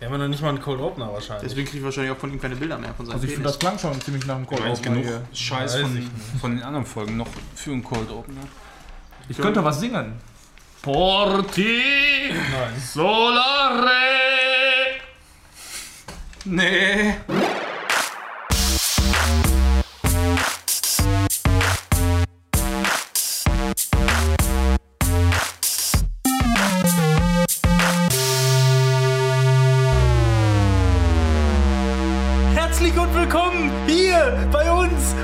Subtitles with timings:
[0.00, 1.46] Wir haben ja noch nicht mal einen Cold Opener wahrscheinlich.
[1.50, 3.48] Deswegen kriege ich wahrscheinlich auch von ihm keine Bilder mehr von seinem Also ich finde,
[3.48, 5.22] das klang schon ziemlich nach einem Cold Opener genug hier.
[5.34, 8.40] Scheiß Weiß von, ich von den anderen Folgen noch für einen Cold Opener.
[9.28, 10.14] Ich könnte was singen.
[10.80, 11.82] Porti
[12.30, 12.82] Nein.
[12.82, 13.90] Solare.
[16.46, 17.14] Nee.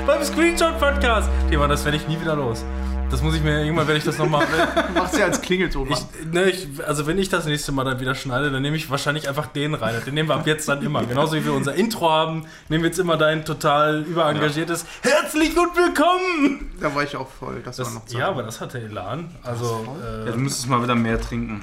[0.07, 1.29] Beim Screenshot Podcast.
[1.49, 2.63] Thema, das werde ich nie wieder los.
[3.11, 4.47] Das muss ich mir irgendwann werde ich das nochmal.
[4.93, 5.91] Machst ja als Klingelton.
[5.91, 5.99] Ich,
[6.31, 9.27] ne, ich, also wenn ich das nächste Mal dann wieder schneide, dann nehme ich wahrscheinlich
[9.27, 10.01] einfach den rein.
[10.05, 11.03] Den nehmen wir ab jetzt dann immer.
[11.03, 15.75] Genauso wie wir unser Intro haben, nehmen wir jetzt immer dein total überengagiertes Herzlich und
[15.75, 16.71] willkommen!
[16.79, 17.61] Da war ich auch voll.
[17.65, 18.19] Das, war Das, noch Zeit.
[18.19, 19.29] ja, aber das hatte Elan.
[19.43, 21.61] Also, Ja, äh, du müsstest mal wieder mehr trinken.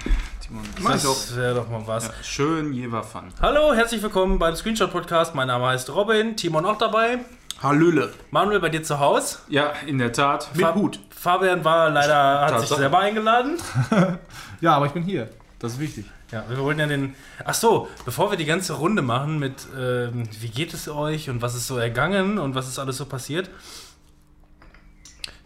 [0.82, 2.08] Das wäre doch mal was.
[2.08, 3.22] Ja, schön Jever Fun.
[3.40, 5.34] Hallo, herzlich willkommen beim Screenshot Podcast.
[5.34, 7.20] Mein Name heißt Robin, Timon auch dabei.
[7.64, 8.12] Hallöle.
[8.30, 9.38] Manuel bei dir zu Hause.
[9.48, 10.54] Ja, in der Tat.
[10.54, 11.00] Mit Hut.
[11.08, 12.80] Fabian war leider, hat sich Tatsache.
[12.80, 13.56] selber eingeladen.
[14.60, 15.28] Ja, aber ich bin hier.
[15.58, 16.06] Das ist wichtig.
[16.30, 17.14] Ja, wir wollten ja den.
[17.44, 21.42] Ach so, bevor wir die ganze Runde machen mit, ähm, wie geht es euch und
[21.42, 23.50] was ist so ergangen und was ist alles so passiert.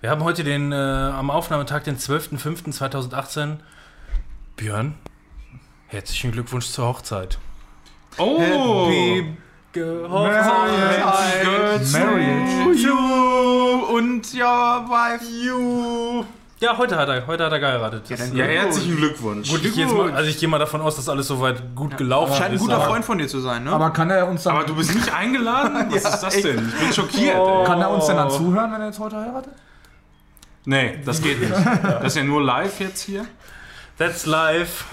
[0.00, 3.56] Wir haben heute den, äh, am Aufnahmetag, den 12.05.2018.
[4.56, 4.94] Björn,
[5.89, 7.39] herzlichen Glückwunsch zur Hochzeit.
[8.19, 8.39] Oh!
[8.39, 9.36] Happy
[9.77, 11.92] Hochzeit!
[11.92, 12.80] Marriage.
[12.80, 15.24] you und your wife.
[15.24, 16.24] You.
[16.61, 18.08] Ja, heute hat er, heute hat er geheiratet.
[18.08, 19.48] Ja, dann- Ja, herzlichen Glückwunsch.
[19.48, 22.50] Gut, ich mal, also ich gehe mal davon aus, dass alles soweit gut gelaufen Scheint
[22.50, 22.62] ein ist.
[22.62, 23.70] guter aber- Freund von dir zu sein, ne?
[23.70, 25.86] Aber kann er uns dann, Aber du bist nicht eingeladen?
[25.91, 26.69] Was ist das denn?
[26.74, 27.36] Ich bin schockiert.
[27.39, 27.62] Oh.
[27.64, 29.52] Kann er uns denn dann zuhören, wenn er jetzt heute heiratet?
[30.64, 31.52] Nee, das geht nicht.
[31.83, 33.24] Das ist ja nur live jetzt hier.
[33.98, 34.84] That's life.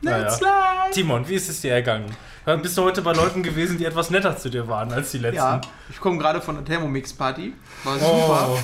[0.00, 0.54] Let's Naja.
[0.92, 2.06] Timon, wie ist es dir ergangen?
[2.62, 5.36] Bist du heute bei Leuten gewesen, die etwas netter zu dir waren als die letzten?
[5.36, 7.52] Ja, ich komme gerade von der Thermomix-Party.
[7.82, 7.98] War Oh.
[7.98, 8.58] super.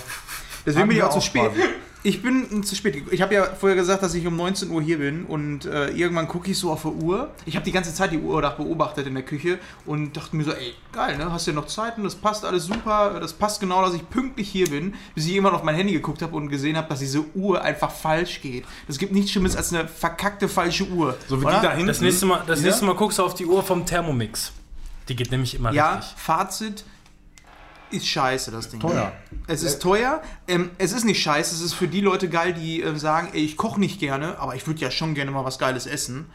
[0.64, 1.50] Deswegen bin ich wir auch zu auch spät.
[2.04, 3.00] Ich bin zu spät.
[3.12, 6.26] Ich habe ja vorher gesagt, dass ich um 19 Uhr hier bin und äh, irgendwann
[6.26, 7.30] gucke ich so auf die Uhr.
[7.46, 10.42] Ich habe die ganze Zeit die Uhr da beobachtet in der Küche und dachte mir
[10.42, 11.30] so, ey, geil, ne?
[11.30, 13.18] Hast du ja noch Zeit und das passt alles super.
[13.20, 16.22] Das passt genau, dass ich pünktlich hier bin, bis ich irgendwann auf mein Handy geguckt
[16.22, 18.64] habe und gesehen habe, dass diese Uhr einfach falsch geht.
[18.88, 21.16] Es gibt nichts Schlimmes als eine verkackte falsche Uhr.
[21.28, 21.60] So wie oder?
[21.60, 21.86] die da hinten.
[21.86, 22.66] Das nächste, Mal, das Ja?
[22.66, 24.50] nächste Mal guckst du auf die Uhr vom Thermomix.
[25.08, 26.14] Die geht nämlich immer Ja, richtig.
[26.16, 26.84] Fazit
[27.92, 28.80] ist scheiße, das Ding.
[28.80, 29.12] Teuer.
[29.46, 30.22] Es ist teuer.
[30.48, 31.54] Ähm, es ist nicht scheiße.
[31.54, 34.54] Es ist für die Leute geil, die äh, sagen, ey, ich koche nicht gerne, aber
[34.54, 36.26] ich würde ja schon gerne mal was Geiles essen.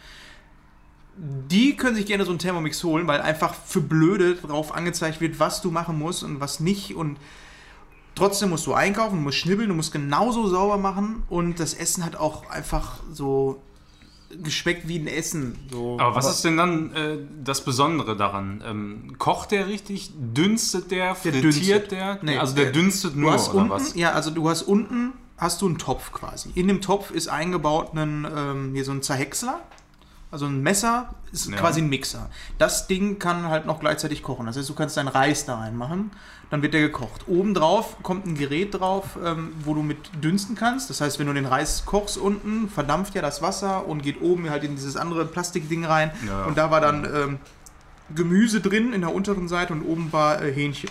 [1.18, 5.40] Die können sich gerne so einen Thermomix holen, weil einfach für Blöde drauf angezeigt wird,
[5.40, 6.96] was du machen musst und was nicht.
[6.96, 7.18] Und
[8.14, 11.24] trotzdem musst du einkaufen, du musst schnibbeln, du musst genauso sauber machen.
[11.30, 13.62] Und das Essen hat auch einfach so
[14.44, 15.58] geschmeckt wie ein Essen.
[15.72, 15.98] So.
[16.00, 18.62] Aber was ist denn dann äh, das Besondere daran?
[18.66, 20.12] Ähm, kocht der richtig?
[20.16, 21.16] Dünstet der?
[21.16, 21.92] Frittiert dünstet.
[21.92, 22.20] der?
[22.22, 23.96] Nee, also der der- dünstet nur, oder unten, was?
[23.96, 26.50] ja, also du hast unten hast du einen Topf quasi.
[26.56, 29.62] In dem Topf ist eingebaut ein, ähm, hier so ein Zerhäcksler.
[30.30, 31.56] Also ein Messer ist Ja.
[31.56, 32.30] quasi ein Mixer.
[32.58, 34.46] Das Ding kann halt noch gleichzeitig kochen.
[34.48, 36.12] Das heißt, du kannst deinen Reis da reinmachen,
[36.50, 37.28] dann wird der gekocht.
[37.28, 40.90] Obendrauf kommt ein Gerät drauf, ähm, wo du mit dünsten kannst.
[40.90, 44.50] Das heißt, wenn du den Reis kochst unten, verdampft ja das Wasser und geht oben
[44.50, 46.12] halt in dieses andere Plastikding rein.
[46.26, 46.46] Ja.
[46.46, 47.40] Und da war dann ähm,
[48.16, 50.90] Gemüse drin in der unteren Seite und oben war äh, Hähnchen.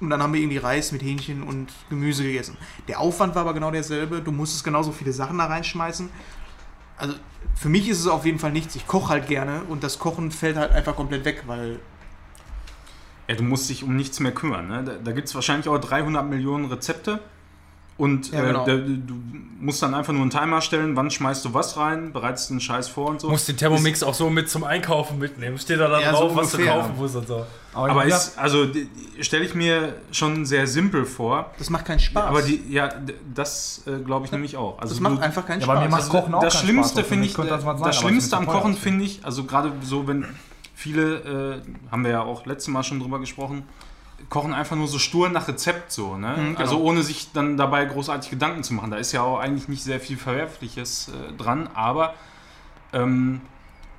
[0.00, 2.56] Und dann haben wir irgendwie Reis mit Hähnchen und Gemüse gegessen.
[2.86, 4.20] Der Aufwand war aber genau derselbe.
[4.20, 6.08] Du musstest genauso viele Sachen da reinschmeißen.
[6.96, 7.14] Also
[7.54, 8.76] für mich ist es auf jeden Fall nichts.
[8.76, 11.80] Ich koche halt gerne und das Kochen fällt halt einfach komplett weg, weil
[13.28, 14.68] Ja, du musst dich um nichts mehr kümmern.
[14.68, 14.82] Ne?
[14.84, 17.20] Da, da gibt es wahrscheinlich auch 300 Millionen Rezepte.
[17.98, 18.62] Und Ja, genau.
[18.62, 19.14] äh, da, du
[19.58, 22.86] musst dann einfach nur einen Timer stellen, wann schmeißt du was rein, bereitest den Scheiß
[22.88, 23.26] vor und so.
[23.26, 25.58] Du musst den Thermomix auch so mit zum Einkaufen mitnehmen.
[25.58, 27.44] Steht da dann Ja, so drauf, was du kaufen musst und so.
[27.74, 28.68] aber ja, ist, also
[29.20, 31.50] stelle ich mir schon sehr simpel vor.
[31.58, 32.24] das macht keinen Spaß.
[32.24, 32.88] Aber die, ja,
[33.34, 34.78] das äh, glaube ich nämlich auch.
[34.78, 35.90] Also das macht du- einfach keinen Ja, bei mir Spaß.
[36.06, 37.08] macht Kochen auch das Schlimmste Spaß.
[37.08, 39.72] Finde ich, das was sein, das aber Schlimmste am ist Kochen finde ich, also gerade
[39.82, 40.24] so, wenn
[40.78, 43.64] viele, äh, haben wir ja auch letztes Mal schon drüber gesprochen,
[44.28, 46.34] kochen einfach nur so stur nach Rezept so, ne?
[46.36, 46.58] genau.
[46.60, 48.92] Also ohne sich dann dabei großartig Gedanken zu machen.
[48.92, 52.14] Da ist ja auch eigentlich nicht sehr viel Verwerfliches äh, dran, aber
[52.92, 53.40] ähm,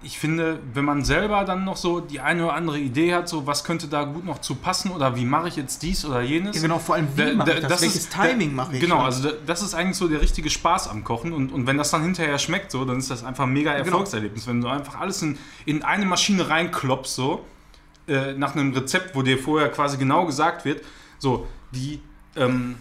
[0.02, 3.46] ich finde, wenn man selber dann noch so die eine oder andere Idee hat, so
[3.46, 6.56] was könnte da gut noch zu passen oder wie mache ich jetzt dies oder jenes.
[6.56, 7.82] ja, genau, vor allem wie Da- mache ich das?
[7.82, 8.80] Welches ist- Timing mache ich?
[8.82, 11.78] Genau, also da- das ist eigentlich so der richtige Spaß am Kochen und, und wenn
[11.78, 13.86] das dann hinterher schmeckt, so, dann ist das einfach ein mega Genau.
[13.86, 14.48] Erfolgserlebnis.
[14.48, 17.46] Wenn du einfach alles in, in eine Maschine reinklopfst, so,
[18.08, 20.82] äh, nach einem Rezept, wo dir vorher quasi genau gesagt wird,
[21.18, 22.00] so, die,
[22.38, 22.76] ähm,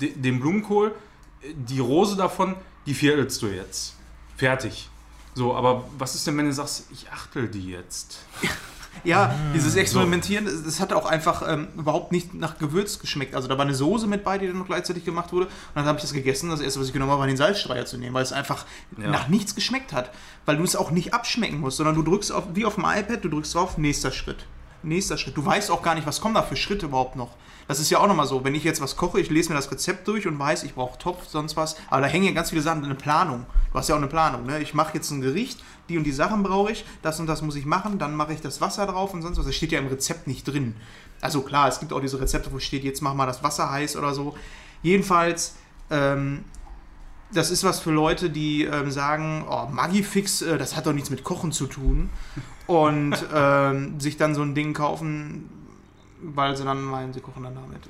[0.00, 0.94] de, den Blumenkohl,
[1.42, 3.94] äh, die Rose davon, die viertelst du jetzt.
[4.36, 4.90] Fertig.
[5.38, 8.18] So, aber was ist denn, wenn du sagst, ich achtel die jetzt?
[9.04, 13.36] Ja, dieses Experimentieren, das- das hat auch einfach ähm, überhaupt nicht nach Gewürz geschmeckt.
[13.36, 15.46] Also da war eine Soße mit bei, die dann noch gleichzeitig gemacht wurde.
[15.46, 16.50] Und dann habe ich das gegessen.
[16.50, 18.64] Das erste, was ich genommen habe, war den Salzstreier zu nehmen, weil es einfach
[19.00, 19.08] Ja.
[19.10, 20.10] nach nichts geschmeckt hat.
[20.46, 23.22] Weil du es auch nicht abschmecken musst, sondern du drückst auf, wie auf dem iPad,
[23.22, 24.44] du drückst drauf, nächster Schritt.
[24.82, 25.36] Nächster Schritt.
[25.36, 27.30] Du weißt auch gar nicht, was kommen da für Schritte überhaupt noch.
[27.66, 29.70] Das ist ja auch nochmal so, wenn ich jetzt was koche, ich lese mir das
[29.70, 31.76] Rezept durch und weiß, ich brauche Topf, sonst was.
[31.90, 33.44] Aber da hängen ja ganz viele Sachen, eine Planung.
[33.72, 34.46] Du hast ja auch eine Planung.
[34.46, 34.60] Ne?
[34.60, 37.56] Ich mache jetzt ein Gericht, die und die Sachen brauche ich, das und das muss
[37.56, 39.44] ich machen, dann mache ich das Wasser drauf und sonst was.
[39.44, 40.76] Das steht ja im Rezept nicht drin.
[41.20, 43.96] Also klar, es gibt auch diese Rezepte, wo steht, jetzt mach mal das Wasser heiß
[43.96, 44.34] oder so.
[44.82, 45.56] Jedenfalls,
[45.90, 46.44] ähm,
[47.32, 51.10] das ist was für Leute, die ähm, sagen, oh, Magifix, äh, das hat doch nichts
[51.10, 52.10] mit Kochen zu tun.
[52.66, 55.48] Und ähm, sich dann so ein Ding kaufen,
[56.22, 57.82] weil sie dann meinen, sie kochen dann damit.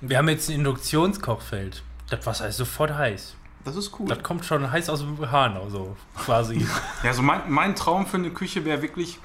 [0.00, 1.82] Wir haben jetzt ein Induktionskochfeld.
[2.10, 3.34] Das Wasser ist sofort heiß.
[3.64, 4.08] Das ist cool.
[4.08, 6.66] Das kommt schon heiß aus dem Hahn, also quasi.
[7.04, 9.18] Ja, so mein, mein Traum für eine Küche wäre wirklich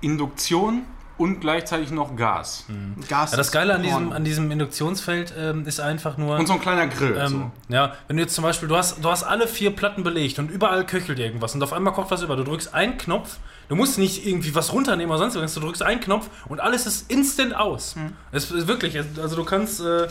[0.00, 0.84] Induktion
[1.18, 2.64] und gleichzeitig noch Gas.
[3.08, 6.38] Gas Ja, das Geile an diesem, an diesem Induktionsfeld ähm, ist einfach nur.
[6.38, 7.16] Und so ein kleiner Grill.
[7.18, 10.38] Ähm, ja, wenn du jetzt zum Beispiel, du hast, du hast alle vier Platten belegt
[10.38, 12.36] und überall köchelt irgendwas und auf einmal kocht was über.
[12.36, 13.38] Du drückst einen Knopf,
[13.68, 16.86] du musst nicht irgendwie was runternehmen oder sonst irgendwas, du drückst einen Knopf und alles
[16.86, 17.96] ist instant aus.
[17.96, 18.12] Hm.
[18.32, 20.06] Es ist wirklich, also du kannst, äh,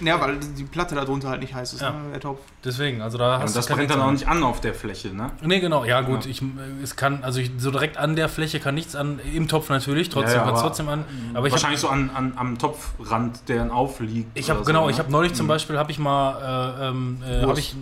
[0.00, 1.90] Ja, weil die Platte darunter halt nicht heiß ist, Ja.
[1.90, 2.40] ne, der Topf.
[2.64, 3.42] deswegen, also da so.
[3.42, 5.30] hast Und das brennt dann auch nicht an auf der Fläche, ne?
[5.42, 6.30] Nee, genau, ja gut, Ja.
[6.30, 6.42] ich,
[6.82, 10.08] es kann, also ich, so direkt an der Fläche kann nichts an, im Topf natürlich,
[10.08, 11.04] trotzdem Ja, ja, kann es aber- trotzdem an.
[11.34, 14.30] Aber ich hab, Wahrscheinlich so an, an, am Topfrand, der dann aufliegt.
[14.38, 15.02] Ich habe genau, so, ich ne?
[15.02, 17.74] habe neulich zum Beispiel habe ich mal äh, ähm, äh, habe ich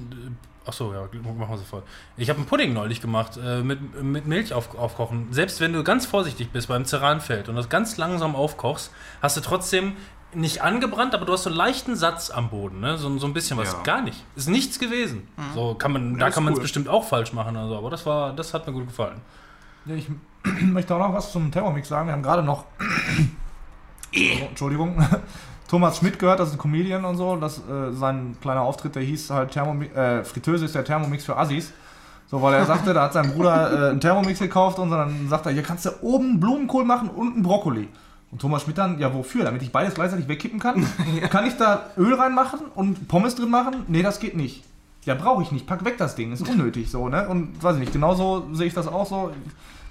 [0.68, 1.84] ach so ja machen wir sofort.
[2.16, 5.28] Ich habe einen Pudding neulich gemacht äh, mit, mit Milch auf, aufkochen.
[5.30, 8.90] Selbst wenn du ganz vorsichtig bist beim Ceranfeld und das ganz langsam aufkochst,
[9.22, 9.92] hast du trotzdem
[10.36, 12.98] nicht angebrannt, aber du hast so einen leichten Satz am Boden, ne?
[12.98, 13.72] so, so ein bisschen was.
[13.72, 13.82] Ja.
[13.82, 14.24] Gar nicht.
[14.36, 15.26] Ist nichts gewesen.
[15.54, 16.62] So kann man, da kann man es cool.
[16.62, 19.20] bestimmt auch falsch machen, also, aber das war, das hat mir gut gefallen.
[19.86, 20.08] Ja, ich
[20.62, 22.08] möchte auch noch was zum Thermomix sagen.
[22.08, 22.64] Wir haben gerade noch.
[24.18, 24.96] Oh, Entschuldigung.
[25.68, 27.36] Thomas Schmidt gehört, das ist ein Comedian und so.
[27.36, 31.36] Das, äh, sein kleiner Auftritt, der hieß halt Thermomi äh, Fritteuse ist der Thermomix für
[31.36, 31.72] Assis.
[32.28, 35.44] So, weil er sagte, da hat sein Bruder äh, einen Thermomix gekauft und dann sagt
[35.44, 37.88] er, hier kannst du oben Blumenkohl machen und einen Brokkoli.
[38.30, 39.44] Und Thomas Schmidt dann, ja wofür?
[39.44, 40.86] Damit ich beides gleichzeitig wegkippen kann?
[41.30, 43.84] Kann ich da Öl reinmachen und Pommes drin machen?
[43.88, 44.64] Nee, das geht nicht.
[45.04, 45.66] Ja, brauche ich nicht.
[45.66, 46.32] Pack weg das Ding.
[46.32, 47.28] Ist unnötig so, ne?
[47.28, 49.32] Und weiß ich nicht, genauso sehe ich das auch so.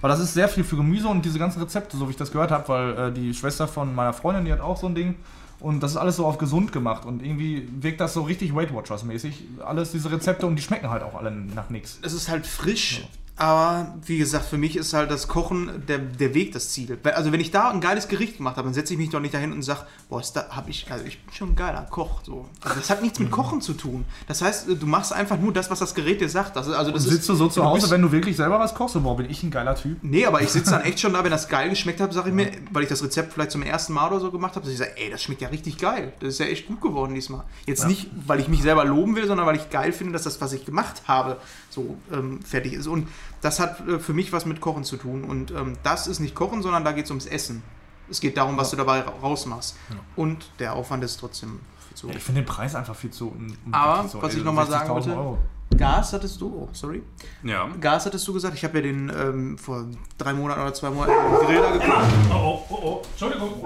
[0.02, 2.32] Weil das ist sehr viel für Gemüse und diese ganzen Rezepte, so wie ich das
[2.32, 5.16] gehört habe, weil äh, die Schwester von meiner Freundin, die hat auch so ein Ding.
[5.62, 7.06] Und das ist alles so auf gesund gemacht.
[7.06, 9.46] Und irgendwie wirkt das so richtig Weight Watchers mäßig.
[9.66, 11.98] Alles diese Rezepte und die schmecken halt auch alle nach nichts.
[12.02, 16.34] Es ist halt frisch, aber wie gesagt, für mich ist halt das Kochen der, der
[16.34, 16.98] Weg das Ziel.
[17.04, 19.34] Also wenn ich da ein geiles Gericht gemacht habe, dann setze ich mich doch nicht
[19.34, 22.22] dahin und sage, boah, ist da habe ich, also ich bin schon ein geiler Koch.
[22.24, 22.48] So.
[22.62, 24.06] Also das hat nichts mit Kochen zu tun.
[24.28, 26.56] Das heißt, du machst einfach nur das, was das Gerät dir sagt.
[26.56, 28.58] Das, ist- also das Und sitzt du so zu Hause, bist- wenn du wirklich selber
[28.58, 28.96] was kochst?
[29.04, 29.98] Boah, bin ich ein geiler Typ.
[30.02, 32.36] Nee, aber ich sitze dann echt schon da, wenn das geil geschmeckt hat, sage ich
[32.36, 34.80] mir, weil ich das Rezept vielleicht zum ersten Mal oder so gemacht habe, dass ich
[34.80, 36.14] sage, ey, das schmeckt ja richtig geil.
[36.22, 37.44] Das ist ja echt gut geworden diesmal.
[37.66, 40.40] Jetzt nicht, weil ich mich selber loben will, sondern weil ich geil finde, dass das,
[40.40, 41.36] was ich gemacht habe,
[41.76, 42.88] so ähm, fertig ist.
[42.88, 43.08] Und
[43.42, 45.24] das hat äh, für mich was mit Kochen zu tun.
[45.24, 47.62] Und ähm, das ist nicht Kochen, sondern da geht es ums Essen.
[48.10, 49.76] Es geht darum, was du dabei ra- rausmachst.
[50.16, 52.18] Und der Aufwand ist trotzdem viel zu Ja, hoch.
[52.18, 53.28] ich finde den Preis einfach viel zu.
[53.30, 55.38] un- Aber, so, was ey, ich noch mal sagen 60.000 wollte- Euro.
[55.78, 57.02] Gas hattest du, oh, sorry.
[57.44, 57.68] Ja.
[57.82, 58.56] Gas hattest du gesagt.
[58.56, 59.86] Ich habe ja den ähm, vor
[60.18, 62.14] drei Monaten oder zwei Monaten den Grill da gekauft.
[62.32, 63.66] Oh, oh, oh, Entschuldigung.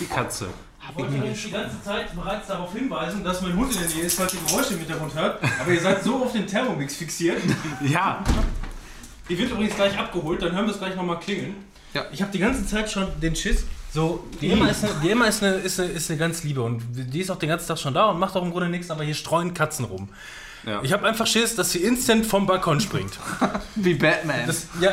[0.00, 0.48] Die Katze.
[0.90, 4.04] Ich wollte euch die ganze Zeit bereits darauf hinweisen, dass mein Hund in der Nähe
[4.04, 5.42] ist, falls ihr Geräusche im Hintergrund hört.
[5.60, 7.40] Aber ihr seid so auf den Thermomix fixiert.
[7.82, 8.22] Ja.
[9.28, 11.54] Die wird übrigens gleich abgeholt, dann hören wir es gleich nochmal klingeln.
[11.94, 12.04] Ja.
[12.12, 13.64] Ich habe die ganze Zeit schon den Schiss.
[13.92, 16.62] So, die Emma, ist eine, die Emma ist, eine, ist, eine, ist eine ganz liebe
[16.62, 18.90] und die ist auch den ganzen Tag schon da und macht auch im Grunde nichts,
[18.90, 20.08] aber hier streuen Katzen rum.
[20.64, 20.80] ja.
[20.82, 23.12] Ich habe einfach Schiss, dass sie instant vom Balkon springt.
[23.74, 24.46] Wie Batman.
[24.46, 24.92] Das, ja,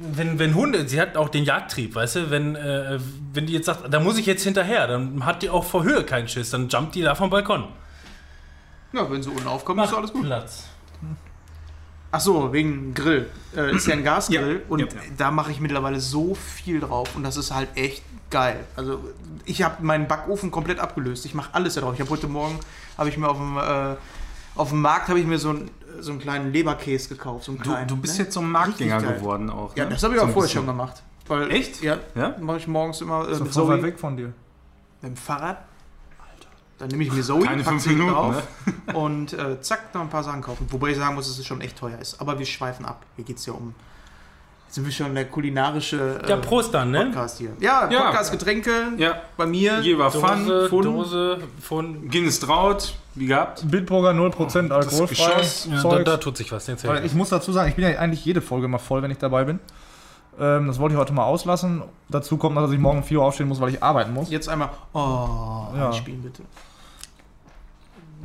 [0.00, 2.98] wenn, wenn Hunde, sie hat auch den Jagdtrieb, weißt du, wenn, äh,
[3.32, 6.04] wenn die jetzt sagt, da muss ich jetzt hinterher, dann hat die auch vor Höhe
[6.04, 7.64] keinen Schiss, dann jumpt die da vom Balkon.
[8.92, 10.24] ja, wenn sie unten aufkommen, ist alles gut.
[10.24, 10.64] Platz.
[12.10, 13.28] Ach so, wegen Grill.
[13.54, 14.86] Äh, ist ja ein Gasgrill Ja, und ja.
[15.16, 18.64] da mache ich mittlerweile so viel drauf und das ist halt echt geil.
[18.76, 19.00] Also
[19.44, 21.26] ich habe meinen Backofen komplett abgelöst.
[21.26, 21.94] Ich mache alles da drauf.
[21.94, 22.58] Ich habe heute Morgen
[22.96, 23.96] habe ich mir auf dem äh,
[24.54, 27.58] auf dem Markt habe ich mir so einen so einen kleinen Leberkäse gekauft, so einen
[27.62, 27.88] Du, kleinen.
[27.88, 28.24] du bist ne?
[28.24, 29.76] jetzt so ein Marktgänger geworden auch.
[29.76, 29.90] Ja, ne?
[29.90, 30.58] das habe ich So auch vorher bisschen.
[30.60, 31.02] schon gemacht.
[31.26, 31.82] Weil, Echt?
[31.82, 31.98] Ja.
[32.14, 32.34] Ja?
[32.40, 34.32] Mache ich morgens immer äh, So weit weg von dir.
[35.02, 35.58] mit dem Fahrrad.
[36.78, 38.42] Dann nehme ich mir Zoe, Keine fünf Minuten, drauf
[38.94, 40.66] und äh, zack, noch ein paar Sachen kaufen.
[40.70, 42.20] Wobei ich sagen muss, dass es schon echt teuer ist.
[42.20, 43.04] Aber wir schweifen ab.
[43.16, 43.74] Hier geht es ja um
[44.68, 47.06] Jetzt sind wir schon der kulinarische äh, Ja, Prost dann, ne?
[47.06, 47.52] Podcast hier.
[47.58, 48.02] Ja, Ja.
[48.02, 48.70] Podcast, Getränke.
[48.98, 49.14] Ja.
[49.38, 49.80] Bei mir.
[49.80, 52.10] Jever Fun, Dose, Fun, Dose von.
[52.10, 53.62] Guinness Traut, wie gehabt.
[53.66, 55.06] Bitburger 0% alkoholfrei.
[55.06, 55.68] Geschoss.
[55.72, 56.66] Ja, da, da tut sich was.
[56.66, 59.10] Jetzt Weil ich muss dazu sagen, ich bin ja eigentlich jede Folge immer voll, wenn
[59.10, 59.58] ich dabei bin.
[60.38, 61.82] Ähm, das wollte ich heute mal auslassen.
[62.10, 64.28] Dazu kommt noch, dass ich morgen um 4 Uhr aufstehen muss, weil ich arbeiten muss.
[64.28, 64.68] Jetzt einmal.
[64.92, 65.86] Oh, Ja.
[65.86, 66.42] einspielen bitte.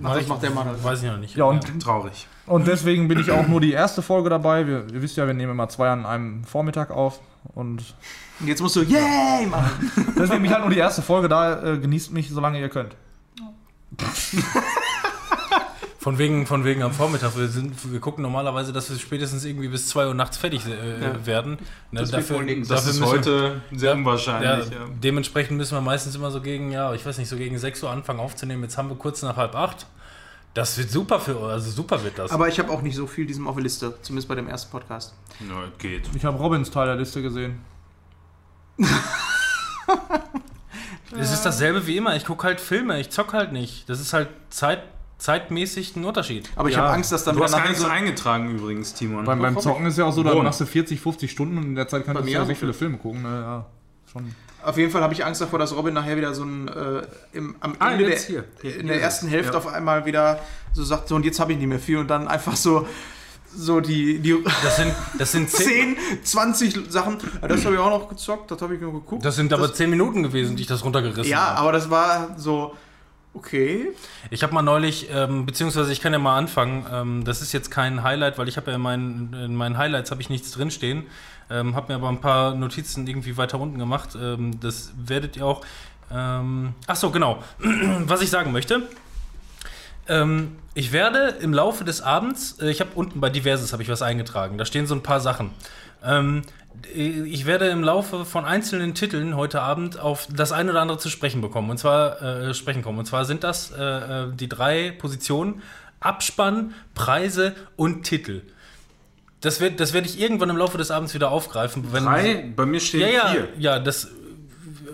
[0.02, 0.68] Ach, das macht der Mann.
[0.84, 1.36] Weiß ich noch nicht.
[1.36, 2.28] Ja, und, Traurig.
[2.48, 4.66] und deswegen bin ich auch nur die erste Folge dabei.
[4.68, 7.20] Wir, ihr wisst ja, wir nehmen immer zwei an einem Vormittag auf.
[7.56, 7.84] Und
[8.40, 9.92] Und jetzt musst du Yay machen.
[10.18, 11.74] deswegen bin ich halt nur die erste Folge da.
[11.74, 12.96] Äh, genießt mich, solange ihr könnt.
[16.04, 17.38] Von wegen, von wegen am Vormittag.
[17.38, 21.02] Wir, sind, wir gucken normalerweise, dass wir spätestens irgendwie bis 2 Uhr nachts fertig äh,
[21.02, 21.26] Ja.
[21.26, 21.58] werden.
[21.92, 22.68] Na, Das wird wohl nix.
[22.68, 24.70] Das dafür ist heute sehr Ja, unwahrscheinlich.
[24.70, 27.84] Ja, Dementsprechend müssen wir meistens immer so gegen, ja, ich weiß nicht, so gegen 6
[27.84, 28.64] Uhr anfangen aufzunehmen.
[28.64, 29.88] Jetzt haben wir kurz nach halb acht.
[30.54, 32.32] Das wird super für also super wird das.
[32.32, 33.94] Aber ich habe auch nicht so viel diesem auf der Liste.
[34.02, 35.14] Zumindest bei dem ersten Podcast.
[35.40, 36.10] Ja, geht.
[36.16, 37.62] Ich habe Robins Teil der Liste gesehen.
[41.18, 42.14] es ist dasselbe wie immer.
[42.18, 43.88] Ich gucke halt Filme, ich zock halt nicht.
[43.90, 44.84] Das ist halt Zeit,
[45.24, 46.50] zeitmäßig ein Unterschied.
[46.58, 48.94] Aber ich Ja, habe Angst, dass dann Du hast gar nachher nichts so- eingetragen übrigens,
[48.94, 49.24] Timon.
[49.24, 51.76] Beim, beim Zocken ist ja auch so, da machst du 40, 50 Stunden und in
[51.76, 52.80] der Zeit kannst Bei du mir ja auch so viele viel.
[52.80, 53.22] Filme gucken.
[53.24, 53.30] Ne?
[53.30, 53.66] Ja,
[54.12, 54.36] schon.
[54.64, 57.02] Auf jeden Fall habe ich Angst davor, dass Robin nachher wieder so ein äh,
[57.34, 58.44] im, am Ah, Ende der, hier.
[58.64, 59.58] in der ersten Hälfte Ja.
[59.60, 60.40] auf einmal wieder
[60.74, 62.86] so sagt, so und jetzt habe ich nicht mehr viel und dann einfach so
[63.56, 67.18] so die, die Das sind, das sind 10, 10, 20 Sachen.
[67.42, 69.24] Das habe ich auch noch gezockt, das habe ich nur geguckt.
[69.24, 71.60] das sind aber 10 Minuten gewesen, die ich das runtergerissen ja, habe.
[71.60, 72.74] aber das war so
[73.34, 73.92] okay.
[74.30, 77.72] Ich habe mal neulich, ähm, beziehungsweise ich kann ja mal anfangen, ähm, das ist jetzt
[77.72, 81.04] kein Highlight, weil ich habe ja in meinen, in meinen Highlights habe ich nichts drinstehen,
[81.50, 85.46] ähm, habe mir aber ein paar Notizen irgendwie weiter unten gemacht, ähm, das werdet ihr
[85.46, 85.62] auch,
[86.12, 88.84] ähm, ach so, genau, was ich sagen möchte,
[90.08, 93.90] ähm, ich werde im Laufe des Abends, äh, ich habe unten bei Diverses habe ich
[93.90, 95.52] was eingetragen, da stehen so ein paar Sachen.
[96.94, 101.10] Ich werde im Laufe von einzelnen Titeln heute Abend auf das eine oder andere zu
[101.10, 101.70] sprechen bekommen.
[101.70, 103.00] Und zwar äh, sprechen kommen.
[103.00, 105.62] Und zwar sind das äh, äh, die drei Positionen:
[106.00, 108.42] Abspann, Preise und Titel.
[109.42, 111.86] Das, wird, das werde ich irgendwann im Laufe des Abends wieder aufgreifen.
[111.92, 113.48] Drei, bei mir stehen Ja, ja, vier.
[113.58, 114.08] ja, das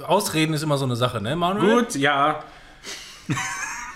[0.05, 1.83] Ausreden ist immer so eine Sache, ne, Manuel?
[1.83, 2.43] Gut, ja.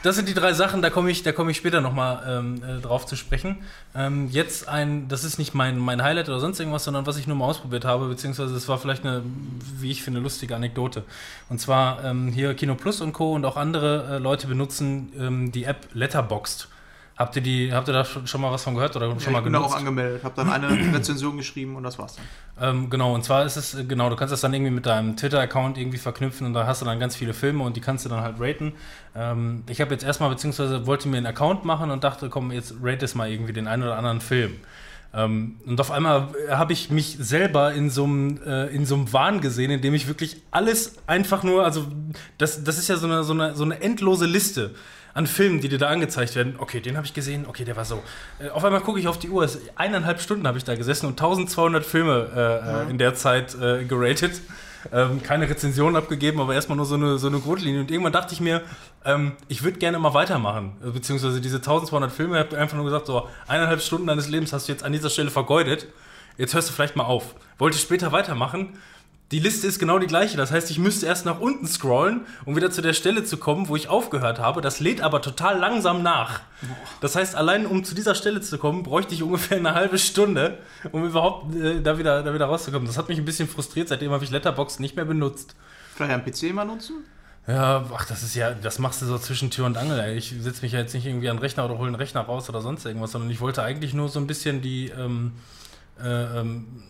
[0.03, 2.81] Das sind die drei Sachen, da komme ich, da komme ich später nochmal ähm, äh,
[2.81, 3.63] drauf zu sprechen.
[3.95, 7.25] Ähm, jetzt ein, das ist nicht mein, mein Highlight oder sonst irgendwas, sondern was ich
[7.25, 9.23] nur mal ausprobiert habe, beziehungsweise es war vielleicht eine,
[9.79, 11.03] wie ich finde, lustige Anekdote.
[11.47, 13.33] Und zwar ähm, hier Kino Plus und Co.
[13.33, 16.67] und auch andere äh, Leute benutzen ähm, die App Letterboxd.
[17.15, 19.39] Habt ihr die, habt ihr da schon mal was von gehört oder Ja, schon mal
[19.39, 19.77] ich bin da auch genutzt?
[19.77, 22.25] angemeldet, habe dann eine Rezension geschrieben und das war's dann.
[22.75, 25.15] Ähm, genau, und zwar ist es, äh, genau, du kannst das dann irgendwie mit deinem
[25.15, 28.09] Twitter-Account irgendwie verknüpfen und da hast du dann ganz viele Filme und die kannst du
[28.09, 28.73] dann halt raten.
[29.15, 32.73] Ähm, ich habe jetzt erstmal, beziehungsweise wollte mir einen Account machen und dachte, komm, jetzt
[32.81, 34.55] rate es mal irgendwie den einen oder anderen Film.
[35.13, 39.13] Ähm, und auf einmal habe ich mich selber in so einem äh, in so einem
[39.13, 41.85] Wahn gesehen, in dem ich wirklich alles einfach nur, also
[42.39, 44.73] das, das ist ja so eine, so, eine, so eine endlose Liste
[45.13, 46.55] an Filmen, die dir da angezeigt werden.
[46.57, 48.01] Okay, den habe ich gesehen, okay, der war so.
[48.39, 51.13] Äh, auf einmal gucke ich auf die Uhr, eineinhalb Stunden habe ich da gesessen und
[51.13, 54.41] 1200 Filme äh, äh, in der Zeit äh, geratet.
[54.91, 57.81] Ähm, keine Rezension abgegeben, aber erstmal nur so eine, so eine Grundlinie.
[57.81, 58.61] Und irgendwann dachte ich mir,
[59.05, 60.73] ähm, ich würde gerne mal weitermachen.
[60.85, 64.51] Äh, Beziehungsweise diese 1200 Filme, ich habe einfach nur gesagt, so eineinhalb Stunden deines Lebens
[64.51, 65.87] hast du jetzt an dieser Stelle vergeudet.
[66.37, 67.35] Jetzt hörst du vielleicht mal auf.
[67.59, 68.77] Wollte später weitermachen.
[69.31, 70.37] Die Liste ist genau die gleiche.
[70.37, 73.67] Das heißt, ich müsste erst nach unten scrollen, um wieder zu der Stelle zu kommen,
[73.67, 74.61] wo ich aufgehört habe.
[74.61, 76.41] Das lädt aber total langsam nach.
[77.01, 80.59] Das heißt, allein um zu dieser Stelle zu kommen, bräuchte ich ungefähr eine halbe Stunde,
[80.91, 82.85] um überhaupt äh, da, wieder, da wieder rauszukommen.
[82.85, 83.87] Das hat mich ein bisschen frustriert.
[83.87, 85.55] Seitdem habe ich Letterboxd nicht mehr benutzt.
[85.95, 87.03] Vielleicht einen PC mal nutzen?
[87.47, 89.99] Ja, ach, das ist ja, das machst du so zwischen Tür und Angel.
[89.99, 90.15] Ey.
[90.15, 92.49] Ich setze mich ja jetzt nicht irgendwie an den Rechner oder hole einen Rechner raus
[92.49, 95.33] oder sonst irgendwas, sondern ich wollte eigentlich nur so ein bisschen die, ähm,
[96.01, 96.83] äh, ähm,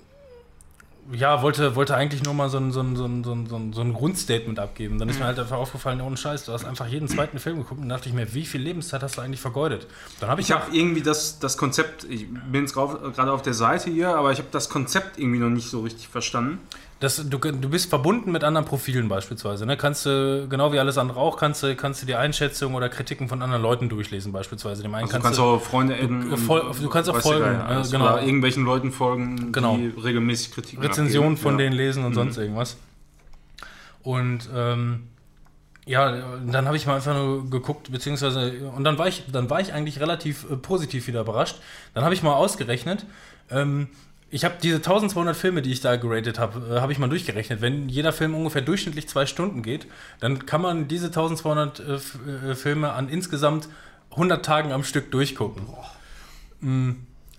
[1.11, 3.83] ja, wollte, wollte eigentlich nur mal so ein, so ein, so ein, so ein, so
[3.93, 4.97] Grundstatement abgeben.
[4.99, 7.81] Dann ist mir halt einfach aufgefallen, ohne Scheiß, du hast einfach jeden zweiten Film geguckt
[7.81, 9.87] und dachte ich mir, wie viel Lebenszeit hast du eigentlich vergeudet?
[10.19, 13.41] Dann habe ich, Ich habe irgendwie das, das Konzept, ich bin jetzt drauf- gerade auf
[13.41, 16.59] der Seite hier, aber ich habe das Konzept irgendwie noch nicht so richtig verstanden.
[17.03, 19.65] Das, du, du bist verbunden mit anderen Profilen beispielsweise.
[19.65, 19.75] Ne?
[19.75, 23.27] Kannst du, genau wie alles andere auch, kannst du, kannst du die Einschätzungen oder Kritiken
[23.27, 24.83] von anderen Leuten durchlesen beispielsweise.
[24.83, 26.29] Dem einen Also du kannst auch Freunde adden.
[26.29, 27.91] Du- voll- du kannst auch folgen, Geier äh, alles.
[27.91, 28.05] genau.
[28.13, 29.75] Oder irgendwelchen Leuten folgen, Genau.
[29.75, 31.57] die regelmäßig Kritiken Rezensionen von Ja.
[31.65, 32.15] denen lesen und Mhm.
[32.15, 32.77] sonst irgendwas.
[34.01, 35.07] Und ähm,
[35.85, 39.59] ja, dann habe ich mal einfach nur geguckt, beziehungsweise, und dann war ich, dann war
[39.59, 41.57] ich eigentlich relativ äh, positiv wieder überrascht.
[41.93, 43.05] Dann habe ich mal ausgerechnet,
[43.51, 43.89] ähm,
[44.33, 47.61] ich habe diese 1200 Filme, die ich da geratet habe, äh, habe ich mal durchgerechnet.
[47.61, 49.85] Wenn jeder Film ungefähr durchschnittlich zwei Stunden geht,
[50.19, 53.69] dann kann man diese 1200 äh, äh, Filme an insgesamt
[54.09, 55.67] 100 Tagen am Stück durchgucken.
[56.61, 56.91] Mm.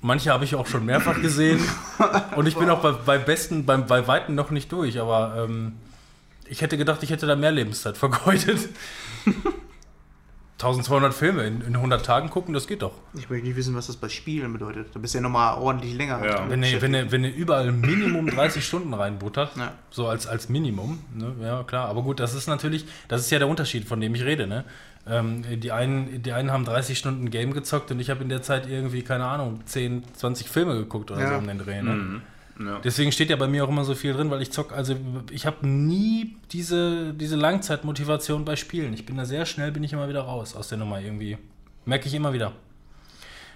[0.02, 1.60] Manche habe ich auch schon mehrfach gesehen.
[2.36, 5.00] Und ich bin auch bei, bei besten, bei, bei Weitem noch nicht durch.
[5.00, 5.72] Aber ähm,
[6.46, 8.68] ich hätte gedacht, ich hätte da mehr Lebenszeit vergeudet.
[10.58, 12.92] 1200 Filme in, in 100 Tagen gucken, das geht doch.
[13.14, 14.86] Ich möchte nicht wissen, was das bei Spielen bedeutet.
[14.94, 16.24] Da bist du ja nochmal ordentlich länger.
[16.24, 16.48] Ja.
[16.48, 19.72] Wenn ihr, wenn, ihr, wenn ihr überall Minimum 30 Stunden reinbuttert, Ja.
[19.90, 21.34] so als, als Minimum, ne?
[21.42, 24.22] ja klar, aber gut, das ist natürlich, das ist ja der Unterschied, von dem ich
[24.24, 24.64] rede, ne?
[25.06, 28.40] Ähm, die, einen, die einen haben 30 Stunden Game gezockt und ich habe in der
[28.40, 31.28] Zeit irgendwie, keine Ahnung, 10, 20 Filme geguckt oder Ja.
[31.30, 31.90] so um den Dreh, ne?
[31.90, 32.22] Mhm.
[32.58, 32.78] Ja.
[32.78, 34.94] Deswegen steht ja bei mir auch immer so viel drin, weil ich zock, also
[35.30, 38.94] ich habe nie diese, diese Langzeitmotivation bei Spielen.
[38.94, 41.36] Ich bin da sehr schnell, bin ich immer wieder raus aus der Nummer irgendwie.
[41.84, 42.52] Merke ich immer wieder.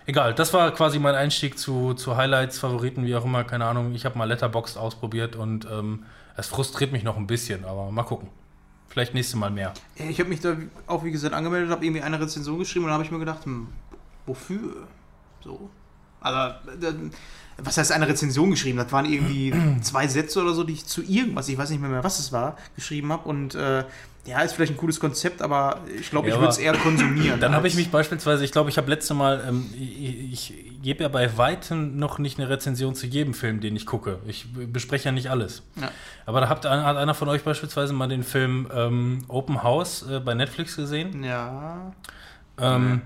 [0.06, 3.94] Egal, das war quasi mein Einstieg zu, zu Highlights, Favoriten, wie auch immer, keine Ahnung.
[3.94, 6.04] Ich habe mal Letterboxd ausprobiert und ähm,
[6.36, 8.28] es frustriert mich noch ein bisschen, aber mal gucken.
[8.88, 9.74] Vielleicht nächstes Mal mehr.
[9.96, 12.94] Ich habe mich da auch, wie gesagt, angemeldet, habe irgendwie eine Rezension geschrieben und dann
[12.94, 13.68] habe ich mir gedacht, hm,
[14.24, 14.88] wofür?
[15.44, 15.68] So.
[16.20, 17.12] Also, dann-
[17.60, 18.78] was heißt eine Rezension geschrieben?
[18.78, 21.90] Das waren irgendwie zwei Sätze oder so, die ich zu irgendwas, ich weiß nicht mehr,
[21.90, 23.28] mehr was es war, geschrieben habe.
[23.28, 23.84] Und äh,
[24.26, 27.40] ja, ist vielleicht ein cooles Konzept, aber ich glaube, Ja, ich würde es eher konsumieren.
[27.40, 31.02] Dann habe ich mich beispielsweise, ich glaube, ich habe letzte Mal, ähm, ich, ich gebe
[31.02, 34.18] ja bei weitem noch nicht eine Rezension zu jedem Film, den ich gucke.
[34.26, 35.62] Ich bespreche ja nicht alles.
[35.80, 35.90] Ja.
[36.26, 40.20] Aber da habt, hat einer von euch beispielsweise mal den Film ähm, Open House äh,
[40.20, 41.24] bei Netflix gesehen.
[41.24, 41.92] Ja.
[42.60, 43.02] Ähm,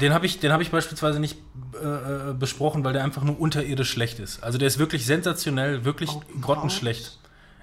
[0.00, 1.36] Den habe ich, den hab ich beispielsweise nicht
[1.82, 1.86] äh,
[2.30, 4.42] äh, besprochen, weil der einfach nur unterirdisch schlecht ist.
[4.42, 7.16] Also der ist wirklich sensationell, wirklich Open grottenschlecht.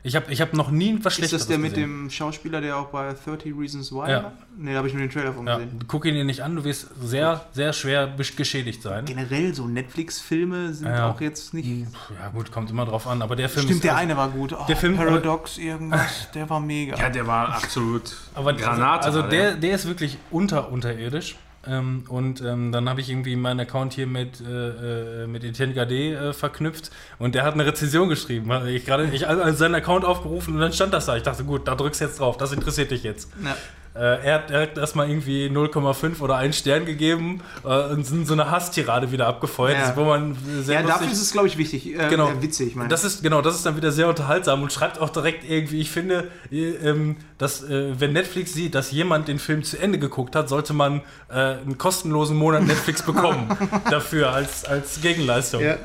[0.04, 2.04] Ich habe ich hab noch nie was Ist Schlechtes das der mit gesehen.
[2.04, 4.24] dem Schauspieler, der auch bei 30 Reasons Why Ja.
[4.26, 4.32] war?
[4.58, 5.80] Ne, da habe ich nur den Trailer von Ja, gesehen.
[5.88, 9.04] guck ihn dir nicht an, du wirst sehr, sehr schwer geschädigt sein.
[9.06, 11.10] Generell so Netflix-Filme sind Ja.
[11.10, 11.68] auch jetzt nicht.
[11.68, 14.30] Ja gut, kommt immer drauf an, aber der Film Stimmt, ist der also- eine war
[14.30, 14.54] gut.
[14.54, 16.96] Oh, der Film- Paradox, irgendwas, der war mega.
[16.96, 19.04] ja, der war absolut Aber Granate.
[19.06, 21.36] Also war der, der ist wirklich unter unterirdisch.
[21.68, 25.74] Ähm, und ähm, dann habe ich irgendwie meinen Account hier mit, äh, äh, mit Etienne
[25.74, 28.52] Gade äh, verknüpft und der hat eine Rezension geschrieben.
[28.68, 31.16] Ich gerade ich also seinen Account aufgerufen und dann stand das da.
[31.16, 33.30] Ich dachte, gut, da drückst du jetzt drauf, das interessiert dich jetzt.
[33.44, 33.56] Ja.
[33.98, 38.34] Äh, er, hat, hat erstmal irgendwie 0,5 oder 1 Stern gegeben äh, und sind so
[38.34, 39.96] eine Hasstirade wieder abgefeuert, Ja.
[39.96, 41.88] wo man sehr Ja, dafür ist es, glaube ich, wichtig.
[41.98, 42.30] Äh, Genau.
[42.30, 45.10] äh, witzig, meine Das ist genau, das ist dann wieder sehr unterhaltsam und schreibt auch
[45.10, 49.80] direkt irgendwie, ich finde, äh, ähm, dass wenn Netflix sieht, dass jemand den Film zu
[49.80, 53.48] Ende geguckt hat, sollte man einen kostenlosen Monat Netflix bekommen
[53.92, 55.62] dafür als, als Gegenleistung.
[55.62, 55.78] Ja.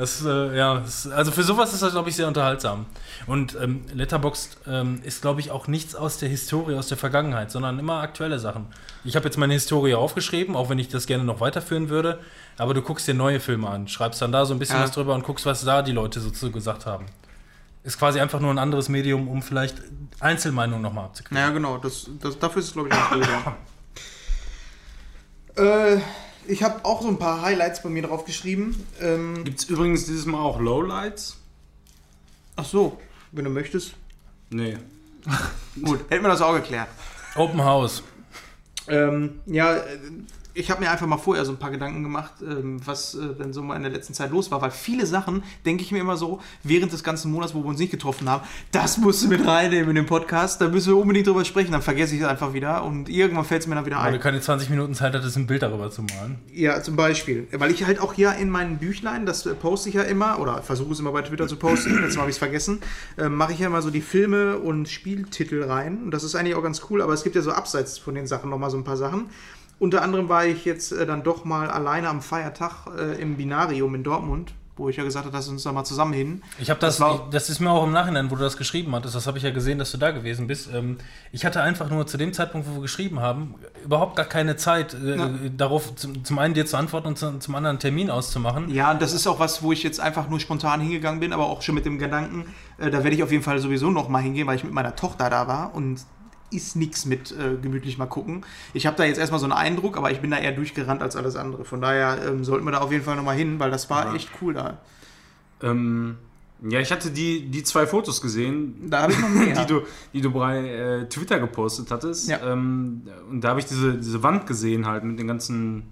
[0.00, 2.86] Das, äh, ja, das, also für sowas ist das, glaube ich, sehr unterhaltsam.
[3.26, 7.50] Und ähm, Letterboxd ähm, ist, glaube ich, auch nichts aus der Historie, aus der Vergangenheit,
[7.50, 8.64] sondern immer aktuelle Sachen.
[9.04, 12.18] Ich habe jetzt meine Historie aufgeschrieben, auch wenn ich das gerne noch weiterführen würde.
[12.56, 14.84] Aber du guckst dir neue Filme an, schreibst dann da so ein bisschen Ja.
[14.84, 17.04] was drüber und guckst, was da die Leute so zu gesagt haben.
[17.84, 19.82] Ist quasi einfach nur ein anderes Medium, um vielleicht
[20.18, 21.36] Einzelmeinungen nochmal abzukriegen.
[21.36, 21.76] Ja, genau.
[21.76, 22.94] Das, das, dafür ist es, glaube ich,
[25.58, 25.62] ja.
[25.94, 26.00] äh,
[26.46, 28.86] ich habe auch so ein paar Highlights bei mir drauf geschrieben.
[29.00, 31.36] Ähm, Gibt es übrigens dieses Mal auch Lowlights?
[32.60, 32.98] ach so,
[33.32, 33.94] wenn du möchtest.
[34.50, 34.76] Nee.
[35.82, 36.88] Gut, hätten wir das auch geklärt.
[37.36, 38.02] Open House.
[38.88, 39.98] Ähm, ja, äh,
[40.60, 43.52] ich habe mir einfach mal vorher so ein paar Gedanken gemacht, ähm, was äh, denn
[43.52, 46.16] so mal in der letzten Zeit los war, weil viele Sachen, denke ich mir immer
[46.16, 49.46] so, während des ganzen Monats, wo wir uns nicht getroffen haben, das musst du mit
[49.46, 52.52] reinnehmen in den Podcast, da müssen wir unbedingt drüber sprechen, dann vergesse ich es einfach
[52.52, 54.22] wieder und irgendwann fällt es mir dann wieder Weil du ein.
[54.22, 56.38] keine 20 Minuten Zeit hattest, ein Bild darüber zu malen.
[56.52, 59.94] Ja, zum Beispiel, weil ich halt auch hier in meinen Büchlein, das äh, poste ich
[59.94, 62.38] ja immer, oder versuche es immer bei Twitter zu posten, letztes Mal habe ich es
[62.38, 62.80] vergessen,
[63.16, 66.54] äh, mache ich ja immer so die Filme und Spieltitel rein und das ist eigentlich
[66.54, 68.84] auch ganz cool, aber es gibt ja so abseits von den Sachen nochmal so ein
[68.84, 69.30] paar Sachen.
[69.80, 73.94] Unter anderem war ich jetzt äh, dann doch mal alleine am Feiertag äh, im Binarium
[73.96, 76.42] in Dortmund, wo ich ja gesagt habe, dass wir uns da mal zusammen hin.
[76.58, 78.94] Ich habe das, Das war- das ist mir auch im Nachhinein, wo du das geschrieben
[78.94, 80.68] hattest, das habe ich ja gesehen, dass du da gewesen bist.
[80.72, 80.98] Ähm,
[81.32, 84.92] ich hatte einfach nur zu dem Zeitpunkt, wo wir geschrieben haben, überhaupt gar keine Zeit,
[84.94, 85.30] äh, Ja.
[85.56, 88.68] darauf zum, zum einen dir zu antworten und zum, zum anderen einen Termin auszumachen.
[88.70, 91.46] Ja, und das ist auch was, wo ich jetzt einfach nur spontan hingegangen bin, aber
[91.46, 92.44] auch schon mit dem Gedanken,
[92.78, 94.94] äh, da werde ich auf jeden Fall sowieso noch mal hingehen, weil ich mit meiner
[94.94, 96.00] Tochter da war und
[96.50, 98.44] ist nichts mit äh, gemütlich mal gucken.
[98.72, 101.16] Ich habe da jetzt erstmal so einen Eindruck, aber ich bin da eher durchgerannt als
[101.16, 101.64] alles andere.
[101.64, 104.06] Von daher ähm, sollten wir da auf jeden Fall noch mal hin, weil das war
[104.06, 104.14] Ja.
[104.14, 104.78] echt cool da.
[105.62, 106.16] Ähm,
[106.68, 109.54] ja, ich hatte die, die zwei Fotos gesehen, Da habe ich noch mehr.
[109.60, 109.82] die du,
[110.12, 112.28] die du bei äh, Twitter gepostet hattest.
[112.28, 112.38] Ja.
[112.52, 115.84] Ähm, und da habe ich diese, diese Wand gesehen halt mit den ganzen,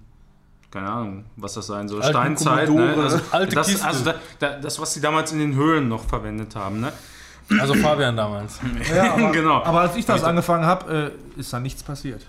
[0.71, 2.69] keine Ahnung, was das sein soll, Alten Steinzeit.
[2.69, 2.93] Ne?
[2.95, 3.85] Also, alte das, Kiste.
[3.87, 6.79] also da, da, das, was sie damals in den Höhlen noch verwendet haben.
[6.81, 6.91] Ne?
[7.59, 8.59] Also Fabian damals.
[8.93, 9.63] Ja, aber, Genau.
[9.63, 12.25] aber als ich das angefangen habe, äh, ist da nichts passiert.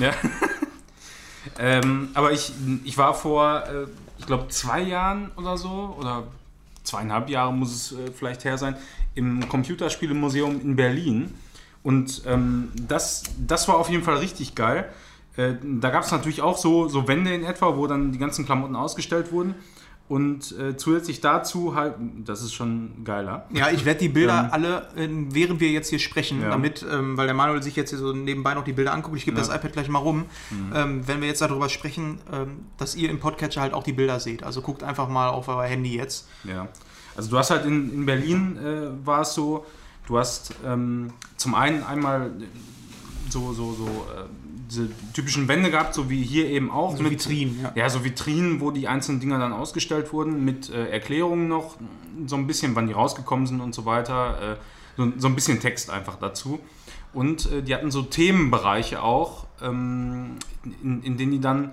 [0.00, 0.12] Ja.
[1.58, 2.52] ähm, aber ich,
[2.84, 3.86] ich war vor, äh,
[4.18, 6.24] ich glaube, zwei Jahren oder so, oder
[6.82, 8.76] zweieinhalb Jahre muss es äh, vielleicht her sein,
[9.14, 11.34] im Computerspielemuseum in Berlin.
[11.82, 14.88] Und ähm, das, das war auf jeden Fall richtig geil.
[15.36, 18.44] Äh, da gab es natürlich auch so, so Wände in etwa, wo dann die ganzen
[18.44, 19.54] Klamotten ausgestellt wurden.
[20.08, 23.46] Und äh, zusätzlich dazu halt, das ist schon geiler.
[23.52, 24.48] Ja, ich werde die Bilder Ähm.
[24.52, 26.50] alle, äh, während wir jetzt hier sprechen, Ja.
[26.50, 29.24] damit, ähm, weil der Manuel sich jetzt hier so nebenbei noch die Bilder anguckt, ich
[29.24, 29.42] gebe Ja.
[29.42, 29.48] Mhm.
[29.48, 30.26] das iPad gleich mal rum,
[30.72, 34.20] ähm, wenn wir jetzt darüber sprechen, ähm, dass ihr im Podcatcher halt auch die Bilder
[34.20, 34.44] seht.
[34.44, 36.28] Also guckt einfach mal auf euer Handy jetzt.
[36.44, 36.68] Ja.
[37.16, 39.66] Also du hast halt in, in Berlin äh, war es so,
[40.06, 42.30] du hast ähm, zum einen einmal
[43.28, 44.26] so, so, so äh,
[44.70, 46.96] diese typischen Wände gehabt, so wie hier eben auch.
[46.96, 47.72] So Vitrinen, ja.
[47.74, 51.76] Ja, so Vitrinen, wo die einzelnen Dinger dann ausgestellt wurden, mit äh, Erklärungen noch,
[52.26, 54.52] so ein bisschen, wann die rausgekommen sind und so weiter.
[54.52, 54.56] Äh,
[54.96, 56.60] so, so ein bisschen Text einfach dazu.
[57.12, 60.36] Und äh, die hatten so Themenbereiche auch, ähm,
[60.82, 61.72] in, in denen die dann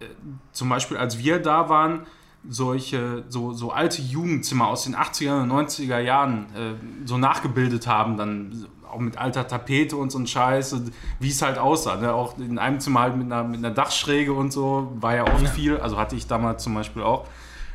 [0.00, 0.06] äh,
[0.52, 2.06] zum Beispiel, als wir da waren,
[2.48, 8.16] solche, so, so alte Jugendzimmer aus den 80er und 90er Jahren äh, so nachgebildet haben,
[8.16, 11.96] dann auch mit alter Tapete und so ein Scheiß, und wie es halt aussah.
[11.96, 12.12] Ne?
[12.12, 15.48] Auch in einem Zimmer halt mit einer, mit einer Dachschräge und so, war ja oft
[15.48, 17.26] viel, also hatte ich damals zum Beispiel auch.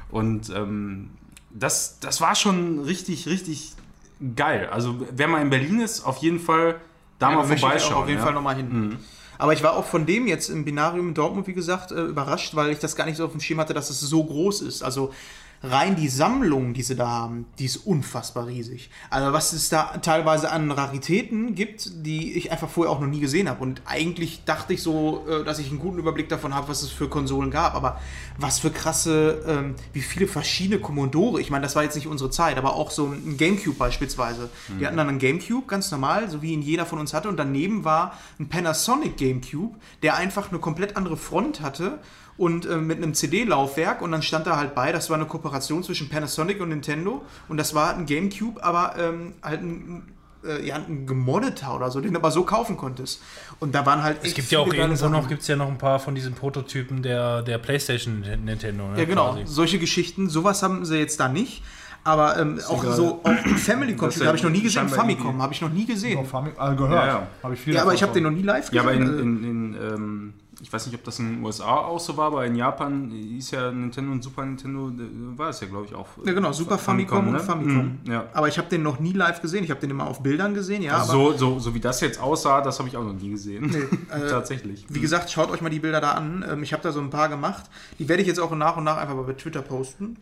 [0.09, 1.09] Und ähm,
[1.49, 3.73] das, das war schon richtig, richtig
[4.35, 4.69] geil.
[4.71, 6.75] Also wer mal in Berlin ist, auf jeden Fall
[7.19, 8.03] da Ja, mal vorbeischauen.
[8.03, 8.25] auf jeden ja.
[8.25, 8.69] Fall nochmal hin.
[8.69, 8.97] Mhm.
[9.37, 12.55] Aber ich war auch von dem jetzt im Binarium in Dortmund, wie gesagt, äh, überrascht,
[12.55, 14.83] weil ich das gar nicht so auf dem Schirm hatte, dass es so groß ist.
[14.83, 15.11] Also
[15.63, 18.89] rein die Sammlung, die sie da haben, die ist unfassbar riesig.
[19.09, 23.21] Also was es da teilweise an Raritäten gibt, die ich einfach vorher auch noch nie
[23.21, 23.63] gesehen habe.
[23.63, 26.91] Und eigentlich dachte ich so, äh, dass ich einen guten Überblick davon habe, was es
[26.91, 27.75] für Konsolen gab.
[27.75, 27.99] Aber
[28.37, 31.39] was für krasse, ähm, wie viele verschiedene Commodore.
[31.39, 34.49] Ich meine, das war jetzt nicht unsere Zeit, aber auch so ein Gamecube beispielsweise.
[34.79, 37.29] Die hatten dann einen Gamecube, ganz normal, so wie ihn jeder von uns hatte.
[37.29, 41.99] Und daneben war ein Panasonic Gamecube, der einfach eine komplett andere Front hatte
[42.37, 45.83] und äh, mit einem CD-Laufwerk und dann stand da halt bei, das war eine Kooperation
[45.83, 50.03] zwischen Panasonic und Nintendo und das war ein Gamecube, aber ähm, halt ein,
[50.45, 53.21] äh, ja, ein gemoddeter oder so, den du aber so kaufen konntest.
[53.59, 55.77] Und da waren halt Es echt gibt ja auch irgendwo noch, gibt's ja noch ein
[55.77, 58.87] paar von diesen Prototypen der, der PlayStation Nintendo.
[58.89, 59.33] Ne, Ja, genau.
[59.33, 59.43] quasi.
[59.45, 61.63] Solche Geschichten, sowas haben sie jetzt da nicht.
[62.05, 62.95] Aber ähm, auch egal.
[62.97, 64.89] so auch Family Computer habe ich noch nie gesehen.
[64.89, 66.19] Famicom habe ich noch nie gesehen.
[66.19, 66.91] Auf Fami- äh, gehört.
[66.91, 67.27] Ja, ja.
[67.41, 69.19] Habe ich viel Ja, aber ich habe den noch nie live Ja, aber in, gesehen.
[69.21, 72.45] in, in ähm, ich weiß nicht, ob das in den USA auch so war, aber
[72.45, 76.07] in Japan ist ja Nintendo und Super Nintendo, äh, war es ja, glaube ich, auch.
[76.23, 77.99] Ja, genau, Super Famicom und Famicom.
[78.05, 78.29] Mhm, ja.
[78.33, 79.65] aber ich habe den noch nie live gesehen.
[79.65, 80.99] Ich habe den immer auf Bildern gesehen, ja.
[80.99, 83.75] Also so, so, so wie das jetzt aussah, das habe ich auch noch nie gesehen.
[84.09, 84.85] äh, Tatsächlich.
[84.87, 86.45] Wie gesagt, schaut euch mal die Bilder da an.
[86.49, 87.65] Ähm, Ich habe da so ein paar gemacht.
[87.99, 90.15] Die werde ich jetzt auch nach und nach einfach mal bei Twitter posten.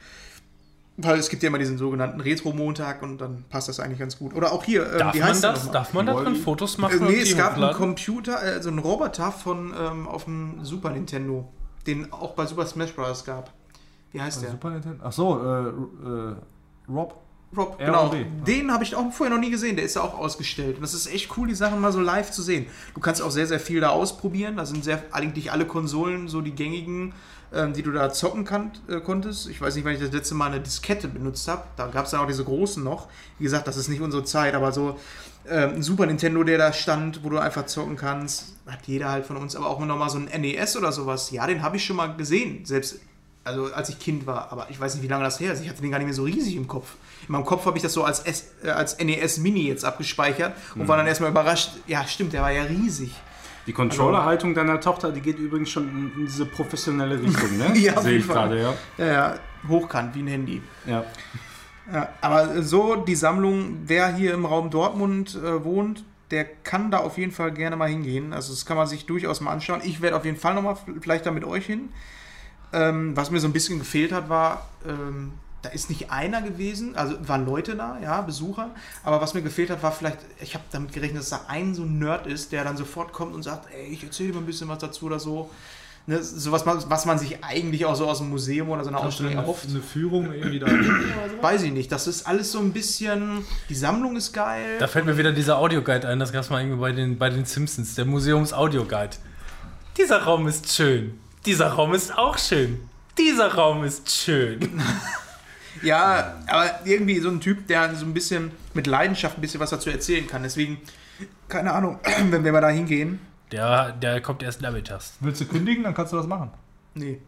[0.98, 4.34] Weil es gibt ja immer diesen sogenannten Retro-Montag und dann passt das eigentlich ganz gut.
[4.36, 5.72] Oder auch hier, ähm, Darf wie man das?
[5.72, 6.36] Darf man da drin?
[6.36, 7.00] Fotos Äh, machen?
[7.00, 7.74] und nee, es gab einen?
[7.74, 11.48] Computer, also einen Roboter von ähm, auf dem Super Nintendo,
[11.88, 13.24] den auch bei Super Smash Bros.
[13.24, 13.52] gab.
[14.12, 14.52] Wie heißt der?
[14.52, 15.02] Super Nintendo.
[15.04, 16.36] Ach so, äh, äh,
[16.90, 17.16] Rob.
[17.56, 18.10] Rob, R genau.
[18.10, 18.26] D.
[18.48, 19.76] Den habe ich auch vorher noch nie gesehen.
[19.76, 20.78] Der ist ja auch ausgestellt.
[20.78, 22.66] Und das ist echt cool, die Sachen mal so live zu sehen.
[22.94, 24.56] Du kannst auch sehr, sehr viel da ausprobieren.
[24.58, 27.14] Da sind sehr, eigentlich alle Konsolen, so die gängigen,
[27.54, 29.50] ähm, die du da zocken kann, äh, konntest.
[29.50, 31.64] Ich weiß nicht, wann ich das letzte Mal eine Diskette benutzt habe.
[31.76, 33.10] Da gab es dann auch diese großen noch.
[33.38, 34.98] Wie gesagt, das ist nicht unsere Zeit, aber so
[35.50, 39.26] ähm, ein Super Nintendo, der da stand, wo du einfach zocken kannst, hat jeder halt
[39.26, 39.58] von uns.
[39.58, 41.32] Aber auch noch mal so ein NES oder sowas.
[41.32, 42.64] Ja, den habe ich schon mal gesehen.
[42.64, 43.02] Selbst
[43.44, 45.62] also als ich Kind war, aber ich weiß nicht, wie lange das her ist.
[45.62, 46.96] Ich hatte den gar nicht mehr so riesig im Kopf.
[47.28, 50.54] In meinem Kopf habe ich das so als, S, äh, als NES Mini jetzt abgespeichert
[50.76, 51.72] und war dann erstmal überrascht.
[51.88, 53.12] Ja, stimmt, der war ja riesig.
[53.68, 57.72] Die Controller-Haltung deiner Tochter, die geht übrigens schon in, in diese professionelle Richtung, ne?
[57.78, 58.74] Ja, Sehe ich gerade, ja.
[58.98, 59.36] Ja, ja,
[59.68, 60.62] hochkant wie ein Handy.
[60.86, 61.04] ja.
[61.92, 67.00] Ja, aber so die Sammlung, wer hier im Raum Dortmund äh, wohnt, der kann da
[67.00, 68.32] auf jeden Fall gerne mal hingehen.
[68.34, 69.82] Also das kann man sich durchaus mal anschauen.
[69.84, 71.90] Ich werde auf jeden Fall nochmal vielleicht da mit euch hin.
[72.74, 76.96] Ähm, was mir so ein bisschen gefehlt hat, war, ähm, da ist nicht einer gewesen,
[76.96, 78.72] also waren Leute da, ja, Besucher,
[79.04, 81.84] aber was mir gefehlt hat, war vielleicht, ich habe damit gerechnet, dass da ein so
[81.84, 84.46] ein Nerd ist, der dann sofort kommt und sagt, ey, ich erzähle dir mal ein
[84.46, 85.50] bisschen was dazu oder so.
[86.08, 88.90] Ne, so was man, was man sich eigentlich auch so aus dem Museum oder so
[88.90, 89.70] einer Ausstellung erhofft.
[89.70, 90.66] eine Führung irgendwie da.
[91.42, 91.92] Weiß ich nicht.
[91.92, 93.46] Das ist alles so ein bisschen.
[93.70, 94.78] Die Sammlung ist geil.
[94.80, 97.30] Da fällt mir wieder dieser Audioguide ein, das gab es mal irgendwie bei den, bei
[97.30, 99.18] den Simpsons, der Museums-Audioguide.
[99.96, 101.20] Dieser Raum ist schön.
[101.46, 102.80] Dieser Raum ist auch schön.
[103.18, 104.82] Dieser Raum ist schön.
[105.82, 109.70] Ja, aber irgendwie so ein Typ, der so ein bisschen mit Leidenschaft ein bisschen was
[109.70, 110.44] dazu erzählen kann.
[110.44, 110.80] Deswegen,
[111.48, 112.00] keine Ahnung,
[112.30, 113.20] wenn wir mal da hingehen.
[113.52, 115.14] Der, der kommt erst nachmittags.
[115.20, 116.52] Willst du kündigen, dann kannst du das machen.
[116.94, 117.20] Nee.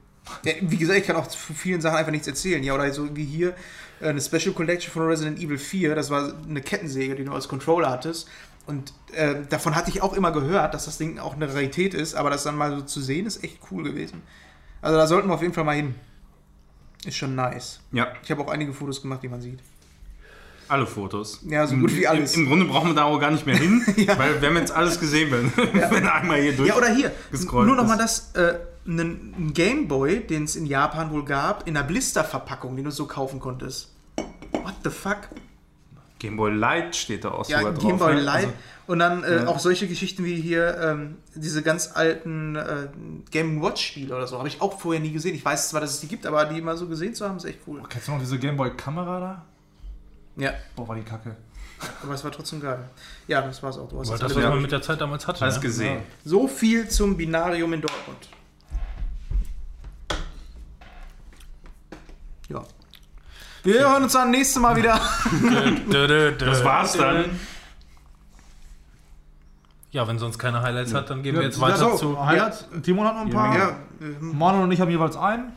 [0.45, 2.63] Ja, wie gesagt, ich kann auch zu vielen Sachen einfach nichts erzählen.
[2.63, 3.55] Ja, oder so wie hier
[3.99, 5.95] äh, eine Special Collection von Resident Evil 4.
[5.95, 8.29] Das war eine Kettensäge, die du als Controller hattest.
[8.65, 12.15] Und äh, davon hatte ich auch immer gehört, dass das Ding auch eine Rarität ist.
[12.15, 14.21] Aber das dann mal so zu sehen, ist echt cool gewesen.
[14.81, 15.95] Also da sollten wir auf jeden Fall mal hin.
[17.05, 17.81] Ist schon nice.
[17.91, 19.59] ja, Ich habe auch einige Fotos gemacht, die man sieht.
[20.69, 21.41] alle Fotos.
[21.47, 22.35] Ja, so gut wie alles.
[22.35, 24.17] Im, Im Grunde brauchen wir da auch gar nicht mehr hin, Ja.
[24.17, 25.51] weil wir haben jetzt alles gesehen, wenn,
[25.91, 26.69] wenn einmal hier durch.
[26.69, 27.11] Ja, oder hier.
[27.51, 27.89] Nur noch ist.
[27.89, 28.31] mal das.
[28.35, 32.91] Äh, einen einen Gameboy, den es in Japan wohl gab, in einer Blisterverpackung, den du
[32.91, 33.93] so kaufen konntest.
[34.51, 35.29] What the fuck?
[36.23, 37.83] Game Boy Light steht da auch Ja, sogar drauf.
[37.83, 38.21] Gameboy ne?
[38.21, 38.45] Light.
[38.45, 38.53] Also,
[38.87, 39.47] und dann äh, Ja.
[39.47, 42.87] auch solche Geschichten wie hier ähm, diese ganz alten äh,
[43.29, 44.37] Game Watch Spiele oder so.
[44.37, 45.35] Habe ich auch vorher nie gesehen.
[45.35, 47.43] Ich weiß zwar, dass es die gibt, aber die mal so gesehen zu haben, ist
[47.45, 47.81] echt cool.
[47.89, 49.45] Kennst du noch diese Gameboy-Kamera da?
[50.41, 51.35] Ja, Boah, war die kacke.
[52.01, 52.79] aber es war trotzdem geil.
[53.27, 53.89] Ja, das war's auch.
[53.89, 55.41] Du hast Weil jetzt das, was man mit der Zeit damals hatte.
[55.43, 55.61] Alles ne?
[55.61, 55.99] gesehen.
[56.23, 58.29] so viel zum Binarium in Dortmund.
[62.49, 62.63] Ja.
[63.63, 64.99] Wir hören uns dann nächstes Mal wieder.
[66.37, 67.25] Das war's dann.
[69.91, 72.25] Ja, wenn sonst keine Highlights hat, dann gehen wir jetzt Ja, weiter so, zu.
[72.25, 72.65] Highlights.
[72.81, 73.55] Timon hat noch ein paar.
[73.57, 75.53] Ja, ähm, Manuel und ich haben jeweils einen.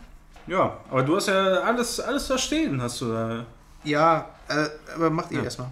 [0.47, 3.45] Ja, aber du hast ja alles, alles da stehen, hast du da.
[3.83, 5.69] ja äh, aber macht ihr erstmal.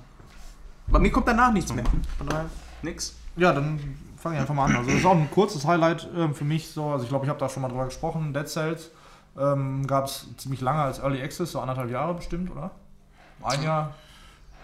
[0.89, 1.85] Bei mir kommt danach nichts mehr.
[2.19, 2.47] Von daher.
[2.83, 3.15] Nix.
[3.37, 3.79] Ja, dann
[4.19, 4.77] fange ich einfach mal an.
[4.77, 6.69] Also das ist auch ein kurzes Highlight ähm, für mich.
[6.69, 8.33] So, also ich glaube, ich habe da schon mal drüber gesprochen.
[8.35, 8.91] Dead Cells
[9.39, 12.71] ähm, gab es ziemlich lange als Early Access, so anderthalb Jahre bestimmt, oder?
[13.43, 13.95] Ein Jahr.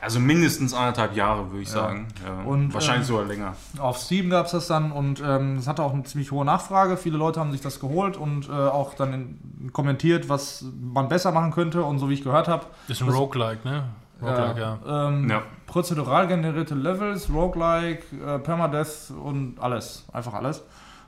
[0.02, 2.08] Also mindestens anderthalb Jahre, würde ich sagen.
[2.24, 2.44] Ja.
[2.44, 3.54] Und, Wahrscheinlich ähm, sogar länger.
[3.78, 6.96] Auf Steam gab es das dann und ähm, es hatte auch eine ziemlich hohe Nachfrage.
[6.96, 11.32] Viele Leute haben sich das geholt und äh, auch dann in, kommentiert, was man besser
[11.32, 11.82] machen könnte.
[11.82, 13.84] Und so wie ich gehört habe, Ist ein Roguelike, ne?
[14.22, 14.78] Roguelike, ja.
[15.08, 15.42] ähm, Ja.
[15.66, 20.06] prozedural generierte Levels, Roguelike, äh, Permadeath und alles.
[20.14, 20.62] Einfach alles.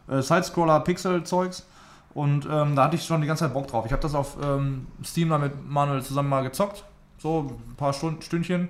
[0.09, 1.67] Äh, Sidescroller, Pixel-Zeugs.
[2.15, 3.87] Und ähm, da hatte ich schon die ganze Zeit Bock drauf.
[3.87, 6.85] Ich habe das auf ähm, Steam dann mit Manuel zusammen mal gezockt.
[7.19, 8.69] So ein paar Stund Stündchen.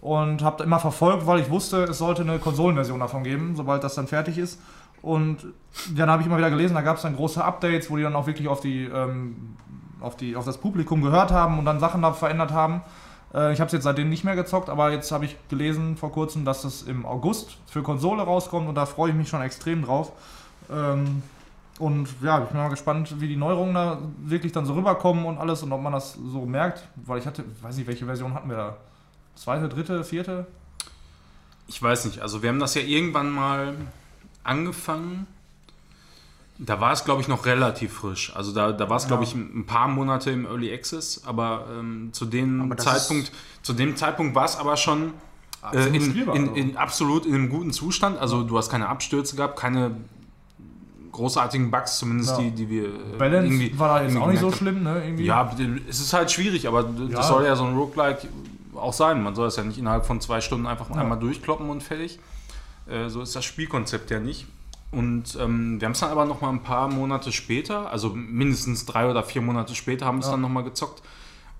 [0.00, 3.94] Und habe immer verfolgt, weil ich wusste, es sollte eine Konsolenversion davon geben, sobald das
[3.94, 4.58] dann fertig ist.
[5.00, 5.38] Und
[5.96, 8.14] dann habe ich immer wieder gelesen, da gab es dann große Updates, wo die dann
[8.16, 9.56] auch wirklich auf die, ähm,
[10.00, 12.82] auf die, auf das Publikum gehört haben und dann Sachen da verändert haben.
[13.34, 16.12] Äh, ich habe es jetzt seitdem nicht mehr gezockt, aber jetzt habe ich gelesen vor
[16.12, 19.84] kurzem, dass es im August für Konsole rauskommt und da freue ich mich schon extrem
[19.84, 20.12] drauf.
[20.70, 21.22] Ähm,
[21.82, 25.38] und ja, ich bin mal gespannt, wie die Neuerungen da wirklich dann so rüberkommen und
[25.38, 28.48] alles und ob man das so merkt, weil ich hatte, weiß nicht, welche Version hatten
[28.48, 28.76] wir da?
[29.34, 30.46] Zweite, dritte, vierte?
[31.66, 33.74] Ich weiß nicht, also wir haben das ja irgendwann mal
[34.44, 35.26] angefangen.
[36.56, 38.32] Da war es, glaube ich, noch relativ frisch.
[38.36, 42.10] Also da, da war es, glaube ich, ein paar Monate im Early Access, aber ähm,
[42.12, 45.14] zu dem Aber Zeitpunkt, zu dem Zeitpunkt war es aber schon
[45.72, 46.52] äh, in, in, also.
[46.54, 48.20] in absolut in einem guten Zustand.
[48.20, 49.96] Also du hast keine Abstürze gehabt, keine
[51.12, 52.38] großartigen Bugs, zumindest Ja.
[52.38, 55.02] die, die wir äh, Balance irgendwie war da jetzt irgendwie auch nicht so schlimm, ne?
[55.04, 55.24] Irgendwie.
[55.24, 55.54] Ja,
[55.88, 57.22] es ist halt schwierig, aber das Ja.
[57.22, 58.28] soll ja so ein Roguelike
[58.74, 59.22] auch sein.
[59.22, 60.96] Man soll es ja nicht innerhalb von zwei Stunden einfach Ja.
[60.96, 62.18] einmal durchkloppen und fertig.
[62.88, 64.46] Äh, so ist das Spielkonzept ja nicht.
[64.90, 68.84] Und ähm, wir haben es dann aber noch mal ein paar Monate später, also mindestens
[68.84, 70.32] drei oder vier Monate später, haben wir es Ja.
[70.32, 71.02] dann noch mal gezockt.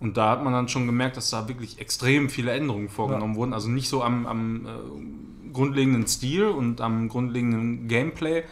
[0.01, 3.53] Und da hat man dann schon gemerkt, dass da wirklich extrem viele Änderungen vorgenommen wurden.
[3.55, 8.43] Also nicht so am, am äh, grundlegenden Stil und am grundlegenden Gameplay,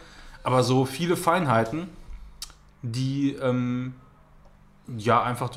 [0.43, 1.87] aber so viele Feinheiten,
[2.81, 3.93] die ähm,
[4.97, 5.49] ja einfach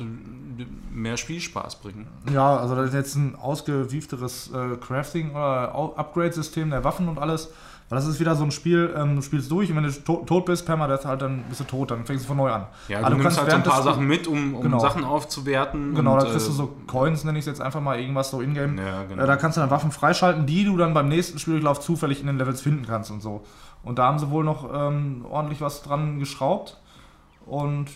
[0.91, 2.07] mehr Spielspaß bringen.
[2.31, 7.49] Ja, also das ist jetzt ein ausgewiefteres äh, Crafting- oder Upgrade-System der Waffen und alles.
[7.87, 10.23] Weil das ist wieder so ein Spiel, ähm, du spielst durch und wenn du to
[10.25, 12.65] tot bist, Permadeath halt, dann bist du tot, dann fängst du von neu an.
[12.87, 14.79] Ja, Aber du, nimmst halt so ein paar Sachen mit, um, um Genau.
[14.79, 15.93] Sachen aufzuwerten.
[15.93, 18.41] Genau, da kriegst du äh, so Coins, nenne ich es jetzt einfach mal, irgendwas so
[18.41, 18.79] in-game.
[18.79, 19.21] Ja, genau.
[19.21, 22.25] Äh, da kannst du dann Waffen freischalten, die du dann beim nächsten Spieldurchlauf zufällig in
[22.25, 23.45] den Levels finden kannst und so.
[23.85, 26.81] Und da haben sie wohl noch ähm, ordentlich was dran geschraubt.
[27.45, 27.91] Und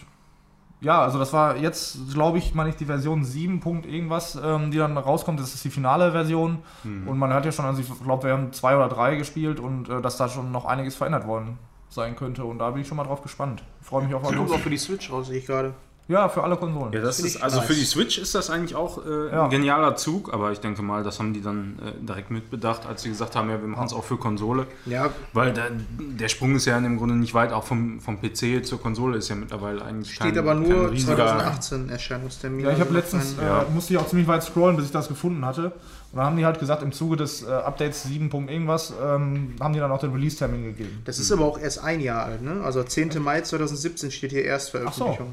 [0.81, 3.59] ja, also das war jetzt, glaube ich, meine ich, die Version 7.
[3.59, 5.39] Punkt irgendwas, ähm, die dann rauskommt.
[5.39, 6.59] Das ist die finale Version.
[6.83, 7.07] Mhm.
[7.07, 9.89] Und man hat ja schon, also ich glaube, wir haben zwei oder drei gespielt und
[9.89, 11.57] äh, dass da schon noch einiges verändert worden
[11.89, 12.45] sein könnte.
[12.45, 13.63] Und da bin ich schon mal drauf gespannt.
[13.81, 15.73] Freue mich auf Das kommt auch für die Switch raus, sehe ich gerade.
[16.09, 16.91] Ja, für alle Konsolen.
[16.91, 17.67] Ja, das ist, also nice.
[17.67, 19.43] für die Switch ist das eigentlich auch äh, Ja.
[19.43, 23.03] ein genialer Zug, aber ich denke mal, das haben die dann äh, direkt mitbedacht, als
[23.03, 24.65] sie gesagt haben, ja, wir machen es auch für Konsole.
[24.87, 25.67] Ja, Weil da,
[25.99, 29.29] der Sprung ist ja im Grunde nicht weit, auch vom, vom PC zur Konsole ist
[29.29, 32.65] ja mittlerweile eigentlich steht kein, aber nur riesiger- 2018 Erscheinungstermin.
[32.65, 35.07] Ja, ich habe Also letztens, äh, musste ich auch ziemlich weit scrollen, bis ich das
[35.09, 35.65] gefunden hatte.
[36.11, 38.31] Und dann haben die halt gesagt, im Zuge des äh, Updates 7.
[38.31, 41.03] Punkt irgendwas, ähm, haben die dann auch den Release-Termin gegeben.
[41.05, 42.61] Das ist aber auch erst ein Jahr alt, ne?
[42.63, 43.21] Also 10.
[43.21, 45.27] Mai 2017 steht hier Ach so, Erstveröffentlichung.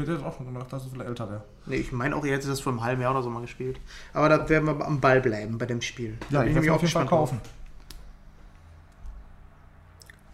[0.00, 0.04] Okay.
[0.04, 1.44] Steht jetzt auch schon gemacht, dass es vielleicht älter wäre.
[1.66, 3.80] Nee, ich meine auch, ihr hättet das vor einem halben Jahr oder so mal gespielt.
[4.12, 6.16] Aber da werden wir am Ball bleiben bei dem Spiel.
[6.30, 7.40] Ja, Da bin ich werde nämlich auf jeden Fall kaufen.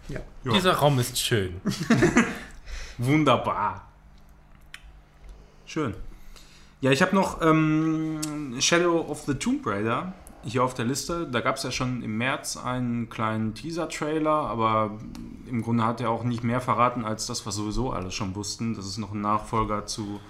[0.08, 0.20] Ja.
[0.44, 0.52] Ja.
[0.52, 1.60] Dieser Raum ist schön.
[2.98, 3.88] Wunderbar.
[5.66, 5.94] Schön.
[6.80, 8.20] Ja, ich habe noch ähm,
[8.60, 10.12] Shadow of the Tomb Raider
[10.44, 11.26] hier auf der Liste.
[11.26, 14.98] Da gab es ja schon im März einen kleinen Teaser-Trailer, aber
[15.46, 18.74] im Grunde hat er auch nicht mehr verraten als das, was sowieso alle schon wussten,
[18.74, 20.20] dass es noch einen Nachfolger zu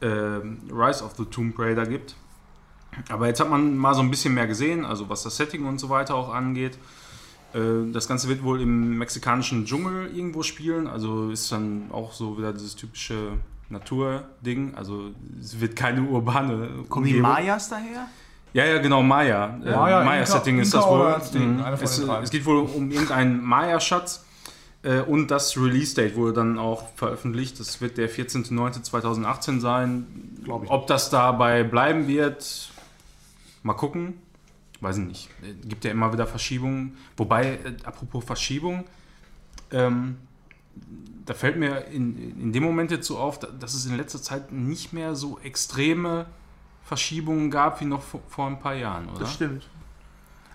[0.00, 2.14] ähm, Rise of the Tomb Raider gibt.
[3.10, 5.78] Aber jetzt hat man mal so ein bisschen mehr gesehen, also was das Setting und
[5.78, 6.78] so weiter auch angeht.
[7.52, 12.38] Äh, Das Ganze wird wohl im mexikanischen Dschungel irgendwo spielen, also ist dann auch so
[12.38, 13.32] wieder dieses typische
[13.68, 17.20] Naturding, also es wird keine urbane Kommen die.
[17.20, 18.08] Mayas daher?
[18.54, 19.58] Ja, ja, genau, Maya.
[19.64, 21.06] Äh, Maya, Maya-Setting Inka- ist das wohl.
[21.06, 21.64] Azteken, Mhm.
[21.80, 24.24] Es, es geht wohl um irgendeinen Maya-Schatz.
[24.82, 27.58] Äh, und das Release-Date wurde dann auch veröffentlicht.
[27.60, 30.06] Das wird der 14.09.2018 sein.
[30.44, 30.70] Glaub ich.
[30.70, 32.70] Ob das dabei bleiben wird,
[33.62, 34.14] mal gucken.
[34.80, 35.28] Weiß ich nicht.
[35.42, 36.96] Äh, Gibt ja immer wieder Verschiebungen.
[37.16, 38.84] Wobei, äh, apropos Verschiebung,
[39.72, 40.16] ähm,
[41.26, 44.22] da fällt mir in, in dem Moment jetzt so auf, da- dass es in letzter
[44.22, 46.26] Zeit nicht mehr so extreme
[46.88, 49.20] Verschiebungen gab wie noch vor, vor ein paar Jahren, oder?
[49.20, 49.64] Das stimmt.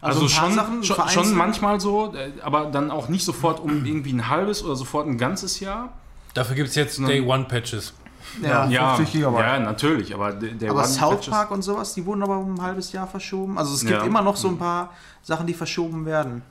[0.02, 3.86] Also, paar schon, Sachen schon, schon manchmal so, äh, aber dann auch nicht sofort um
[3.86, 5.93] irgendwie ein halbes oder sofort ein ganzes Jahr.
[6.34, 7.00] Dafür gibt es jetzt.
[7.00, 7.93] Day One Patches.
[8.41, 8.65] Ja.
[8.67, 8.96] Ja.
[8.96, 9.39] 50 Gigabyte.
[9.39, 12.56] Ja, natürlich, aber der, Aber One South Patches- Park und sowas, die wurden aber um
[12.56, 13.58] ein halbes Jahr verschoben.
[13.58, 14.04] Also es gibt Ja.
[14.04, 14.89] immer noch so ein paar
[15.22, 16.41] Sachen, die verschoben werden.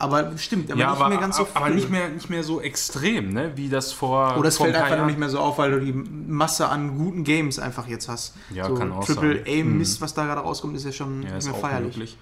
[0.00, 1.74] Aber stimmt, aber ja, nicht aber, mehr ganz so aber viel.
[1.76, 3.52] nicht mehr, nicht mehr so extrem, ne?
[3.56, 4.36] wie das vor.
[4.38, 7.22] Oder es fällt einfach Jahren- nicht mehr so auf, weil du die Masse an guten
[7.22, 8.34] Games einfach jetzt hast.
[8.52, 9.44] Ja, so kann auch Triple.
[9.46, 11.96] A Mist, was da gerade rauskommt, ist ja schon Ja, nicht ist mehr feierlich.
[11.96, 12.18] möglich.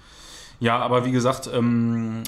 [0.59, 2.21] Ja, aber wie gesagt, ähm,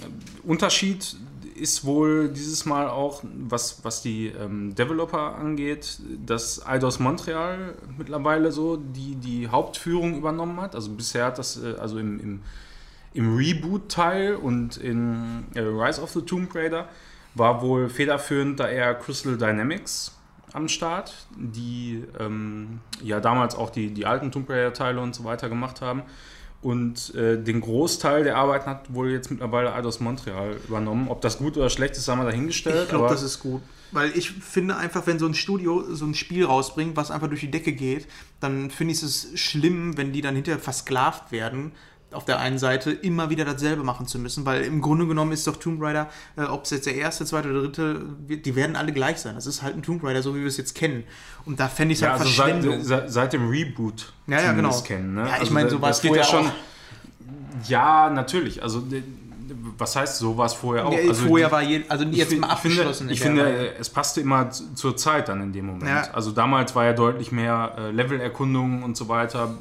[0.44, 1.18] Unterschied
[1.56, 8.52] ist wohl dieses Mal auch, was, was die ähm, Developer angeht, dass Eidos Montreal mittlerweile
[8.54, 10.76] so die, die Hauptführung übernommen hat.
[10.76, 12.42] Also bisher hat das, äh, also im, im,
[13.13, 16.88] im Reboot-Teil und in äh, Rise of the Tomb Raider
[17.36, 20.17] war wohl federführend da eher Crystal Dynamics
[20.54, 25.50] am Start, die ähm, ja damals auch die, die alten Tomb Raider-Teile und so weiter
[25.50, 26.04] gemacht haben.
[26.62, 31.08] Und äh, den Großteil der Arbeiten hat wohl jetzt mittlerweile Eidos Montreal übernommen.
[31.10, 32.84] Ob das gut oder schlecht ist, haben wir dahingestellt.
[32.84, 33.62] Ich glaube, das ist gut.
[33.91, 37.41] Weil ich finde einfach, wenn so ein Studio so ein Spiel rausbringt, was einfach durch
[37.41, 38.08] die Decke geht,
[38.39, 41.71] dann finde ich es schlimm, wenn die dann hinterher versklavt werden,
[42.12, 45.47] auf der einen Seite immer wieder dasselbe machen zu müssen, weil im Grunde genommen ist
[45.47, 48.91] doch Tomb Raider, äh, ob es jetzt der erste, zweite oder dritte, die werden alle
[48.91, 49.36] gleich sein.
[49.36, 51.04] Das ist halt ein Tomb Raider, so wie wir es jetzt kennen.
[51.45, 52.78] Und da fände ich es ja, halt also Verschwendung.
[52.84, 54.78] seit, seit, seit dem Reboot Ja, ja, genau.
[54.82, 55.13] kennen.
[55.15, 55.21] Ne?
[55.21, 56.52] Ja, ich Also meine, so war es geht ja vorher schon.
[57.67, 58.62] Ja, natürlich.
[58.63, 58.84] Also
[59.78, 60.93] was heißt so war es vorher auch?
[60.93, 63.10] Ja, also vorher die- war je, also ich jetzt fin- mal abgeschlossen.
[63.10, 65.89] Ich in finde, ich es passte immer zu- zur Zeit dann in dem Moment.
[65.89, 66.10] Ja.
[66.13, 69.56] Also damals war ja deutlich mehr äh, Levelerkundung und so weiter,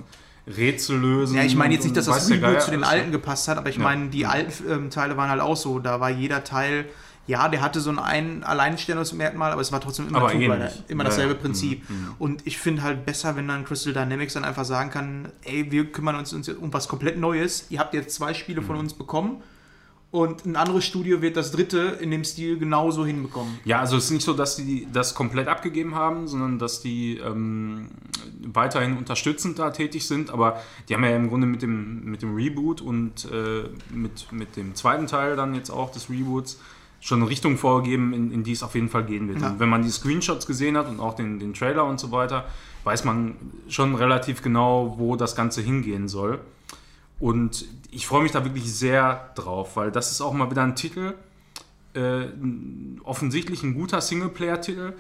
[0.47, 1.37] Rätsel lösen.
[1.37, 3.77] Ja, ich meine jetzt nicht, dass das Geier zu den alten gepasst hat, aber ich
[3.77, 3.83] Ja.
[3.83, 5.79] meine, die alten ähm, Teile waren halt auch so.
[5.79, 6.87] Da war jeder Teil,
[7.27, 10.83] ja, der hatte so ein, ein Alleinstellungsmerkmal, aber es war trotzdem immer, ähnlich.
[10.89, 11.39] immer dasselbe ja.
[11.41, 11.89] Prinzip.
[11.89, 15.71] Mhm, Und ich finde halt besser, wenn dann Crystal Dynamics dann einfach sagen kann, ey,
[15.71, 17.67] wir kümmern uns, uns jetzt um was komplett Neues.
[17.71, 18.67] Ihr habt jetzt zwei Spiele Mhm.
[18.67, 19.43] von uns bekommen
[20.13, 23.61] und ein anderes Studio wird das dritte in dem Stil genauso hinbekommen.
[23.65, 27.19] Ja, also es ist nicht so, dass die das komplett abgegeben haben, sondern dass die
[27.19, 27.87] ähm,
[28.43, 30.31] weiterhin unterstützend da tätig sind.
[30.31, 34.57] Aber die haben ja im Grunde mit dem, mit dem Reboot und äh, mit, mit
[34.57, 36.59] dem zweiten Teil dann jetzt auch des Reboots
[36.99, 39.41] schon eine Richtung vorgegeben, in, in die es auf jeden Fall gehen wird.
[39.41, 39.51] Ja.
[39.51, 42.47] Und wenn man die Screenshots gesehen hat und auch den, den Trailer und so weiter,
[42.83, 43.37] weiß man
[43.69, 46.41] schon relativ genau, wo das Ganze hingehen soll.
[47.21, 50.75] Und ich freue mich da wirklich sehr drauf, weil das ist auch mal wieder ein
[50.75, 51.15] Titel,
[51.95, 52.27] äh,
[53.05, 54.95] offensichtlich ein guter Singleplayer-Titel,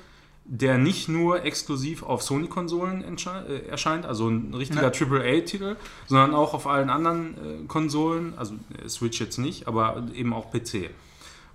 [0.44, 6.66] der nicht nur exklusiv auf Sony-Konsolen äh, erscheint, also ein richtiger AAA-Titel, sondern auch auf
[6.66, 8.54] allen anderen äh, Konsolen, also
[8.84, 10.90] äh, Switch jetzt nicht, aber eben auch PC.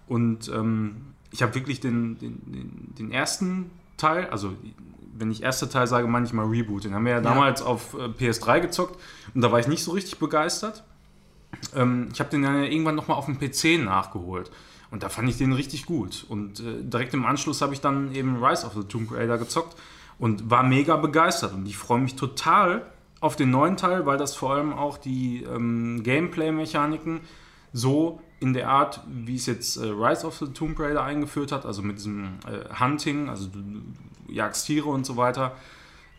[0.07, 4.53] Und ähm, ich habe wirklich den, den, den, den ersten Teil, also
[5.17, 6.83] wenn ich erster Teil sage, meine ich mal Reboot.
[6.83, 8.99] Den haben wir ja, damals auf äh, PS3 gezockt
[9.33, 10.83] und da war ich nicht so richtig begeistert.
[11.75, 14.51] Ähm, ich habe den dann ja irgendwann nochmal auf dem PC nachgeholt.
[14.91, 16.25] Und da fand ich den richtig gut.
[16.29, 19.75] Und äh, direkt im Anschluss habe ich dann eben Rise of the Tomb Raider gezockt
[20.19, 21.53] und war mega begeistert.
[21.53, 22.85] Und ich freue mich total
[23.19, 27.21] auf den neuen Teil, weil das vor allem auch die ähm, Gameplay-Mechaniken
[27.73, 31.65] so in der Art, wie es jetzt äh, Rise of the Tomb Raider eingeführt hat,
[31.65, 33.59] also mit diesem äh, Hunting, also du
[34.29, 35.55] jagst Tiere und so weiter,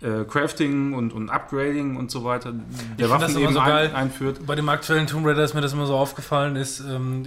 [0.02, 2.52] äh, Crafting und, und Upgrading und so weiter,
[2.98, 3.88] der Waffen immer eben so geil.
[3.88, 4.46] ein, einführt.
[4.46, 7.24] Bei dem aktuellen Tomb Raider ist mir das immer so aufgefallen, ist, ähm,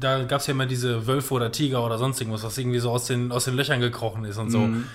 [0.00, 2.90] da gab es ja immer diese Wölfe oder Tiger oder sonst irgendwas, was irgendwie so
[2.90, 4.58] aus den, aus den Löchern gekrochen ist und so.
[4.58, 4.86] Mhm.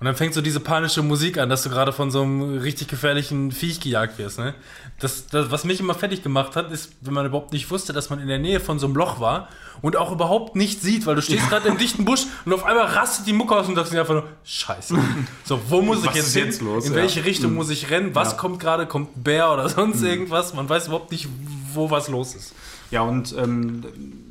[0.00, 2.88] Und dann fängt so diese panische Musik an, dass du gerade von so einem richtig
[2.88, 4.38] gefährlichen Viech gejagt wirst.
[4.38, 4.54] Ne?
[4.98, 8.08] Das, das, was mich immer fertig gemacht hat, ist, wenn man überhaupt nicht wusste, dass
[8.08, 9.48] man in der Nähe von so einem Loch war
[9.82, 12.86] und auch überhaupt nicht sieht, weil du stehst gerade im dichten Busch und auf einmal
[12.86, 14.96] rastet die Mucke aus und sagst dir einfach nur, Scheiße.
[15.44, 16.46] So, wo muss ich Was jetzt ist hin?
[16.46, 16.86] jetzt los?
[16.86, 16.98] In Ja.
[16.98, 18.14] welche Richtung muss ich rennen?
[18.14, 18.36] Was Ja.
[18.38, 18.86] kommt gerade?
[18.86, 20.54] Kommt ein Bär oder sonst irgendwas?
[20.54, 21.28] Man weiß überhaupt nicht,
[21.74, 22.54] wo was los ist.
[22.90, 23.84] Ja, und ähm,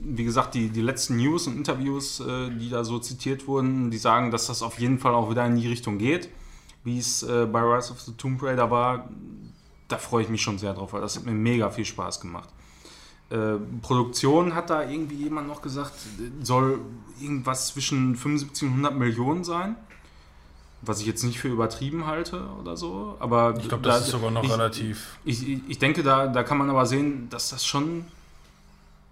[0.03, 3.97] wie gesagt, die, die letzten News und Interviews, äh, die da so zitiert wurden, die
[3.97, 6.29] sagen, dass das auf jeden Fall auch wieder in die Richtung geht,
[6.83, 9.07] wie es äh, bei Rise of the Tomb Raider war.
[9.87, 12.49] Da freue ich mich schon sehr drauf, weil das hat mir mega viel Spaß gemacht.
[13.29, 15.93] Äh, Produktion hat da irgendwie jemand noch gesagt,
[16.41, 16.79] soll
[17.21, 19.75] irgendwas zwischen 75 und 100 Millionen sein.
[20.81, 23.17] Was ich jetzt nicht für übertrieben halte oder so.
[23.19, 25.17] Aber Ich glaube, da- das ist sogar noch ich, relativ.
[25.25, 28.05] Ich, ich- ich denke, da, da kann man aber sehen, dass das schon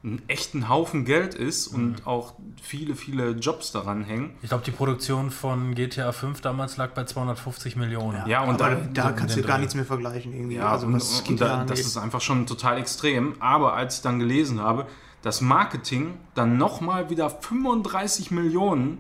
[0.04, 1.76] ein echten Haufen Geld ist Mhm.
[1.80, 4.36] und auch viele, viele Jobs daran hängen.
[4.42, 8.26] Ich glaube, die Produktion von GTA 5 damals lag bei 250 Millionen.
[8.28, 9.62] Ja, und aber da- da so kannst du gar Dreh.
[9.62, 10.58] nichts mehr vergleichen irgendwie.
[10.58, 13.34] Ja, also und, was und GTA da, das ist einfach schon total extrem.
[13.40, 14.86] Aber als ich dann gelesen habe,
[15.24, 19.00] dass Marketing dann nochmal wieder 35 Millionen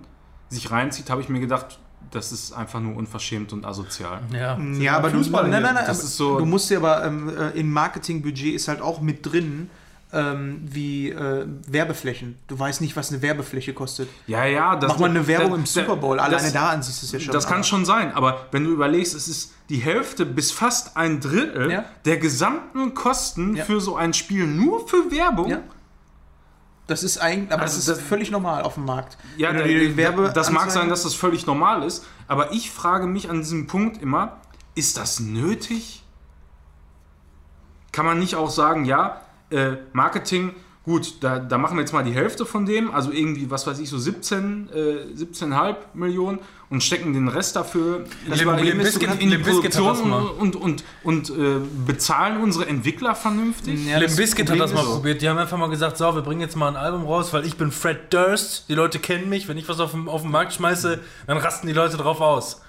[0.50, 1.80] sich reinzieht, habe ich mir gedacht,
[2.12, 4.22] das ist einfach nur unverschämt und asozial.
[4.34, 4.58] Ja.
[4.80, 7.04] Ja, aber du, Fußball nein, nein, nein, Das aber ist so- du musst dir aber
[7.06, 9.70] ähm, äh, in Marketingbudget ist halt auch mit drin
[10.14, 12.38] ähm, wie äh, Werbeflächen.
[12.48, 14.08] Du weißt nicht, was eine Werbefläche kostet.
[14.26, 16.82] Ja, ja, das Mach mal eine Werbung da- im Super Bowl, alleine das, da an
[16.82, 17.34] siehst du es ja schon.
[17.34, 20.96] Das kann Aber- schon sein, aber wenn du überlegst, es ist die Hälfte bis fast
[20.96, 21.86] ein Drittel Ja.
[22.06, 23.66] der gesamten Kosten Ja.
[23.66, 25.50] für so ein Spiel nur für Werbung.
[25.50, 25.60] Ja.
[26.88, 29.18] Das ist eigentlich, aber Also das das- ist völlig normal auf dem Markt.
[29.36, 33.30] Ja, da- Werbe das mag sein, dass das völlig normal ist, aber ich frage mich
[33.30, 34.38] an diesem Punkt immer,
[34.74, 36.04] ist das nötig?
[37.92, 39.20] Kann man nicht auch sagen, ja,
[39.50, 43.52] äh, Marketing, gut, da, da machen wir jetzt mal die Hälfte von dem, also irgendwie,
[43.52, 44.78] was weiß ich, so 17, äh,
[45.22, 46.40] 17,5 Millionen
[46.70, 50.56] und stecken den Rest dafür lieber Problem in, in, in die Produktion das und, und,
[50.56, 53.86] und, und äh, bezahlen unsere Entwickler vernünftig.
[53.86, 55.22] Ja, Limp Bizkit hat das mal probiert.
[55.22, 57.56] Die haben einfach mal gesagt, so, wir bringen jetzt mal ein Album raus, weil ich
[57.56, 58.70] bin Fred Durst.
[58.70, 59.48] Die Leute kennen mich.
[59.48, 62.62] Wenn ich was auf den, auf den Markt schmeiße, dann rasten die Leute drauf aus.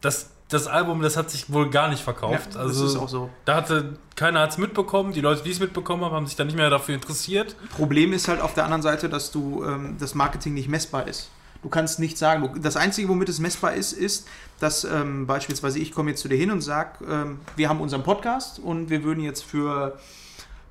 [0.00, 2.54] Das, das Album, das hat sich wohl gar nicht verkauft.
[2.54, 3.28] Ja, also, das ist auch so.
[3.44, 5.12] Da hatte, keiner hat es mitbekommen.
[5.12, 7.56] Die Leute, die es mitbekommen haben, haben sich dann nicht mehr dafür interessiert.
[7.70, 11.30] Problem ist halt auf der anderen Seite, dass du ähm, das Marketing nicht messbar ist.
[11.62, 14.28] Du kannst nicht sagen, du, das Einzige, womit es messbar ist, ist,
[14.60, 18.02] dass ähm, beispielsweise ich komme jetzt zu dir hin und sage, ähm, wir haben unseren
[18.02, 19.98] Podcast und wir würden jetzt für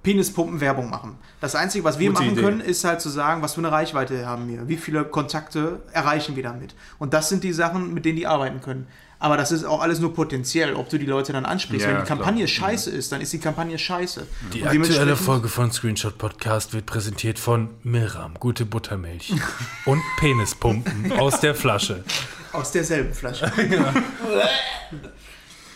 [0.03, 1.17] Penispumpen Werbung machen.
[1.41, 2.41] Das Einzige, was wir Gute machen Idee.
[2.41, 6.36] können, ist halt zu sagen, was für eine Reichweite haben wir, wie viele Kontakte erreichen
[6.36, 6.75] wir damit.
[6.99, 8.88] Und das sind die Sachen, mit denen die arbeiten können.
[9.24, 11.86] Aber das ist auch alles nur potenziell, ob du die Leute dann ansprichst.
[11.86, 12.17] Ja, Wenn die klar.
[12.17, 14.28] Kampagne scheiße ist, dann ist die Kampagne scheiße.
[14.51, 19.34] Die Und aktuelle Folge von Screenshot Podcast wird präsentiert von Milram, gute Buttermilch
[19.86, 22.03] und Penispumpen aus der Flasche.
[22.51, 23.49] Aus derselben Flasche.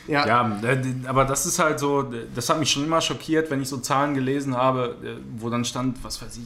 [0.09, 0.25] ja.
[0.27, 2.03] Ja, äh, aber das ist halt so,
[2.35, 5.63] das hat mich schon immer schockiert, wenn ich so Zahlen gelesen habe, äh, wo dann
[5.63, 6.43] stand, was weiß ich,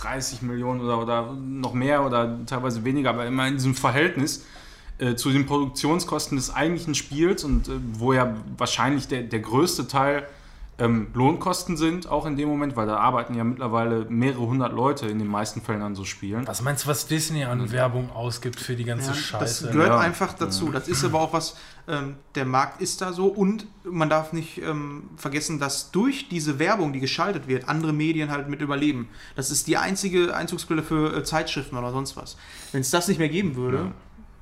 [0.00, 4.44] 30 Millionen oder, oder noch mehr oder teilweise weniger, aber immer in diesem Verhältnis
[5.00, 9.88] äh, zu den Produktionskosten des eigentlichen Spiels und äh, wo ja wahrscheinlich der, der größte
[9.88, 10.26] Teil
[10.78, 15.06] ähm, Lohnkosten sind, auch in dem Moment, weil da arbeiten ja mittlerweile mehrere hundert Leute
[15.08, 16.46] in den meisten Fällen an so Spielen.
[16.46, 19.64] Was meinst du, was Disney an Werbung ausgibt für die ganze Ja, Scheiße?
[19.64, 19.98] Das gehört Ja.
[19.98, 20.70] einfach dazu.
[20.72, 24.62] Das ist aber auch was, ähm, der Markt ist da so und man darf nicht
[24.62, 29.08] ähm, vergessen, dass durch diese Werbung, die geschaltet wird, andere Medien halt mit überleben.
[29.36, 32.38] Das ist die einzige Einzugsquelle für äh, Zeitschriften oder sonst was.
[32.72, 33.92] Wenn es das nicht mehr geben würde,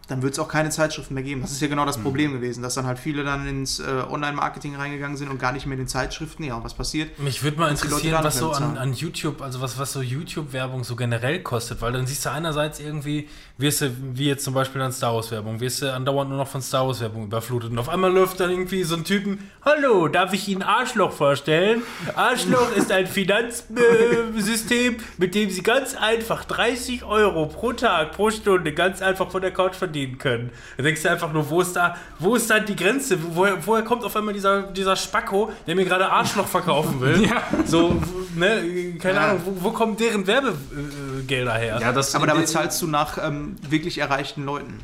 [0.08, 1.42] dann würde es auch keine Zeitschriften mehr geben.
[1.42, 4.74] Das ist ja genau das Problem gewesen, dass dann halt viele dann ins äh, Online-Marketing
[4.74, 6.44] reingegangen sind und gar nicht mehr in den Zeitschriften.
[6.44, 7.18] Ja, und was passiert?
[7.18, 10.96] Mich würde mal interessieren, was so an, an YouTube, also was, was so YouTube-Werbung so
[10.96, 13.28] generell kostet, weil dann siehst du einerseits irgendwie,
[13.58, 16.62] wirst du, wie jetzt zum Beispiel an Star Wars-Werbung, wirst du andauernd nur noch von
[16.62, 20.48] Star Wars-Werbung überflutet und auf einmal läuft dann irgendwie so ein Typen, hallo, darf ich
[20.48, 21.82] Ihnen Arschloch vorstellen?
[22.14, 28.72] Arschloch ist ein Finanzsystem, mit dem Sie ganz einfach 30 Euro pro Tag, pro Stunde
[28.72, 30.50] ganz einfach von der Couch verdienen können.
[30.76, 33.18] Da denkst du einfach nur, wo ist da, wo ist da die Grenze?
[33.34, 37.24] Woher, woher kommt auf einmal dieser, dieser Spacko, der mir gerade Arschloch verkaufen will?
[37.24, 37.42] Ja.
[37.66, 38.00] So,
[38.36, 39.28] ne, keine Ja.
[39.30, 41.78] Ahnung, wo, wo kommen deren Werbegelder her?
[41.80, 44.78] Ja, das, Aber damit zahlst du nach ähm, wirklich erreichten Leuten.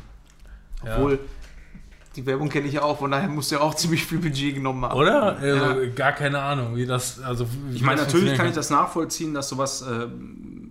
[0.85, 0.97] Ja.
[0.97, 1.19] Obwohl,
[2.15, 4.55] die Werbung kenne ich ja auch, von daher musst du ja auch ziemlich viel Budget
[4.55, 4.97] genommen haben.
[4.97, 5.37] Oder?
[5.37, 8.69] Also, Gar keine Ahnung, wie das, also wie Ich meine, natürlich kann funktionieren ich das
[8.69, 10.07] nachvollziehen, dass sowas äh,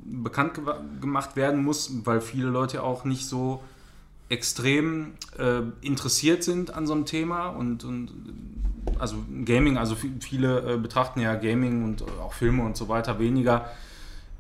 [0.07, 0.63] bekannt ge
[1.01, 3.63] gemacht werden muss, weil viele Leute auch nicht so
[4.29, 8.11] extrem äh, interessiert sind an so einem Thema und, und
[8.99, 13.19] also Gaming, also vi- viele äh, betrachten ja Gaming und auch Filme und so weiter
[13.19, 13.71] weniger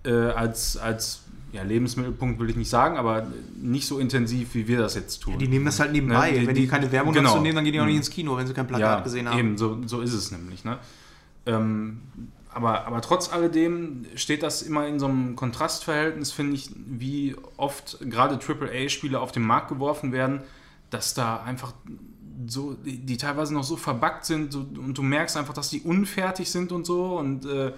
[0.05, 1.20] äh, als, als
[1.53, 3.26] ja, Lebensmittelpunkt will ich nicht sagen, aber
[3.62, 5.39] nicht so intensiv, wie wir das jetzt tun.
[5.39, 6.32] Die nehmen das halt nebenbei.
[6.32, 7.30] Ne, die- wenn die die- keine Werbung genau.
[7.30, 7.99] dazu nehmen, dann gehen die auch nicht Mhm.
[8.01, 9.39] ins Kino, wenn sie kein Plakat gesehen haben.
[9.39, 10.64] Eben, so, so ist es nämlich.
[10.64, 10.78] Ne?
[11.47, 12.01] Ähm,
[12.55, 17.98] aber, aber trotz alledem steht das immer in so einem Kontrastverhältnis, finde ich, wie oft
[18.09, 20.40] gerade AAA-Spiele auf den Markt geworfen werden,
[20.90, 21.72] dass da einfach
[22.46, 25.80] so, die, die teilweise noch so verbuggt sind so, und du merkst einfach, dass die
[25.80, 27.72] unfertig sind und so und äh,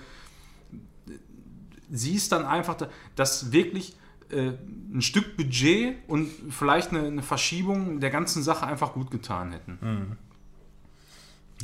[1.91, 3.95] siehst dann einfach, da- dass wirklich
[4.31, 4.53] äh,
[4.93, 10.17] ein Stück Budget und vielleicht eine, eine Verschiebung der ganzen Sache einfach gut getan hätten.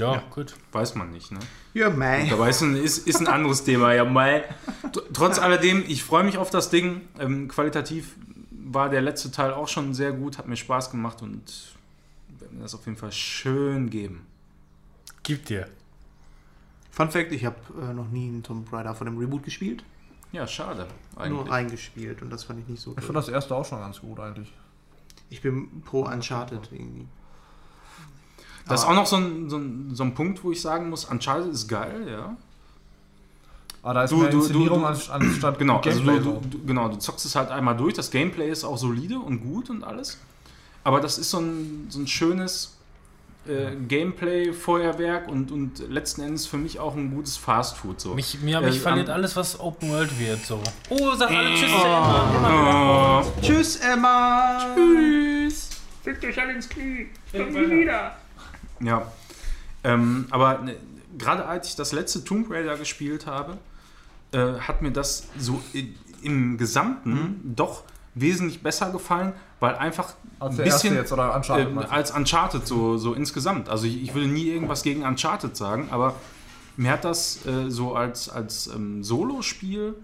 [0.03, 0.22] Ja, Ja.
[0.30, 0.55] gut.
[0.72, 1.38] Weiß man nicht, ne?
[1.74, 2.26] Ja, mei.
[2.28, 4.44] Dabei ist ein, ist, ist ein anderes Thema, ja mal.
[4.92, 7.03] Tr- Trotz alledem, ich freue mich auf das Ding.
[7.18, 8.16] Ähm, qualitativ
[8.50, 11.42] war der letzte Teil auch schon sehr gut, hat mir Spaß gemacht und
[12.38, 14.26] werde mir das auf jeden Fall schön geben.
[15.22, 15.68] Gib dir.
[16.90, 19.84] Fun Fact: Ich habe äh, noch nie einen Tomb Raider von dem Reboot gespielt.
[20.32, 20.86] Ja, schade.
[21.16, 21.50] Nur Eigentlich.
[21.50, 23.14] reingespielt und das fand ich nicht so Ich cool.
[23.14, 24.53] das erste auch schon ganz gut eigentlich.
[25.30, 27.07] Ich bin pro Uncharted irgendwie.
[28.68, 30.88] Das ist Aber- auch noch so ein, so, ein, so ein Punkt, wo ich sagen
[30.90, 32.36] muss, Uncharted ist geil, ja.
[33.82, 36.18] Aber da ist Du- mehr du- du- Inszenierung du- als, anstatt Genau, also Gameplay.
[36.18, 36.40] du, so.
[36.40, 39.40] du, du, genau, du zockst es halt einmal durch, das Gameplay ist auch solide und
[39.40, 40.18] gut und alles.
[40.84, 42.76] Aber das ist so ein, so ein schönes
[43.48, 48.00] äh, Gameplay-Feuerwerk und, und letzten Endes für mich auch ein gutes Fastfood.
[48.00, 48.14] So.
[48.14, 50.44] Mich, mir mich Äh, verliert am- alles, was Open World wird.
[50.46, 50.60] So.
[50.90, 51.70] Oh, sag alle Tschüss.
[51.72, 53.20] Emma.
[53.24, 54.74] Oh, Tschüss, Emma!
[54.76, 55.70] Tschüss.
[56.04, 57.08] Fickt euch alle ins Knie!
[57.32, 58.16] Kommt nie wieder!
[58.83, 59.11] Ja.
[59.85, 60.76] Ähm, aber ne,
[61.18, 63.59] gerade als ich das letzte Tomb Raider gespielt habe,
[64.33, 67.83] äh, hat mir das so i- im Gesamten doch
[68.14, 71.74] wesentlich besser gefallen, weil einfach Als ein bisschen jetzt oder Uncharted.
[71.74, 71.80] Du?
[71.91, 73.68] als Uncharted so, so insgesamt.
[73.68, 76.14] Also ich, ich würde nie irgendwas gegen Uncharted sagen, aber
[76.76, 79.95] mir hat das äh, so als, als ähm, Solo-Spiel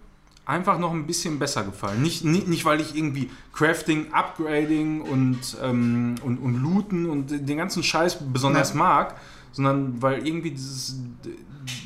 [0.48, 2.02] einfach noch ein bisschen besser gefallen.
[2.02, 7.58] Nicht, nicht, nicht weil ich irgendwie Crafting, Upgrading und, ähm, und, und Looten und den
[7.58, 8.76] ganzen Scheiß besonders Ja.
[8.76, 9.14] mag,
[9.52, 10.96] sondern weil irgendwie dieses,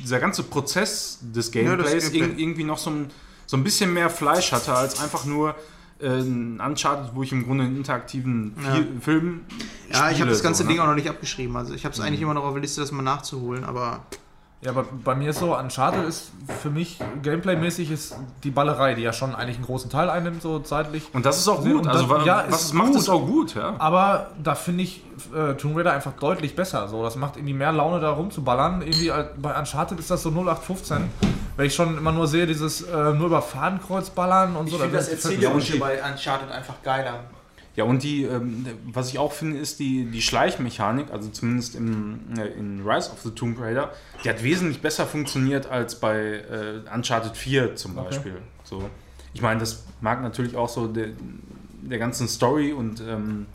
[0.01, 2.33] dieser ganze Prozess des Ja, Gameplays Gameplay.
[2.35, 3.07] irg- irgendwie noch so ein,
[3.45, 5.55] so ein bisschen mehr Fleisch hatte, als einfach nur
[5.99, 8.75] äh, ein Uncharted, wo ich im Grunde einen interaktiven Ja.
[8.75, 9.41] Fi- Film
[9.89, 10.83] Ja, ich habe spiele, das ganze so, Ding ne?
[10.83, 11.55] auch noch nicht abgeschrieben.
[11.57, 14.05] Also ich habe es eigentlich immer noch auf der Liste, das mal nachzuholen, aber
[14.63, 19.01] Ja, aber bei mir ist so, Uncharted ist für mich Gameplay-mäßig ist die Ballerei, die
[19.01, 21.03] ja schon eigentlich einen großen Teil einnimmt, so zeitlich.
[21.13, 21.85] Und das ist auch gut.
[21.87, 22.95] Also, das- wa- ja, was ist es macht, gut.
[22.97, 23.75] ist auch gut, ja.
[23.79, 25.03] Aber da finde ich
[25.35, 26.87] äh, Tomb Raider einfach deutlich besser.
[26.87, 28.81] So, das macht irgendwie mehr Laune, da rumzuballern.
[28.81, 31.09] Irgendwie äh, bei Uncharted ist das so 0815.
[31.55, 34.77] Wenn ich schon immer nur sehe, dieses äh, nur über Fadenkreuz ballern und so.
[34.77, 37.19] dann wird- Erzählerische bei Uncharted einfach geiler.
[37.75, 42.19] Ja, und die, ähm, was ich auch finde, ist die, die Schleichmechanik, also zumindest im,
[42.37, 43.93] äh, in Rise of the Tomb Raider,
[44.23, 48.05] die hat wesentlich besser funktioniert als bei äh, Uncharted 4 zum Okay.
[48.05, 48.37] Beispiel.
[48.63, 48.89] So.
[49.33, 51.07] Ich meine, das mag natürlich auch so der,
[51.81, 53.47] der ganzen Story und ähm,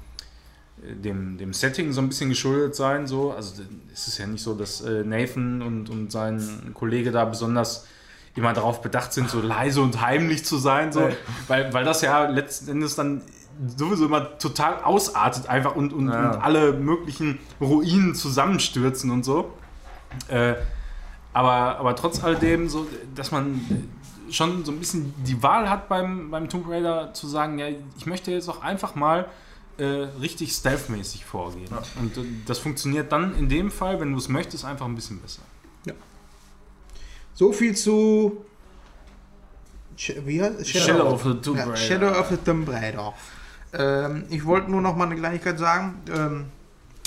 [0.82, 3.06] dem, dem Setting so ein bisschen geschuldet sein.
[3.06, 3.32] So.
[3.32, 3.62] Also
[3.92, 7.86] es ist ja nicht so, dass äh, Nathan und, und sein Kollege da besonders
[8.34, 10.92] immer darauf bedacht sind, so leise und heimlich zu sein.
[10.92, 11.08] So.
[11.48, 13.22] Weil, weil das ja letzten Endes dann
[13.76, 16.30] sowieso immer total ausartet einfach und, und, Ja.
[16.30, 19.52] und alle möglichen Ruinen zusammenstürzen und so.
[20.28, 20.54] Äh,
[21.32, 23.60] aber, aber trotz alledem, so, dass man
[24.30, 28.06] schon so ein bisschen die Wahl hat beim, beim Tomb Raider zu sagen, ja, ich
[28.06, 29.26] möchte jetzt auch einfach mal
[29.78, 29.84] äh,
[30.20, 31.68] richtig stealth-mäßig vorgehen.
[31.70, 31.82] Ja.
[32.00, 35.20] Und äh, das funktioniert dann in dem Fall, wenn du es möchtest, einfach ein bisschen
[35.20, 35.42] besser.
[37.38, 38.44] So viel zu.
[39.96, 40.68] Sh wie heißt es?
[40.68, 41.76] Shadow of the Tomb ja, Raider.
[41.76, 43.14] Shadow of the Tomb Raider.
[43.72, 46.44] Ähm, ich wollte nur noch mal eine Kleinigkeit sagen, ähm,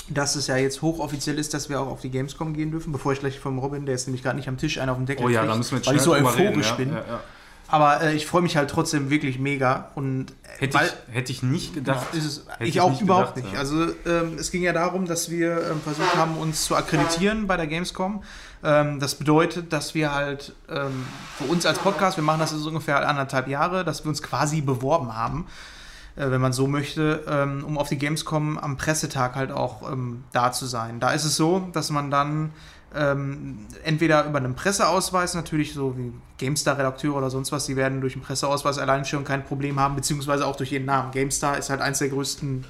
[0.08, 3.12] dass es ja jetzt hochoffiziell ist, dass wir auch auf die Gamescom gehen dürfen, bevor
[3.12, 5.26] ich gleich vom Robin, der ist nämlich gerade nicht am Tisch, einen auf dem Deckel
[5.26, 6.88] Oh ja, kriegt, da müssen wir jetzt weil ich so euphorisch reden, bin.
[6.90, 6.96] ja.
[7.00, 7.20] Ja, ja.
[7.68, 10.26] Aber äh, ich freue mich halt trotzdem wirklich mega und
[10.58, 12.14] Hätte, weil, ich, hätte ich nicht gedacht.
[12.14, 13.54] ist es, Hätte ich, ich auch nicht überhaupt gedacht, nicht.
[13.54, 13.60] ja.
[13.60, 17.56] Also ähm, es ging ja darum, dass wir ähm, versucht haben, uns zu akkreditieren bei
[17.56, 18.22] der Gamescom.
[18.62, 21.06] Ähm, das bedeutet, dass wir halt ähm,
[21.38, 24.60] für uns als Podcast, wir machen das jetzt ungefähr anderthalb Jahre, dass wir uns quasi
[24.60, 25.71] beworben haben, äh,
[26.16, 30.52] wenn man so möchte, ähm, um auf die Gamescom am Pressetag halt auch ähm, da
[30.52, 31.00] zu sein.
[31.00, 32.50] Da ist es so, dass man dann
[32.94, 38.14] ähm, entweder über einen Presseausweis, natürlich so wie GameStar-Redakteure oder sonst was, die werden durch
[38.14, 41.10] einen Presseausweis allein schon kein Problem haben, beziehungsweise auch durch ihren Namen.
[41.12, 42.64] GameStar ist halt eins der größten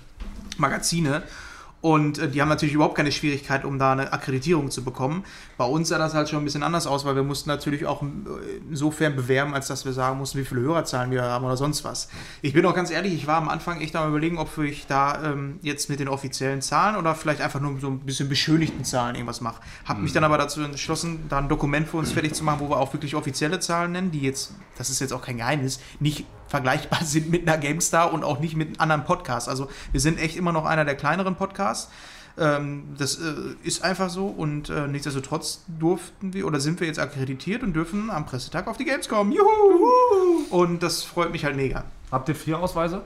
[0.58, 1.22] Magazine.
[1.82, 5.24] Und äh, die haben natürlich überhaupt keine Schwierigkeit, um da eine Akkreditierung zu bekommen.
[5.58, 8.02] Bei uns sah das halt schon ein bisschen anders aus, weil wir mussten natürlich auch
[8.02, 8.06] äh,
[8.70, 12.08] insofern bewerben, als dass wir sagen mussten, wie viele Hörerzahlen wir haben oder sonst was.
[12.40, 15.32] Ich bin auch ganz ehrlich, ich war am Anfang echt am überlegen, ob ich da
[15.32, 19.16] ähm, jetzt mit den offiziellen Zahlen oder vielleicht einfach nur so ein bisschen beschönigten Zahlen
[19.16, 19.60] irgendwas mache.
[19.84, 22.70] Hab mich dann aber dazu entschlossen, da ein Dokument für uns fertig zu machen, wo
[22.70, 26.26] wir auch wirklich offizielle Zahlen nennen, die jetzt, das ist jetzt auch kein Geheimnis, nicht
[26.52, 29.48] vergleichbar sind mit einer GameStar und auch nicht mit anderen Podcasts.
[29.48, 31.90] Also wir sind echt immer noch einer der kleineren Podcasts.
[32.38, 33.32] Ähm, das äh,
[33.62, 38.10] ist einfach so und äh, nichtsdestotrotz durften wir oder sind wir jetzt akkreditiert und dürfen
[38.10, 39.32] am Pressetag auf die Gamescom.
[39.32, 40.44] Juhu!
[40.50, 41.84] Und das freut mich halt mega.
[42.10, 43.02] Habt ihr vier Ausweise?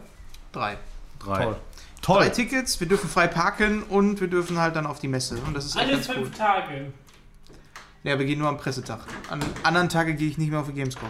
[0.53, 0.77] Drei.
[1.21, 1.45] Drei.
[1.45, 1.57] Toll.
[2.03, 2.31] Drei Toll.
[2.31, 5.39] Tickets, wir dürfen frei parken und wir dürfen halt dann auf die Messe.
[5.47, 6.31] Und das ist Alle fünf cool.
[6.31, 6.93] Tage.
[8.03, 9.01] Ja, wir gehen nur am Pressetag.
[9.31, 11.09] An anderen Tagen gehe ich nicht mehr auf die Gamescom.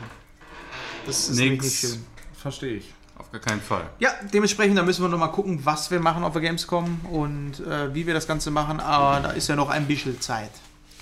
[1.06, 1.64] Das ist Nix.
[1.64, 2.15] nicht schön.
[2.46, 2.94] Verstehe ich.
[3.18, 3.90] Auf gar keinen Fall.
[3.98, 7.58] Ja, dementsprechend, da müssen wir noch mal gucken, was wir machen auf der Gamescom und
[7.58, 8.78] äh, wie wir das Ganze machen.
[8.78, 10.52] Aber da ist ja noch ein bisschen Zeit.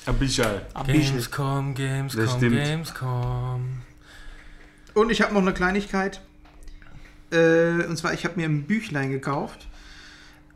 [0.07, 0.47] Ein bisschen.
[0.73, 1.17] Ein bisschen.
[1.17, 2.41] Gamescom, Gamescom.
[2.41, 3.83] Gamescom.
[4.95, 6.23] Und ich habe noch eine Kleinigkeit.
[7.31, 9.67] Äh, und zwar, ich habe mir ein Büchlein gekauft.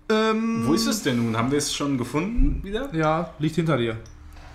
[0.08, 1.36] Ähm, Wo ist es denn nun?
[1.36, 2.94] Haben wir es schon gefunden wieder?
[2.94, 3.98] Ja, liegt hinter dir.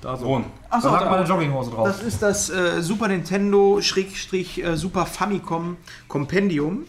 [0.04, 0.26] Da so.
[0.26, 0.46] Wohn.
[0.70, 1.88] Achso, da lag meine Jogginghose drauf.
[1.88, 5.78] Das ist das äh, Super Nintendo Schrägstrich äh, Super Famicom
[6.10, 6.86] Compendium.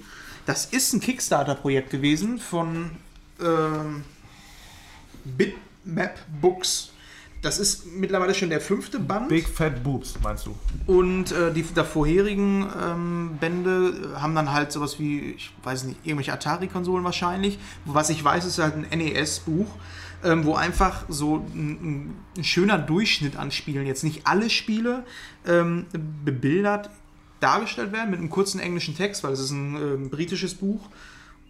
[0.47, 2.91] Das ist ein Kickstarter-Projekt gewesen von
[3.41, 4.05] ähm,
[5.25, 6.91] Bitmap Books.
[7.41, 9.29] Das ist mittlerweile schon der fünfte Band.
[9.29, 10.55] Big Fat Boobs, meinst du?
[10.87, 15.85] Und äh, die der vorherigen ähm, Bände äh, haben dann halt sowas wie, ich weiß
[15.85, 17.59] nicht, irgendwelche Atari-Konsolen wahrscheinlich.
[17.85, 19.67] Was ich weiß, ist halt ein NES-Buch,
[20.25, 25.05] ähm, wo einfach so ein, ein, schöner Durchschnitt an Spielen, jetzt nicht alle Spiele,
[25.47, 25.87] ähm,
[26.25, 26.91] bebildert
[27.41, 30.89] dargestellt werden mit einem kurzen englischen Text, weil es ist ein ähm, britisches Buch.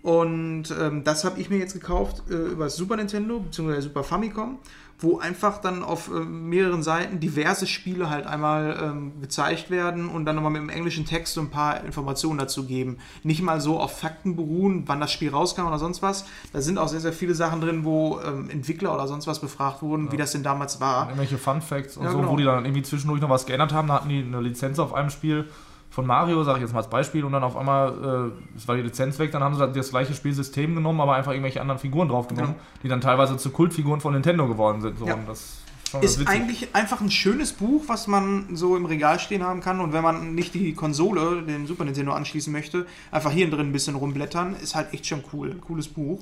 [0.04, 3.80] Und ähm, das habe ich mir jetzt gekauft äh, über das Super Nintendo bzw.
[3.80, 4.58] Super Famicom,
[4.98, 10.26] wo einfach dann auf äh, mehreren Seiten diverse Spiele halt einmal ähm, gezeigt werden und
[10.26, 12.98] dann nochmal mit dem englischen Text so ein paar Informationen dazu geben.
[13.22, 16.26] Nicht mal so auf Fakten beruhen, wann das Spiel rauskam oder sonst was.
[16.52, 19.80] Da sind auch sehr, sehr viele Sachen drin, wo ähm, Entwickler oder sonst was befragt
[19.80, 21.06] wurden, wie das denn damals war.
[21.06, 22.30] Irgendwelche Fun Facts und Ja, so, genau.
[22.30, 23.88] wo die dann irgendwie zwischendurch noch was geändert haben.
[23.88, 25.48] Da hatten die eine Lizenz auf einem Spiel
[25.94, 28.74] von Mario, sage ich jetzt mal als Beispiel, und dann auf einmal äh, es war
[28.74, 32.08] die Lizenz weg, dann haben sie das gleiche Spielsystem genommen, aber einfach irgendwelche anderen Figuren
[32.08, 34.98] draufgenommen, die dann teilweise zu Kultfiguren von Nintendo geworden sind.
[34.98, 35.14] So, Ja.
[35.14, 35.58] und das
[36.02, 39.78] ist Ist eigentlich einfach ein schönes Buch, was man so im Regal stehen haben kann.
[39.78, 43.72] Und wenn man nicht die Konsole, den Super Nintendo anschließen möchte, einfach hier drin ein
[43.72, 45.54] bisschen rumblättern, ist halt echt schon cool.
[45.60, 46.20] Cooles Buch.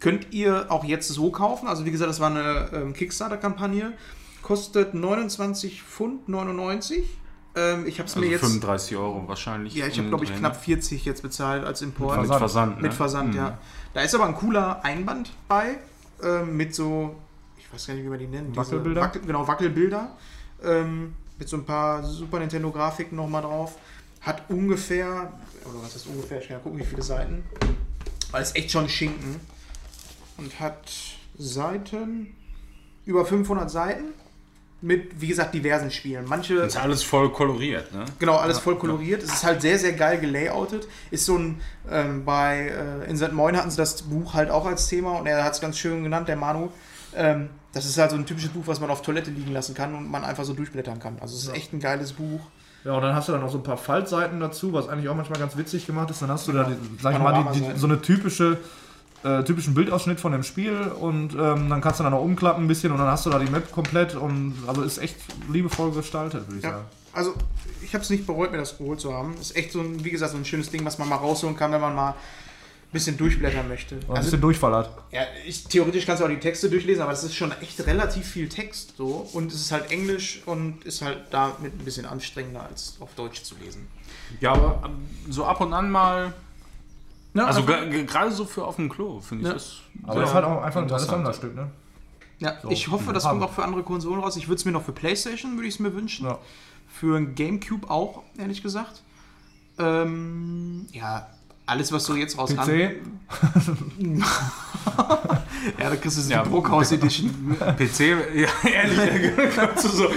[0.00, 1.68] Könnt ihr auch jetzt so kaufen.
[1.68, 3.92] Also wie gesagt, das war eine ähm, Kickstarter-Kampagne.
[4.42, 7.04] Kostet 29 Pfund 99.
[7.58, 8.40] Ähm, ich habe es Also mir jetzt...
[8.42, 9.74] 35 Euro wahrscheinlich.
[9.74, 10.58] Ja, ich habe glaube ich knapp ne?
[10.60, 12.20] 40 jetzt bezahlt als Import.
[12.20, 12.76] Mit Versand.
[12.76, 12.82] ne?
[12.82, 13.36] Mit Versand, Mhm.
[13.36, 13.58] ja.
[13.94, 15.78] Da ist aber ein cooler Einband bei,
[16.22, 17.16] ähm, mit so,
[17.58, 18.54] ich weiß gar nicht, wie man die nennt.
[18.56, 19.00] Wackelbilder?
[19.00, 20.16] Wackel, genau, Wackelbilder.
[20.62, 23.76] Ähm, mit so ein paar Super Nintendo-Grafiken nochmal drauf.
[24.20, 25.32] Hat ungefähr,
[25.64, 27.44] oder was ist ungefähr, ich kann ja gucken, wie viele Seiten.
[28.30, 29.40] Weil es echt schon Schinken.
[30.36, 30.90] Und hat
[31.38, 32.34] Seiten,
[33.06, 34.04] über 500 Seiten.
[34.80, 36.24] Mit, wie gesagt, diversen Spielen.
[36.28, 36.54] Manche.
[36.56, 38.04] Das ist alles voll koloriert, ne?
[38.20, 39.24] Genau, alles voll koloriert.
[39.24, 40.86] Es ist halt sehr, sehr geil gelayoutet.
[41.10, 41.60] Ist so ein,
[41.90, 43.32] ähm, bei äh, in St.
[43.32, 46.04] Moin hatten sie das Buch halt auch als Thema und er hat es ganz schön
[46.04, 46.68] genannt, der Manu.
[47.16, 49.94] Ähm, das ist halt so ein typisches Buch, was man auf Toilette liegen lassen kann
[49.94, 51.18] und man einfach so durchblättern kann.
[51.20, 52.40] Also es ist echt ein geiles Buch.
[52.84, 55.16] Ja, und dann hast du dann noch so ein paar Faltseiten dazu, was eigentlich auch
[55.16, 56.22] manchmal ganz witzig gemacht ist.
[56.22, 56.70] Dann hast du da,
[57.00, 58.58] sag ich mal, die, die, so eine typische,
[59.24, 62.68] äh, typischen Bildausschnitt von dem Spiel und ähm, dann kannst du dann noch umklappen ein
[62.68, 65.16] bisschen und dann hast du da die Map komplett und also ist echt
[65.50, 66.70] liebevoll gestaltet, würde ich Ja.
[66.70, 66.84] sagen.
[67.12, 67.34] Also
[67.82, 69.34] ich habe es nicht bereut, mir das geholt zu haben.
[69.40, 71.72] Ist echt so ein, wie gesagt, so ein schönes Ding, was man mal rausholen kann,
[71.72, 73.96] wenn man mal ein bisschen durchblättern möchte.
[73.96, 74.90] Und ein Also bisschen Durchfall hat.
[75.10, 78.26] Ja, ich, theoretisch kannst du auch die Texte durchlesen, aber das ist schon echt relativ
[78.26, 79.28] viel Text so.
[79.32, 83.42] Und es ist halt Englisch und ist halt damit ein bisschen anstrengender als auf Deutsch
[83.42, 83.88] zu lesen.
[84.40, 86.32] Ja, aber ähm, so ab und an mal.
[87.34, 89.54] Ja, Also gerade so für auf dem Klo, finde ich Ja.
[89.54, 89.76] das.
[90.04, 91.06] Aber das ist halt auch einfach ein tolles.
[91.06, 91.70] Sammlerstück, ne?
[92.38, 93.38] ja, so, ich hoffe, das haben.
[93.40, 94.36] kommt auch für andere Konsolen raus.
[94.36, 96.26] Ich würde es mir noch für PlayStation, würde ich es mir wünschen.
[96.26, 96.38] Ja.
[96.92, 99.02] Für ein Gamecube auch, ehrlich gesagt.
[99.78, 101.28] Ähm, ja,
[101.66, 102.62] alles, was so jetzt rauskam.
[102.62, 102.96] PC,
[105.78, 107.56] Ja, da kriegst du so Ja, die Druckhaus Edition.
[107.76, 108.00] PC,
[108.34, 110.08] ja, ehrlich, da kannst du so,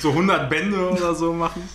[0.00, 1.68] so 100 Bände oder so machen.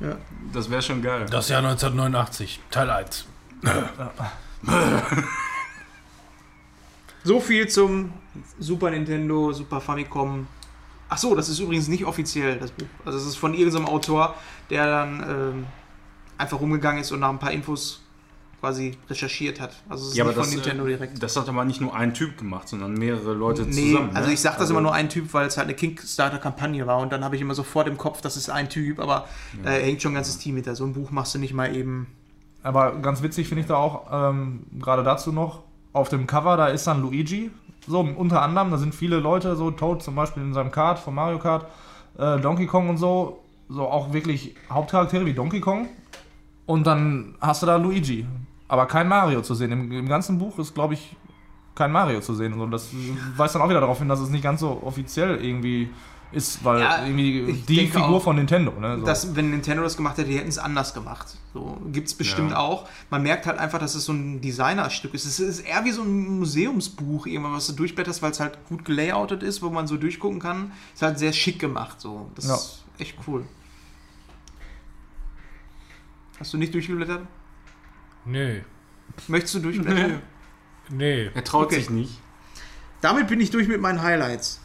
[0.00, 0.16] Ja.
[0.52, 1.26] Das wäre schon geil.
[1.30, 3.26] Das Jahr 1989, Teil 1.
[7.24, 8.12] So viel zum
[8.58, 10.46] Super Nintendo, Super Famicom.
[11.08, 12.86] Ach so, das ist übrigens nicht offiziell, das Buch.
[13.04, 14.34] Also es ist von irgendeinem Autor,
[14.70, 15.66] der dann ähm,
[16.38, 18.02] einfach rumgegangen ist und nach ein paar Infos
[18.60, 19.74] quasi recherchiert hat.
[19.88, 21.22] Also es ist Ja, nicht von das, Nintendo äh, direkt.
[21.22, 24.10] das hat aber nicht nur ein Typ gemacht, sondern mehrere Leute Nee, zusammen.
[24.16, 24.34] also ne?
[24.34, 27.12] ich sag das Also- immer nur ein Typ, weil es halt eine Kickstarter-Kampagne war und
[27.12, 29.28] dann habe ich immer sofort im Kopf, das ist ein Typ, aber
[29.62, 30.74] da hängt schon ein ganzes Team hinter.
[30.74, 32.06] So ein Buch machst du nicht mal eben.
[32.62, 36.66] Aber ganz witzig finde ich da auch, ähm, gerade dazu noch, auf dem Cover, da
[36.68, 37.50] ist dann Luigi.
[37.86, 41.14] So, unter anderem, da sind viele Leute, so Toad zum Beispiel in seinem Kart von
[41.14, 41.66] Mario Kart,
[42.18, 45.88] äh, Donkey Kong und so, so auch wirklich Hauptcharaktere wie Donkey Kong.
[46.66, 48.26] Und dann hast du da Luigi,
[48.68, 49.72] aber kein Mario zu sehen.
[49.72, 51.16] Im, im ganzen Buch ist, glaube ich,
[51.74, 52.52] kein Mario zu sehen.
[52.60, 52.90] Und das
[53.36, 55.88] weist dann auch wieder darauf hin, dass es nicht ganz so offiziell irgendwie
[56.30, 58.72] ist, weil Ja, irgendwie die Figur auch, von Nintendo.
[58.72, 59.06] Ne, so.
[59.06, 61.26] Das, wenn Nintendo das gemacht hätte, die hätten es anders gemacht.
[61.54, 62.58] So gibt es bestimmt Ja.
[62.58, 62.86] auch.
[63.10, 65.24] Man merkt halt einfach, dass es so ein Designerstück ist.
[65.24, 68.84] Es ist eher wie so ein Museumsbuch, irgendwann, was du durchblätterst, weil es halt gut
[68.84, 70.72] gelayoutet ist, wo man so durchgucken kann.
[70.94, 72.00] Ist halt sehr schick gemacht.
[72.00, 72.30] So.
[72.34, 72.54] Das Ja.
[72.56, 73.44] ist echt cool.
[76.38, 77.22] Hast du nicht durchgeblättert?
[78.24, 78.60] Nö.
[79.26, 80.20] Möchtest du durchblättern?
[80.90, 81.30] Nee.
[81.34, 81.76] Er traut Okay.
[81.76, 82.18] sich nicht.
[83.00, 84.60] Damit bin ich durch mit meinen Highlights.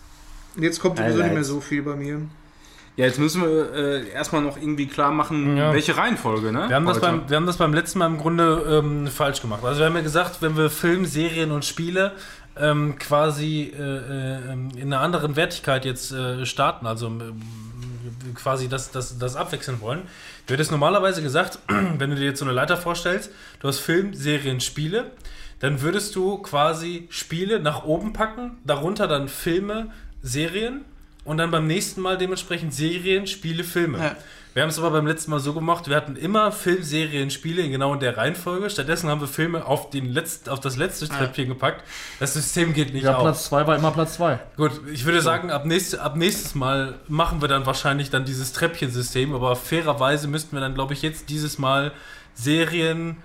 [0.58, 2.22] Jetzt kommt sowieso nicht mehr so viel bei mir.
[2.95, 5.74] Ja, jetzt müssen wir äh, erstmal noch irgendwie klar machen, Ja.
[5.74, 6.66] welche Reihenfolge, ne?
[6.70, 9.64] Wir haben, das beim, wir haben das beim letzten Mal im Grunde ähm, falsch gemacht.
[9.64, 12.12] Also wir haben ja gesagt, wenn wir Film, Serien und Spiele
[12.56, 17.41] ähm, quasi äh, äh, in einer anderen Wertigkeit jetzt äh, starten, also ähm,
[18.36, 20.04] quasi das, das, das abwechseln wollen,
[20.45, 21.58] wird es normalerweise gesagt,
[21.97, 25.12] wenn du dir jetzt so eine Leiter vorstellst, du hast Film, Serien, Spiele,
[25.62, 29.91] dann würdest du quasi Spiele nach oben packen, darunter dann Filme,
[30.24, 30.86] Serien
[31.26, 34.00] und dann beim nächsten Mal dementsprechend Serien, Spiele, Filme.
[34.00, 34.16] Ja.
[34.54, 37.64] Wir haben es aber beim letzten Mal so gemacht, wir hatten immer Film, Serien, Spiele
[37.64, 38.70] in genau in der Reihenfolge.
[38.70, 41.84] Stattdessen haben wir Filme auf, den letzten, auf das letzte Treppchen gepackt.
[42.20, 43.24] Das System geht nicht Ja, auf.
[43.24, 44.40] Platz 2 war immer Platz 2.
[44.56, 48.54] Gut, ich würde sagen, ab, nächste, ab nächstes Mal machen wir dann wahrscheinlich dann dieses
[48.54, 51.92] Treppchensystem, aber fairerweise müssten wir dann, glaube ich, jetzt dieses Mal
[52.36, 53.18] Serien,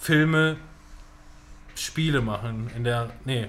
[0.00, 0.56] Filme,
[1.74, 2.70] Spiele machen.
[2.76, 3.10] In der.
[3.24, 3.48] Nee.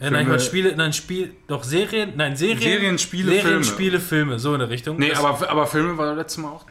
[0.00, 3.64] Äh, nein, Filme- Quatsch, Spiele, nein, Spiel, doch Serien, nein, Serien, Serien, Spiele, Serien, Filme.
[3.64, 4.98] Spiele, Filme, so in der Richtung.
[4.98, 6.66] Nee, Das- aber, aber Filme war letztes Mal auch.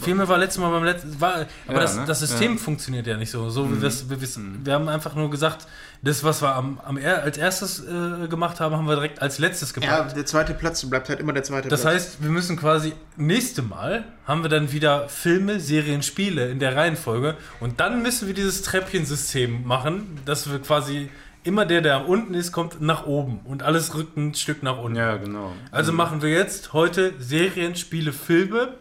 [0.00, 1.20] Filme war letztes Mal beim letzten.
[1.20, 2.04] War, aber Ja, das, ne?
[2.06, 2.58] das System Ja.
[2.58, 3.50] funktioniert ja nicht so.
[3.50, 5.66] so wie wir's- wie wir's- Wir haben einfach nur gesagt,
[6.00, 9.74] das, was wir am, am als erstes äh, gemacht haben, haben wir direkt als letztes
[9.74, 10.16] Ja, gepackt.
[10.16, 11.92] der zweite Platz bleibt halt immer der zweite das Platz.
[11.94, 16.76] heißt, wir müssen quasi nächste Mal haben wir dann wieder Filme, Serien, Spiele in der
[16.76, 21.10] Reihenfolge und dann müssen wir dieses Treppchensystem machen, dass wir quasi
[21.44, 24.96] immer der, der unten ist, kommt nach oben und alles rückt ein Stück nach unten.
[24.96, 25.52] Ja, genau.
[25.70, 28.74] Also machen wir jetzt heute Serien, Spiele, Filme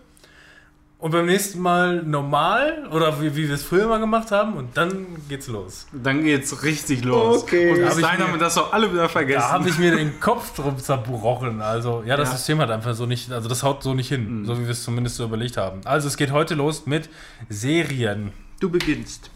[0.97, 4.75] und beim nächsten Mal normal oder wie, wie wir es früher mal gemacht haben und
[4.75, 5.87] dann geht's los.
[5.93, 7.43] Dann geht's richtig los.
[7.43, 7.71] Okay.
[7.71, 9.39] Und Da bis dahin haben wir das auch alle wieder vergessen.
[9.39, 11.61] Da habe ich mir den Kopf drum zerbrochen.
[11.61, 12.35] Also ja, das Ja.
[12.35, 14.83] System hat einfach so nicht, also das haut so nicht hin, so wie wir es
[14.83, 15.79] zumindest so überlegt haben.
[15.85, 17.09] Also es geht heute los mit
[17.47, 18.33] Serien.
[18.59, 19.31] Du beginnst.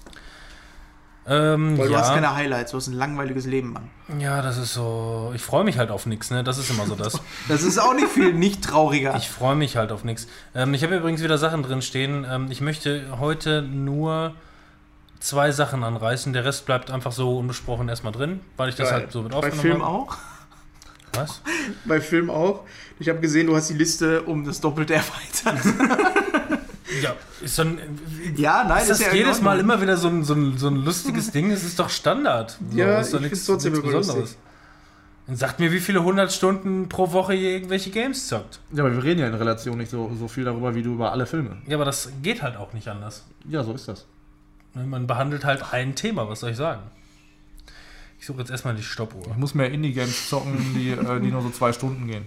[1.26, 3.90] Ähm, Weil du hast ja, keine Highlights, du hast ein langweiliges Leben, Mann.
[4.20, 5.32] ja, das ist so.
[5.34, 6.44] Ich freue mich halt auf nichts, ne?
[6.44, 7.22] Das ist immer so das.
[7.48, 9.16] Das ist auch nicht viel nicht trauriger.
[9.16, 10.28] Ich freue mich halt auf nichts.
[10.54, 12.26] Ähm, ich habe übrigens wieder Sachen drin stehen.
[12.30, 14.34] Ähm, ich möchte heute nur
[15.22, 16.34] zwei Sachen anreißen.
[16.34, 19.00] Der Rest bleibt einfach so unbesprochen erstmal drin, weil ich das Geil.
[19.02, 19.94] halt so mit Bei aufgenommen Film habe.
[19.94, 20.18] auch?
[21.14, 21.42] Was?
[21.86, 22.64] Bei Film auch.
[23.00, 25.64] Ich habe gesehen, du hast die Liste um das Doppelte erweitert.
[27.02, 27.78] Ja, ist dann.
[28.36, 30.76] ja, nein, Ist das ja jedes Mal immer wieder so ein, so ein, so ein
[30.84, 31.52] lustiges Ding?
[31.52, 32.58] Es ist doch Standard.
[32.72, 34.36] So, Ja, ist doch ich nichts- trotzdem nichts lustig.
[35.26, 38.60] Und sagt mir, wie viele 100 Stunden pro Woche ihr irgendwelche Games zockt.
[38.74, 41.14] Ja, aber wir reden ja in Relation nicht so, so viel darüber, wie du über
[41.14, 41.62] alle Filme.
[41.66, 43.24] Ja, aber das geht halt auch nicht anders.
[43.48, 44.06] Ja, so ist das.
[44.74, 46.82] Ne, Man behandelt halt ein Thema, was soll ich sagen?
[48.20, 49.24] Ich suche jetzt erstmal die Stoppuhr.
[49.32, 52.26] Ich muss mehr Indie-Games zocken, die, äh, die nur so zwei Stunden gehen.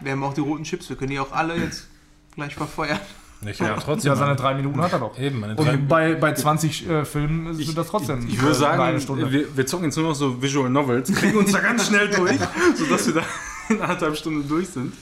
[0.00, 1.88] Wir haben auch die roten Chips, wir können die auch alle jetzt
[2.34, 3.00] gleich verfeuern.
[3.44, 4.10] Ich ja, trotzdem.
[4.10, 5.18] Ja, seine drei Minuten hat er doch.
[5.18, 5.74] Eben, meine drei.
[5.74, 9.30] Und bei, bei 20 äh, Filmen sind das trotzdem Ich würde äh, sagen, eine Stunde.
[9.30, 12.38] wir, wir zocken jetzt nur noch so Visual Novels, kriegen uns da ganz schnell durch,
[12.76, 13.22] sodass wir da
[13.68, 14.92] in anderthalb Stunden durch sind.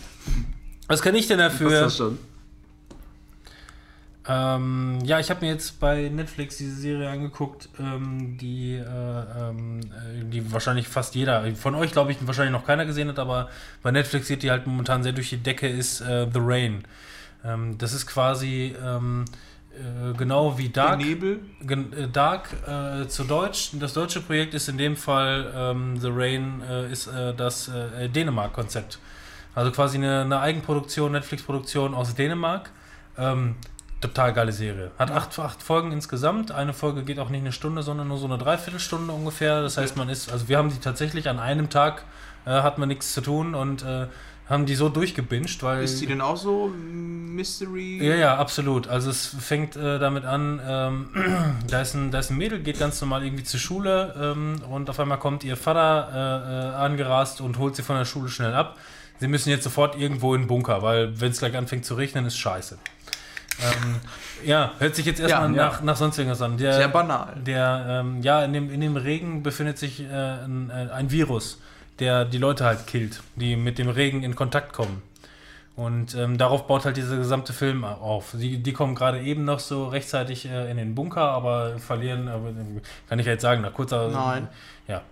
[0.88, 1.70] Was kann ich denn dafür?
[1.70, 2.18] das schon?
[4.26, 9.80] Ähm, ja, ich habe mir jetzt bei Netflix diese Serie angeguckt, ähm, die, äh, ähm,
[9.80, 13.50] äh, die wahrscheinlich fast jeder, von euch glaube ich wahrscheinlich noch keiner gesehen hat, aber
[13.82, 16.84] bei Netflix geht die halt momentan sehr durch die Decke, ist äh, The Rain.
[17.44, 19.24] Ähm, das ist quasi ähm,
[19.74, 20.98] äh, genau wie Der Dark.
[20.98, 21.40] Nebel.
[21.60, 23.70] Gen äh, Dark äh, zu Deutsch.
[23.74, 28.08] Das deutsche Projekt ist in dem Fall ähm, The Rain, äh, ist äh, das äh,
[28.08, 28.98] Dänemark-Konzept.
[29.54, 32.70] Also quasi eine, eine Eigenproduktion, Netflix-Produktion aus Dänemark.
[33.18, 33.56] Ähm,
[34.00, 34.90] total geile Serie.
[34.98, 36.52] Hat acht, acht Folgen insgesamt.
[36.52, 39.62] Eine Folge geht auch nicht eine Stunde, sondern nur so eine Dreiviertelstunde ungefähr.
[39.62, 42.04] Das heißt, man ist, also wir haben die tatsächlich an einem Tag,
[42.44, 44.06] hat man nichts zu tun und äh,
[44.48, 45.84] haben die so durchgebinged, weil.
[45.84, 47.98] Ist die denn auch so Mystery?
[48.06, 48.88] Ja, ja, absolut.
[48.88, 51.08] Also es fängt äh, damit an, ähm,
[51.68, 54.90] da, ist ein, da ist ein Mädel, geht ganz normal irgendwie zur Schule ähm, und
[54.90, 58.54] auf einmal kommt ihr Vater äh, äh, angerast und holt sie von der Schule schnell
[58.54, 58.76] ab.
[59.20, 62.26] Sie müssen jetzt sofort irgendwo in den Bunker, weil wenn es gleich anfängt zu regnen,
[62.26, 62.76] ist scheiße.
[63.62, 63.96] ähm,
[64.44, 66.58] ja, hört sich jetzt erstmal Ja, nach, nach sonst irgendwas an.
[66.58, 67.34] Der, Sehr banal.
[67.46, 71.60] Der, ähm, ja, in dem, in dem Regen befindet sich äh, ein, äh, ein Virus,
[71.98, 75.02] der die Leute halt killt, die mit dem Regen in Kontakt kommen.
[75.76, 78.34] Und ähm, darauf baut halt dieser gesamte Film auf.
[78.34, 82.50] Die, die kommen gerade eben noch so rechtzeitig äh, in den Bunker, aber verlieren, aber,
[82.50, 84.08] äh, kann ich jetzt sagen, nach kurzer.
[84.08, 84.46] Nein.
[84.86, 85.02] Ja.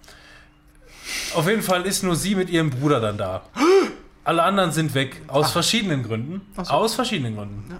[1.34, 3.42] Auf jeden Fall ist nur sie mit ihrem Bruder dann da.
[4.24, 6.42] Alle anderen sind weg, aus verschiedenen Gründen.
[6.56, 6.72] Ach so.
[6.74, 7.76] Aus verschiedenen Gründen.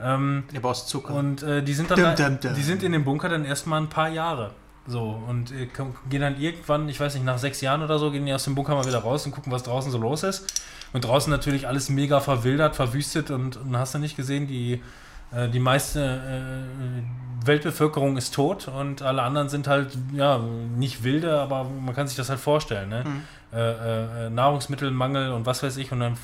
[0.00, 1.14] Ähm, Der Boss Zucker.
[1.14, 2.54] und äh, die sind dann, Dum, dum, dum.
[2.54, 4.52] die sind in dem Bunker dann erstmal ein paar Jahre.
[4.86, 5.68] So, und äh,
[6.08, 8.54] gehen dann irgendwann, ich weiß nicht, nach sechs Jahren oder so, gehen die aus dem
[8.54, 10.62] Bunker mal wieder raus und gucken, was draußen so los ist.
[10.92, 14.82] Und draußen natürlich alles mega verwildert, verwüstet und, und hast du nicht gesehen, die
[15.32, 20.38] Äh, die meiste äh, Weltbevölkerung ist tot und alle anderen sind halt, ja,
[20.76, 22.88] nicht wilde, aber man kann sich das halt vorstellen.
[22.88, 23.04] Ne?
[23.52, 25.92] Äh, äh, Nahrungsmittelmangel und was weiß ich.
[25.92, 26.16] Und dann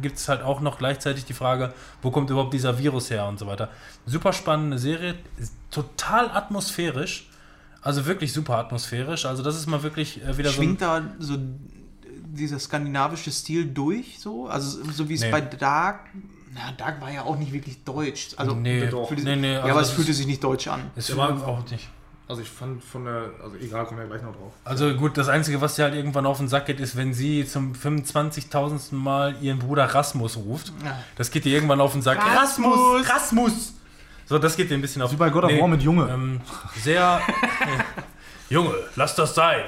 [0.00, 3.38] gibt es halt auch noch gleichzeitig die Frage, wo kommt überhaupt dieser Virus her und
[3.38, 3.68] so weiter.
[4.06, 5.14] Super spannende Serie,
[5.70, 7.28] total atmosphärisch.
[7.84, 9.26] Also wirklich super atmosphärisch.
[9.26, 10.86] Also das ist mal wirklich äh, wieder Schwingt so.
[10.86, 11.36] da so
[12.36, 14.46] dieser skandinavische Stil durch, so?
[14.46, 15.30] Also so wie es Nee.
[15.30, 16.00] bei Dark.
[16.54, 18.30] Na, Dark war ja auch nicht wirklich deutsch.
[18.36, 19.08] Also, Nee, doch.
[19.08, 20.82] fühlte- nee, nee, ja, also aber es das fühlte ist- sich nicht deutsch an.
[20.96, 21.88] Es war auch nicht.
[22.26, 24.52] Also ich fand von der, also egal, kommen wir gleich noch drauf.
[24.64, 27.44] Also gut, das Einzige, was dir halt irgendwann auf den Sack geht, ist, wenn sie
[27.46, 28.94] zum 25.000.
[28.94, 30.72] Mal ihren Bruder Rasmus ruft.
[30.84, 30.98] Ja.
[31.16, 32.18] Das geht dir irgendwann auf den Sack.
[32.24, 33.06] Rasmus!
[33.08, 33.74] Rasmus!
[34.26, 36.08] So, das geht dir ein bisschen auf Wie bei God of War mit Junge.
[36.10, 36.40] Ähm,
[36.76, 37.20] sehr.
[38.48, 39.64] Junge, lass das sein!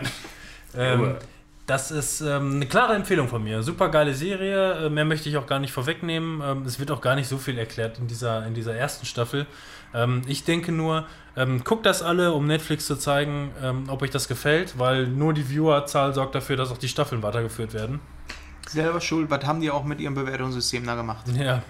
[0.75, 1.19] Ähm, Junge.
[1.67, 3.63] das ist ähm, eine klare Empfehlung von mir.
[3.63, 4.87] Super geile Serie.
[4.87, 6.41] Äh, mehr möchte ich auch gar nicht vorwegnehmen.
[6.43, 9.47] Ähm, es wird auch gar nicht so viel erklärt in dieser, in dieser ersten Staffel.
[9.95, 14.11] Ähm, ich denke nur, ähm, guckt das alle, um Netflix zu zeigen, ähm, ob euch
[14.11, 18.01] das gefällt, weil nur die Viewerzahl sorgt dafür, dass auch die Staffeln weitergeführt werden.
[18.69, 21.27] Selber schuld, was haben die auch mit ihrem Bewertungssystem da gemacht?
[21.35, 21.63] Ja.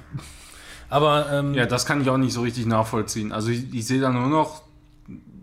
[0.88, 3.32] Aber ähm, Ja, das kann ich auch nicht so richtig nachvollziehen.
[3.32, 4.62] Also ich, ich sehe da nur noch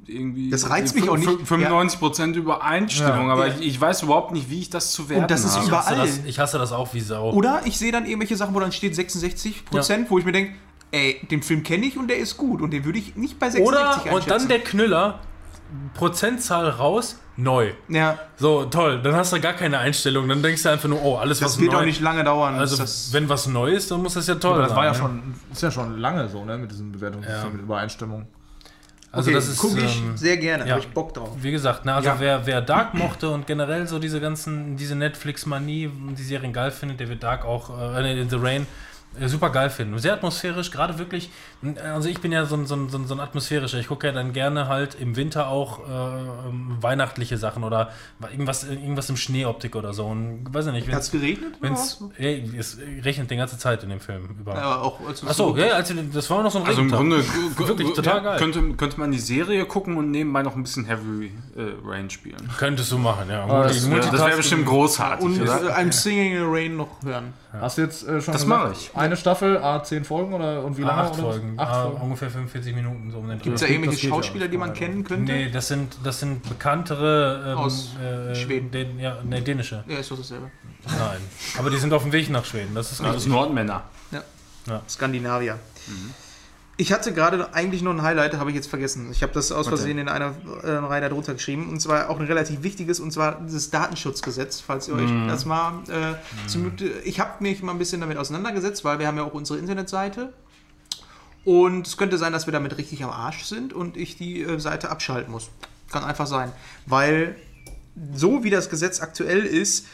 [0.06, 1.30] irgendwie Das reizt mich auch nicht.
[1.30, 3.34] 95% Übereinstimmung, Ja.
[3.34, 3.54] aber Ja.
[3.60, 5.66] ich, ich weiß überhaupt nicht, wie ich das zu werten Und das ist habe.
[5.66, 6.08] ich, hasse überall.
[6.08, 7.32] das, ich hasse das auch wie Sau.
[7.34, 10.54] Oder ich sehe dann irgendwelche Sachen, wo dann steht 66 Prozent, wo ich mir denke,
[10.92, 13.50] ey, den Film kenne ich und der ist gut und den würde ich nicht bei
[13.50, 14.16] 66 Oder, einschätzen.
[14.16, 15.20] und dann der Knüller,
[15.96, 17.72] Prozentzahl raus, neu.
[17.90, 21.18] Ja, So, toll, dann hast du gar keine Einstellung, dann denkst du einfach nur, oh,
[21.18, 22.56] alles das was wird neu auch nicht lange dauern.
[22.56, 24.78] Also, das, wenn was neu ist, dann muss das ja toll Aber das sein.
[24.78, 24.98] war ja ne?
[24.98, 27.50] schon, ist ja schon lange so, ne, mit diesem Bewertungssystem, Ja.
[27.52, 28.28] mit Übereinstimmung.
[29.12, 29.60] Also, okay, das ist.
[29.60, 30.72] gucke ich ähm, sehr gerne, ja.
[30.72, 31.30] habe ich Bock drauf.
[31.40, 32.16] Wie gesagt, ne, also Ja.
[32.20, 37.00] wer, wer Dark mochte und generell so diese ganzen, diese Netflix-Manie, die Serien geil findet,
[37.00, 38.66] der wird Dark auch, äh, in The Rain, äh,
[39.26, 39.98] super geil finden.
[40.00, 41.30] Sehr atmosphärisch, gerade wirklich,
[41.84, 44.34] also ich bin ja so ein, so ein, so ein, atmosphärischer, ich gucke ja dann
[44.34, 45.92] gerne halt im Winter auch äh,
[46.50, 47.92] ähm, weihnachtliche Sachen oder
[48.32, 50.06] irgendwas, irgendwas im Schneeoptik oder so.
[50.06, 51.56] Und weiß ich nicht, Hat es geregnet?
[51.62, 54.56] wenn's, ey, es regnet die ganze Zeit in dem Film über.
[54.56, 56.92] Ja, auch, also Achso, ja, also das war noch so ein Also im.
[56.92, 57.24] Grunde
[57.58, 58.40] Wirklich total geil.
[58.40, 62.50] Könnte, könnte man die Serie gucken und nebenbei noch ein bisschen Heavy äh, Rain spielen.
[62.58, 63.46] Könntest du machen, ja.
[63.64, 63.90] Das- das
[64.26, 65.78] wäre bestimmt großartig, Und oder?
[65.78, 67.34] äh, I'm Singing in the Rain noch hören.
[67.54, 68.90] Hast du jetzt äh, schon Das mache ich.
[69.04, 71.02] Eine Staffel, A, 10 Folgen oder und wie lange?
[71.02, 71.24] acht oder?
[71.32, 72.02] Folgen, Acht ah, Folgen.
[72.02, 74.14] ungefähr 45 Minuten so um den Gibt es da irgendwelche ja.
[74.14, 75.32] Schauspieler, die man kennen könnte?
[75.32, 78.72] Nee, das sind, das sind bekanntere ähm, Aus äh, Schweden.
[78.72, 79.84] Den, ja, nee, dänische.
[79.88, 80.50] Ja, ist doch dasselbe.
[80.86, 81.20] Nein.
[81.58, 83.24] Aber die sind auf dem Weg nach Schweden, das ist Das richtig.
[83.26, 83.84] ist Nordmänner.
[84.88, 85.60] Skandinavier.
[86.76, 89.10] Ich hatte gerade eigentlich noch ein Highlight, habe ich jetzt vergessen.
[89.12, 91.70] Ich habe das aus Versehen in einer äh, Reihe darunter geschrieben.
[91.70, 95.84] Und zwar auch ein relativ wichtiges, und zwar das Datenschutzgesetz, falls ihr euch das mal
[95.88, 96.86] äh, zumute.
[97.04, 100.34] Ich habe mich mal ein bisschen damit auseinandergesetzt, weil wir haben ja auch unsere Internetseite.
[101.46, 104.60] Und es könnte sein, dass wir damit richtig am Arsch sind und ich die äh,
[104.60, 105.52] Seite abschalten muss.
[105.92, 106.52] Kann einfach sein.
[106.88, 107.36] Weil
[108.16, 109.86] so wie das Gesetz aktuell ist,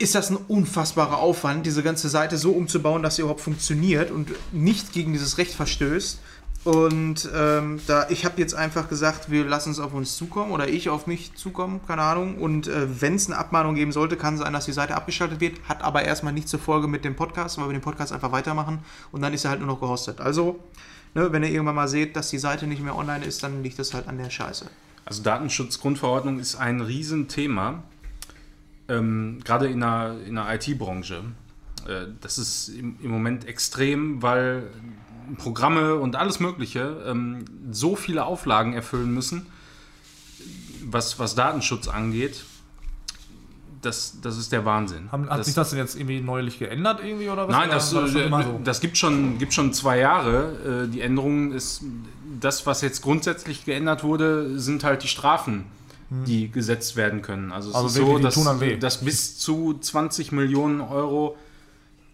[0.00, 4.30] ist das ein unfassbarer Aufwand, diese ganze Seite so umzubauen, dass sie überhaupt funktioniert und
[4.50, 6.18] nicht gegen dieses Recht verstößt.
[6.64, 10.68] Und ähm, da ich habe jetzt einfach gesagt, wir lassen es auf uns zukommen oder
[10.68, 12.38] ich auf mich zukommen, keine Ahnung.
[12.38, 15.58] Und äh, wenn es eine Abmahnung geben sollte, kann sein, dass die Seite abgeschaltet wird,
[15.68, 18.80] hat aber erstmal nichts zur Folge mit dem Podcast, weil wir den Podcast einfach weitermachen
[19.12, 20.20] und dann ist er halt nur noch gehostet.
[20.20, 20.60] Also,
[21.14, 23.78] ne, wenn ihr irgendwann mal seht, dass die Seite nicht mehr online ist, dann liegt
[23.78, 24.66] das halt an der Scheiße.
[25.04, 27.82] Also Datenschutzgrundverordnung ist ein Riesenthema,
[28.90, 31.22] ähm, gerade in der, in der IT-Branche.
[31.86, 34.70] Äh, das ist im, im Moment extrem, weil
[35.38, 39.46] Programme und alles Mögliche ähm, so viele Auflagen erfüllen müssen,
[40.84, 42.44] was, was Datenschutz angeht.
[43.82, 45.10] Das, das ist der Wahnsinn.
[45.10, 47.56] Haben, hat das, sich das denn jetzt irgendwie neulich geändert irgendwie oder was?
[47.56, 48.60] Nein, das, schon äh, so?
[48.62, 50.84] das gibt, schon, gibt schon zwei Jahre.
[50.84, 51.82] Äh, Die Änderung ist,
[52.40, 55.64] das, was jetzt grundsätzlich geändert wurde, sind halt die Strafen,
[56.10, 57.52] die gesetzt werden können.
[57.52, 61.36] Also es Also ist wirklich, so, dass, dass bis zu 20 Millionen Euro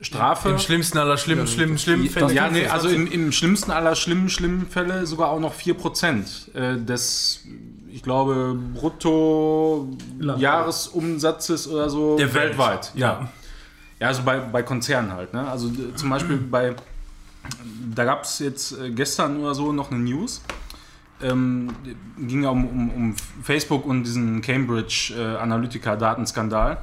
[0.03, 0.51] Strafe.
[0.51, 2.28] Im schlimmsten aller schlimmen, schlimmen, schlimmen Fällen.
[2.34, 6.76] ja, nee, also im, im schlimmsten aller schlimmen, schlimmen Fälle sogar auch noch 4% äh,
[6.78, 7.40] des,
[7.90, 12.51] ich glaube, Brutto-Jahresumsatzes oder so Der Welt.
[12.51, 12.92] weltweit.
[12.94, 13.20] Ja.
[13.22, 13.30] Ja.
[13.99, 15.32] Ja, also bei, bei Konzernen halt.
[15.32, 15.49] Ne?
[15.49, 16.76] Also zum Beispiel bei,
[17.94, 20.42] da gab es jetzt äh, gestern oder so noch eine News.
[21.22, 21.70] Ähm,
[22.18, 26.78] ging ja um, um, um Facebook und diesen Cambridge äh, Analytica-Datenskandal.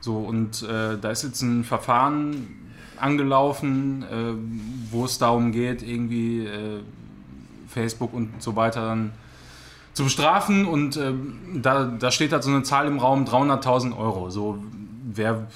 [0.00, 2.46] So, und äh, da ist jetzt ein Verfahren
[2.98, 6.80] angelaufen, äh, wo es darum geht, irgendwie äh,
[7.68, 9.12] Facebook und so weiter dann
[9.92, 10.66] zu bestrafen.
[10.66, 11.12] Und äh,
[11.54, 14.30] da, da steht halt so eine Zahl im Raum, 300.000 Euro.
[14.30, 14.58] So,
[15.02, 15.46] wer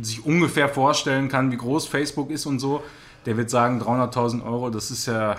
[0.00, 2.82] sich ungefähr vorstellen kann, wie groß Facebook ist und so,
[3.26, 5.36] der wird sagen, 300.000 Euro, das ist ja,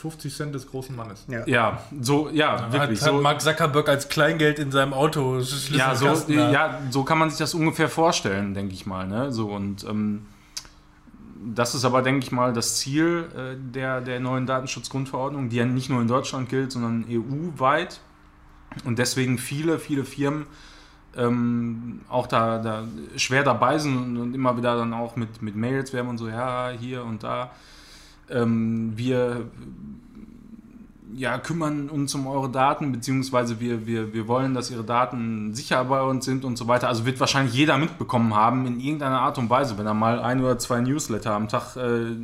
[0.00, 1.26] 50 Cent des großen Mannes.
[1.28, 1.46] Ja.
[1.46, 3.02] ja, so, ja, Hat, wirklich.
[3.02, 5.38] hat So, Mark Zuckerberg als Kleingeld in seinem Auto.
[5.70, 6.50] ja, so, ja.
[6.50, 9.06] ja, so kann man sich das ungefähr vorstellen, denke ich mal.
[9.06, 9.30] Ne?
[9.30, 10.26] So, und ähm,
[11.54, 15.66] das ist aber, denke ich mal, das Ziel äh, der, der neuen Datenschutzgrundverordnung, die ja
[15.66, 18.00] nicht nur in Deutschland gilt, sondern EU-weit.
[18.84, 20.46] Und deswegen viele, viele Firmen
[21.16, 22.84] ähm, auch da, da
[23.16, 26.28] schwer dabei sind und, und immer wieder dann auch mit, mit Mails werben und so,
[26.28, 27.50] ja, hier und da.
[28.30, 29.46] Ähm, wir
[31.14, 35.84] ja, kümmern uns um eure Daten, beziehungsweise wir, wir, wir wollen, dass ihre Daten sicher
[35.84, 36.88] bei uns sind und so weiter.
[36.88, 40.40] Also wird wahrscheinlich jeder mitbekommen haben, in irgendeiner Art und Weise, wenn er mal ein
[40.40, 42.16] oder zwei Newsletter am Tag äh,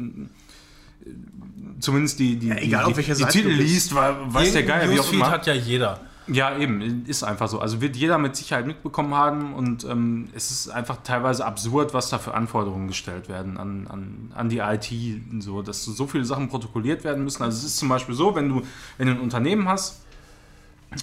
[1.80, 5.00] zumindest die, die, Ja, egal, die, die Seite Titel liest, weil, weiß der Geier, wie
[5.00, 5.30] auch immer.
[5.30, 6.00] hat ja jeder.
[6.29, 7.61] Ja, eben, ist einfach so.
[7.61, 12.11] Also wird jeder mit Sicherheit mitbekommen haben und ähm, es ist einfach teilweise absurd, was
[12.11, 14.91] da für Anforderungen gestellt werden an, an, an die IT,
[15.39, 17.45] so, dass so viele Sachen protokolliert werden müssen.
[17.45, 18.62] Also es ist zum Beispiel so, wenn du,
[18.99, 20.05] wenn du ein Unternehmen hast,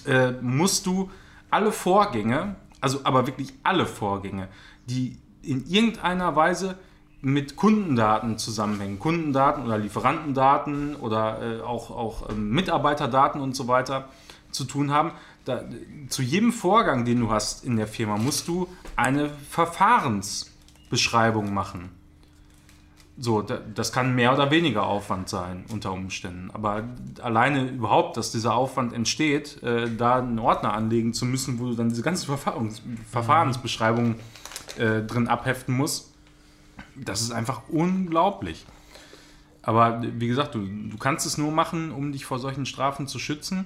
[0.05, 1.09] äh, musst du
[1.49, 4.49] alle Vorgänge, also aber wirklich alle Vorgänge,
[4.87, 6.77] die in irgendeiner Weise
[7.21, 14.09] mit Kundendaten zusammenhängen, Kundendaten oder Lieferantendaten oder äh, auch, auch ähm, Mitarbeiterdaten und so weiter
[14.53, 15.11] zu tun haben.
[15.45, 15.65] Da,
[16.07, 21.89] zu jedem Vorgang, den du hast in der Firma, musst du eine Verfahrensbeschreibung machen.
[23.17, 26.49] So, da, das kann mehr oder weniger Aufwand sein unter Umständen.
[26.51, 26.83] Aber
[27.21, 31.75] alleine überhaupt, dass dieser Aufwand entsteht, äh, da einen Ordner anlegen zu müssen, wo du
[31.75, 32.81] dann diese ganzen Verfahrens
[33.11, 34.15] Verfahrensbeschreibungen
[34.77, 36.13] äh, drin abheften musst,
[36.95, 38.65] das ist einfach unglaublich.
[39.61, 43.19] Aber wie gesagt, du, du kannst es nur machen, um dich vor solchen Strafen zu
[43.19, 43.65] schützen.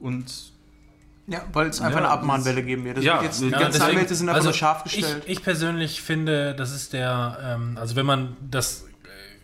[0.00, 0.24] Und
[1.26, 2.98] Ja, weil es einfach Ja, eine Abmahnwelle geben wird.
[2.98, 5.22] Das ja, wird jetzt, ja, die ganzen deswegen- Anwälte sind einfach also scharf ich, gestellt.
[5.26, 8.84] ich persönlich finde, das ist der, ähm, also wenn man das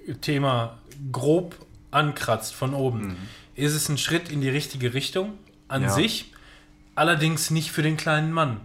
[0.07, 0.77] äh, Thema
[1.11, 1.55] grob
[1.91, 3.17] ankratzt von oben,
[3.55, 5.33] ist es ein Schritt in die richtige Richtung
[5.69, 5.89] an Ja.
[5.91, 6.33] sich,
[6.95, 8.61] allerdings nicht für den kleinen Mann.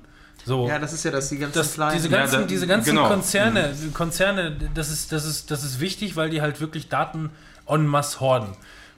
[0.45, 1.93] So, ja, das ist ja das, die ganzen das, kleinen.
[1.95, 3.07] diese Ja, ganzen, da- diese ganzen genau.
[3.07, 7.31] Konzerne, Konzerne, das ist, das, ist, das ist wichtig, weil die halt wirklich Daten
[7.67, 8.49] en masse horden.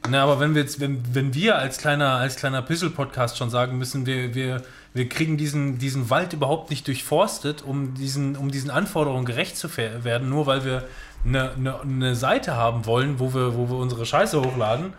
[0.10, 3.78] Na, aber wenn wir jetzt, wenn, wenn wir als kleiner, als kleiner Pissel-Podcast schon sagen
[3.78, 4.62] müssen, wir, wir,
[4.94, 9.70] wir kriegen diesen, diesen Wald überhaupt nicht durchforstet, um diesen, um diesen Anforderungen gerecht zu
[9.78, 10.84] werden, nur weil wir
[11.26, 14.94] eine, eine, eine Seite haben wollen, wo wir, wo wir unsere Scheiße hochladen,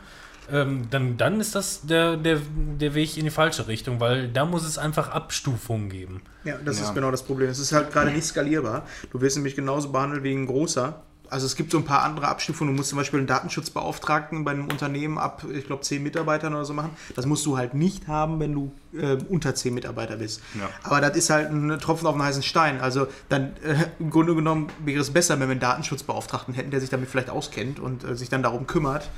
[0.50, 2.38] ähm, dann, dann ist das der, der,
[2.80, 6.22] der Weg in die falsche Richtung, weil da muss es einfach Abstufungen geben.
[6.44, 6.84] Ja, das Ja.
[6.86, 7.48] ist genau das Problem.
[7.48, 8.84] Es ist halt gerade nicht skalierbar.
[9.10, 11.02] Du wirst nämlich genauso behandelt wie ein großer.
[11.30, 12.72] Also es gibt so ein paar andere Abstufungen.
[12.74, 16.64] Du musst zum Beispiel einen Datenschutzbeauftragten bei einem Unternehmen ab, ich glaube, 10 Mitarbeitern oder
[16.64, 16.90] so machen.
[17.16, 20.40] Das musst du halt nicht haben, wenn du äh, unter 10 Mitarbeiter bist.
[20.58, 20.68] Ja.
[20.82, 22.80] Aber das ist halt ein Tropfen auf einen heißen Stein.
[22.80, 26.80] Also dann äh, im Grunde genommen wäre es besser, wenn wir einen Datenschutzbeauftragten hätten, der
[26.80, 29.08] sich damit vielleicht auskennt und äh, sich dann darum kümmert.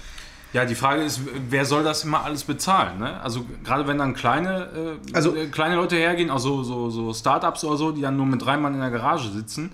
[0.52, 2.98] ja, die Frage ist, wer soll das immer alles bezahlen?
[2.98, 3.20] Ne?
[3.22, 7.62] Also gerade wenn dann kleine, äh, Also- äh, kleine Leute hergehen, also so, so Startups
[7.62, 9.70] oder so, die dann nur mit drei Mann in der Garage sitzen,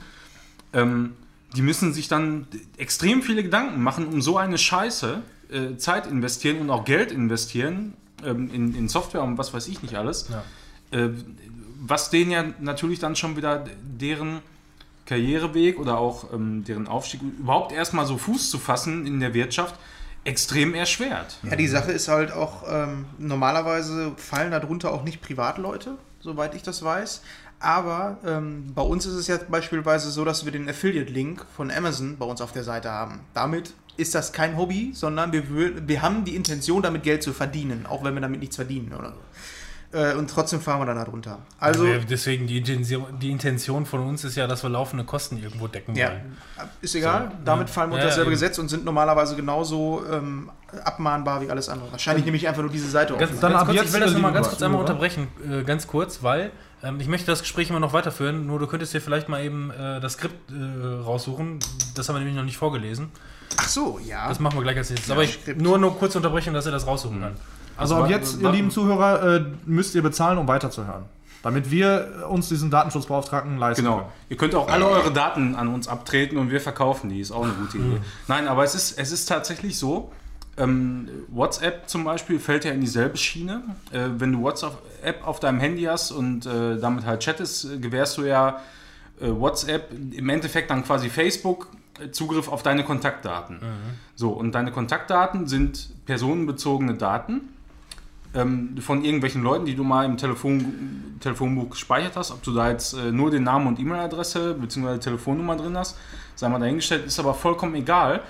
[0.74, 1.14] ähm,
[1.55, 6.59] die müssen sich dann extrem viele Gedanken machen, um so eine Scheiße äh, Zeit investieren
[6.61, 7.94] und auch Geld investieren
[8.24, 10.28] ähm, in, in Software und was weiß ich nicht alles.
[10.28, 10.99] Ja.
[10.99, 11.11] Äh,
[11.80, 14.40] was denen ja natürlich dann schon wieder deren
[15.07, 19.76] Karriereweg oder auch ähm, deren Aufstieg überhaupt erstmal so Fuß zu fassen in der Wirtschaft
[20.24, 21.38] extrem erschwert.
[21.44, 26.62] Ja, die Sache ist halt auch, ähm, normalerweise fallen darunter auch nicht Privatleute, soweit ich
[26.62, 27.22] das weiß.
[27.67, 32.17] Aber ähm, bei uns ist es ja beispielsweise so, dass wir den Affiliate-Link von Amazon
[32.17, 33.19] bei uns auf der Seite haben.
[33.35, 35.43] Damit ist das kein Hobby, sondern wir,
[35.89, 39.09] wir haben die Intention, damit Geld zu verdienen, auch wenn wir damit nichts verdienen oder
[39.09, 39.99] so.
[39.99, 41.41] Äh, und trotzdem fahren wir dann darunter.
[41.59, 45.43] Also, Ja, deswegen die Intention, die Intention von uns ist ja, dass wir laufende Kosten
[45.43, 46.37] irgendwo decken ja, wollen.
[46.83, 47.31] ist egal.
[47.33, 47.75] So, damit ja.
[47.75, 48.41] fallen wir unter Ja, dasselbe eben.
[48.41, 50.53] Gesetz und sind normalerweise genauso ähm,
[50.85, 51.91] abmahnbar wie alles andere.
[51.91, 53.41] Wahrscheinlich nehme ich einfach nur diese Seite Ganz, offen.
[53.41, 55.87] Dann ganz ab kurz, jetzt, ich will das nochmal ganz kurz einmal unterbrechen, äh, ganz
[55.89, 56.53] kurz, weil
[56.83, 59.70] ähm, ich möchte das Gespräch immer noch weiterführen, nur du könntest dir vielleicht mal eben
[59.70, 61.59] äh, das Skript äh, raussuchen.
[61.95, 63.11] Das haben wir nämlich noch nicht vorgelesen.
[63.59, 64.29] Ach so, ja.
[64.29, 65.11] Das machen wir gleich als nächstes.
[65.11, 67.37] Aber ich nur nur kurz unterbrechen, dass er das raussuchen kann.
[67.77, 71.05] Also ab wa- jetzt, ihr lieben Zuhörer, äh, müsst ihr bezahlen, um weiterzuhören.
[71.43, 73.99] Damit wir uns diesen Datenschutzbeauftragten leisten Genau.
[73.99, 74.09] können.
[74.31, 77.20] Ihr könnt auch alle eure Daten an uns abtreten und wir verkaufen die.
[77.20, 78.01] Ist auch eine gute Idee.
[78.27, 80.11] Nein, aber es ist, es ist tatsächlich so.
[80.59, 83.62] Ähm, WhatsApp zum Beispiel fällt ja in dieselbe Schiene.
[83.92, 84.72] Äh, wenn du WhatsApp
[85.22, 88.61] auf deinem Handy hast und äh, damit halt chattest, äh, gewährst du ja
[89.20, 91.68] äh, WhatsApp im Endeffekt dann quasi Facebook
[92.00, 93.61] äh, Zugriff auf deine Kontaktdaten.
[94.14, 97.50] So, und deine Kontaktdaten sind personenbezogene Daten.
[98.36, 102.70] ähm, von irgendwelchen Leuten, die du mal im Telefon, Telefonbuch gespeichert hast, ob du da
[102.70, 104.98] jetzt äh, nur den Namen und E-Mail-Adresse bzw.
[104.98, 105.96] Telefonnummer drin hast,
[106.34, 108.22] sei mal dahingestellt, ist aber vollkommen egal.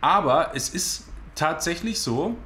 [0.00, 2.36] Aber es ist tatsächlich so,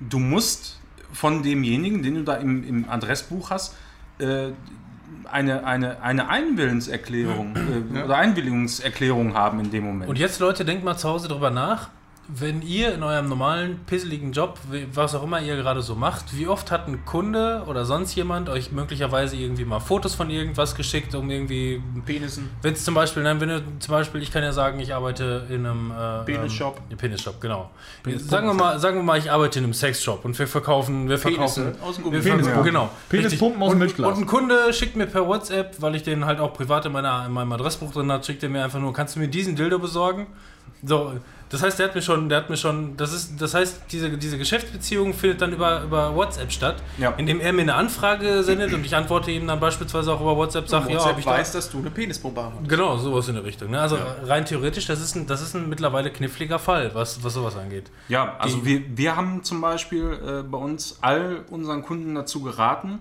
[0.00, 0.80] du musst
[1.12, 3.74] von demjenigen, den du da im, im Adressbuch hast,
[4.18, 4.48] äh,
[5.30, 10.08] eine, eine, eine Einwillenserklärung äh, oder Einwilligungserklärung haben in dem Moment.
[10.08, 11.90] Und jetzt, Leute, denkt mal zu Hause drüber nach.
[12.28, 14.58] Wenn ihr in eurem normalen, pisseligen Job,
[14.92, 18.48] was auch immer ihr gerade so macht, wie oft hat ein Kunde oder sonst jemand
[18.48, 21.80] euch möglicherweise irgendwie mal Fotos von irgendwas geschickt, um irgendwie.
[22.04, 22.50] Penissen.
[22.62, 25.46] Wenn es zum Beispiel, nein, wenn du zum Beispiel, ich kann ja sagen, ich arbeite
[25.48, 25.92] in einem.
[25.92, 26.80] Äh, Penisshop.
[26.90, 27.70] Ähm, Penisshop, genau.
[28.16, 31.08] sagen, wir mal, sagen wir mal, ich arbeite in einem Sexshop und wir verkaufen.
[31.08, 32.42] Wir verkaufen Penisse aus dem wir Gummi.
[32.42, 32.90] verkaufen genau.
[33.08, 34.08] Penispumpen aus dem und, Milchglas.
[34.08, 37.24] und ein Kunde schickt mir per WhatsApp, weil ich den halt auch privat in, meiner,
[37.26, 39.78] in meinem Adressbuch drin hat, schickt er mir einfach nur, kannst du mir diesen Dildo
[39.78, 40.26] besorgen?
[40.82, 41.14] So,
[41.48, 44.10] das heißt, der hat mir schon, der hat mir schon, das ist, das heißt, diese,
[44.18, 47.10] diese Geschäftsbeziehung findet dann über, über WhatsApp statt, Ja.
[47.16, 50.68] indem er mir eine Anfrage sendet und ich antworte ihm dann beispielsweise auch über WhatsApp,
[50.68, 52.68] sag, ja, WhatsApp ich da, weiß, dass du eine Penispumpe hast.
[52.68, 53.70] Genau, sowas in der Richtung.
[53.70, 53.80] Ne?
[53.80, 57.56] Also rein theoretisch, das ist ein, das ist ein mittlerweile kniffliger Fall, was, was sowas
[57.56, 57.90] angeht.
[58.08, 62.42] Ja, also Die- wir, wir haben zum Beispiel äh, bei uns all unseren Kunden dazu
[62.42, 62.98] geraten,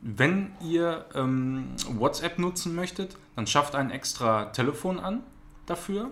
[0.00, 5.20] wenn ihr ähm, WhatsApp nutzen möchtet, dann schafft ein extra Telefon an
[5.66, 6.10] dafür.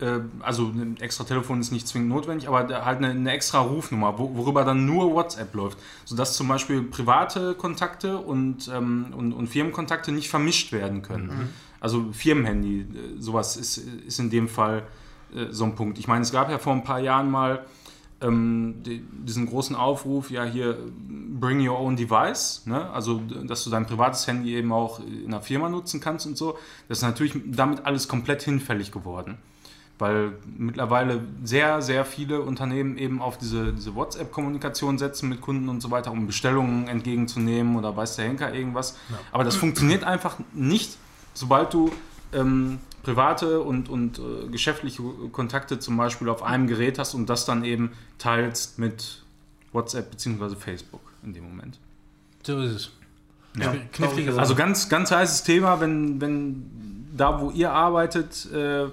[0.00, 4.18] Äh, also ein extra Telefon ist nicht zwingend notwendig, aber halt eine, eine extra Rufnummer,
[4.18, 9.46] wo, worüber dann nur WhatsApp läuft, sodass zum Beispiel private Kontakte und, ähm, und, und
[9.46, 11.52] Firmenkontakte nicht vermischt werden können.
[11.80, 12.86] Also Firmenhandy, äh,
[13.20, 14.84] sowas ist, ist in dem Fall
[15.34, 15.98] äh, so ein Punkt.
[15.98, 17.64] Ich meine, es gab ja vor ein paar Jahren mal
[18.20, 20.78] ähm, die, diesen großen Aufruf, ja hier,
[21.08, 22.90] bring your own device, ne?
[22.90, 26.56] also dass du dein privates Handy eben auch in der Firma nutzen kannst und so.
[26.88, 29.38] Das ist natürlich damit alles komplett hinfällig geworden.
[29.98, 35.80] Weil mittlerweile sehr, sehr viele Unternehmen eben auf diese, diese WhatsApp-Kommunikation setzen mit Kunden und
[35.80, 38.96] so weiter, um Bestellungen entgegenzunehmen oder weiß der Henker irgendwas.
[39.30, 40.96] Aber das funktioniert einfach nicht,
[41.32, 41.92] sobald du
[42.32, 47.44] ähm, private und, und äh, geschäftliche Kontakte zum Beispiel auf einem Gerät hast und das
[47.44, 49.22] dann eben teilst mit
[49.72, 50.56] WhatsApp bzw.
[50.56, 51.78] Facebook in dem Moment.
[52.42, 52.90] So ist es.
[53.56, 53.74] Ja.
[53.92, 54.40] Knifflige Sache.
[54.40, 58.86] Also ganz, ganz heißes Thema, wenn, wenn da, wo ihr arbeitet, äh,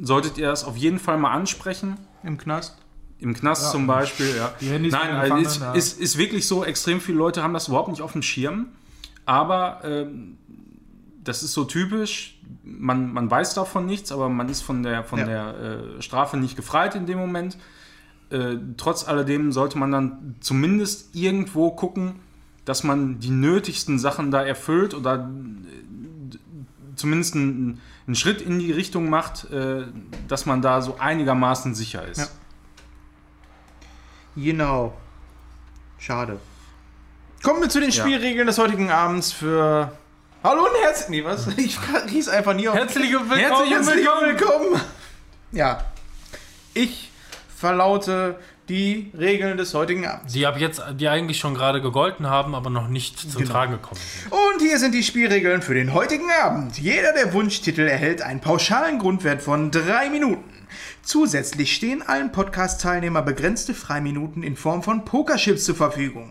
[0.00, 1.96] solltet ihr das auf jeden Fall mal ansprechen.
[2.22, 2.76] Im Knast.
[3.18, 3.70] Im Knast Ja.
[3.70, 4.54] zum Beispiel, ja.
[4.60, 5.72] Die Handys Nein, also ist, ja.
[5.74, 8.68] ist, ist wirklich so, extrem viele Leute haben das überhaupt nicht auf dem Schirm.
[9.26, 10.38] Aber ähm,
[11.22, 12.38] das ist so typisch.
[12.64, 15.26] Man, man weiß davon nichts, aber man ist von der, von Ja.
[15.26, 15.54] der
[15.98, 17.58] äh, Strafe nicht gefreit in dem Moment.
[18.30, 22.16] Äh, trotz alledem sollte man dann zumindest irgendwo gucken,
[22.64, 26.36] dass man die nötigsten Sachen da erfüllt oder äh,
[26.96, 27.80] zumindest einen,
[28.10, 29.84] einen Schritt in die Richtung macht, äh,
[30.26, 32.18] dass man da so einigermaßen sicher ist.
[32.18, 32.26] Ja.
[34.34, 34.94] Genau.
[35.96, 36.40] Schade.
[37.44, 38.02] Kommen wir zu den Ja.
[38.02, 39.92] Spielregeln des heutigen Abends für.
[40.42, 41.08] Hallo und herzlich.
[41.08, 41.46] Nee, was?
[41.56, 42.74] Ich hieß einfach nie auf.
[42.74, 43.30] Herzlich willkommen.
[43.38, 44.80] Herzlich, herzlich willkommen.
[45.52, 45.84] Ja.
[46.74, 47.12] Ich
[47.56, 48.40] verlaute
[48.70, 50.32] die Regeln des heutigen Abends.
[50.32, 53.52] Die ab jetzt, die eigentlich schon gerade gegolten haben, aber noch nicht zum Genau.
[53.52, 54.32] Tragen gekommen sind.
[54.32, 56.78] Und hier sind die Spielregeln für den heutigen Abend.
[56.78, 60.44] Jeder der Wunschtitel erhält einen pauschalen Grundwert von drei Minuten.
[61.02, 66.30] Zusätzlich stehen allen Podcast-Teilnehmer begrenzte Freiminuten in Form von Pokerchips zur Verfügung.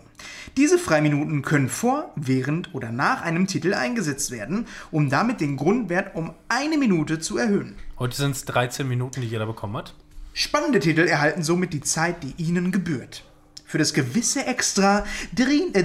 [0.56, 6.14] Diese Freiminuten können vor, während oder nach einem Titel eingesetzt werden, um damit den Grundwert
[6.14, 7.76] um eine Minute zu erhöhen.
[7.98, 9.94] Heute sind es 13 Minuten, die jeder bekommen hat.
[10.32, 13.24] Spannende Titel erhalten somit die Zeit, die ihnen gebührt.
[13.66, 15.04] Für das gewisse Extra
[15.36, 15.84] äh,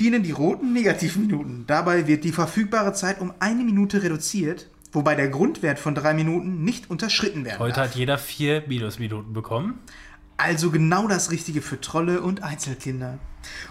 [0.00, 1.64] dienen die roten Negativminuten.
[1.66, 6.64] Dabei wird die verfügbare Zeit um eine Minute reduziert, wobei der Grundwert von drei Minuten
[6.64, 7.88] nicht unterschritten werden Heute darf.
[7.88, 9.80] hat jeder vier Minusminuten bekommen.
[10.38, 13.18] Also genau das Richtige für Trolle und Einzelkinder.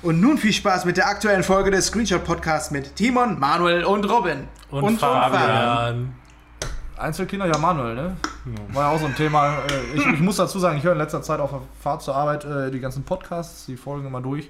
[0.02, 4.04] Und nun viel Spaß mit der aktuellen Folge des Screenshot Podcasts mit Timon, Manuel und
[4.06, 4.48] Robin.
[4.70, 6.14] Und, Fabian.
[6.98, 8.18] Einzelkinder, ja Manuel, ne?
[8.74, 9.57] War ja auch so ein Thema.
[9.60, 12.15] Äh, Ich, ich muss dazu sagen, ich höre in letzter Zeit auf der Fahrt zur
[12.15, 14.49] Arbeit äh, die ganzen Podcasts, die Folgen immer durch.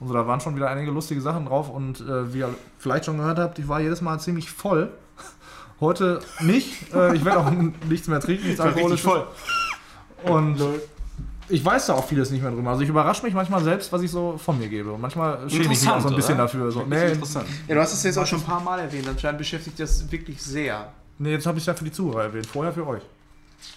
[0.00, 1.68] Und so, da waren schon wieder einige lustige Sachen drauf.
[1.68, 4.90] Und äh, wie ihr vielleicht schon gehört habt, ich war jedes Mal ziemlich voll.
[5.80, 6.92] Heute nicht.
[6.94, 7.50] Äh, ich werde auch
[7.88, 9.10] nichts mehr trinken, nichts Alkoholisches.
[10.24, 10.58] Und
[11.48, 12.70] ich weiß da auch vieles nicht mehr drüber.
[12.70, 14.92] Also ich überrasche mich manchmal selbst, was ich so von mir gebe.
[14.92, 16.44] Und manchmal schäme ich mich auch so ein bisschen oder?
[16.44, 16.70] dafür.
[16.70, 17.46] So, nee, interessant.
[17.68, 19.06] Ja, du hast es jetzt auch schon ein paar Mal erwähnt.
[19.08, 20.92] Anscheinend beschäftigt das wirklich sehr.
[21.22, 22.46] Nee, jetzt habe ich es ja für die Zuhörer erwähnt.
[22.46, 23.02] Vorher für euch.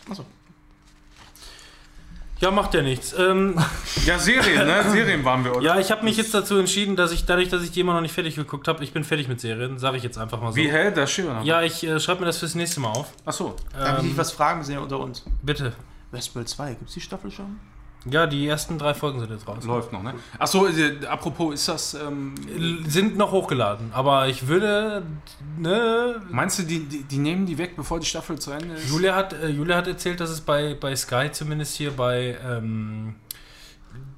[0.10, 0.26] Achso.
[2.42, 3.16] Ja, macht ja nichts.
[3.18, 3.56] Ähm,
[4.06, 4.84] Ja, Serien, ne?
[4.92, 5.62] Serien waren wir, oder?
[5.66, 8.02] ja, ich habe mich jetzt dazu entschieden, dass ich dadurch, dass ich die immer noch
[8.02, 10.58] nicht fertig geguckt habe, ich bin fertig mit Serien, sage ich jetzt einfach mal so.
[10.58, 11.40] Wie hell das Schirr?
[11.44, 13.14] Ja, ich äh, schreibe mir das fürs nächste Mal auf.
[13.24, 13.56] Achso.
[13.72, 14.60] Darf ich Ähm, dich was fragen?
[14.60, 15.24] Wir sind ja unter uns.
[15.42, 15.72] bitte.
[16.12, 17.58] Westworld 2, gibt es die Staffel schon?
[18.10, 19.64] Ja, die ersten drei Folgen sind jetzt raus.
[19.64, 20.14] Läuft noch, ne?
[20.38, 21.94] Achso, äh, apropos, ist das.
[21.95, 22.36] Ähm,
[22.88, 25.03] Sind noch hochgeladen, aber ich würde,
[25.57, 28.90] ne, meinst du, die, die, die nehmen die weg, bevor die Staffel zu Ende ist?
[28.90, 33.15] Julia hat, äh, Julia hat erzählt, dass es bei, bei Sky zumindest hier bei, ähm,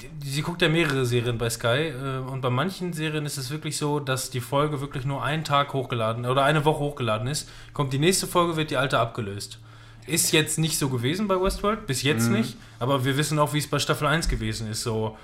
[0.01, 3.51] die, sie guckt ja mehrere Serien bei Sky äh, und bei manchen Serien ist es
[3.51, 7.49] wirklich so, dass die Folge wirklich nur einen Tag hochgeladen oder eine Woche hochgeladen ist.
[7.73, 9.59] Kommt die nächste Folge, wird die alte abgelöst.
[10.07, 13.57] Ist jetzt nicht so gewesen bei Westworld, bis jetzt nicht, aber wir wissen auch, wie
[13.59, 14.81] es bei Staffel 1 gewesen ist.
[14.83, 15.17] So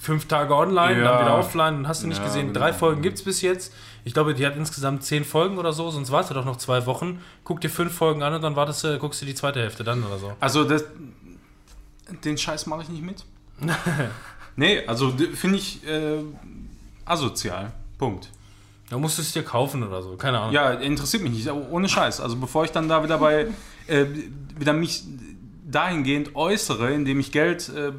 [0.00, 1.04] fünf Tage online, Ja.
[1.12, 2.48] dann wieder offline, dann hast du nicht Ja, gesehen.
[2.48, 2.60] genau.
[2.60, 3.72] Drei Folgen gibt es bis jetzt.
[4.04, 7.20] Ich glaube, die hat insgesamt zehn Folgen oder so, sonst wartet doch noch zwei Wochen.
[7.44, 10.02] Guck dir fünf Folgen an und dann wartest du, guckst du die zweite Hälfte dann
[10.02, 10.32] oder so.
[10.40, 10.84] Also, das,
[12.24, 13.24] den Scheiß mache ich nicht mit.
[14.56, 16.20] nee, also finde ich äh,
[17.04, 17.72] asozial.
[17.98, 18.30] Punkt.
[18.90, 20.54] Da musst du es dir kaufen oder so, keine Ahnung.
[20.54, 22.20] Ja, interessiert mich nicht, ohne Scheiß.
[22.20, 23.48] Also bevor ich dann da wieder bei
[23.88, 24.06] äh,
[24.58, 25.04] wieder mich
[25.66, 27.92] dahingehend äußere, indem ich Geld äh,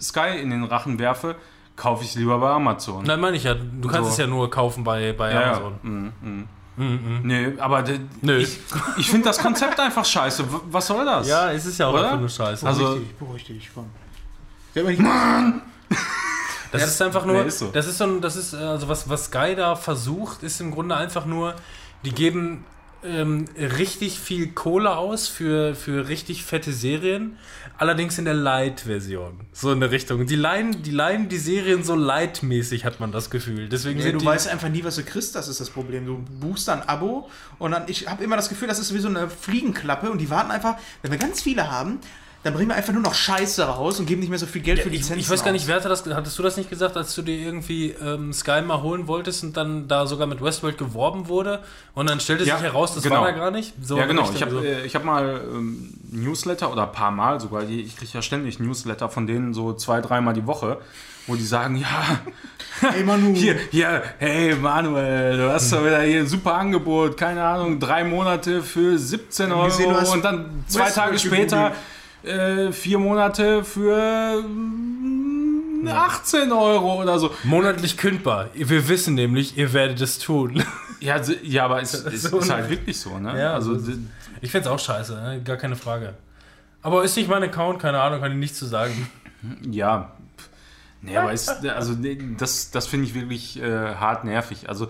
[0.00, 1.36] Sky in den Rachen werfe,
[1.76, 3.04] kaufe ich es lieber bei Amazon.
[3.04, 3.54] Nein, meine ich ja.
[3.54, 4.12] Du kannst So.
[4.12, 5.72] es ja nur kaufen bei, bei ja, Amazon.
[5.82, 5.88] Ja.
[5.90, 6.48] Mhm, mhm.
[6.76, 7.20] Mhm.
[7.22, 8.38] Nee, aber d- Nö.
[8.38, 8.58] ich,
[8.96, 10.52] ich finde das Konzept einfach scheiße.
[10.52, 11.28] W- Was soll das?
[11.28, 12.04] Ja, es ist ja auch Oder?
[12.06, 12.66] einfach nur Scheiße.
[12.66, 14.84] Also- Beruhig dich, beruhig dich, komm.
[14.86, 14.98] Mich-
[16.72, 17.68] Das ist einfach nur, Nee, ist so.
[17.72, 20.96] das ist so ein, das ist, also was, was Sky da versucht, ist im Grunde
[20.96, 21.54] einfach nur,
[22.04, 22.64] die geben
[23.04, 27.36] ähm, richtig viel Kohle aus für, für richtig fette Serien,
[27.76, 29.40] allerdings in der Light-Version.
[29.52, 30.26] So in der Richtung.
[30.26, 33.68] Die leihen, die leihen die Serien so Light-mäßig, hat man das Gefühl.
[33.68, 36.06] Deswegen Nee, du die, weißt einfach nie, was du kriegst, das ist das Problem.
[36.06, 37.28] Du buchst dann ein Abo
[37.58, 40.30] und dann, ich habe immer das Gefühl, das ist wie so eine Fliegenklappe und die
[40.30, 42.00] warten einfach, wenn wir ganz viele haben,
[42.44, 44.78] dann bringen wir einfach nur noch Scheiße raus und geben nicht mehr so viel Geld
[44.80, 46.96] für ich, Lizenzen ich weiß gar nicht, wer hatte das, hattest du das nicht gesagt,
[46.96, 50.76] als du dir irgendwie ähm, Sky mal holen wolltest und dann da sogar mit Westworld
[50.78, 51.60] geworben wurde
[51.94, 53.16] und dann stellte Ja, sich heraus, das genau.
[53.22, 53.72] war da gar nicht?
[53.82, 54.30] So ja, genau.
[54.34, 57.96] Ich habe so- äh, ich hab mal ähm, Newsletter oder ein paar Mal sogar, ich
[57.96, 60.78] kriege ja ständig Newsletter von denen so zwei, dreimal die Woche,
[61.26, 62.20] wo die sagen, ja,
[62.94, 67.42] Ey, Manu, hier, hier, hey Manuel, du hast doch wieder hier ein super Angebot, keine
[67.42, 71.72] Ahnung, drei Monate für 17 Euro gesehen, und dann zwei Tage später
[72.24, 77.30] äh, vier Monate für mm, 18 Euro oder so.
[77.44, 78.48] Monatlich kündbar.
[78.54, 80.62] Wir wissen nämlich, ihr werdet es tun.
[81.00, 83.38] Ja, s- ja aber es, es So ist ein- halt wirklich so, ne?
[83.38, 83.78] Ja, also
[84.40, 85.42] Ich find's auch scheiße, ne?
[85.44, 86.14] gar keine Frage.
[86.82, 89.08] Aber ist nicht mein Account, keine Ahnung, kann ich nichts zu sagen.
[89.70, 90.12] Ja.
[91.02, 94.70] Nee, aber ist, also nee, das, das finde ich wirklich äh, hart nervig.
[94.70, 94.88] Also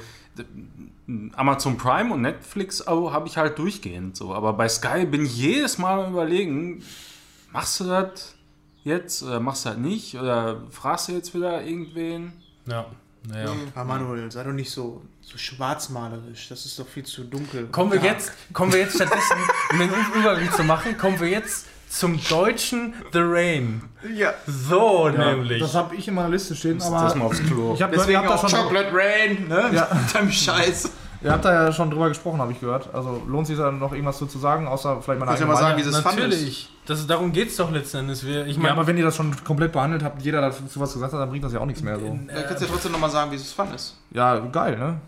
[1.34, 4.32] Amazon Prime und Netflix habe ich halt durchgehend so.
[4.32, 6.84] Aber bei Sky bin ich jedes Mal am überlegen,
[7.54, 8.34] machst du das
[8.82, 10.14] jetzt oder machst du das nicht?
[10.18, 12.32] Oder fragst du jetzt wieder irgendwen?
[12.66, 12.84] Ja,
[13.26, 13.50] naja.
[13.74, 16.48] Ah, Manuel, sei doch nicht so, so schwarzmalerisch.
[16.48, 17.68] Das ist doch viel zu dunkel.
[17.68, 18.12] Kommen wir Ja.
[18.12, 19.36] jetzt, kommen wir jetzt stattdessen,
[19.72, 23.82] um den Übergang zu machen, kommen wir jetzt zum deutschen The Rain.
[24.14, 24.34] Ja.
[24.46, 25.60] So nämlich.
[25.62, 27.74] Das habe ich in meiner Liste stehen, Das mal aber aufs Klo.
[27.74, 28.08] ich habe habt,
[28.42, 29.70] da schon, Chocolate Rain, ne?
[29.72, 29.88] Ja.
[29.94, 30.90] Mit deinem Scheiß.
[31.24, 32.94] Ihr habt da ja schon drüber gesprochen, habe ich gehört.
[32.94, 35.78] Also lohnt sich da noch irgendwas zu, sagen, außer vielleicht meine Kannst ja mal sagen,
[35.78, 36.70] wie es Natürlich.
[36.86, 38.24] Das, darum geht's doch letzten Endes.
[38.26, 40.92] Wir, ich Ja, meine, aber wenn ihr das schon komplett behandelt habt, jeder dazu was
[40.92, 42.18] gesagt hat, dann bringt das ja auch nichts mehr so.
[42.28, 43.96] Da kannst du ja trotzdem nochmal sagen, wie es fandest.
[44.10, 44.98] Ja, geil, ne?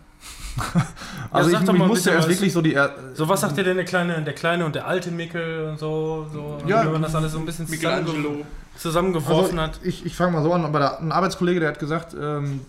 [1.31, 2.73] also sag ich, doch ich mal musste erst wirklich so die...
[2.73, 5.77] Er so was sagt dir denn der kleine, der kleine und der alte Mickel und
[5.79, 6.83] so, so Ja.
[6.83, 8.43] wenn man das alles so ein bisschen zusammenge
[8.75, 9.85] zusammengeworfen Also, hat.
[9.85, 12.61] ich ich fange mal so an, aber da, ein Arbeitskollege, der hat gesagt, ähm,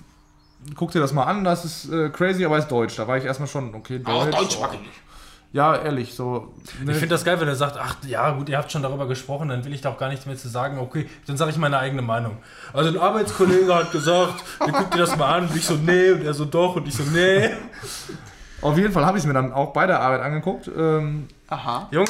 [0.75, 2.97] guck dir das mal an, das ist äh, crazy, aber ist deutsch.
[2.97, 4.37] Da war ich erstmal schon, okay, Auch deutsch.
[4.37, 4.63] Deutsch oh.
[4.63, 4.93] mag ich nicht.
[5.51, 6.53] Ja, ehrlich, so.
[6.85, 9.09] ne, Ich finde das geil, wenn er sagt, ach ja gut, ihr habt schon darüber
[9.09, 10.79] gesprochen, dann will ich da auch gar nichts mehr zu sagen.
[10.79, 12.37] Okay, dann sage ich meine eigene Meinung.
[12.75, 16.11] Also ein Arbeitskollege hat gesagt, ihr guckt dir das mal an und ich so, nee,
[16.11, 17.49] und er so doch und ich so, nee.
[18.61, 20.69] auf jeden Fall habe ich es mir dann auch bei der Arbeit angeguckt.
[20.77, 21.89] Ähm, Aha.
[21.93, 22.09] Junge,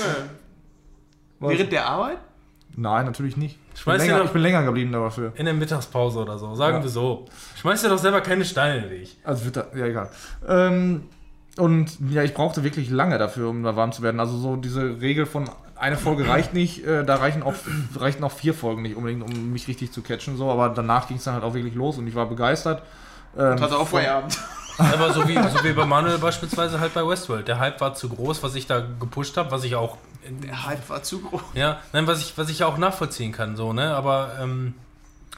[1.39, 2.19] was- Während der Arbeit?
[2.75, 3.57] Nein, natürlich nicht.
[3.79, 5.33] Ich bin, Schmeiß dir länger, doch- ich bin länger geblieben dafür.
[5.37, 6.83] in der Mittagspause oder so, sagen Ja.
[6.83, 7.27] wir so.
[7.61, 9.17] Schmeiß dir doch selber keine Steine in den Weg.
[9.25, 10.11] Also wird da, ja egal.
[10.49, 11.05] Ähm,
[11.59, 14.19] und ja, ich brauchte wirklich lange dafür, um da warm zu werden.
[14.21, 17.55] Also so diese Regel von eine Folge reicht nicht, äh, da reichen auch,
[17.97, 20.37] reichen auch vier Folgen nicht unbedingt, um mich richtig zu catchen.
[20.37, 22.83] So, aber danach ging es dann halt auch wirklich los und ich war begeistert.
[23.39, 24.37] Ähm, Hat er auch Feierabend.
[24.79, 27.49] Aber so wie, so wie bei Manuel beispielsweise halt bei Westworld.
[27.49, 29.97] Der Hype war zu groß, was ich da gepusht habe, was ich auch.
[30.29, 31.41] Der Hype war zu groß.
[31.55, 33.95] Ja, nein, was ich, was ich ja auch nachvollziehen kann, so, ne?
[33.95, 34.75] Aber ähm,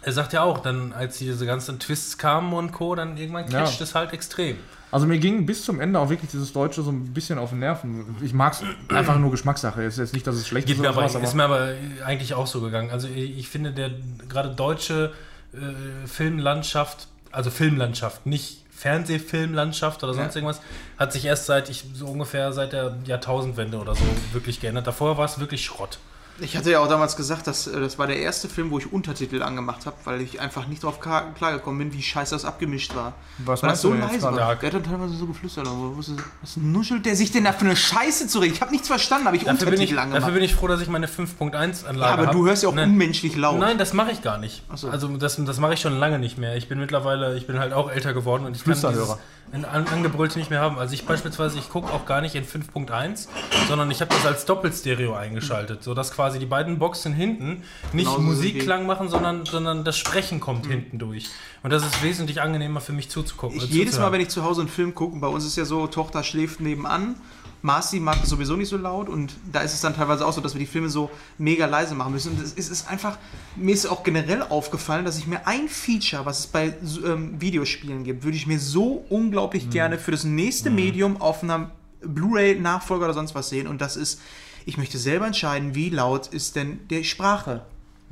[0.02, 3.60] er sagt ja auch, dann, als diese ganzen Twists kamen und Co., dann irgendwann Ja.
[3.64, 4.56] catcht es halt extrem.
[4.92, 7.60] Also mir ging bis zum Ende auch wirklich dieses Deutsche so ein bisschen auf den
[7.60, 8.16] Nerven.
[8.22, 8.62] Ich mag es
[8.92, 9.82] einfach nur Geschmackssache.
[9.84, 11.74] Es ist jetzt nicht, dass es schlecht Geht ist mir aber, sowas, ist mir aber
[12.04, 12.90] eigentlich auch so gegangen.
[12.90, 13.90] Also ich ich finde, der
[14.28, 15.12] gerade deutsche
[15.52, 20.40] äh, Filmlandschaft, also Filmlandschaft, nicht Fernsehfilmlandschaft oder sonst Ja.
[20.40, 20.61] irgendwas,
[20.98, 24.86] hat sich erst seit ich so ungefähr seit der Jahrtausendwende oder so wirklich geändert.
[24.86, 25.98] Davor war es wirklich Schrott.
[26.42, 28.92] Ich hatte ja auch damals gesagt, dass äh, das war der erste Film, wo ich
[28.92, 32.94] Untertitel angemacht habe, weil ich einfach nicht drauf klar- klargekommen bin, wie scheiße das abgemischt
[32.94, 33.12] war.
[33.38, 34.32] Was Weil das so leise war.
[34.56, 35.66] Der hat dann teilweise so geflüstert.
[35.66, 36.10] Aber was,
[36.56, 38.54] nuschelt der sich denn da für eine Scheiße zurecht?
[38.54, 40.22] Ich habe nichts verstanden, habe ich Dafür bin, Untertitel ich, angemacht.
[40.22, 42.36] dafür bin ich froh, dass ich meine 5.1 Anlage ja, aber habe.
[42.36, 42.90] du hörst ja auch Nein.
[42.90, 43.58] unmenschlich laut.
[43.58, 44.62] Nein, das mache ich gar nicht.
[44.74, 44.88] So.
[44.88, 46.56] Also das, das mache ich schon lange nicht mehr.
[46.56, 49.16] Ich bin mittlerweile, ich bin halt auch älter geworden und ich kann dieses
[49.52, 50.78] an, angebrüllte nicht mehr haben.
[50.78, 53.28] Also ich beispielsweise, ich gucke auch gar nicht in 5.1,
[53.68, 57.62] sondern ich habe das als Doppelstereo eingeschaltet, sodass quasi die beiden Boxen hinten
[57.93, 61.28] nicht sind Musikklang machen, sondern, sondern das Sprechen kommt hinten durch.
[61.62, 63.59] Und das ist wesentlich angenehmer für mich zuzugucken.
[63.59, 64.12] Ich, jedes Mal, zuzuhören.
[64.12, 67.16] wenn ich zu Hause einen Film gucke, bei uns ist ja so, Tochter schläft nebenan,
[67.62, 70.40] Marci mag es sowieso nicht so laut und da ist es dann teilweise auch so,
[70.40, 72.32] dass wir die Filme so mega leise machen müssen.
[72.32, 73.18] Und es ist, einfach,
[73.56, 76.74] mir ist auch generell aufgefallen, dass ich mir ein Feature, was es bei
[77.04, 79.70] ähm, Videospielen gibt, würde ich mir so unglaublich Mhm.
[79.70, 81.70] gerne für das nächste Medium auf einer
[82.02, 84.20] Blu-ray-Nachfolger oder sonst was sehen und das ist,
[84.66, 87.62] ich möchte selber entscheiden, wie laut ist denn die Sprache.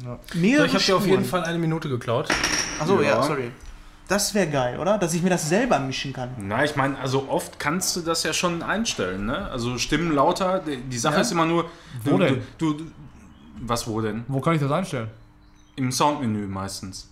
[0.04, 0.18] Ja.
[0.34, 1.24] Mehrere So, ich habe dir auf jeden.
[1.24, 2.28] Fall eine Minute geklaut.
[2.78, 3.08] Achso, ja.
[3.08, 3.22] Ja.
[3.22, 3.50] sorry.
[4.08, 4.96] Das wäre geil, oder?
[4.98, 6.30] Dass ich mir das selber mischen kann.
[6.38, 9.48] Na, ich meine, also oft kannst du das ja schon einstellen, ne?
[9.50, 10.60] Also Stimmen lauter.
[10.60, 11.20] Die Sache Ja.
[11.20, 11.66] ist immer nur.
[12.04, 12.42] Wo du, denn?
[12.56, 12.84] Du, du,
[13.60, 14.24] was wo denn?
[14.26, 15.08] Wo kann ich das einstellen?
[15.76, 17.08] Im Soundmenü meistens.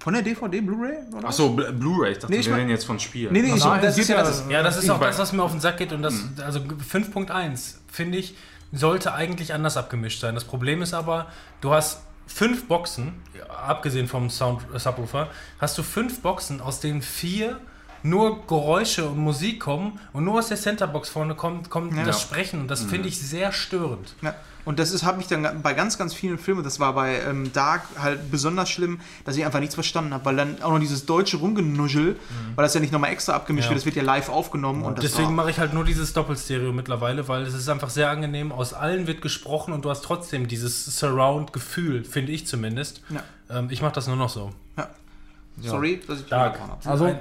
[0.00, 0.98] Von der DVD, Blu-ray?
[1.16, 1.28] oder?
[1.28, 2.12] Achso, Bl- Blu-ray.
[2.12, 3.32] Ich dachte, Nee, ich wir reden jetzt von Spielen.
[3.32, 4.44] Nee, nee, ich, Nein, das ist ja das.
[4.50, 5.92] Ja, das ist auch das, was mir auf den Sack geht.
[5.92, 8.34] Und das, also 5.1, finde ich,
[8.72, 10.34] sollte eigentlich anders abgemischt sein.
[10.34, 11.28] Das Problem ist aber,
[11.60, 13.14] du hast fünf Boxen,
[13.48, 15.28] abgesehen vom Sound äh, Subwoofer,
[15.58, 17.60] hast du fünf Boxen, aus denen vier
[18.04, 22.04] nur Geräusche und Musik kommen und nur aus der Centerbox vorne kommt, kommt Ja.
[22.04, 24.14] das Sprechen und das finde ich sehr störend.
[24.22, 24.34] Ja.
[24.66, 27.82] Und das habe ich dann bei ganz, ganz vielen Filmen, das war bei ähm, Dark
[28.00, 31.36] halt besonders schlimm, dass ich einfach nichts verstanden habe, weil dann auch noch dieses deutsche
[31.36, 32.16] Rumgenuschel,
[32.54, 33.70] weil das ja nicht nochmal extra abgemischt Ja.
[33.72, 34.82] wird, das wird ja live aufgenommen.
[34.84, 38.08] und das Deswegen mache ich halt nur dieses Doppelstereo mittlerweile, weil es ist einfach sehr
[38.08, 38.52] angenehm.
[38.52, 43.02] Aus allen wird gesprochen und du hast trotzdem dieses Surround-Gefühl, finde ich zumindest.
[43.10, 43.22] Ja.
[43.58, 44.50] Ähm, ich mache das nur noch so.
[44.78, 44.88] ja.
[45.60, 46.58] Sorry, dass ich Dark.
[46.60, 46.78] habe.
[46.88, 47.16] Also,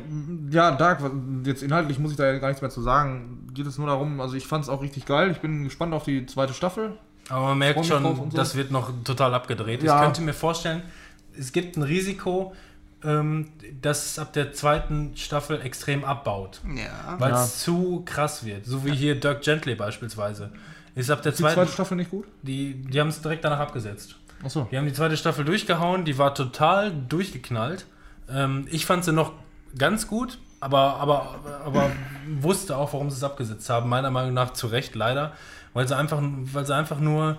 [0.49, 0.99] ja, Dark,
[1.45, 3.47] jetzt inhaltlich muss ich da ja gar nichts mehr zu sagen.
[3.53, 5.31] Geht es nur darum, also ich fand es auch richtig geil.
[5.31, 6.97] Ich bin gespannt auf die zweite Staffel.
[7.29, 8.29] Aber man merkt schon, so.
[8.33, 9.83] das wird noch total abgedreht.
[9.83, 9.97] Ja.
[9.97, 10.81] Ich könnte mir vorstellen,
[11.37, 12.53] es gibt ein Risiko,
[13.03, 13.49] ähm,
[13.81, 16.59] dass es ab der zweiten Staffel extrem abbaut.
[16.75, 17.15] Ja.
[17.19, 17.43] Weil Ja.
[17.43, 18.65] es zu krass wird.
[18.65, 20.51] So wie hier Dirk Gently beispielsweise.
[20.95, 21.71] Ist ab der die zweite zweiten.
[21.71, 22.25] Staffel nicht gut?
[22.41, 24.15] Die, die haben es direkt danach abgesetzt.
[24.43, 24.67] Achso.
[24.69, 27.85] Wir haben die zweite Staffel durchgehauen, die war total durchgeknallt.
[28.29, 29.33] Ähm, ich fand sie noch
[29.77, 31.35] ganz gut, aber, aber,
[31.65, 31.91] aber
[32.41, 33.89] wusste auch, warum sie es abgesetzt haben.
[33.89, 35.33] Meiner Meinung nach zu Recht, leider.
[35.73, 37.37] Weil sie einfach, weil sie einfach nur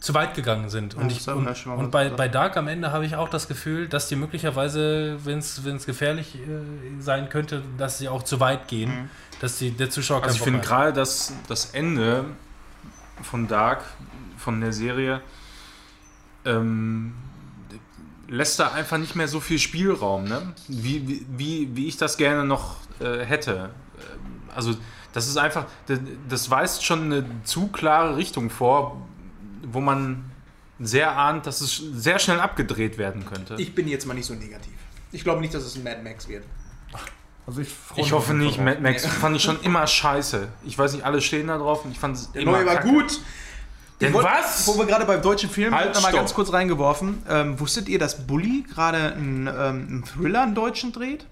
[0.00, 0.94] zu weit gegangen sind.
[0.94, 4.08] Und, ich, und, und bei, bei Dark am Ende habe ich auch das Gefühl, dass
[4.08, 8.90] die möglicherweise, wenn es gefährlich äh, sein könnte, dass sie auch zu weit gehen.
[8.90, 9.10] Mhm.
[9.40, 12.24] Dass die, der Zuschauer Also ich finde gerade das, das Ende
[13.22, 13.82] von Dark,
[14.36, 15.20] von der Serie,
[16.44, 17.14] ähm,
[18.28, 20.54] lässt da einfach nicht mehr so viel Spielraum, ne?
[20.68, 23.70] wie, wie- wie, wie ich das gerne noch äh, hätte.
[23.98, 24.74] Ähm, Also
[25.12, 25.98] das ist einfach, das,
[26.28, 29.00] das weist schon eine zu klare Richtung vor,
[29.66, 30.24] wo man
[30.80, 33.54] sehr ahnt, dass es sehr schnell abgedreht werden könnte.
[33.58, 34.72] Ich bin jetzt mal nicht so negativ.
[35.12, 36.44] Ich glaube nicht, dass es ein Mad Max wird.
[37.46, 38.80] Also ich Ich hoffe nicht, Mad.
[38.80, 40.48] Max fand ich schon immer scheiße.
[40.64, 42.88] Ich weiß nicht, alle stehen da drauf und ich fand es immer neue war kacke.
[42.88, 43.20] gut.
[44.00, 44.66] Denn wollt- was?
[44.66, 46.20] Wo wir gerade beim deutschen Film Halt, noch mal stopp.
[46.20, 47.22] ganz kurz reingeworfen.
[47.28, 51.26] Ähm, wusstet ihr, dass Bully gerade einen, ähm, einen Thriller, einen deutschen dreht,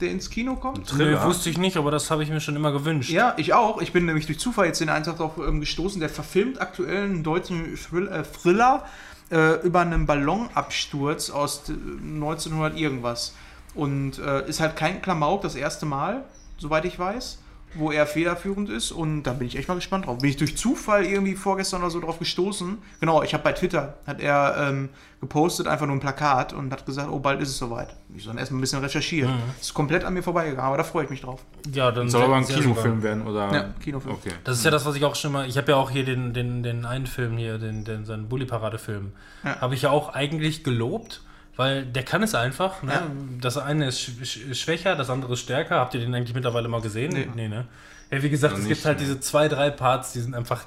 [0.00, 0.92] der ins Kino kommt?
[0.92, 1.24] Nö, Thriller?
[1.24, 3.10] wusste ich nicht, aber das habe ich mir schon immer gewünscht.
[3.10, 3.80] Ja, ich auch.
[3.80, 6.00] Ich bin nämlich durch Zufall jetzt den Eintrag drauf ähm, gestoßen.
[6.00, 8.84] Der verfilmt aktuell einen deutschen äh, Thriller
[9.30, 13.34] äh, über einen Ballonabsturz aus äh, 1900 irgendwas.
[13.74, 16.24] Und äh, ist halt kein Klamauk, das erste Mal,
[16.58, 17.38] soweit ich weiß,
[17.74, 18.92] wo er federführend ist.
[18.92, 20.18] Und da bin ich echt mal gespannt drauf.
[20.18, 22.78] Bin ich durch Zufall irgendwie vorgestern oder so drauf gestoßen.
[23.00, 24.88] Genau, ich habe bei Twitter, hat er ähm,
[25.20, 27.94] gepostet, einfach nur ein Plakat und hat gesagt, oh, bald ist es soweit.
[28.16, 29.34] Ich soll erstmal ein bisschen recherchieren.
[29.60, 31.44] Ist komplett an mir vorbeigegangen, aber da freue ich mich drauf.
[31.72, 33.02] Ja, dann Soll aber ein Kinofilm super.
[33.02, 33.52] werden, oder?
[33.52, 34.14] Ja, Kinofilm.
[34.14, 34.32] Okay.
[34.44, 35.46] Das ist ja das, was ich auch schon mal.
[35.46, 39.12] Ich habe ja auch hier den, den, den einen Film hier, den, den seinen Bully-Parade-Film.
[39.44, 39.60] Ja.
[39.60, 41.22] Habe ich ja auch eigentlich gelobt,
[41.60, 42.82] weil der kann es einfach.
[42.82, 42.90] Ne?
[42.90, 43.02] Ja.
[43.38, 45.76] Das eine ist sch sch schwächer, das andere ist stärker.
[45.76, 47.12] Habt ihr den eigentlich mittlerweile mal gesehen?
[47.34, 47.48] Nee.
[47.48, 47.68] ne?
[48.10, 49.04] Ja, wie gesagt, Noch es gibt halt ne.
[49.04, 50.62] diese zwei, drei Parts, die sind einfach.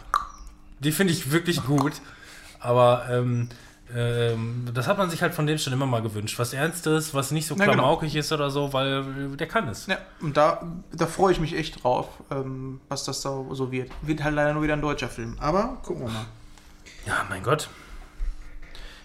[0.81, 1.93] Die finde ich wirklich gut.
[2.59, 3.49] Aber ähm,
[3.95, 6.37] ähm, das hat man sich halt von dem schon immer mal gewünscht.
[6.37, 7.73] Was Ernstes, was nicht so Ja, genau.
[7.73, 9.87] klamaukig ist oder so, weil der kann es.
[9.87, 10.61] Ja, und da,
[10.93, 13.89] da freue ich mich echt drauf, ähm, was das da so wird.
[14.03, 15.37] Wird halt leider nur wieder ein deutscher Film.
[15.39, 16.25] Aber gucken wir mal.
[17.07, 17.67] Ja, mein Gott.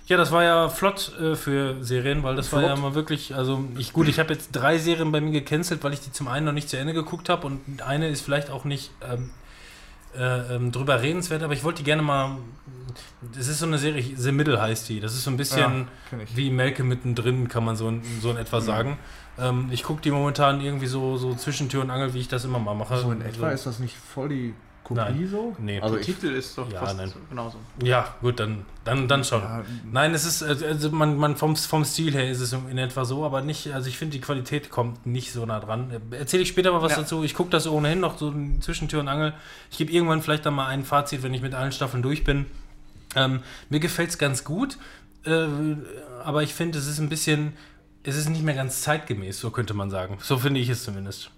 [0.08, 2.80] Ja, das war ja flott äh, für Serien, weil das war ja Flott.
[2.80, 6.00] mal wirklich, also ich gut, ich habe jetzt drei Serien bei mir gecancelt, weil ich
[6.00, 8.90] die zum einen noch nicht zu Ende geguckt habe und eine ist vielleicht auch nicht
[9.06, 9.30] ähm,
[10.16, 12.38] äh, ähm, drüber redenswert, aber ich wollte die gerne mal.
[13.34, 15.00] Das ist so eine Serie, The Middle heißt die.
[15.00, 18.38] Das ist so ein bisschen Ja, wie Melke mittendrin, kann man so, in- so in
[18.38, 18.98] etwa sagen.
[19.38, 22.46] Ähm, ich gucke die momentan irgendwie so, so zwischen Tür und Angel, wie ich das
[22.46, 22.98] immer mal mache.
[22.98, 24.54] So in etwa ist das nicht voll die
[24.88, 25.28] Kopie Nein.
[25.30, 25.54] so?
[25.58, 25.80] Nee.
[25.80, 27.08] Also Der Titel ist doch Ja, fast nein.
[27.08, 27.58] so- genauso.
[27.82, 29.42] Ja, gut, dann, dann, dann schon.
[29.42, 29.62] ja,
[29.92, 33.04] Nein, es ist, also also man, man vom, vom Stil her ist es in etwa
[33.04, 35.92] so, aber nicht, also ich finde, die Qualität kommt nicht so nah dran.
[36.10, 36.98] Erzähle ich später mal was Ja.
[36.98, 37.22] dazu.
[37.22, 39.34] Ich gucke das ohnehin noch so zwischen Tür und Angel.
[39.70, 42.46] Ich gebe irgendwann vielleicht dann mal ein Fazit, wenn ich mit allen Staffeln durch bin.
[43.14, 44.78] Ähm, mir gefällt es ganz gut,
[45.24, 45.46] äh,
[46.24, 47.52] aber ich finde, es ist ein bisschen,
[48.04, 50.18] es ist nicht mehr ganz zeitgemäß, so könnte man sagen.
[50.22, 51.30] So finde ich es zumindest.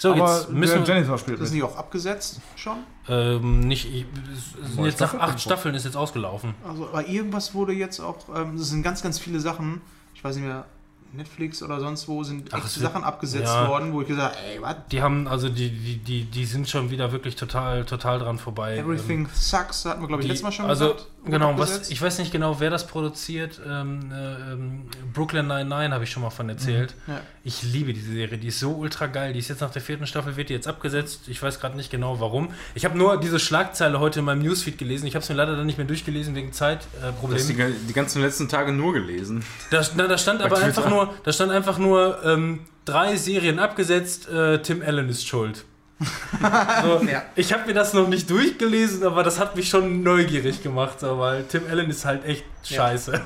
[0.00, 0.94] So, aber jetzt müssen der wir.
[0.94, 2.78] Janitor spielt Ist nicht auch abgesetzt schon?
[3.08, 6.54] Ähm, nicht, ich, es sind Neue jetzt nach acht Staffeln ist jetzt ausgelaufen.
[6.66, 9.80] Also, aber irgendwas wurde jetzt auch, ähm, es sind ganz, ganz viele Sachen,
[10.14, 10.64] ich weiß nicht mehr,
[11.10, 13.66] Netflix oder sonst wo, sind Ach, echt es wird- Sachen abgesetzt ja.
[13.66, 14.76] worden, wo ich gesagt habe, ey, was?
[14.92, 18.76] Die haben, also die, die, die, die sind schon wieder wirklich total, total dran vorbei.
[18.76, 21.06] Everything Sucks, hatten wir, glaube ich, Die- letztes Mal schon also, gesagt.
[21.24, 23.60] Genau, was, ich weiß nicht genau, wer das produziert.
[23.66, 24.82] Ähm, äh, ähm,
[25.12, 26.94] Brooklyn 99 habe ich schon mal von erzählt.
[27.06, 27.20] Ja.
[27.44, 29.32] Ich liebe diese Serie, die ist so ultra geil.
[29.32, 31.22] Die ist jetzt nach der vierten Staffel, wird die jetzt abgesetzt.
[31.26, 32.50] Ich weiß gerade nicht genau warum.
[32.74, 35.06] Ich habe nur diese Schlagzeile heute in meinem Newsfeed gelesen.
[35.06, 37.76] Ich habe es mir leider dann nicht mehr durchgelesen wegen Das die, Zeitproblemen.
[37.88, 39.44] die ganzen letzten Tage nur gelesen.
[39.70, 40.66] da, na, da stand aber Twitter.
[40.66, 44.28] einfach nur, da stand einfach nur ähm, drei Serien abgesetzt.
[44.28, 45.64] Äh, Tim Allen ist schuld.
[46.82, 47.22] so, Ja.
[47.34, 51.18] Ich habe mir das noch nicht durchgelesen, aber das hat mich schon neugierig gemacht, so,
[51.18, 53.20] weil Tim Allen ist halt echt scheiße.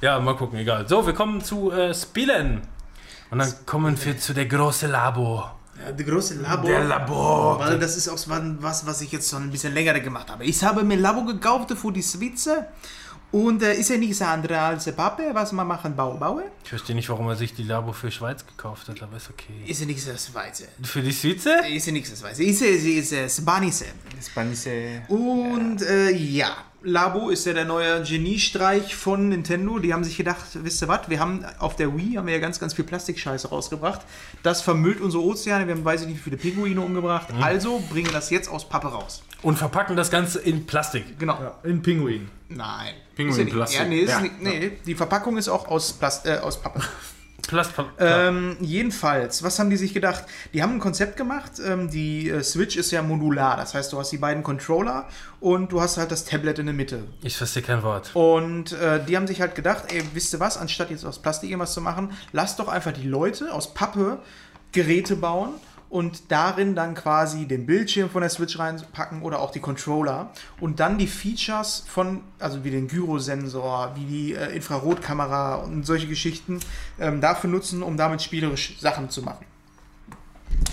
[0.00, 0.86] Ja, mal gucken, egal.
[0.88, 2.62] So, wir kommen zu äh, Spielen.
[3.30, 5.44] Und dann kommen wir zu der große Labo.
[5.84, 6.70] Ja, der große Labor.
[6.70, 7.58] Der Labor.
[7.58, 8.18] Weil das ist auch
[8.60, 10.44] was, was ich jetzt schon ein bisschen länger gemacht habe.
[10.44, 12.66] Ich habe mir Labo gekauft für die Switze.
[13.32, 16.44] Und äh, ist ja nichts anderes als Pappe, was man machen, Bau, baue.
[16.62, 19.64] Ich verstehe nicht, warum er sich die Labo für Schweiz gekauft hat, aber ist okay.
[19.66, 20.68] Ist ja nichts das Weiße.
[20.82, 21.66] Für die Schweizer?
[21.66, 22.42] Ist ja nichts das Weiße.
[22.42, 23.86] Ist ja ist, ja Spanise.
[24.24, 25.02] Spanische.
[25.08, 29.80] Und äh, ja, Labo ist ja der neue Geniestreich von Nintendo.
[29.80, 32.40] Die haben sich gedacht, wisst ihr was, wir haben auf der Wii haben wir ja
[32.40, 34.02] ganz, ganz viel Plastikscheiße rausgebracht.
[34.44, 37.28] Das vermüllt unsere Ozeane, wir haben weiß ich nicht wie viele Pinguine umgebracht.
[37.40, 39.22] Also bringen wir das jetzt aus Pappe raus.
[39.42, 41.18] Und verpacken das Ganze in Plastik.
[41.18, 41.38] Genau.
[41.40, 42.28] Ja, in Pinguin.
[42.48, 42.94] Nein.
[43.14, 43.80] Pinguinplastik.
[43.80, 44.20] Ist ja, ja, nee, ist Ja.
[44.20, 46.80] nicht, nee, die Verpackung ist auch aus, Plast äh, aus Pappe.
[47.46, 50.24] Plast Ähm, jedenfalls, was haben die sich gedacht?
[50.52, 51.52] Die haben ein Konzept gemacht.
[51.64, 53.56] Ähm, die äh, Switch ist ja modular.
[53.56, 55.06] Das heißt, du hast die beiden Controller
[55.38, 57.04] und du hast halt das Tablet in der Mitte.
[57.22, 58.10] ich verstehe kein Wort.
[58.14, 61.50] Und äh, die haben sich halt gedacht, ey, wisst ihr was, anstatt jetzt aus Plastik
[61.50, 64.18] irgendwas zu machen, lasst doch einfach die Leute aus Pappe
[64.72, 65.50] Geräte bauen
[65.88, 70.30] und darin dann quasi den Bildschirm von der Switch reinpacken oder auch die Controller
[70.60, 76.06] und dann die Features von, also wie den Gyrosensor, wie die äh, Infrarotkamera und solche
[76.06, 76.60] Geschichten
[76.98, 79.46] ähm, dafür nutzen, um damit spielerisch Sachen zu machen.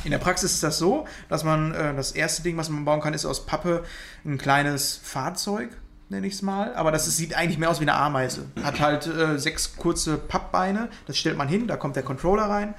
[0.04, 3.02] In der Praxis ist das so, dass man äh, das erste Ding, was man bauen
[3.02, 3.84] kann, ist aus Pappe
[4.26, 5.70] ein kleines Fahrzeug,
[6.10, 6.74] nenne ich es mal.
[6.76, 8.48] Aber das ist, sieht eigentlich mehr aus wie eine Ameise.
[8.64, 12.74] Hat halt äh, sechs kurze Pappbeine, das stellt man hin, da kommt der Controller rein.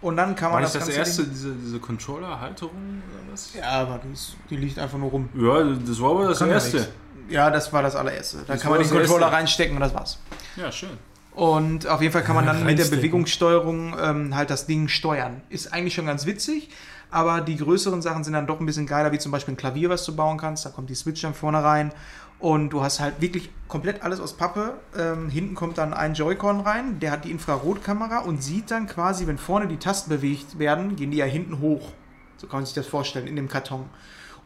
[0.00, 3.52] Und dann kann man War nicht das ganze erste, Ding- diese, diese Controller-Halterung oder was?
[3.54, 5.28] Ja, aber die, ist, die liegt einfach nur rum.
[5.34, 6.88] Ja, das war aber das Kann ja erste.
[7.28, 8.38] Ja, das war das allererste.
[8.46, 9.36] Da Das kann man den das Controller erste.
[9.36, 10.18] reinstecken und das war's.
[10.56, 10.90] Ja, schön.
[11.32, 12.86] Und auf jeden Fall kann man dann mit der.
[12.86, 15.42] Bewegungssteuerung ähm, halt das Ding steuern.
[15.50, 16.70] Ist eigentlich schon ganz witzig,
[17.10, 19.90] aber die größeren Sachen sind dann doch ein bisschen geiler, wie zum Beispiel ein Klavier,
[19.90, 20.64] was du bauen kannst.
[20.64, 21.92] Da kommt die Switch dann vorne rein
[22.38, 24.74] und du hast halt wirklich komplett alles aus Pappe.
[24.96, 29.26] Ähm, hinten kommt dann ein Joy-Con rein, der hat die Infrarotkamera und sieht dann quasi,
[29.26, 31.92] wenn vorne die Tasten bewegt werden, gehen die ja hinten hoch.
[32.36, 33.86] So kann man sich das vorstellen, in dem Karton.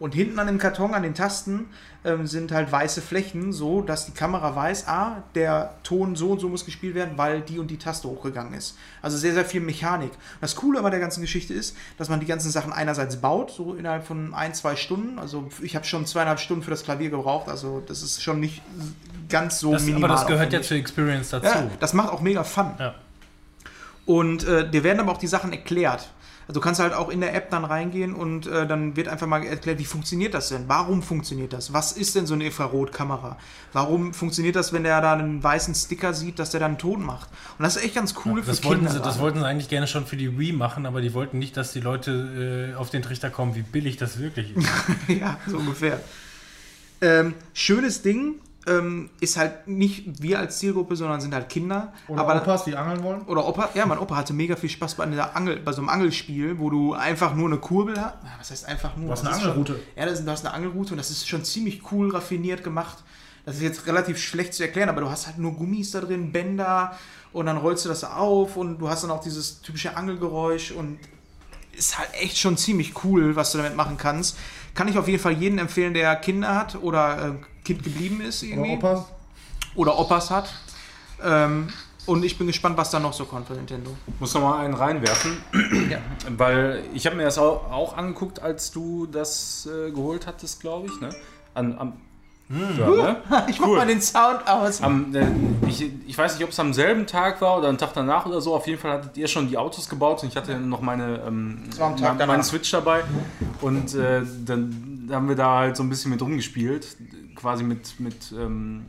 [0.03, 1.66] Und hinten an dem Karton, an den Tasten,
[2.05, 6.41] ähm, sind halt weiße Flächen, so dass die Kamera weiß, ah, der Ton so und
[6.41, 8.77] so muss gespielt werden, weil die und die Taste hochgegangen ist.
[9.01, 10.11] Also sehr, sehr viel Mechanik.
[10.41, 13.74] Das Coole aber der ganzen Geschichte ist, dass man die ganzen Sachen einerseits baut, so
[13.74, 15.20] innerhalb von ein, zwei Stunden.
[15.20, 18.61] Also ich habe schon zweieinhalb Stunden für das Klavier gebraucht, also das ist schon nicht
[19.29, 20.11] ganz so Das, minimal.
[20.11, 21.47] aber das gehört ja zur Experience dazu.
[21.47, 22.73] Ja, das macht auch mega Fun.
[22.77, 22.97] Ja.
[24.05, 26.11] Und äh, dir werden aber auch die Sachen erklärt.
[26.48, 29.27] Also du kannst halt auch in der App dann reingehen und äh, dann wird einfach
[29.27, 30.64] mal erklärt, wie funktioniert das denn?
[30.66, 31.73] Warum funktioniert das?
[31.73, 33.39] Was ist denn so eine Infrarotkamera?
[33.73, 37.02] Warum funktioniert das, wenn der da einen weißen Sticker sieht, dass der dann einen Ton
[37.02, 37.28] macht?
[37.59, 38.94] Und das ist echt ganz cool Das für wollten, Kinder.
[38.94, 41.56] sie, das wollten sie eigentlich gerne schon für die Wii machen, aber die wollten nicht,
[41.56, 44.69] dass die Leute äh, auf den Trichter kommen, wie billig das wirklich ist.
[45.09, 46.01] ja, so ungefähr.
[47.01, 48.36] Ähm, schönes Ding
[48.67, 51.93] ähm, ist halt nicht wir als Zielgruppe, sondern sind halt Kinder.
[52.09, 53.23] Oder aber Opas, die angeln wollen.
[53.23, 55.89] Oder Opa, ja, mein Opa hatte mega viel Spaß bei, einer Angel, bei so einem
[55.89, 58.15] Angelspiel, wo du einfach nur eine Kurbel hast.
[58.39, 59.07] Was heißt einfach nur?
[59.07, 59.73] Du hast eine ist Angelroute.
[59.73, 62.63] Schon, ja, das ist, du hast eine Angelroute und das ist schon ziemlich cool raffiniert
[62.63, 62.99] gemacht.
[63.45, 66.31] Das ist jetzt relativ schlecht zu erklären, aber du hast halt nur Gummis da drin,
[66.31, 66.97] Bänder
[67.33, 71.01] und dann rollst du das auf und du hast dann auch dieses typische Angelgeräusch und
[71.77, 74.37] ist halt echt schon ziemlich cool, was du damit machen kannst.
[74.75, 77.33] Kann ich auf jeden Fall jedem empfehlen, der Kinder hat oder äh,
[77.65, 78.73] Kind geblieben ist irgendwie.
[78.73, 79.05] Opas?
[79.75, 80.53] Oder Opas hat.
[81.23, 81.69] Ähm,
[82.07, 83.97] und ich bin gespannt, was da noch so kommt von Nintendo.
[84.19, 85.37] Muss noch mal einen reinwerfen,
[85.89, 85.99] Ja.
[86.37, 90.89] weil ich habe mir das auch, auch angeguckt, als du das äh, geholt hattest, glaube
[90.89, 91.01] ich.
[91.01, 91.11] Ne?
[91.55, 91.93] An, am,
[92.51, 93.16] ja, ne?
[93.48, 93.77] Ich mach Cool.
[93.78, 94.82] mal den Sound aus.
[94.82, 95.27] Am, äh,
[95.66, 98.40] ich, ich weiß nicht, ob es am selben Tag war oder einen Tag danach oder
[98.40, 98.55] so.
[98.55, 101.62] Auf jeden Fall hattet ihr schon die Autos gebaut und ich hatte noch meine, ähm,
[101.78, 102.44] meine danach.
[102.44, 103.02] Switch dabei.
[103.60, 106.86] Und äh, dann haben wir da halt so ein bisschen mit rumgespielt.
[107.35, 108.82] Quasi mit, mit ähm,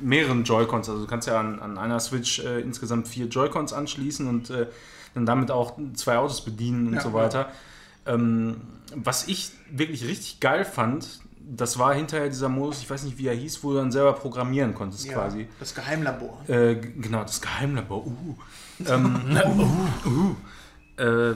[0.00, 0.88] mehreren Joy-Cons.
[0.88, 4.66] Also du kannst ja an, an einer Switch äh, insgesamt vier Joy-Cons anschließen und äh,
[5.14, 7.48] dann damit auch zwei Autos bedienen und Ja, so weiter.
[8.06, 8.56] Ähm,
[8.94, 11.20] was ich wirklich richtig geil fand,
[11.56, 14.12] das war hinterher dieser Modus, ich weiß nicht, wie er hieß, wo du dann selber
[14.12, 15.48] programmieren konntest Ja, quasi.
[15.58, 16.38] Das Geheimlabor.
[16.48, 18.06] Äh, genau, das Geheimlabor.
[18.06, 18.36] Uh.
[18.86, 19.38] Ähm,
[20.98, 21.34] uh, äh,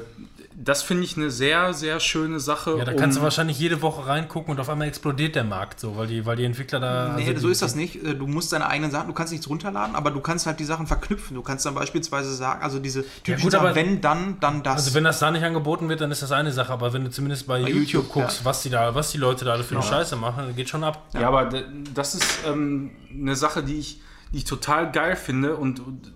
[0.56, 2.76] das finde ich eine sehr, sehr schöne Sache.
[2.78, 5.80] Ja, da kannst um- du wahrscheinlich jede Woche reingucken und auf einmal explodiert der Markt
[5.80, 7.14] so, weil die, weil die Entwickler da.
[7.16, 8.02] Nee, also so ist das nicht.
[8.04, 10.64] Äh, Du musst deine eigenen Sachen, du kannst nichts runterladen, aber du kannst halt die
[10.64, 11.34] Sachen verknüpfen.
[11.34, 14.76] Du kannst dann beispielsweise sagen, also diese typischen gut, Sachen, aber- wenn, dann, dann das.
[14.76, 17.10] Also wenn das da nicht angeboten wird, dann ist das eine Sache, aber wenn du
[17.10, 18.44] zumindest bei, YouTube, YouTube, guckst, ja.
[18.44, 20.84] was die da, was die Leute da alle für eine Scheiße machen, dann geht schon
[20.84, 21.02] ab.
[21.14, 21.50] Ja, aber
[21.92, 24.00] das ist ähm, eine Sache, die ich,
[24.32, 26.12] die ich total geil finde und, und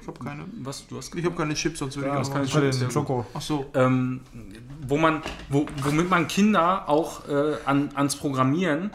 [0.00, 2.34] ich habe keine, was du hast ich hab keine Chips, sonst würde Ja, ich auch
[2.34, 2.90] bei Sehr den.
[2.90, 3.26] Schoko.
[3.34, 3.66] Ach so.
[3.74, 4.20] ähm,
[4.86, 8.90] wo man, wo, womit man Kinder auch äh, an, ans Programmieren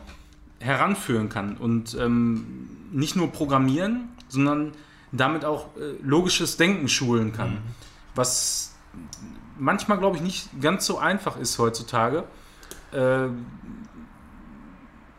[0.59, 1.57] heranführen kann.
[1.57, 4.71] Und ähm, nicht nur programmieren, sondern
[5.11, 7.59] damit auch äh, logisches Denken schulen kann.
[8.15, 8.75] Was
[9.57, 12.23] manchmal, glaube ich, nicht ganz so einfach ist heutzutage.
[12.91, 13.27] Äh,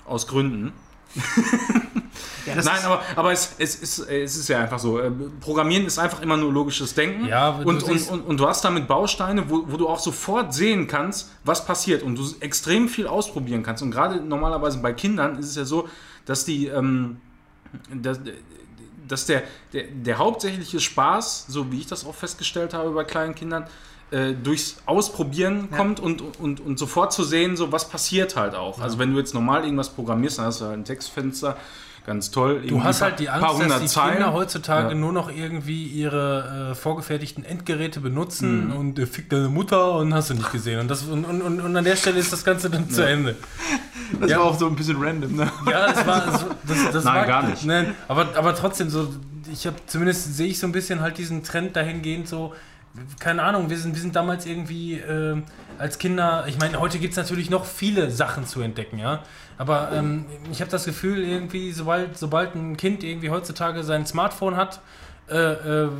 [0.07, 0.73] aus Gründen.
[2.47, 5.01] Ja, Nein, aber, aber es, es, ist, es ist ja einfach so.
[5.01, 5.11] äh,
[5.41, 7.27] Programmieren ist einfach immer nur logisches Denken.
[7.27, 10.87] Ja, und, und, und, und du hast damit Bausteine, wo, wo du auch sofort sehen
[10.87, 12.03] kannst, was passiert.
[12.03, 13.83] Und du extrem viel ausprobieren kannst.
[13.83, 15.89] Und gerade normalerweise bei Kindern ist es ja so,
[16.25, 16.69] dass die.
[16.69, 17.21] Ähm,
[17.93, 18.21] dass,
[19.09, 23.35] dass der, der, der hauptsächliche Spaß, so wie ich das auch festgestellt habe bei kleinen
[23.35, 23.67] Kindern,
[24.11, 25.77] äh, durchs Ausprobieren Ja.
[25.79, 28.81] kommt und, und, und sofort zu sehen, so was passiert halt auch.
[28.81, 31.57] Also wenn du jetzt normal irgendwas programmierst, dann hast du halt ein Textfenster,
[32.07, 32.63] ganz toll.
[32.69, 34.95] Du hast halt die Angst, dass die Kinder heutzutage Ja.
[34.95, 38.77] nur noch irgendwie ihre äh, vorgefertigten Endgeräte benutzen Mhm.
[38.77, 40.79] und äh, fick deine Mutter und hast du nicht gesehen.
[40.79, 43.35] Und, das, und, und, und, und an der Stelle ist das Ganze dann zu Ende.
[44.21, 44.39] das ja.
[44.39, 45.51] war auch so ein bisschen random, ne?
[45.69, 47.65] Ja, das war so, das, das Nein, war, gar nicht.
[47.65, 49.09] Nein, aber, aber trotzdem so,
[49.53, 52.55] ich habe zumindest sehe ich so ein bisschen halt diesen Trend dahingehend so,
[53.19, 55.43] keine Ahnung, wir sind, wir sind damals irgendwie äh,
[55.79, 59.23] als Kinder, ich meine, heute gibt es natürlich noch viele Sachen zu entdecken, ja.
[59.59, 64.57] Aber ähm, ich habe das Gefühl, irgendwie, sobald, sobald ein Kind irgendwie heutzutage sein Smartphone
[64.57, 64.81] hat,
[65.29, 65.91] äh, äh,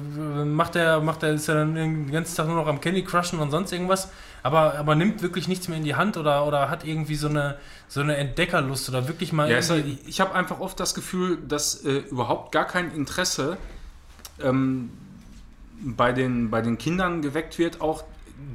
[0.45, 3.41] macht er, macht er, ist er dann den ganzen Tag nur noch am Candy Crushen
[3.41, 4.11] und sonst irgendwas,
[4.43, 7.57] aber, aber nimmt wirklich nichts mehr in die Hand oder, oder hat irgendwie so eine,
[7.89, 11.85] so eine Entdeckerlust oder wirklich mal Ja, irgendwie, ich habe einfach oft das Gefühl, dass
[11.85, 13.57] äh, überhaupt gar kein Interesse
[14.41, 14.91] ähm,
[15.81, 18.05] bei, den, bei den Kindern geweckt wird, auch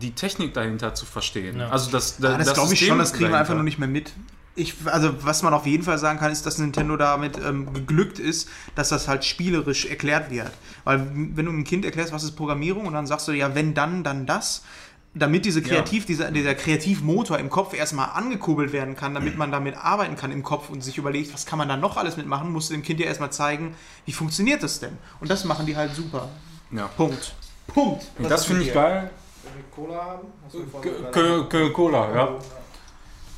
[0.02, 1.60] die Technik dahinter zu verstehen.
[1.60, 1.70] Ja.
[1.70, 4.14] Also das, Ja, das glaube ich schon, das kriegen wir einfach nur nicht mehr mit.
[4.54, 8.20] Ich, also, was man auf jeden Fall sagen kann, ist, dass Nintendo damit ähm, geglückt
[8.20, 10.52] ist, dass das halt spielerisch erklärt wird.
[10.84, 13.74] Weil, wenn du einem Kind erklärst, was ist Programmierung, und dann sagst du, ja, wenn
[13.74, 14.64] dann, dann das,
[15.14, 19.76] damit diese Kreativ, dieser, dieser Kreativmotor im Kopf erstmal angekurbelt werden kann, damit man damit
[19.78, 22.70] arbeiten kann im Kopf und sich überlegt, was kann man da noch alles mitmachen, musst
[22.70, 23.76] du dem Kind ja erstmal zeigen,
[24.06, 24.98] wie funktioniert das denn?
[25.20, 26.30] Und das machen die halt super.
[26.72, 26.88] Ja.
[26.88, 27.34] Punkt.
[27.68, 28.04] Punkt.
[28.18, 29.10] Und das finde ich geil.
[29.74, 30.28] Cola haben?
[30.46, 32.36] Hast du Cola, ja.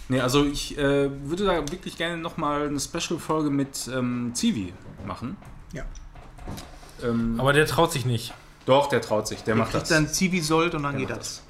[0.09, 4.73] Nee, also ich äh, würde da wirklich gerne nochmal eine Special-Folge mit ähm, Zivi
[5.05, 5.37] machen.
[5.71, 5.83] Ja.
[7.03, 8.33] Ähm, aber der traut sich nicht.
[8.65, 9.89] doch, der traut sich, der Der macht kriegt das.
[9.89, 11.41] dann Zivi-Sold und dann Der geht macht das.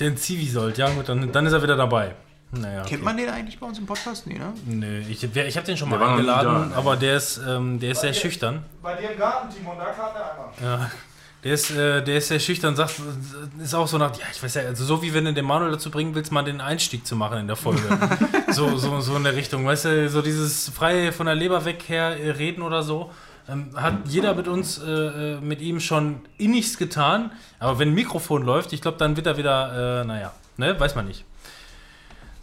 [0.00, 2.16] Den Zivi sollt, ja gut, dann, dann ist er wieder dabei.
[2.60, 2.90] Naja, okay.
[2.90, 4.26] Kennt man den eigentlich bei uns im Podcast?
[4.26, 4.52] Nee, ne?
[4.66, 6.76] Nee, ich, ich habe den schon Der mal nie eingeladen, da, ne?
[6.76, 8.20] aber der ist, ähm, der ist sehr Okay.
[8.20, 8.64] schüchtern.
[8.82, 10.80] Bei dir im Garten, Timon, da kam der einmal.
[10.80, 10.90] Ja,
[11.42, 12.94] der ist, äh, der ist sehr schüchtern, sagt,
[13.62, 15.72] ist auch so nach, ja, ich weiß ja, also so wie wenn du den Manuel
[15.72, 17.82] dazu bringen willst, mal den Einstieg zu machen in der Folge.
[18.50, 21.84] so, so, so in der Richtung, weißt du, so dieses frei von der Leber weg
[21.88, 23.10] her äh, reden oder so.
[23.46, 27.94] Ähm, hat jeder mit uns, äh, äh, mit ihm schon innigst getan, aber wenn ein
[27.94, 31.26] Mikrofon läuft, ich glaube, dann wird er wieder, äh, naja, ne, weiß man nicht.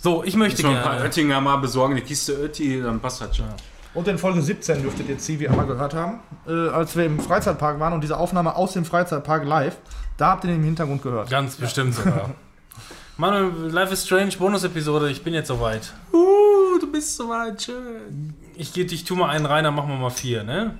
[0.03, 1.05] So, ich möchte wir ein paar gerne.
[1.05, 3.45] Oettinger mal besorgen, die Kiste Ötti, dann passt das schon.
[3.93, 7.79] Und in Folge 17 dürftet ihr Zivi einmal gehört haben, äh, als wir im Freizeitpark
[7.79, 9.77] waren und diese Aufnahme aus dem Freizeitpark live,
[10.17, 11.29] da habt ihr den im Hintergrund gehört.
[11.29, 12.31] Ganz bestimmt sogar.
[13.17, 15.93] Manuel, Life is Strange Bonus-Episode, ich bin jetzt soweit.
[16.11, 18.33] Uh, du bist so weit, schön.
[18.55, 20.79] Ich, geh- ich tu mal einen rein, dann machen wir mal vier, ne?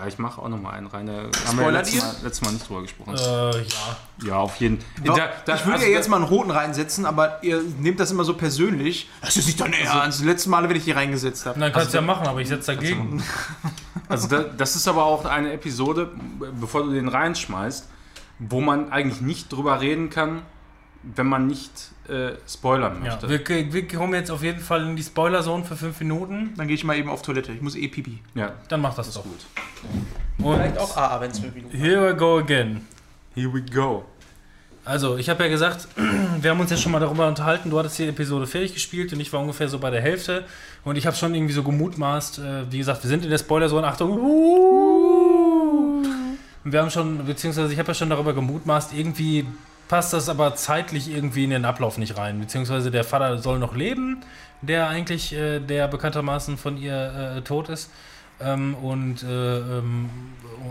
[0.00, 1.06] Ja, ich mache auch nochmal einen rein.
[1.06, 1.12] Da
[1.48, 2.00] haben wir letztes?
[2.02, 3.14] Mal, letztes Mal nicht drüber gesprochen.
[3.16, 3.18] Äh,
[3.62, 3.96] ja.
[4.26, 7.62] ja, auf jeden da- ich würde also ja jetzt mal einen roten reinsetzen, aber ihr
[7.80, 9.08] nehmt das immer so persönlich.
[9.22, 10.20] Das ist nicht dein Ernst.
[10.20, 11.58] Die letzten Male, wenn ich die reingesetzt habe.
[11.58, 13.22] Dann kannst du ja machen, aber ich setze dagegen.
[14.10, 16.10] Also da, das ist aber auch eine Episode,
[16.58, 17.86] bevor du den reinschmeißt,
[18.38, 20.40] wo man eigentlich nicht drüber reden kann,
[21.02, 21.70] wenn man nicht
[22.08, 23.28] äh, spoilern Ja, möchte.
[23.28, 26.54] wir, wir kommen jetzt auf jeden Fall in die Spoiler-Zone für fünf Minuten.
[26.56, 27.52] Dann gehe ich mal eben auf Toilette.
[27.52, 28.18] Ich muss eh pipi.
[28.34, 29.22] Ja, Dann mach das, doch.
[29.24, 29.46] gut.
[30.38, 32.86] Und AA, wenn es fünf Minuten here we go again.
[33.34, 34.04] Here we go.
[34.84, 35.86] Also, ich habe ja gesagt,
[36.40, 39.20] wir haben uns ja schon mal darüber unterhalten, du hattest die Episode fertig gespielt und
[39.20, 40.44] ich war ungefähr so bei der Hälfte
[40.84, 43.86] und ich habe schon irgendwie so gemutmaßt, äh, wie gesagt, wir sind in der Spoiler-Zone,
[43.86, 44.12] Achtung,
[46.64, 49.46] und wir haben schon, beziehungsweise ich habe ja schon darüber gemutmaßt, irgendwie
[49.88, 53.74] passt das aber zeitlich irgendwie in den Ablauf nicht rein, beziehungsweise der Vater soll noch
[53.74, 54.20] leben,
[54.62, 57.90] der eigentlich, äh, der bekanntermaßen von ihr äh, tot ist.
[58.40, 60.10] Ähm, und, äh, ähm,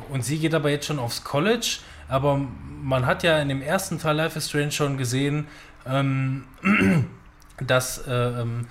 [0.09, 2.39] und sie geht aber jetzt schon aufs College, aber
[2.81, 5.47] man hat ja in dem ersten Teil Life is Strange schon gesehen,
[5.85, 6.45] ähm,
[7.59, 8.67] dass äh, ähm,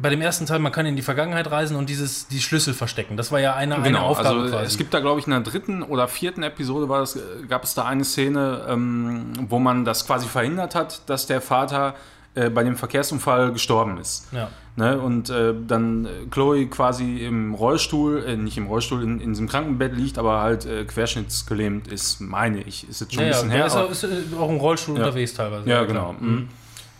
[0.00, 3.16] bei dem ersten Teil man kann in die Vergangenheit reisen und dieses die Schlüssel verstecken.
[3.16, 4.66] Das war ja eine, eine Genau, Aufgabe also quasi.
[4.66, 7.74] es gibt da, glaube ich, in der dritten oder vierten Episode war das, gab es
[7.74, 11.94] da eine Szene, ähm, wo man das quasi verhindert hat, dass der Vater
[12.34, 14.26] äh, bei dem Verkehrsunfall gestorben ist.
[14.32, 14.48] ja.
[14.76, 14.96] Ne?
[15.00, 19.48] Und äh, dann äh, Chloe quasi im Rollstuhl, äh, nicht im Rollstuhl, in, in diesem
[19.48, 22.88] Krankenbett liegt, aber halt äh, querschnittsgelähmt ist, meine ich.
[22.88, 23.66] Ist jetzt schon Ja, ein ja, bisschen der her.
[23.66, 25.04] ist, auch, ist äh, auch im Rollstuhl Ja.
[25.06, 25.68] unterwegs teilweise.
[25.68, 26.12] ja, genau.
[26.20, 26.48] Mhm.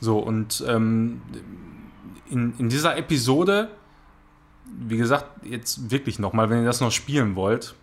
[0.01, 1.21] So, und ähm,
[2.31, 3.69] in, in dieser Episode,
[4.65, 7.75] wie gesagt, jetzt wirklich nochmal, wenn ihr das noch spielen wollt,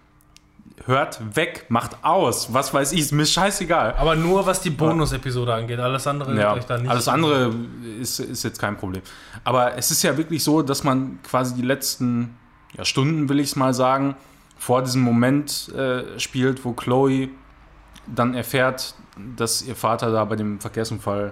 [0.86, 3.96] hört weg, macht aus, was weiß ich, ist mir scheißegal.
[3.98, 5.80] Aber nur was die Bonus-Episode angeht.
[5.80, 6.90] Alles andere Ja, da nicht.
[6.90, 7.54] alles andere
[8.00, 9.02] ist, ist jetzt kein Problem.
[9.44, 12.38] Aber es ist ja wirklich so, dass man quasi die letzten
[12.78, 14.16] ja, Stunden, will ich es mal sagen,
[14.58, 17.30] vor diesem Moment äh, spielt, wo Chloe
[18.08, 18.96] dann erfährt,
[19.36, 21.32] dass ihr Vater da bei dem Verkehrsunfall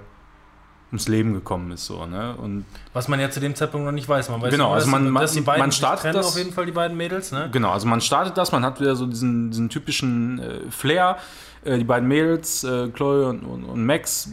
[0.94, 1.86] ums Leben gekommen ist.
[1.88, 2.36] So, ne?
[2.38, 4.30] Und Was man ja zu dem Zeitpunkt noch nicht weiß.
[4.30, 6.38] Man weiß Genau, nur, also dass, man- dass die man- beiden man startet das- auf
[6.38, 7.32] jeden Fall, die beiden Mädels.
[7.32, 7.50] Ne?
[7.52, 11.18] genau, also man startet das, man hat wieder so diesen, diesen typischen äh, Flair.
[11.66, 14.30] Äh, die beiden Mädels, äh, Chloe und, und, und Max,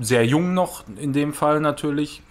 [0.00, 2.22] sehr jung noch in dem Fall natürlich.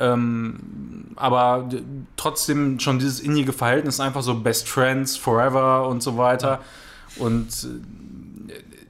[0.00, 1.68] Ähm, aber
[2.16, 6.60] trotzdem schon dieses innige Verhältnis, einfach so Best Friends Forever und so weiter.
[7.16, 7.68] Und äh,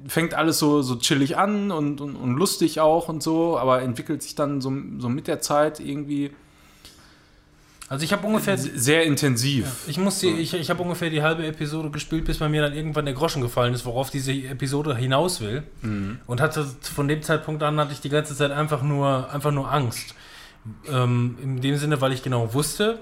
[0.06, 4.22] fängt alles so, so chillig an und, und, und lustig auch und so, aber entwickelt
[4.22, 6.30] sich dann so, so mit der Zeit irgendwie
[7.88, 8.56] Also ich habe ungefähr...
[8.58, 9.84] sehr intensiv.
[9.86, 12.74] Ich, muss die, ich, ich habe ungefähr die halbe Episode gespielt, bis bei mir dann
[12.74, 15.62] irgendwann der Groschen gefallen ist, worauf diese Episode hinaus will.
[15.82, 16.18] Mhm.
[16.26, 19.72] Und hatte von dem Zeitpunkt an hatte ich die ganze Zeit einfach nur, einfach nur
[19.72, 20.14] Angst.
[20.90, 23.00] Ähm, in dem Sinne, weil ich genau wusste,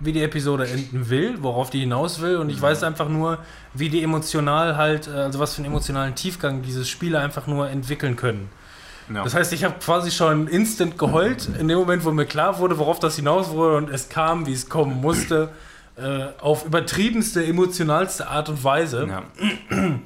[0.00, 2.36] wie die Episode enden will, worauf die hinaus will.
[2.36, 3.38] Und ich weiß einfach nur,
[3.72, 7.68] wie die emotional halt, äh, also was für einen emotionalen Tiefgang diese Spiele einfach nur
[7.68, 8.48] entwickeln können.
[9.12, 9.22] Ja.
[9.22, 12.78] Das heißt, ich habe quasi schon instant geheult, in dem Moment, wo mir klar wurde,
[12.78, 15.50] worauf das hinaus wurde und es kam, wie es kommen musste,
[15.96, 19.06] äh, auf übertriebenste, emotionalste Art und Weise.
[19.08, 19.22] ja.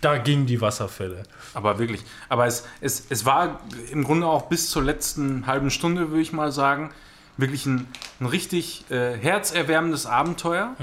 [0.00, 1.24] Da gingen die Wasserfälle.
[1.52, 2.02] Aber wirklich.
[2.30, 3.60] Aber es, es, es war
[3.92, 6.90] im Grunde auch bis zur letzten halben Stunde, würde ich mal sagen,
[7.38, 7.86] wirklich ein,
[8.20, 10.76] ein richtig äh, herzerwärmendes Abenteuer,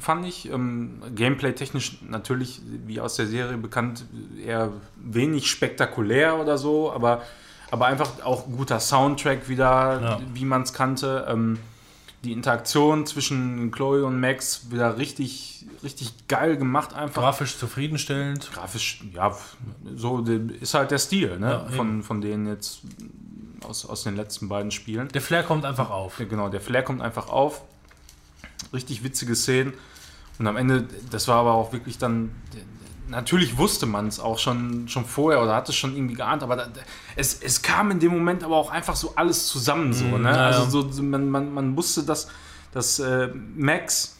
[0.00, 0.50] fand ich.
[0.50, 4.04] Ähm, Gameplay-technisch natürlich, wie aus der Serie bekannt,
[4.44, 7.22] eher wenig spektakulär oder so, aber,
[7.70, 10.20] aber einfach auch guter Soundtrack wieder, Ja.
[10.32, 11.26] wie man es kannte.
[11.28, 11.58] Ähm,
[12.24, 18.50] die Interaktion zwischen Chloe und Max wieder richtig, richtig geil gemacht einfach Grafisch zufriedenstellend.
[18.52, 19.36] grafisch, ja,
[19.94, 20.24] so
[20.60, 21.48] ist halt der Stil, ne?
[21.48, 22.80] Ja, von, von denen jetzt
[23.64, 25.08] aus, aus den letzten beiden Spielen.
[25.08, 26.16] Der Flair kommt einfach auf.
[26.18, 27.62] Genau, der Flair kommt einfach auf.
[28.72, 29.74] Richtig witzige Szenen.
[30.38, 32.30] Und am Ende, das war aber auch wirklich dann.
[33.08, 36.56] Natürlich wusste man es auch schon, schon vorher oder hat es schon irgendwie geahnt, aber
[36.56, 36.68] da,
[37.16, 39.94] es, es kam in dem Moment aber auch einfach so alles zusammen.
[39.94, 40.28] So, ne?
[40.28, 40.46] ja.
[40.48, 42.28] Also so, so, man, man, man wusste, dass,
[42.72, 44.18] dass äh, Max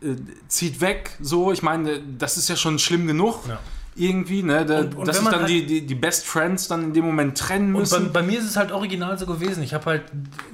[0.00, 0.14] äh,
[0.46, 1.16] zieht weg.
[1.20, 3.48] So, ich meine, das ist ja schon schlimm genug.
[3.48, 3.58] Ja.
[3.96, 4.64] Irgendwie, ne?
[4.64, 7.04] Da, Und- und dass sich dann halt- die, die, die Best Friends dann in dem
[7.04, 8.12] Moment trennen Und bei, müssen.
[8.12, 9.62] bei mir ist es halt original so gewesen.
[9.62, 10.02] Ich habe halt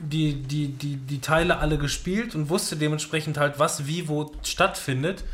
[0.02, 5.24] die, die, die, die Teile alle gespielt und wusste dementsprechend halt, was wie wo stattfindet.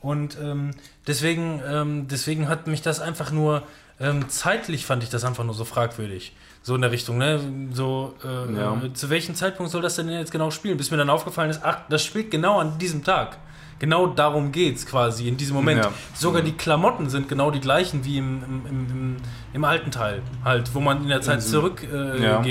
[0.00, 0.70] Und ähm,
[1.06, 3.62] deswegen, ähm, deswegen hat mich das einfach nur
[4.02, 6.32] ähm, zeitlich fand ich das einfach nur so fragwürdig.
[6.62, 7.38] So in der Richtung, ne?
[7.74, 8.82] So, äh, Ja.
[8.82, 10.78] äh, zu welchem Zeitpunkt soll das denn jetzt genau spielen?
[10.78, 13.36] Bis mir dann aufgefallen ist, ach, das spielt genau an diesem Tag.
[13.80, 15.84] Genau darum geht's quasi in diesem Moment.
[15.84, 15.92] Ja.
[16.14, 19.16] Sogar die Klamotten sind genau die gleichen wie im, im, im,
[19.52, 22.44] im, alten Teil, halt, wo man in der Zeit zurück äh, Ja.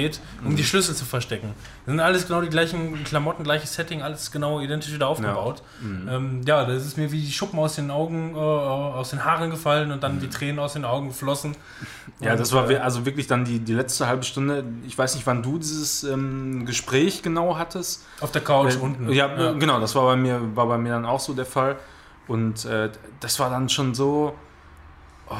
[0.43, 1.53] um die Schlüssel zu verstecken.
[1.85, 5.63] Das sind alles genau die gleichen Klamotten, gleiches Setting, alles genau identisch wieder aufgebaut.
[5.81, 9.23] Ja, ähm, ja das ist mir wie die Schuppen aus den Augen, äh, aus den
[9.25, 11.55] Haaren gefallen und dann wie Tränen aus den Augen geflossen.
[12.19, 14.63] Ja, Und, das war äh, also wirklich dann die, die letzte halbe Stunde.
[14.85, 18.05] Ich weiß nicht, wann du dieses ähm, Gespräch genau hattest.
[18.19, 19.11] auf der Couch Äh, unten.
[19.11, 21.77] Ja, äh, genau, das war bei mir, war bei mir dann auch so der Fall.
[22.27, 22.89] Und äh,
[23.21, 24.35] das war dann schon so
[25.29, 25.35] oh,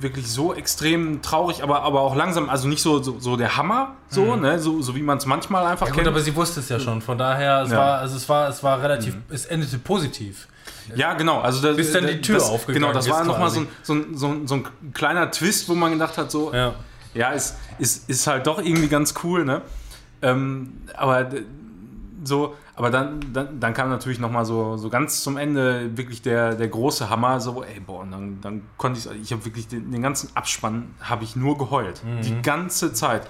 [0.00, 3.94] wirklich so extrem traurig, aber, aber auch langsam, also nicht so, so, so der Hammer,
[4.08, 6.08] so, ne, so, so wie man es manchmal einfach Ja, gut, kennt.
[6.08, 7.00] aber sie wusste es ja schon.
[7.02, 7.78] Von daher, es Ja.
[7.78, 10.46] war, also es war, es war relativ, es endete positiv.
[10.96, 11.40] Ja, genau.
[11.40, 13.92] Also das, Bis dann die Tür das, aufgegangen Genau, das war nochmal so, ein- so,
[13.94, 16.74] ein- so, ein- so ein kleiner Twist, wo man gedacht hat, so, Ja.
[17.14, 19.62] ja, ist, ist, ist halt doch irgendwie ganz cool, ne?
[20.22, 21.26] Ähm, aber
[22.24, 26.54] so, aber dann, dann, dann kam natürlich nochmal so, so ganz zum Ende wirklich der,
[26.54, 29.92] der große Hammer, so, ey, boah, und dann, dann konnte ich, ich habe wirklich den,
[29.92, 32.00] den ganzen Abspann, habe ich nur geheult.
[32.24, 33.26] Die ganze Zeit.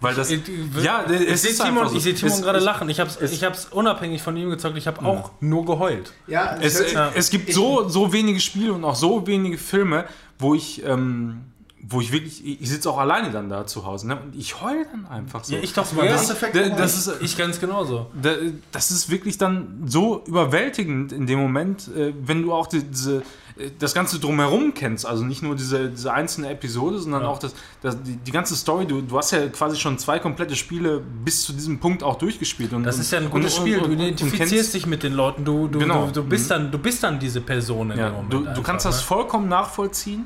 [0.00, 0.42] Weil das, Mhm.
[0.46, 1.96] Ich, ich, ja, ich es sehe ist Timon, so.
[1.96, 2.88] ich sehe Timon Es- gerade es- lachen.
[2.88, 4.76] Ich habe es ich hab's unabhängig von ihm gezockt.
[4.78, 6.12] Ich habe auch nur geheult.
[6.26, 6.80] Ja, Es,
[7.14, 10.04] es gibt so, so wenige Spiele und auch so wenige Filme,
[10.38, 11.42] wo ich, ähm,
[11.86, 14.18] wo ich wirklich, ich, sitze auch alleine dann da zu Hause ne?
[14.20, 15.54] und ich heule dann einfach so.
[15.54, 16.38] Ja, ich doch Mass das,
[16.76, 18.06] das ist, ich ganz genauso.
[18.20, 18.34] da,
[18.72, 23.18] das ist wirklich dann so überwältigend in dem Moment, äh, wenn du auch die, diese,
[23.58, 25.04] äh, das Ganze drumherum kennst.
[25.04, 27.28] Also nicht nur diese, diese einzelne Episode, sondern Ja.
[27.28, 28.86] auch das, das, die, die ganze Story.
[28.86, 32.72] Du, du hast ja quasi schon zwei komplette Spiele bis zu diesem Punkt auch durchgespielt.
[32.72, 33.80] Und, Das ist ja ein gutes Spiel.
[33.80, 35.44] Du identifizierst kennst- dich mit den Leuten.
[35.44, 36.06] Du, du, Genau.
[36.06, 38.32] du, du, bist dann, du bist dann diese Person in Ja, dem Moment.
[38.32, 39.02] du, du einfach, kannst das ne?
[39.06, 40.24] vollkommen nachvollziehen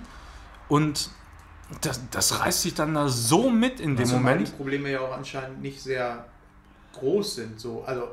[0.68, 1.10] und
[1.80, 4.48] das, das reißt dich dann da so mit in dem Zumal Moment.
[4.48, 6.24] die Probleme ja auch anscheinend nicht sehr
[6.94, 7.60] groß sind.
[7.60, 7.82] So.
[7.84, 8.08] Also,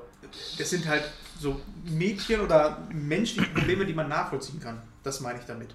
[0.57, 1.03] das sind halt
[1.40, 4.82] so Mädchen oder menschliche Probleme, die man nachvollziehen kann.
[5.03, 5.69] Das meine ich damit.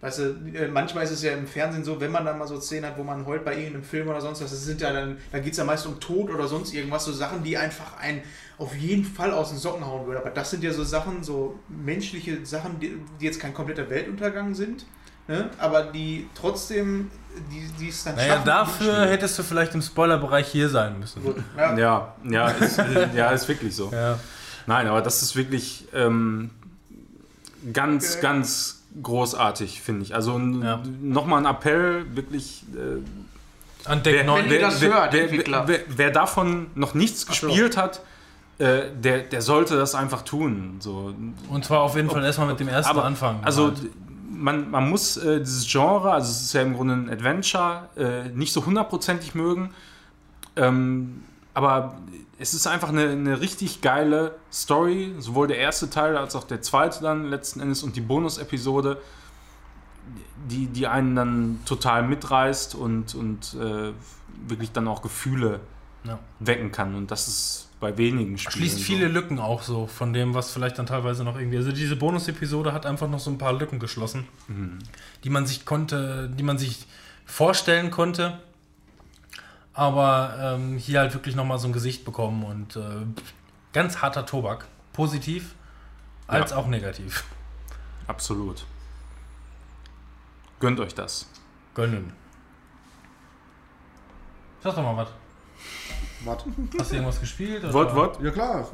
[0.00, 0.22] Weißt du,
[0.54, 2.96] äh, manchmal ist es ja im Fernsehen so, wenn man dann mal so Szenen hat,
[2.96, 5.52] wo man heult bei irgendeinem Film oder sonst was, das sind ja dann, da geht
[5.52, 8.22] es ja meist um Tod oder sonst irgendwas, so Sachen, die einfach einen
[8.56, 10.18] auf jeden Fall aus den Socken hauen würden.
[10.18, 14.54] Aber das sind ja so Sachen, so menschliche Sachen, die, die jetzt kein kompletter Weltuntergang
[14.54, 14.86] sind,
[15.30, 15.50] ne?
[15.58, 17.10] aber die trotzdem,
[17.50, 21.22] die, die es dann Naja, schaffen, dafür hättest du vielleicht im Spoilerbereich hier sein müssen.
[21.56, 21.76] Ja.
[21.78, 22.78] Ja, ja, ist,
[23.14, 23.90] ja, ist wirklich so.
[23.92, 24.18] Ja.
[24.66, 26.50] Nein, aber das ist wirklich ähm,
[27.72, 28.22] ganz, Okay.
[28.22, 30.14] ganz großartig, finde ich.
[30.14, 30.80] Also Ja.
[31.00, 32.64] nochmal ein Appell, wirklich.
[32.74, 34.50] Äh, An Deck wer, 9.
[34.50, 35.64] ihr das wer, hört, wer, Entwickler.
[35.66, 37.46] wer, wer davon noch nichts Ach so.
[37.46, 38.00] gespielt hat,
[38.58, 40.76] äh, der, der sollte das einfach tun.
[40.80, 41.14] So.
[41.48, 43.40] Und zwar auf jeden Fall erstmal mit dem ersten Aber, anfangen.
[43.42, 43.78] Also halt.
[44.30, 48.28] Man, man muss äh, dieses Genre, also es ist ja im Grunde ein Adventure, äh,
[48.28, 49.74] nicht so hundertprozentig mögen.
[50.56, 51.96] Ähm, aber
[52.38, 56.62] es ist einfach eine, eine richtig geile Story, sowohl der erste Teil als auch der
[56.62, 58.98] zweite dann letzten Endes und die Bonus-Episode,
[60.48, 63.92] die, die einen dann total mitreißt und, und äh,
[64.48, 65.60] wirklich dann auch Gefühle
[66.04, 66.18] Ja.
[66.38, 66.94] wecken kann.
[66.94, 68.52] Und das ist bei wenigen Spielen.
[68.52, 71.56] Schließt viele Lücken auch so von dem, was vielleicht dann teilweise noch irgendwie.
[71.56, 74.28] Also diese Bonus-Episode hat einfach noch so ein paar Lücken geschlossen,
[75.24, 76.86] die man sich konnte, die man sich
[77.24, 78.38] vorstellen konnte.
[79.72, 82.82] Aber ähm, hier halt wirklich nochmal so ein Gesicht bekommen und äh,
[83.72, 84.66] ganz harter Tobak.
[84.92, 85.54] Positiv
[86.26, 86.56] als Ja.
[86.58, 87.24] auch negativ.
[88.06, 88.66] Absolut.
[90.58, 91.30] Gönnt euch das.
[91.74, 92.12] Gönnen.
[94.62, 95.08] Sag doch mal was.
[96.24, 96.44] Warte.
[96.78, 97.64] Hast du irgendwas gespielt?
[97.64, 97.94] oder?
[97.94, 98.20] Wort.
[98.22, 98.68] Ja klar.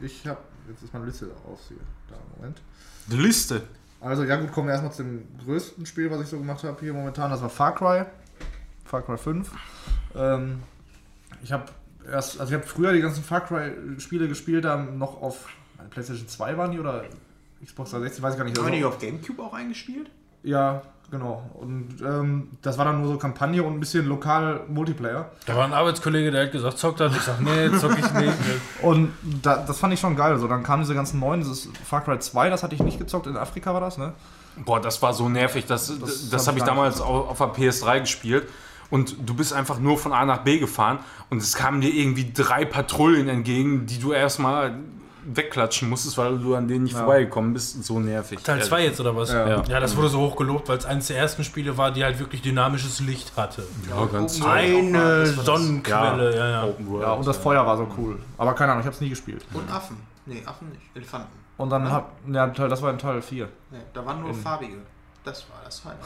[0.00, 0.38] Ich habe
[0.68, 1.76] jetzt ist meine Liste auf hier.
[2.08, 2.60] Da, Moment.
[3.06, 3.62] Die Liste.
[4.00, 6.78] Also ja gut, kommen wir erstmal zu dem größten Spiel, was ich so gemacht habe
[6.80, 7.30] hier momentan.
[7.30, 8.04] Das war Far Cry.
[8.84, 9.50] Far Cry 5.
[10.14, 10.62] Ähm,
[11.42, 11.64] ich habe
[12.10, 15.48] erst, also ich habe früher die ganzen Far Cry Spiele gespielt, dann noch auf
[15.90, 17.04] PlayStation 2 waren die oder
[17.64, 18.56] Xbox 360, weiß ich gar nicht.
[18.56, 20.10] Haben wir Also- nicht auf Gamecube auch eingespielt?
[20.44, 21.42] ja, genau.
[21.54, 25.30] Und ähm, das war dann nur so Kampagne und ein bisschen lokal Multiplayer.
[25.46, 27.14] Da war ein Arbeitskollege, der hat gesagt, zockt das.
[27.16, 28.34] Ich sag, nee, zock ich nicht.
[28.82, 29.12] Und
[29.42, 30.38] da, das fand ich schon geil.
[30.38, 33.26] So, dann kamen diese ganzen neuen, dieses Far Cry 2, das hatte ich nicht gezockt,
[33.26, 34.12] in Afrika war das, ne?
[34.64, 35.66] Boah, das war so nervig.
[35.66, 38.48] Das, das, Das habe ich hab ich damals auf, auf der PS3 gespielt.
[38.90, 42.32] Und du bist einfach nur von A nach B gefahren und es kamen dir irgendwie
[42.32, 44.78] drei Patrouillen entgegen, die du erstmal
[45.36, 47.00] wegklatschen musstest, weil du an denen nicht Ja.
[47.00, 47.84] vorbeigekommen bist.
[47.84, 48.40] So nervig.
[48.42, 49.30] Teil 2 jetzt oder was?
[49.32, 49.62] Ja.
[49.62, 52.18] ja, das wurde so hoch gelobt, weil es eines der ersten Spiele war, die halt
[52.18, 53.64] wirklich dynamisches Licht hatte.
[53.88, 54.48] Ja, ganz toll.
[54.50, 56.68] Eine Sonnenquelle, ja, ja.
[57.00, 58.18] Ja, und das Feuer war so cool.
[58.36, 59.44] Aber keine Ahnung, ich habe es nie gespielt.
[59.52, 59.96] Und Affen.
[60.26, 60.82] Nee, Affen nicht.
[60.94, 61.28] Elefanten.
[61.56, 61.90] Und dann Ja.
[61.90, 63.48] hab, ja, Teil- das war in Teil 4.
[63.70, 64.76] Nee, da waren nur In- farbige.
[65.24, 65.98] Das war das Highlight.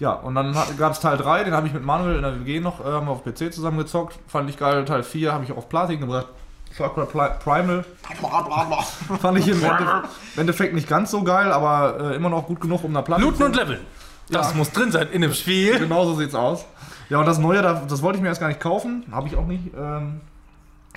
[0.00, 2.60] Ja, und dann gab es Teil 3, den habe ich mit Manuel in der WG
[2.60, 4.18] noch, äh, haben wir auf PC zusammengezockt.
[4.26, 4.84] Fand ich geil.
[4.84, 6.26] Teil 4 habe ich auch auf Platin gebracht.
[6.76, 7.84] Circle Pli- Primal.
[9.20, 9.62] Fand ich im
[10.36, 13.36] Endeffekt, nicht ganz so geil, aber äh, immer noch gut genug, um eine Platte Looten
[13.38, 13.80] zu- und Leveln.
[14.30, 14.56] Das Ja.
[14.56, 15.78] muss drin sein in dem Spiel.
[15.78, 16.64] Genau so sieht's aus.
[17.10, 19.04] Ja, und das Neue, da- das wollte ich mir erst gar nicht kaufen.
[19.12, 19.72] Habe ich auch nicht.
[19.76, 20.20] Ähm,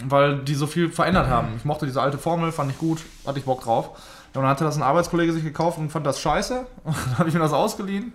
[0.05, 1.49] weil die so viel verändert haben.
[1.57, 3.89] Ich mochte diese alte Formel, fand ich gut, hatte ich Bock drauf.
[4.33, 6.65] Ja, und dann hatte das ein Arbeitskollege sich gekauft und fand das scheiße.
[6.83, 8.13] Und dann habe ich mir das ausgeliehen.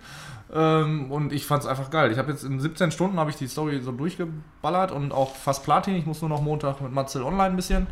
[0.53, 2.11] Ähm, und ich fand es einfach geil.
[2.11, 5.63] Ich habe jetzt in 17 Stunden habe ich die Story so durchgeballert und auch fast
[5.63, 5.95] Platin.
[5.95, 7.87] Ich muss nur noch Montag mit Matzel online ein bisschen.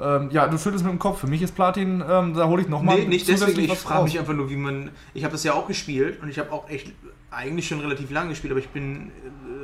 [0.00, 1.18] Ähm, ja, du schüttelst mit dem Kopf.
[1.20, 4.18] Für mich ist Platin, ähm, da hole ich nochmal Nee, nicht deswegen, ich frage mich
[4.18, 4.90] einfach nur, wie man.
[5.14, 6.92] Ich habe das ja auch gespielt und ich habe auch echt
[7.30, 9.10] eigentlich schon relativ lange gespielt, aber ich bin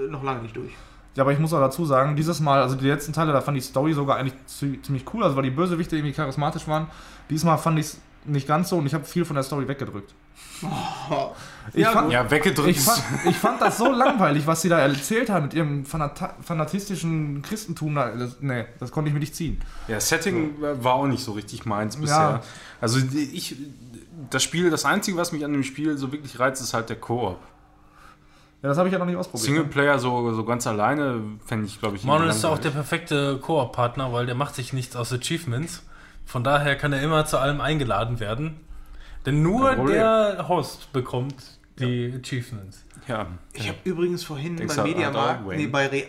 [0.07, 0.73] äh, noch lange nicht durch.
[1.15, 3.57] Ja, aber ich muss auch dazu sagen, dieses Mal, also die letzten Teile, da fand
[3.57, 6.89] ich die Story sogar eigentlich zi- ziemlich cool, also weil die Bösewichte irgendwie charismatisch waren.
[7.31, 10.15] Diesmal fand ich es nicht ganz so und ich habe viel von der Story weggedrückt.
[11.73, 12.69] Ich, Ja, fand, Ja, weggedrückt.
[12.77, 16.35] ich, fand, ich fand das so langweilig, was sie da erzählt haben mit ihrem fanata
[16.43, 17.95] fanatistischen Christentum.
[17.95, 19.61] Da, das, nee, das konnte ich mir nicht ziehen.
[19.89, 22.17] Ja, Setting war auch nicht so richtig meins bisher.
[22.17, 22.43] Ja.
[22.83, 23.57] Also ich,
[24.31, 26.97] das Spiel, das Einzige, was mich an dem Spiel so wirklich reizt, ist halt der
[26.97, 27.39] Koop.
[28.63, 29.49] Ja, das habe ich ja noch nicht ausprobiert.
[29.49, 29.55] ne?
[29.57, 34.13] Singleplayer so, so ganz alleine fände ich, glaube ich, Manuel ist auch der perfekte Koop-Partner,
[34.13, 35.83] weil der macht sich nichts aus Achievements.
[36.27, 38.61] Von daher kann er immer zu allem eingeladen werden.
[39.27, 41.35] Denn nur der Host bekommt
[41.79, 42.85] die Achievements.
[43.09, 46.05] Ja, Ich habe übrigens vorhin Denkst bei du, Mediamarkt, nee, bei Re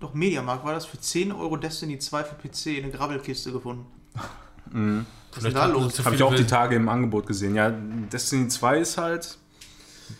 [0.00, 3.86] doch Mediamarkt war das für 10 Euro Destiny 2 für PC eine Grabbelkiste gefunden.
[5.34, 6.04] Was ist da los?
[6.04, 7.54] habe ich auch die Tage im Angebot gesehen.
[7.54, 9.38] Ja, Destiny 2 ist halt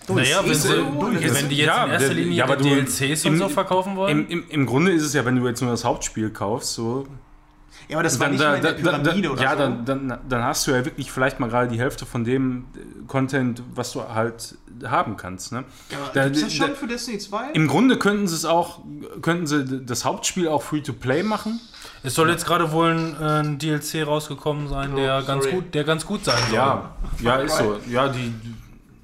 [0.08, 2.74] Naja, wenn, sie, so, wenn die jetzt ja, in erster Linie ja, aber die du-
[2.84, 4.26] DLCs und im- so verkaufen wollen.
[4.26, 7.06] Im, im, Im Grunde ist es ja, wenn du jetzt nur das Hauptspiel kaufst, so.
[7.88, 9.58] Ja, aber das war nicht mal in der Pyramide oder ja, so.
[9.58, 13.06] dann, dann, dann hast du ja wirklich vielleicht mal gerade die Hälfte von dem äh,
[13.06, 15.52] Content, was du halt haben kannst.
[15.52, 15.64] Ne?
[15.90, 17.50] ja, aber da- gibt's das schon da- für Destiny 2?
[17.52, 18.80] Im Grunde könnten sie es auch,
[19.22, 21.60] könnten sie das Hauptspiel auch Free-to-Play machen.
[22.02, 25.74] es soll jetzt gerade wohl ein, äh, ein DLC rausgekommen sein, Oh, der, ganz gut,
[25.74, 26.56] der ganz gut sein soll.
[26.56, 26.90] Ja,
[27.20, 27.78] ja, ist so.
[27.88, 28.32] Ja, die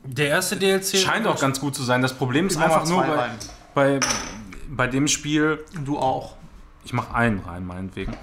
[0.05, 2.01] Der erste DLC scheint auch ganz gut zu sein.
[2.03, 3.29] Das Problem ist einfach nur bei,
[3.75, 4.01] bei,
[4.71, 6.35] bei dem Spiel, Und du auch.
[6.85, 8.15] ich mache einen rein, meinetwegen,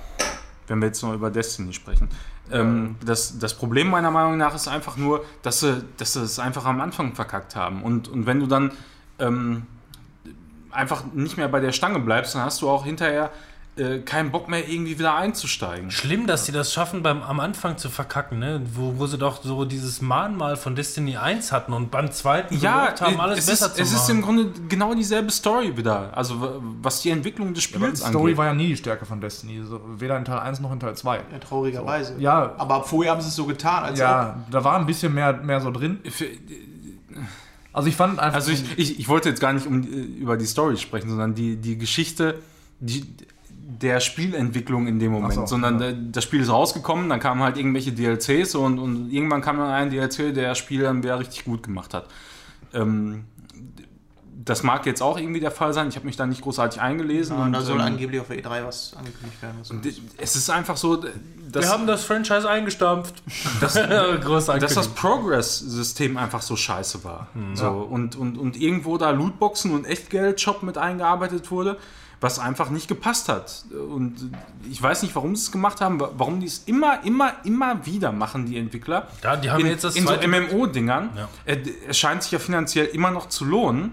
[0.68, 2.10] wenn wir jetzt noch über Destiny sprechen.
[2.52, 6.40] Ähm, das, das Problem meiner Meinung nach ist einfach nur, dass sie, dass sie es
[6.40, 7.84] einfach am Anfang verkackt haben.
[7.84, 8.72] Und, und wenn du dann
[9.20, 9.64] ähm,
[10.72, 13.32] einfach nicht mehr bei der Stange bleibst, dann hast du auch hinterher
[13.80, 15.92] äh, keinen Bock mehr irgendwie wieder einzusteigen.
[15.92, 18.62] Schlimm, dass sie das schaffen, beim, am Anfang zu verkacken, ne?
[18.74, 22.94] wo, wo sie doch so dieses Mahnmal von Destiny 1 hatten und beim zweiten Ja,
[23.00, 24.02] haben, alles es, besser ist, zu es machen.
[24.04, 26.16] ist im Grunde genau dieselbe Story wieder.
[26.18, 28.38] Also was die Entwicklung des die Spiels Story angeht.
[28.38, 29.62] war ja nie die Stärke von Destiny.
[29.64, 31.16] So, weder in Teil 1 noch in Teil 2.
[31.32, 32.16] Ja, traurigerweise.
[32.20, 34.00] Ja, Aber vorher haben sie es so getan, als ob.
[34.00, 36.00] ja, da war ein bisschen mehr, mehr so drin.
[36.10, 36.26] Für-
[37.74, 38.36] Also ich fand einfach.
[38.36, 41.36] Also ich, ich, ich wollte jetzt gar nicht um, äh, über die Story sprechen, sondern
[41.36, 42.40] die, die Geschichte
[42.80, 43.06] die,
[43.70, 45.34] der Spielentwicklung in dem Moment.
[45.34, 45.92] So, sondern ja.
[45.92, 49.90] das Spiel ist rausgekommen, dann kamen halt irgendwelche DLCs und, und irgendwann kam dann ein
[49.90, 52.08] DLC, der das Spiel dann wieder richtig gut gemacht hat.
[52.74, 53.26] Ähm,
[54.46, 55.90] das mag jetzt auch irgendwie der Fall sein.
[55.90, 57.36] Ich habe mich da nicht großartig eingelesen.
[57.36, 59.58] und da soll ähm, angeblich auf der E3 was angekündigt werden.
[59.60, 63.22] Was d- es ist einfach so, dass, Wir haben das Franchise eingestampft.
[63.60, 63.74] das,
[64.24, 64.88] Große dass das.
[64.88, 67.28] Progress-System einfach so scheiße war.
[67.56, 71.78] So, und, und, und irgendwo da Lootboxen und Echtgeld-Shop mit eingearbeitet wurde,
[72.20, 73.66] was einfach nicht gepasst hat.
[73.72, 74.32] Und
[74.70, 77.86] ich weiß nicht, warum sie es gemacht haben, wa- warum die es immer, immer, immer
[77.86, 79.08] wieder machen, die Entwickler.
[79.24, 81.10] Ja, die haben in, jetzt das in so MMO-Dingern.
[81.16, 81.30] Ja.
[81.46, 83.92] Äh, Es scheint sich ja finanziell immer noch zu lohnen.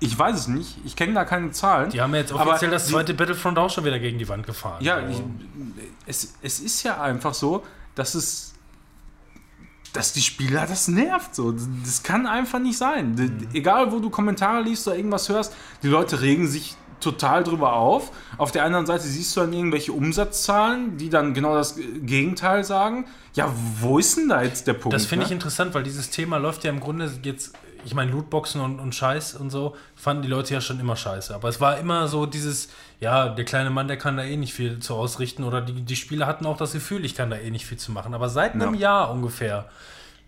[0.00, 0.76] Ich weiß es nicht.
[0.84, 1.88] Ich kenne da keine Zahlen.
[1.88, 4.44] Die haben ja jetzt offiziell das die- zweite Battlefront auch schon wieder gegen die Wand
[4.44, 4.84] gefahren.
[4.84, 5.24] Ja, Also,
[5.66, 7.64] ich, es, es ist ja einfach so,
[7.94, 8.52] dass es.
[9.94, 11.34] Dass die Spieler das nervt.
[11.34, 11.54] So.
[11.82, 13.16] Das kann einfach nicht sein.
[13.16, 17.74] D- Egal, wo du Kommentare liest oder irgendwas hörst, die Leute regen sich total drüber
[17.74, 18.10] auf.
[18.38, 23.06] Auf der anderen Seite siehst du dann irgendwelche Umsatzzahlen, die dann genau das Gegenteil sagen.
[23.34, 24.94] Ja, wo ist denn da jetzt der Punkt?
[24.94, 25.26] Das finde ne?
[25.26, 27.52] ich interessant, weil dieses Thema läuft ja im Grunde jetzt,
[27.84, 31.34] ich meine, Lootboxen und, und Scheiß und so, fanden die Leute ja schon immer scheiße.
[31.34, 32.68] Aber es war immer so dieses,
[33.00, 35.44] ja, der kleine Mann, der kann da eh nicht viel zu ausrichten.
[35.44, 37.92] Oder die, die Spieler hatten auch das Gefühl, ich kann da eh nicht viel zu
[37.92, 38.14] machen.
[38.14, 38.80] Aber seit einem Ja.
[38.80, 39.68] Jahr ungefähr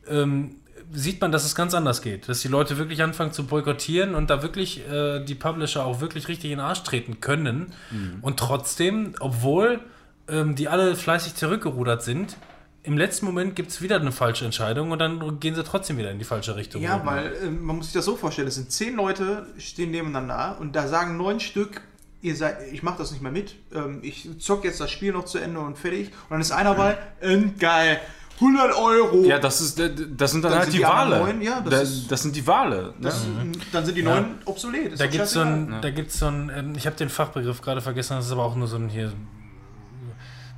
[0.09, 0.57] ähm,
[0.93, 2.29] sieht man, dass es ganz anders geht.
[2.29, 6.29] Dass die Leute wirklich anfangen zu boykottieren und da wirklich äh, die Publisher auch wirklich
[6.29, 7.73] richtig in den Arsch treten können.
[7.91, 8.19] Mhm.
[8.23, 9.81] Und trotzdem, obwohl
[10.29, 12.37] ähm, die alle fleißig zurückgerudert sind,
[12.83, 16.11] im letzten Moment gibt es wieder eine falsche Entscheidung und dann gehen sie trotzdem wieder
[16.11, 16.81] in die falsche Richtung.
[16.81, 20.57] Ja, weil ähm, man muss sich das so vorstellen, es sind zehn Leute, stehen nebeneinander
[20.59, 21.83] und da sagen neun Stück,
[22.23, 25.25] ihr seid, ich mache das nicht mehr mit, ähm, ich zock jetzt das Spiel noch
[25.25, 26.09] zu Ende und fertig.
[26.09, 28.01] Und dann ist einer bei, ähm, geil,
[28.41, 29.25] 100 Euro.
[29.25, 31.19] Ja, das, ist, äh, das sind dann, Dann halt sind die die Wale.
[31.19, 32.95] neun, ja, das das, ist- das sind die Wale.
[33.01, 33.53] das, ne?
[33.73, 34.11] Dann sind die Ja.
[34.15, 34.93] neuen obsolet.
[34.93, 37.61] Ist Da gibt es so ein, da gibt's so ein ähm, ich habe den Fachbegriff
[37.63, 39.13] gerade vergessen, das ist aber auch nur so ein hier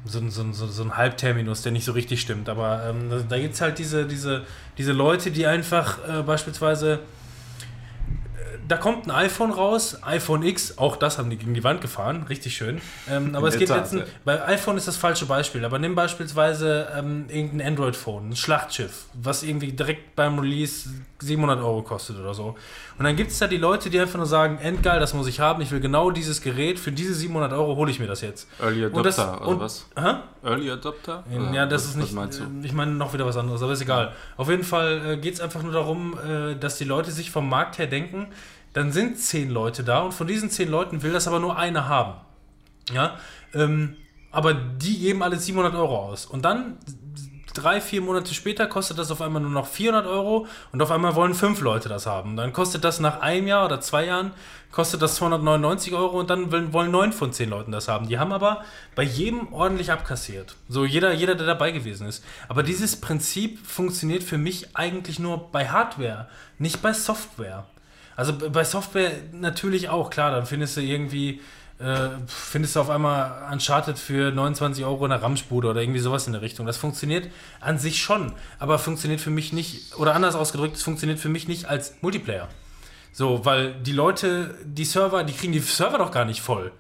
[0.05, 2.49] so, ein- so, ein- so, ein Halbterminus, der nicht so richtig stimmt.
[2.49, 4.45] Aber ähm, da, da gibt es halt diese, diese,
[4.79, 7.01] diese Leute, die einfach äh, beispielsweise.
[8.71, 12.25] Da kommt ein iPhone raus, iPhone X, auch das haben die gegen die Wand gefahren,
[12.29, 12.81] richtig schön.
[13.11, 16.87] Ähm, aber es geht jetzt, ein, bei iPhone ist das falsche Beispiel, aber nimm beispielsweise
[16.97, 20.89] ähm, irgendein Android-Phone, ein Schlachtschiff, was irgendwie direkt beim Release
[21.19, 22.55] 700 Euro kostet oder so.
[22.97, 25.41] Und dann gibt es da die Leute, die einfach nur sagen, endgeil, das muss ich
[25.41, 28.47] haben, ich will genau dieses Gerät, für diese 700 Euro hole ich mir das jetzt.
[28.63, 29.87] Early das- Adopter, und- oder was?
[29.97, 30.15] Hä?
[30.45, 31.25] Early Adopter?
[31.35, 32.41] Oder Ja, das was- ist nicht.
[32.41, 34.13] äh, Ich meine noch wieder was anderes, aber ist egal.
[34.37, 37.49] Auf jeden Fall äh, geht es einfach nur darum, äh, dass die Leute sich vom
[37.49, 38.29] Markt her denken,
[38.73, 41.89] dann sind zehn Leute da und von diesen zehn Leuten will das aber nur einer
[41.89, 42.15] haben.
[42.93, 43.19] Ja,
[43.55, 43.97] ähm,
[44.31, 46.27] aber die geben alle 700 Euro aus.
[46.27, 46.79] Und dann
[47.55, 51.15] drei, vier Monate später kostet das auf einmal nur noch 400 Euro und auf einmal
[51.15, 52.37] wollen fünf Leute das haben.
[52.37, 54.33] Dann kostet das nach einem Jahr oder zwei Jahren,
[54.71, 58.09] kostet das 299 Euro und dann wollen neun von zehn Leuten das haben.
[58.09, 58.65] Die haben aber
[58.95, 60.57] bei jedem ordentlich abkassiert.
[60.69, 62.25] So jeder, jeder, der dabei gewesen ist.
[62.49, 66.29] Aber dieses Prinzip funktioniert für mich eigentlich nur bei Hardware,
[66.59, 67.67] nicht bei Software.
[68.17, 71.41] Also bei Software natürlich auch, klar, dann findest du irgendwie,
[71.79, 76.27] äh, findest du auf einmal Uncharted für 29 Euro in der Ramschbude oder irgendwie sowas
[76.27, 76.67] in der Richtung.
[76.67, 77.29] Das funktioniert
[77.61, 81.49] an sich schon, aber funktioniert für mich nicht, oder anders ausgedrückt, es funktioniert für mich
[81.49, 82.49] nicht als Multiplayer.
[83.13, 86.73] So, weil die Leute, die Server, die kriegen die Server doch gar nicht voll.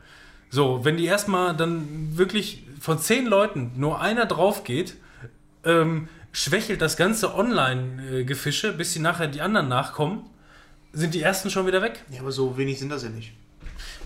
[0.51, 4.95] So, wenn die erstmal dann wirklich von zehn Leuten nur einer drauf geht,
[5.65, 10.25] ähm, schwächelt das ganze Online-Gefische, bis die nachher die anderen nachkommen,
[10.93, 12.03] sind die ersten schon wieder weg.
[12.11, 13.33] Ja, aber so wenig sind das ja nicht.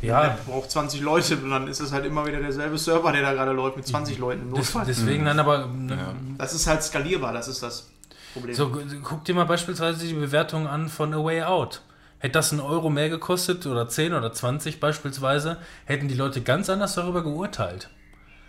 [0.02, 3.22] Ja, Der braucht 20 Leute und dann ist es halt immer wieder derselbe Server, der
[3.22, 4.84] da gerade läuft mit 20 Leuten im Notfall.
[4.86, 5.66] deswegen dann aber.
[5.66, 7.88] ne, Das ist halt skalierbar, das ist das
[8.34, 8.54] Problem.
[8.54, 11.80] So, gu- guck dir mal beispielsweise die Bewertung an von A Way Out.
[12.18, 16.68] Hätte das einen Euro mehr gekostet oder 10 oder 20 beispielsweise, hätten die Leute ganz
[16.70, 17.88] anders darüber geurteilt.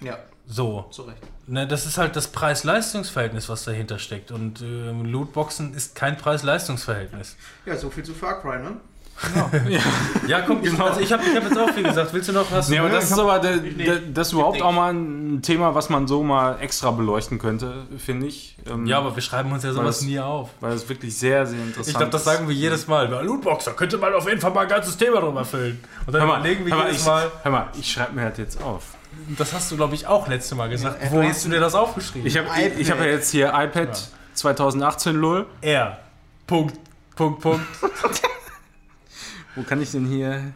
[0.01, 0.17] Ja,
[0.47, 1.17] So, zu Recht.
[1.47, 4.31] ne, das ist halt das Preis-Leistungs-Verhältnis, was dahinter steckt.
[4.31, 7.35] Und ähm, Lootboxen ist kein Preis-Leistungs-Verhältnis.
[7.65, 8.77] Ja, so viel zu Far Cry, ne?
[10.27, 12.13] Ja, komm, also ich habe ich hab jetzt auch viel gesagt.
[12.13, 12.67] Willst du noch was?
[12.67, 13.85] Nee, aber das ist aber Nee.
[13.85, 14.63] der, das ist überhaupt Nicht.
[14.63, 18.57] auch mal ein Thema, was man so mal extra beleuchten könnte, finde ich.
[18.69, 20.49] Ähm, ja, aber wir schreiben uns ja sowas das- nie auf.
[20.59, 23.07] Weil es wirklich sehr, sehr interessant Ich glaube, das sagen wir jedes Mal.
[23.07, 25.81] Bei Lootboxer könnte man auf jeden Fall mal ein ganzes Thema drüber füllen.
[26.05, 27.31] Und dann Hör mal, überlegen wir hör mal, jedes ich, Mal.
[27.43, 28.83] hör mal, ich schreibe mir das jetzt auf.
[29.37, 31.03] Das hast du, glaube ich, auch letzte Mal gesagt.
[31.03, 32.27] Ja, Wo hast du dir das aufgeschrieben?
[32.27, 32.47] Ich habe
[32.77, 35.47] ich hab ja jetzt hier iPad 2018 LOL.
[35.61, 35.97] R.
[36.47, 36.77] Punkt.
[37.15, 37.65] Punkt, Punkt.
[39.55, 40.53] Wo kann ich denn hier...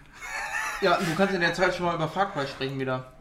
[0.82, 3.12] Ja, du kannst in der Zeit schon mal über Far Cry sprechen wieder.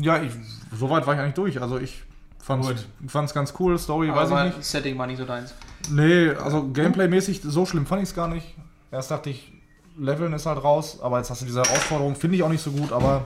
[0.00, 0.32] Ja, ich,
[0.76, 1.60] soweit war ich eigentlich durch.
[1.60, 2.02] Also ich
[2.40, 2.86] fand's, Gut.
[3.06, 4.64] fand's ganz cool, Story, weiß Aber ich nicht.
[4.66, 5.54] Setting war nicht so deins.
[5.90, 8.54] Nee, also Gameplay-mäßig so schlimm fand ich es gar nicht.
[8.90, 9.52] Erst dachte ich,
[9.96, 12.70] Leveln ist halt raus, aber jetzt hast du diese Herausforderung, finde ich auch nicht so
[12.70, 13.24] gut, aber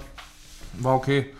[0.74, 1.32] war okay.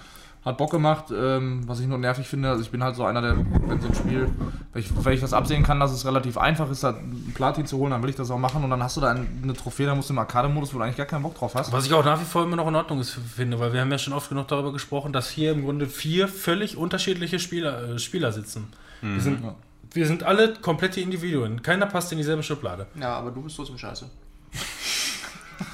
[0.45, 3.23] Hat Bock gemacht, ähm, was ich nur nervig finde, also ich bin halt so einer,
[3.23, 4.29] der, wenn so ein Spiel,
[4.73, 7.65] wenn ich, wenn ich das absehen kann, dass es relativ einfach ist, da einen Platin
[7.65, 9.53] zu holen, dann will ich das auch machen und dann hast du da ein- eine
[9.53, 11.71] Trophäe, da musst du im Arcade-Modus, wo du eigentlich gar keinen Bock drauf hast.
[11.73, 13.93] Was ich auch nach wie vor immer noch in Ordnung ist, finde, weil wir haben
[13.93, 17.99] ja schon oft genug darüber gesprochen, dass hier im Grunde vier völlig unterschiedliche Spieler, äh,
[18.01, 18.67] Spieler sitzen.
[19.01, 19.55] Wir, sind, Ja.
[19.93, 21.63] wir sind alle komplette Individuen.
[21.63, 22.87] Keiner passt in dieselbe Schublade.
[23.01, 24.11] Ja, aber du bist trotzdem scheiße.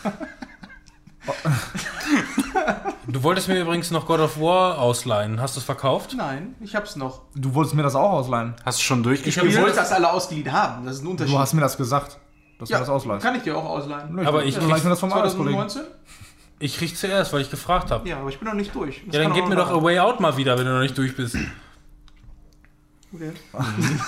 [3.07, 5.41] Du wolltest mir übrigens noch God of War ausleihen.
[5.41, 6.15] Hast du es verkauft?
[6.17, 7.23] Nein, ich hab's noch.
[7.35, 8.55] Du wolltest mir das auch ausleihen.
[8.65, 9.61] Hast du schon Ich durchgespielt?
[9.61, 10.85] wollte das alle ausgeliehen haben.
[10.85, 11.35] Das ist ein Unterschied.
[11.35, 12.19] Du hast mir das gesagt,
[12.59, 13.23] dass ja, du das ausleihst.
[13.25, 14.15] kann ich dir auch ausleihen.
[14.15, 15.59] Nö, Aber ich leih ich mir das vom Arbeitskollegen.
[15.69, 15.95] 2019?
[16.61, 18.09] Ich krieg zuerst, weil ich gefragt habe.
[18.09, 19.03] Ja, aber ich bin noch nicht durch.
[19.07, 20.99] Das Ja, dann gib mir doch A Way Out mal wieder, wenn du noch nicht
[20.99, 21.37] durch bist.
[23.15, 23.33] Okay.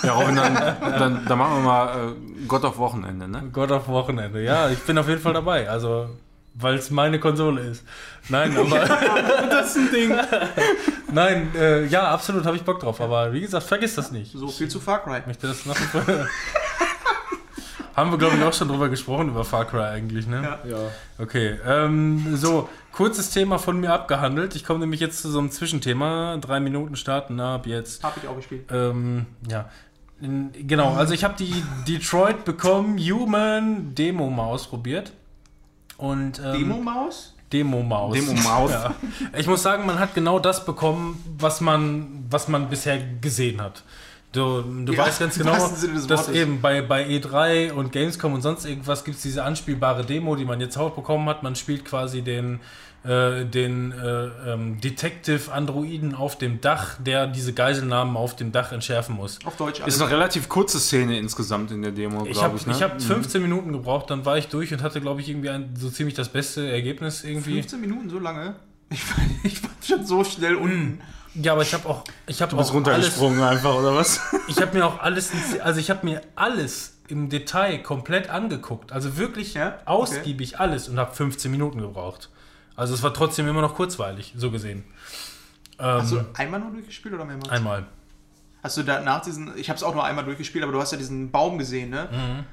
[0.02, 3.48] Ja, Robin, dann, dann, dann machen wir mal äh, Gott auf Wochenende, ne?
[3.50, 4.42] God of Wochenende.
[4.42, 5.70] Ja, ich bin auf jeden Fall dabei.
[5.70, 6.10] Also,
[6.54, 7.84] weil es meine Konsole ist.
[8.28, 8.78] Nein, aber.
[9.50, 10.18] das ist ein Ding.
[11.12, 13.00] Nein, äh, ja, absolut habe ich Bock drauf.
[13.00, 14.32] Aber wie gesagt, vergiss das nicht.
[14.32, 15.18] So viel zu Far Cry.
[15.18, 16.02] Ich möchte das vor.
[17.96, 20.42] Haben wir, glaube ich, auch schon drüber gesprochen, über Far Cry eigentlich, ne?
[20.42, 20.70] Ja.
[20.70, 20.78] Ja.
[21.18, 24.54] Okay, ähm, so, kurzes Thema von mir abgehandelt.
[24.54, 26.38] Ich komme nämlich jetzt zu so einem Zwischenthema.
[26.40, 28.02] Drei Minuten starten ab jetzt.
[28.02, 28.64] Hab ich auch gespielt.
[28.70, 29.68] Ähm, ja.
[30.20, 35.12] Genau, also ich habe die Detroit Become Human Demo mal ausprobiert.
[36.00, 37.34] Und, ähm, Demo-Maus?
[37.52, 38.14] Demo-Maus.
[38.14, 38.70] Demo-Maus.
[38.70, 38.94] Ja.
[39.36, 43.82] Ich muss sagen, man hat genau das bekommen, was man, was man bisher gesehen hat.
[44.32, 45.56] Du, du Ja, weißt ganz genau,
[46.06, 50.36] dass eben bei, bei E3 und Gamescom und sonst irgendwas gibt es diese anspielbare Demo,
[50.36, 51.42] die man jetzt auch bekommen hat.
[51.42, 52.60] Man spielt quasi den,
[53.02, 59.16] äh, den äh, ähm, Detective-Androiden auf dem Dach, der diese Geiselnahmen auf dem Dach entschärfen
[59.16, 59.38] muss.
[59.44, 59.80] Auf Deutsch.
[59.80, 62.66] Ist eine relativ kurze Szene insgesamt in der Demo, Ich glaube habe ich.
[62.66, 62.74] Ne?
[62.74, 65.74] ich hab 15 Minuten gebraucht, dann war ich durch und hatte, glaube ich, irgendwie ein,
[65.76, 67.54] so ziemlich das beste Ergebnis irgendwie.
[67.54, 68.56] 15 Minuten so lange?
[68.90, 71.00] Ich war, ich war schon so schnell unten.
[71.34, 74.20] Ja, aber ich habe auch, ich habe auch alles, runtergesprungen einfach, oder was?
[74.48, 75.30] ich habe mir auch alles,
[75.62, 79.68] also ich habe mir alles im Detail komplett angeguckt, also wirklich Ja?
[79.68, 79.82] Okay.
[79.86, 82.30] ausgiebig alles und habe 15 Minuten gebraucht.
[82.80, 84.84] Also es war trotzdem immer noch kurzweilig, so gesehen.
[85.78, 87.50] Ähm, Hast du einmal nur durchgespielt oder mehrmals?
[87.50, 87.84] einmal.
[88.62, 90.90] Hast du da nach diesen, ich habe es auch nur einmal durchgespielt, aber du hast
[90.92, 92.44] ja diesen Baum gesehen, ne?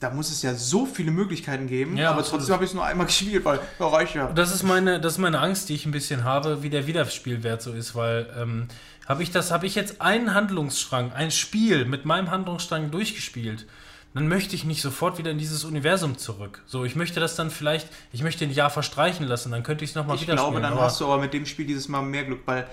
[0.00, 1.98] Da muss es ja so viele Möglichkeiten geben, Mhm.
[1.98, 4.32] Ja, aber trotzdem habe ich es nur einmal gespielt, weil ja, reicht ja.
[4.32, 7.60] Das ist meine, das ist meine Angst, die ich ein bisschen habe, wie der Wiederspielwert
[7.62, 8.68] so ist, weil ähm,
[9.06, 13.66] habe ich das, habe ich jetzt einen Handlungsstrang, ein Spiel mit meinem Handlungsstrang durchgespielt,
[14.14, 16.62] dann möchte ich nicht sofort wieder in dieses Universum zurück.
[16.66, 19.90] So, ich möchte das dann vielleicht, ich möchte ein Jahr verstreichen lassen, dann könnte ich
[19.90, 20.70] es nochmal Ich wieder glaube, spielen.
[20.70, 22.66] dann hast du aber mit dem Spiel dieses Mal mehr Glück, weil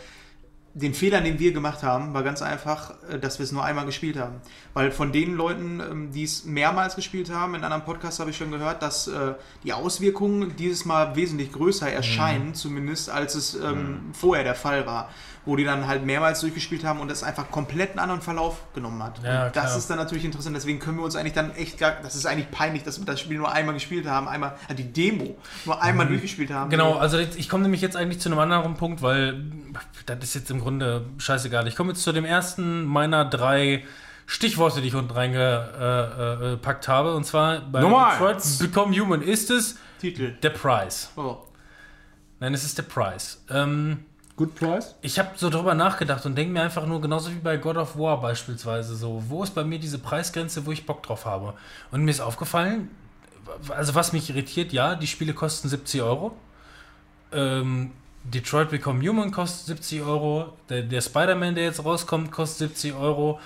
[0.74, 3.86] den Fehler, den wir gemacht haben, war ganz einfach, äh, dass wir es nur einmal
[3.86, 4.36] gespielt haben.
[4.74, 8.38] Weil von den Leuten, ähm, die es mehrmals gespielt haben, in anderen Podcasts habe ich
[8.38, 9.34] schon gehört, dass äh,
[9.66, 11.94] die Auswirkungen dieses Mal wesentlich größer Mhm.
[11.94, 15.10] erscheinen, zumindest als es ähm, vorher der Fall war.
[15.46, 19.02] Wo die dann halt mehrmals durchgespielt haben und es einfach komplett einen anderen Verlauf genommen
[19.02, 19.24] hat.
[19.24, 21.94] Ja, und das ist dann natürlich interessant, deswegen können wir uns eigentlich dann echt gar,
[22.04, 24.94] das ist eigentlich peinlich, dass wir das Spiel nur einmal gespielt haben, einmal, äh, die
[24.94, 25.36] Demo
[25.66, 26.70] nur einmal durchgespielt haben.
[26.70, 29.44] Genau, also ich komme nämlich jetzt eigentlich zu einem anderen Punkt, weil
[30.06, 31.68] das ist jetzt im Grunde scheißegal.
[31.68, 33.84] Ich komme jetzt zu dem ersten meiner drei
[34.32, 37.16] Stichworte, die ich unten reingepackt habe.
[37.16, 38.60] Und zwar bei Nummer Detroit eins.
[38.60, 40.38] Become Human ist es Titel.
[40.42, 41.10] der Price.
[41.18, 41.38] Oh.
[42.40, 43.44] Nein, es ist der Price.
[43.50, 44.06] Ähm,
[44.42, 44.96] Good Price?
[45.04, 47.96] ich habe so drüber nachgedacht und denke mir einfach nur, genauso wie bei God of
[47.96, 51.54] War beispielsweise, so, wo ist bei mir diese Preisgrenze, wo ich Bock drauf habe?
[51.92, 52.90] Und mir ist aufgefallen,
[53.70, 56.36] also was mich irritiert, ja, die Spiele kosten 70 Euro.
[57.32, 57.92] Ähm,
[58.24, 60.54] Detroit Become Human kostet 70 Euro.
[60.70, 63.40] Der, der Spider-Man, der jetzt rauskommt, kostet 70 Euro.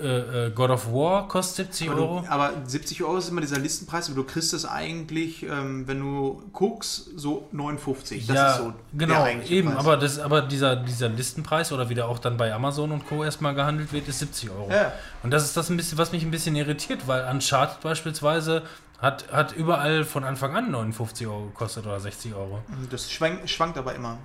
[0.00, 2.20] Äh, äh, God of War kostet 70 Aber, Euro.
[2.20, 6.00] du, aber 70 Euro ist immer dieser Listenpreis, aber du kriegst es eigentlich, ähm, wenn
[6.00, 8.26] du guckst, so 59.
[8.26, 9.78] Das ja, ist so genau, eben, Preis.
[9.78, 13.24] aber, das, aber dieser, dieser Listenpreis oder wie der auch dann bei Amazon und Co.
[13.24, 14.70] erstmal gehandelt wird, ist 70 Euro.
[14.70, 14.92] Ja.
[15.22, 18.62] Und das ist das, ein bisschen, was mich ein bisschen irritiert, weil Uncharted beispielsweise
[18.98, 22.62] hat, hat überall von Anfang an 59 Euro gekostet oder 60 Euro.
[22.90, 24.18] Das schwankt, schwankt aber immer.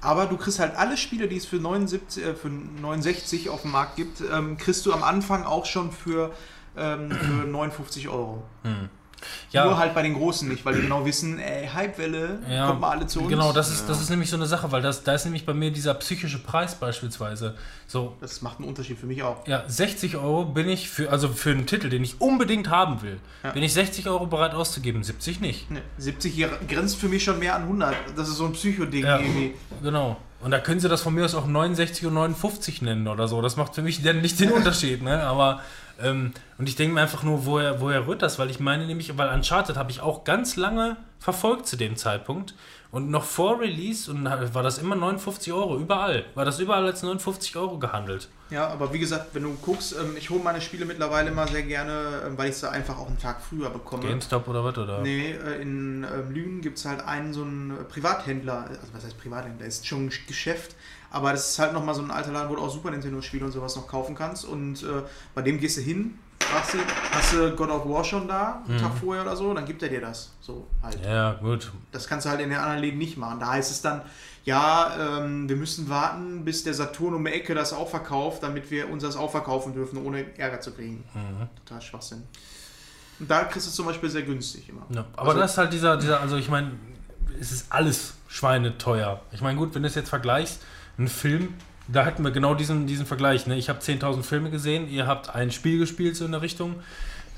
[0.00, 3.72] Aber du kriegst halt alle Spiele, die es für, 79, äh, für 69 auf dem
[3.72, 6.32] Markt gibt, ähm, kriegst du am Anfang auch schon für,
[6.76, 8.42] ähm, für 59 Euro.
[9.50, 12.80] Ja, Nur halt bei den Großen nicht, weil die genau wissen, ey, Hypewelle, ja, kommt
[12.80, 13.28] mal alle zu uns.
[13.28, 15.54] Genau, das ist, das ist nämlich so eine Sache, weil das, da ist nämlich bei
[15.54, 17.54] mir dieser psychische Preis beispielsweise.
[17.86, 19.46] So, Das macht einen Unterschied für mich auch.
[19.46, 23.18] ja, 60 Euro bin ich für, also für einen Titel, den ich unbedingt haben will,
[23.42, 23.50] Ja.
[23.52, 25.70] bin ich 60 Euro bereit auszugeben, 70 nicht.
[25.70, 27.94] Ne, 70 hier grenzt für mich schon mehr an 100.
[28.16, 29.18] Das ist so ein Psychoding Ja.
[29.18, 29.54] irgendwie.
[29.82, 30.16] Genau.
[30.40, 33.42] Und da können sie das von mir aus auch 69 und 59 nennen oder so.
[33.42, 35.22] Das macht für mich dann nicht den Unterschied, ne?
[35.24, 35.62] Aber,
[36.00, 38.38] ähm, und ich denke mir einfach nur, woher, woher rührt das?
[38.38, 42.54] Weil ich meine nämlich, weil Uncharted habe ich auch ganz lange verfolgt zu dem Zeitpunkt.
[42.90, 46.24] Und noch vor Release und war das immer 59 Euro, überall.
[46.34, 48.30] War das überall als 59 Euro gehandelt.
[48.48, 51.64] Ja, aber wie gesagt, wenn du guckst, ähm, ich hole meine Spiele mittlerweile immer sehr
[51.64, 54.04] gerne, ähm, weil ich sie einfach auch einen Tag früher bekomme.
[54.04, 54.78] GameStop oder was?
[54.78, 55.00] Oder?
[55.02, 59.18] Nee, äh, in ähm, Lünen gibt es halt einen so einen Privathändler, also was heißt
[59.18, 60.74] Privathändler, ist schon ein Geschäft,
[61.10, 63.52] aber das ist halt nochmal so ein alter Laden, wo du auch Super Nintendo-Spiele und
[63.52, 65.02] sowas noch kaufen kannst und äh,
[65.34, 66.78] bei dem gehst du hin, fragst du,
[67.12, 69.88] hast du God of War schon da, einen Tag vorher oder so, dann gibt er
[69.88, 70.98] dir das, so halt.
[71.04, 71.72] Ja, gut.
[71.92, 73.40] Das kannst du halt in den anderen Läden nicht machen.
[73.40, 74.02] Da heißt es dann,
[74.44, 78.70] ja, ähm, wir müssen warten, bis der Saturn um die Ecke das auch verkauft, damit
[78.70, 81.04] wir uns das auch verkaufen dürfen, ohne Ärger zu kriegen.
[81.66, 82.22] Total Schwachsinn.
[83.20, 84.86] Und da kriegst du es zum Beispiel sehr günstig immer.
[84.90, 86.70] Ja, aber Also- das ist halt dieser, dieser, also ich meine,
[87.40, 89.20] es ist alles schweineteuer.
[89.32, 90.60] Ich meine, gut, wenn du es jetzt vergleichst,
[90.98, 91.54] ein Film,
[91.86, 93.46] da hatten wir genau diesen, diesen Vergleich.
[93.46, 93.56] Ne?
[93.56, 96.76] Ich habe 10.000 Filme gesehen, ihr habt ein Spiel gespielt, so in der Richtung.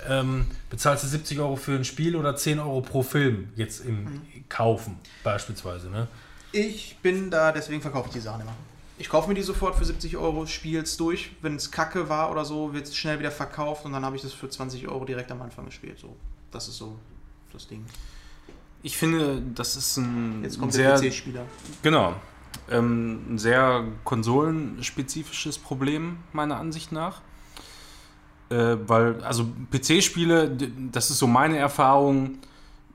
[0.09, 4.05] Ähm, bezahlst du 70 Euro für ein Spiel oder 10 Euro pro Film jetzt im
[4.05, 4.21] Mhm.
[4.49, 5.91] Kaufen beispielsweise.
[5.91, 6.09] Ne?
[6.53, 8.55] Ich bin da, deswegen verkaufe ich die Sachen immer.
[8.99, 11.31] Ich kaufe mir die sofort für 70 Euro, spiele es durch.
[11.43, 14.23] Wenn es kacke war oder so, wird es schnell wieder verkauft und dann habe ich
[14.23, 15.99] das für 20 Euro direkt am Anfang gespielt.
[15.99, 16.17] So,
[16.51, 16.97] das ist so
[17.53, 17.85] das Ding.
[18.83, 21.45] Ich finde, das ist ein Jetzt kommt sehr, der PC-Spieler.
[21.83, 22.15] genau,
[22.71, 27.21] ähm, ein sehr konsolenspezifisches Problem meiner Ansicht nach.
[28.51, 30.57] Äh, weil, also PC-Spiele,
[30.93, 32.39] das ist so meine Erfahrung.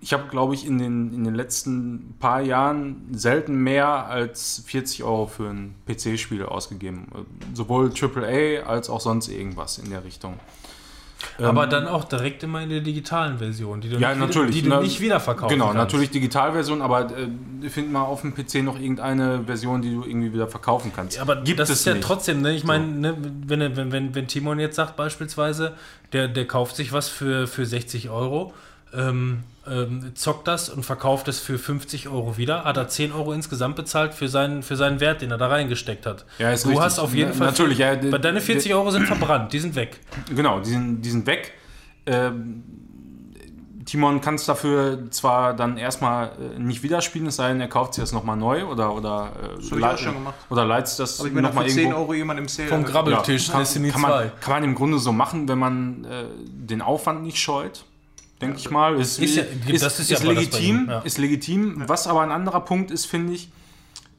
[0.01, 5.03] Ich habe, glaube ich, in den, in den letzten paar Jahren selten mehr als 40
[5.03, 7.07] Euro für ein PC-Spiel ausgegeben.
[7.13, 10.39] Äh, Sowohl AAA als auch sonst irgendwas in der Richtung.
[11.41, 14.55] Aber Ähm, dann auch direkt immer in der digitalen Version, die du, Ja, nicht, natürlich,
[14.55, 15.77] Wieder, die du nicht wiederverkaufen Genau, kannst.
[15.77, 20.33] natürlich Digitalversion, aber äh, find mal auf dem PC noch irgendeine Version, die du irgendwie
[20.33, 21.15] wieder verkaufen kannst.
[21.15, 22.03] Ja, aber Gibt das es ist ja nicht.
[22.05, 22.53] trotzdem, ne?
[22.53, 23.15] Ich meine, ne,
[23.47, 25.73] wenn, wenn, wenn, wenn Timon jetzt sagt beispielsweise,
[26.13, 28.53] der, der kauft sich was für, für 60 Euro,
[28.93, 33.33] ähm, ähm, zockt das und verkauft es für 50 Euro wieder, hat er 10 Euro
[33.33, 36.25] insgesamt bezahlt für seinen, für seinen Wert, den er da reingesteckt hat.
[36.37, 36.85] Ja, ist du richtig.
[36.85, 37.47] hast auf jeden Na- Fall.
[37.47, 39.99] natürlich, ja, Weil deine 40 Euro sind verbrannt, die sind weg.
[40.33, 41.53] Genau, die sind, die sind weg.
[42.05, 42.63] Ähm,
[43.85, 47.67] Timon kann es dafür zwar dann erstmal äh, nicht wieder spielen, es sei denn, er
[47.67, 50.33] kauft sich das nochmal neu oder, oder, äh, schon gemacht.
[50.49, 51.99] oder leitet das nochmal für 10 irgendwo.
[51.99, 52.67] Euro jemand im Sale.
[52.69, 52.83] Vom.
[52.83, 54.07] Grabbeltisch, kann, Destiny kann, 2.
[54.09, 57.85] man, kann man im Grunde so machen, wenn man äh, den Aufwand nicht scheut,
[58.41, 58.95] denke ich mal.
[58.99, 59.43] Ist, Ist ja-
[59.79, 60.99] das ist ja bei legitim, ja.
[60.99, 61.83] ist legitim.
[61.87, 63.49] Was aber ein anderer Punkt ist, finde ich,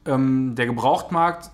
[0.05, 1.51] ähm, der Gebrauchtmarkt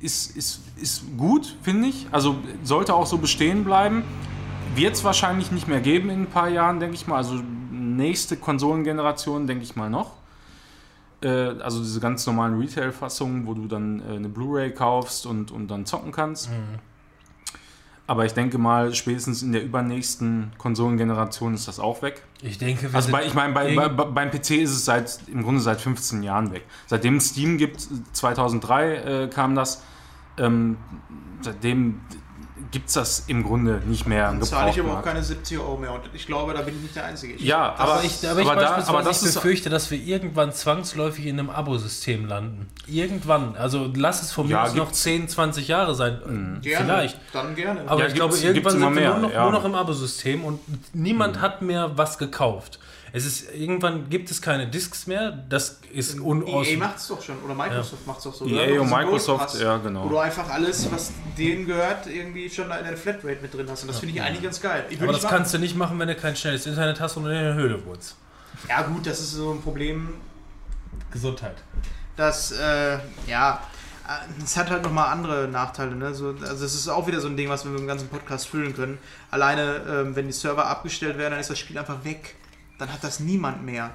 [0.00, 2.06] ist, ist, ist gut, finde ich.
[2.10, 4.02] Also sollte auch so bestehen bleiben.
[4.74, 7.16] Wird es wahrscheinlich nicht mehr geben in ein paar Jahren, denke ich mal.
[7.16, 7.40] Also
[7.70, 10.12] nächste Konsolengeneration, denke ich mal noch.
[11.22, 15.68] Äh, also diese ganz normalen Retail-Fassungen, wo du dann äh, eine Blu-ray kaufst und, und
[15.68, 16.50] dann zocken kannst.
[18.06, 22.22] Aber ich denke mal, spätestens in der übernächsten Konsolengeneration ist das auch weg.
[22.42, 25.42] Ich denke, wir Also bei, ich meine, bei, bei, beim PC ist es seit im
[25.42, 26.64] Grunde seit 15 Jahren weg.
[26.86, 29.82] Seitdem es Steam gibt, 2003 äh, kam das,
[30.36, 30.76] ähm,
[31.40, 32.00] seitdem
[32.74, 35.76] gibt es das im Grunde nicht mehr Dann zahle ich aber auch keine 70 Euro
[35.76, 35.92] mehr.
[35.92, 37.34] Und ich glaube, da bin ich nicht der Einzige.
[37.34, 39.90] Ich, Ja, das aber, ich, aber ich aber da, beispielsweise aber das ich befürchte, dass
[39.92, 42.66] wir irgendwann zwangsläufig in einem Abo-System landen.
[42.88, 43.54] Irgendwann.
[43.56, 45.02] Also lass es von mir Ja, aus noch gibt's.
[45.02, 46.58] 10, 20 Jahre sein.
[46.62, 47.20] gerne, Vielleicht.
[47.32, 47.82] Dann gerne.
[47.86, 49.42] Aber Ja, ich glaube, irgendwann sind wir mehr, nur noch, ja.
[49.44, 50.58] nur noch im Abo-System und
[50.92, 52.80] niemand hat mehr was gekauft.
[53.16, 55.30] Es ist, irgendwann gibt es keine Discs mehr.
[55.48, 56.66] Das ist unaus...
[56.66, 57.40] EA macht es doch schon.
[57.44, 58.44] Oder Microsoft macht es doch so.
[58.44, 58.66] EA oder?
[58.66, 60.04] E und Diesen Microsoft, ja, genau.
[60.06, 63.82] Wo du einfach alles, was denen gehört, irgendwie schon in der Flatrate mit drin hast.
[63.82, 64.86] Und das finde ich eigentlich ganz geil.
[65.00, 65.36] Aber das machen.
[65.36, 68.16] kannst du nicht machen, wenn du kein schnelles Internet hast und in der Höhle wohnst.
[68.68, 70.14] Ja gut, das ist so ein Problem,
[71.12, 71.62] Gesundheit.
[72.16, 73.60] dass, äh, ja,
[74.08, 75.94] äh, es hat halt nochmal andere Nachteile.
[75.94, 76.12] Ne?
[76.14, 78.48] So, also es ist auch wieder so ein Ding, was wir mit dem ganzen Podcast
[78.48, 78.98] füllen können.
[79.30, 82.34] Alleine, ähm, wenn die Server abgestellt werden, dann ist das Spiel einfach weg.
[82.84, 83.94] Dann hat das niemand mehr.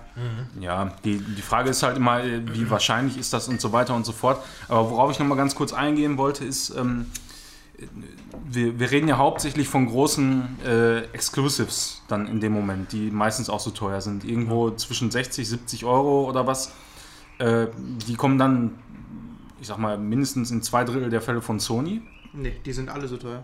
[0.60, 3.94] Ja, die, die Frage ist halt immer, äh, wie wahrscheinlich ist das und so weiter
[3.94, 4.44] und so fort.
[4.68, 7.06] Aber worauf ich nochmal ganz kurz eingehen wollte, ist, ähm,
[8.50, 13.52] wir, wir reden ja hauptsächlich von großen äh, Exclusives dann in dem Moment, die meistens
[13.52, 14.26] auch so teuer sind.
[14.26, 16.74] Irgendwo zwischen 60, 70 Euro oder was.
[17.38, 17.68] Äh,
[18.08, 18.74] die kommen dann,
[19.62, 22.02] ich sag mal, mindestens in zwei Drittel der Fälle von Sony.
[22.34, 23.44] Nee, die sind alle so teuer.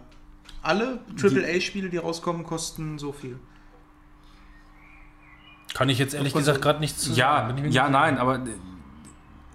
[0.63, 3.38] Alle AAA-Spiele, die rauskommen, kosten so viel.
[5.76, 7.69] Kann ich jetzt ehrlich gesagt gerade nichts zu Ja, sagen.
[7.72, 8.39] Ja, nein, aber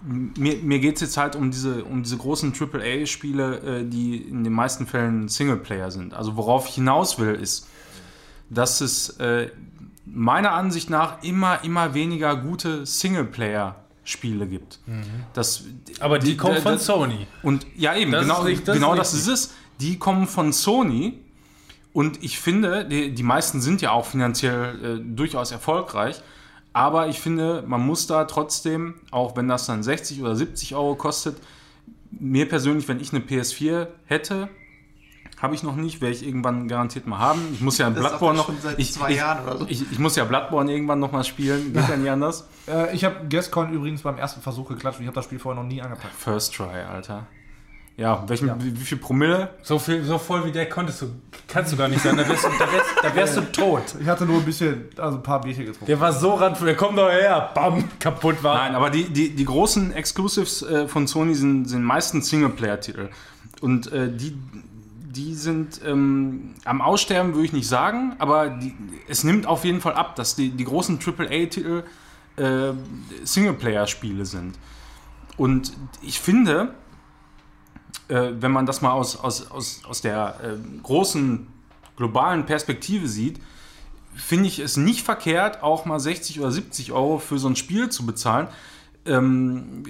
[0.02, 4.44] mir, mir geht es jetzt halt um diese, um diese großen AAA-Spiele, äh, die in
[4.44, 6.14] den meisten Fällen Singleplayer sind.
[6.14, 7.66] Also worauf ich hinaus will, ist,
[8.50, 9.50] dass es äh,
[10.06, 14.78] meiner Ansicht nach immer, immer weniger gute Singleplayer-Spiele gibt.
[15.34, 15.64] Das,
[16.00, 17.26] Aber die, kommen da- von da- Sony.
[17.42, 19.34] und ja, eben, Das genau, ist das genau ist das ist richtig.
[19.34, 19.54] es.
[19.80, 21.18] Die kommen von Sony
[21.92, 26.22] und ich finde, die, die meisten sind ja auch finanziell äh, durchaus erfolgreich.
[26.72, 30.94] Aber ich finde, man muss da trotzdem, auch wenn das dann 60 oder 70 Euro
[30.94, 31.36] kostet,
[32.12, 34.48] mir persönlich, wenn ich eine PS4 hätte,
[35.40, 37.40] habe ich noch nicht, werde ich irgendwann garantiert mal haben.
[37.54, 38.52] Ich muss ja Das sagt Bloodborne noch.
[38.76, 39.66] ich, zwei ich, Jahren oder so.
[39.68, 41.72] Ich, ich muss ja Bloodborne irgendwann noch mal spielen.
[41.72, 42.46] Geht ja nicht anders.
[42.68, 45.60] Äh, ich habe Gascoin übrigens beim ersten Versuch geklatscht und ich habe das Spiel vorher
[45.60, 46.14] noch nie angepackt.
[46.14, 47.26] First try, Alter.
[48.00, 48.56] Ja, welchen, Ja.
[48.58, 49.50] Wie, wie viel Promille?
[49.62, 51.06] So, viel, so voll wie der konntest du,
[51.46, 52.16] kannst du gar nicht sein.
[52.16, 53.82] Da wärst, du- da wärst, da wärst du tot.
[54.00, 55.84] Ich hatte nur ein bisschen, also ein paar Bierchen getrunken.
[55.84, 58.54] Der war so randvoll, komm doch her, bam, kaputt war.
[58.56, 63.10] Nein, aber die, die, die großen Exclusives äh, von Sony sind, sind meistens Singleplayer-Titel.
[63.60, 64.34] Und äh, die,
[65.04, 68.74] die sind ähm, am Aussterben, würde ich nicht sagen, aber die,
[69.08, 71.82] es nimmt auf jeden Fall ab, dass die, die großen AAA-Titel
[72.38, 72.72] äh,
[73.24, 74.58] Singleplayer-Spiele sind.
[75.36, 76.72] Und ich finde,
[78.08, 81.46] äh, wenn man das mal aus, aus, aus, aus der äh, großen
[81.96, 83.40] globalen Perspektive sieht,
[84.14, 87.88] finde ich es nicht verkehrt, auch mal 60 oder 70 Euro für so ein Spiel
[87.90, 88.48] zu bezahlen,
[89.06, 89.84] ähm,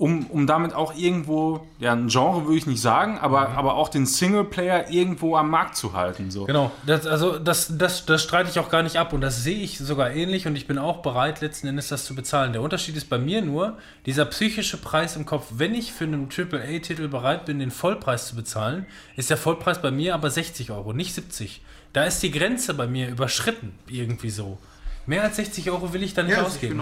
[0.00, 3.90] um, um damit auch irgendwo, ja, ein Genre würde ich nicht sagen, aber, aber auch
[3.90, 6.30] den Singleplayer irgendwo am Markt zu halten.
[6.30, 6.46] So.
[6.46, 9.58] Genau, das, also das, das, das streite ich auch gar nicht ab und das sehe
[9.58, 12.54] ich sogar ähnlich und ich bin auch bereit, letzten Endes das zu bezahlen.
[12.54, 16.30] Der Unterschied ist bei mir nur, dieser psychische Preis im Kopf, wenn ich für einen
[16.34, 18.86] AAA-Titel bereit bin, den Vollpreis zu bezahlen,
[19.16, 21.60] ist der Vollpreis bei mir aber 60 Euro, nicht 70.
[21.92, 24.56] Da ist die Grenze bei mir überschritten, irgendwie so.
[25.04, 26.80] Mehr als 60 Euro will ich da nicht Ja, das ist ausgeben.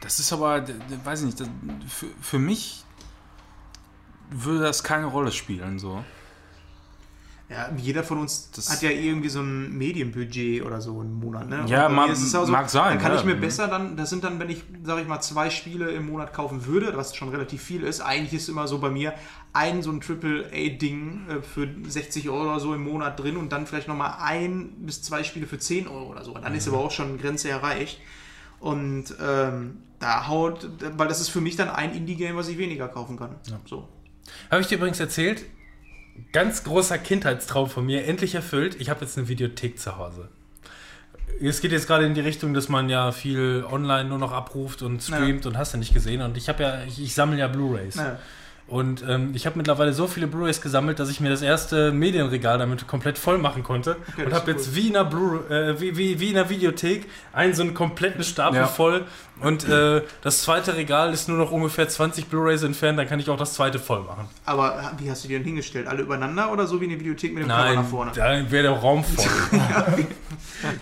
[0.00, 0.64] Das ist aber,
[1.04, 1.48] weiß ich nicht, das,
[1.88, 2.84] für, für mich
[4.30, 5.78] würde das keine Rolle spielen.
[5.78, 6.04] So.
[7.48, 11.48] Ja, jeder von uns Das- hat ja irgendwie so ein Medienbudget oder so im Monat.
[11.48, 11.64] Ne?
[11.68, 13.18] Ja, Und bei ma- mir ist es auch mag sein, Dann kann ja.
[13.20, 16.06] ich mir besser dann, das sind dann, wenn ich, sage ich mal, zwei Spiele im
[16.08, 18.00] Monat kaufen würde, was schon relativ viel ist.
[18.00, 19.14] Eigentlich ist immer so bei mir
[19.52, 23.66] ein so ein Triple-A-Ding äh, für 60 Euro oder so im Monat drin und dann
[23.68, 26.34] vielleicht nochmal ein bis zwei Spiele für 10 Euro oder so.
[26.34, 28.00] Dann ist aber auch schon Grenze erreicht.
[28.60, 32.88] Und ähm, da haut, weil das ist für mich dann ein Indie-Game, was ich weniger
[32.88, 33.36] kaufen kann.
[33.66, 33.88] So.
[34.50, 35.44] Habe ich dir übrigens erzählt,
[36.32, 38.76] ganz großer Kindheitstraum von mir, endlich erfüllt.
[38.80, 40.28] Ich habe jetzt eine Videothek zu Hause.
[41.40, 44.82] Es geht jetzt gerade in die Richtung, dass man ja viel online nur noch abruft
[44.82, 46.22] und streamt und hast du nicht gesehen.
[46.22, 47.96] Und ich habe ja, ich, ich sammle ja Blu-Rays.
[47.96, 48.18] Naja.
[48.68, 52.58] Und ähm, ich habe mittlerweile so viele Blu-rays gesammelt, dass ich mir das erste Medienregal
[52.58, 53.96] damit komplett voll machen konnte.
[54.16, 54.74] das und ist habe jetzt cool.
[54.74, 58.24] wie in, einer Blu äh, wie, wie, wie in einer Videothek einen so einen kompletten
[58.24, 58.66] Stapel Ja.
[58.66, 59.04] voll.
[59.40, 63.28] Und äh, das zweite Regal ist nur noch ungefähr 20 Blu-rays entfernt, dann kann ich
[63.30, 64.26] auch das zweite voll machen.
[64.46, 65.86] Aber wie hast du die denn hingestellt?
[65.86, 68.12] Alle übereinander oder so wie eine Videothek mit dem Cover Nein, nach vorne?
[68.14, 69.26] da wäre der Raum voll.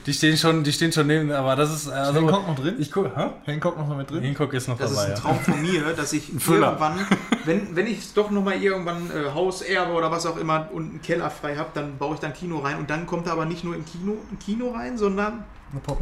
[0.07, 2.77] die stehen schon, die stehen schon neben, aber das ist also Hancock noch drin?
[2.79, 3.31] ich gucke, hä?
[3.45, 4.23] Hancock noch mit drin?
[4.23, 5.09] Hancock ist noch Das ist dabei.
[5.11, 5.21] ein ja.
[5.21, 7.07] Traum von mir, dass ich irgendwann,
[7.45, 11.03] wenn, wenn ich doch nochmal irgendwann äh, Haus erbe oder was auch immer und einen
[11.03, 13.45] Keller frei habe, dann baue ich da ein Kino rein und dann kommt da aber
[13.45, 15.45] nicht nur im Kino ein Kino rein, sondern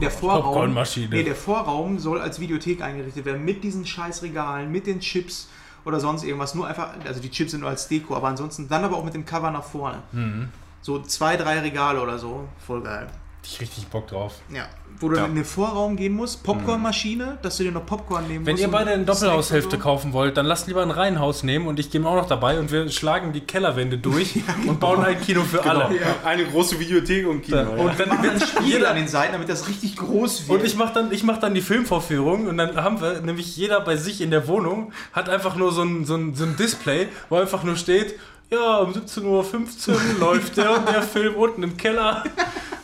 [0.00, 0.42] der Vorraum.
[0.42, 1.08] Popcornmaschine.
[1.08, 5.48] Nee, der Vorraum soll als Videothek eingerichtet werden mit diesen scheiß Regalen, mit den Chips
[5.84, 6.54] oder sonst irgendwas.
[6.54, 9.14] Nur einfach, also die Chips sind nur als Deko, aber ansonsten dann aber auch mit
[9.14, 10.02] dem Cover nach vorne.
[10.12, 10.48] Mhm.
[10.80, 12.48] So zwei, drei Regale oder so.
[12.58, 13.08] Voll geil.
[13.44, 14.40] Ich richtig Bock drauf.
[14.50, 14.66] Ja.
[15.02, 15.26] Wo du Ja.
[15.26, 18.62] in den Vorraum gehen musst, Popcornmaschine, dass du dir noch Popcorn nehmen Wenn musst.
[18.62, 19.82] ihr und beide eine Doppelhaushälfte so.
[19.82, 22.70] kaufen wollt, dann lasst lieber ein Reihenhaus nehmen und ich gehe auch noch dabei und
[22.72, 25.88] wir schlagen die Kellerwände durch und bauen ein Kino für alle.
[26.24, 27.60] Eine große Videothek und Kino.
[27.62, 30.60] Und Und dann wird ein Spiegel an den Seiten, damit das richtig groß wird.
[30.60, 33.80] Und ich mache dann, ich mach dann die Filmvorführung und dann haben wir, nämlich jeder
[33.80, 37.08] bei sich in der Wohnung, hat einfach nur so ein, so ein, so ein Display,
[37.28, 38.14] wo einfach nur steht,
[38.50, 42.22] ja, um 17.15 Uhr läuft der und der Film unten im Keller.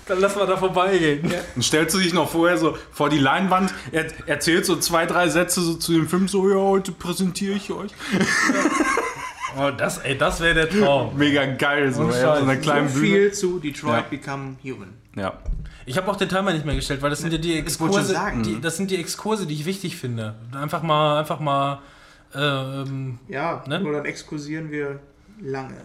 [0.09, 1.31] Dann lassen wir da vorbeigehen.
[1.55, 5.29] Dann stellst du dich noch vorher so vor die Leinwand, er, erzählst so zwei, drei
[5.29, 7.93] Sätze so zu dem Film, so, ja, heute präsentiere ich euch.
[9.59, 11.17] Oh, das, ey, das wäre der Traum.
[11.17, 13.07] Mega geil, so, ja, so einer kleinen so Bühne.
[13.15, 14.07] viel zu Detroit Ja.
[14.11, 14.95] Become Human.
[15.17, 15.35] Ja.
[15.87, 18.05] Ich habe auch den Timer nicht mehr gestellt, weil das sind ja die Ich Exkurse,
[18.13, 18.43] sagen.
[18.43, 20.35] die, das sind die Exkurse, die ich wichtig finde.
[20.55, 21.81] Einfach mal, einfach mal,
[22.35, 23.81] ähm, Ja, Ne?
[23.81, 25.01] nur dann exkursieren wir
[25.41, 25.77] lange.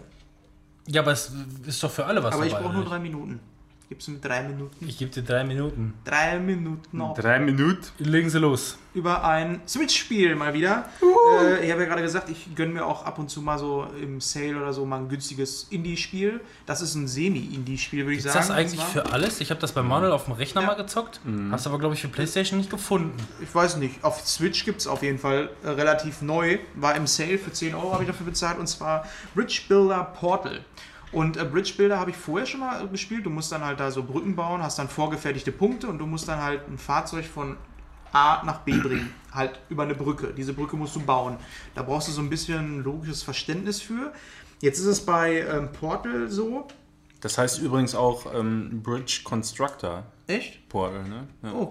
[0.86, 1.32] ja, aber es
[1.66, 2.64] ist doch für alle was Aber ich dabei.
[2.64, 3.40] brauche nur drei Minuten.
[3.94, 4.88] Gibst du mir drei Minuten?
[4.88, 5.94] Ich gebe dir drei Minuten.
[6.04, 7.14] Drei Minuten noch.
[7.16, 7.80] Drei Minuten.
[7.98, 8.76] Legen Sie los.
[8.92, 10.88] Über ein Switch-Spiel mal wieder.
[11.40, 13.86] Äh, ich habe ja gerade gesagt, ich gönne mir auch ab und zu mal so
[14.02, 16.40] im Sale oder so mal ein günstiges Indie-Spiel.
[16.66, 18.38] Das ist ein Semi-Indie-Spiel, würde ich Ist sagen.
[18.48, 19.40] das eigentlich für alles?
[19.40, 20.66] Ich habe das bei Manuel auf dem Rechner Ja.
[20.66, 21.20] mal gezockt.
[21.52, 23.12] Hast aber, glaube ich, für Playstation nicht gefunden.
[23.40, 24.02] Ich weiß nicht.
[24.02, 26.58] Auf Switch gibt es auf jeden Fall äh, relativ neu.
[26.74, 28.58] War im Sale für 10 Euro, habe ich dafür bezahlt.
[28.58, 29.06] Und zwar
[29.36, 30.64] Bridge Builder Portal.
[31.14, 33.24] Und äh, Bridge Builder habe ich vorher schon mal gespielt.
[33.24, 36.28] Du musst dann halt da so Brücken bauen, hast dann vorgefertigte Punkte und du musst
[36.28, 37.56] dann halt ein Fahrzeug von
[38.12, 39.12] A nach B bringen.
[39.34, 40.32] Halt über eine Brücke.
[40.32, 41.36] Diese Brücke musst du bauen.
[41.74, 44.12] Da brauchst du so ein bisschen logisches Verständnis für.
[44.60, 46.68] Jetzt ist es bei ähm, Portal so.
[47.20, 50.68] Das heißt übrigens auch ähm, Bridge Constructor Echt?
[50.68, 51.26] Portal, ne?
[51.42, 51.52] Ja.
[51.52, 51.70] Oh.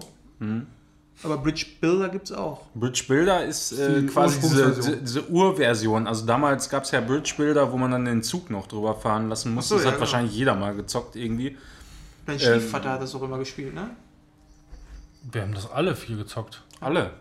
[1.22, 2.62] Aber Bridge Builder gibt es auch.
[2.74, 6.06] Bridge Builder ist äh, Die quasi diese, diese, Urversion.
[6.06, 9.28] Also damals gab es ja Bridge Builder, wo man dann den Zug noch drüber fahren
[9.28, 9.70] lassen musste.
[9.70, 10.00] So, das ja, hat genau.
[10.00, 11.56] wahrscheinlich jeder mal gezockt irgendwie.
[12.26, 12.40] Dein Ähm.
[12.40, 13.90] Stiefvater hat das auch immer gespielt, ne?
[15.32, 16.62] Wir haben das alle viel gezockt.
[16.80, 17.12] Alle.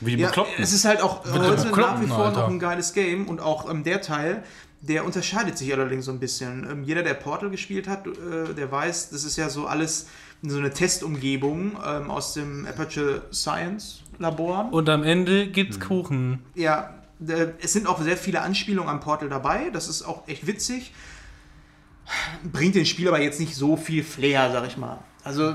[0.00, 0.62] Wie die Ja, Bekloppten.
[0.62, 2.40] es ist halt auch heute nach wie vor Alter.
[2.40, 4.42] noch ein geiles Game und auch ähm, der Teil,
[4.80, 6.68] der unterscheidet sich allerdings so ein bisschen.
[6.68, 10.08] Ähm, jeder, der Portal gespielt hat, äh, der weiß, das ist ja so alles
[10.46, 14.68] so eine Testumgebung ähm, aus dem Aperture Science Labor.
[14.72, 16.42] Und am Ende gibt's Kuchen.
[16.54, 16.94] Ja,
[17.26, 19.70] äh, es sind auch sehr viele Anspielungen am Portal dabei.
[19.72, 20.92] Das ist auch echt witzig.
[22.52, 24.98] Bringt den Spiel aber jetzt nicht so viel Flair, sag ich mal.
[25.22, 25.54] Also,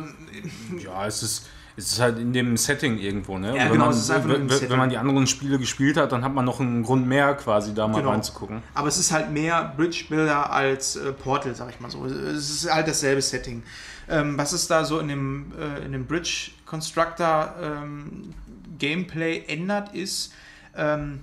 [0.84, 1.48] Ja, es ist,
[1.78, 3.56] es ist halt in dem Setting irgendwo, ne?
[3.56, 4.70] Ja, genau, man, es ist einfach wenn, Setting.
[4.72, 7.76] wenn man die anderen Spiele gespielt hat, dann hat man noch einen Grund mehr, quasi
[7.76, 8.10] da mal Genau.
[8.11, 8.64] reinzugucken.
[8.74, 12.03] Aber es ist halt mehr Bridge Builder als äh, Portal, sag ich mal so.
[12.07, 13.61] Es ist halt dasselbe Setting.
[14.10, 18.34] Ähm, was es da so in dem, äh, in dem Bridge Constructor ähm,
[18.80, 20.34] Gameplay ändert, ist,
[20.76, 21.22] ähm,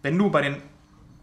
[0.00, 0.56] wenn du bei den,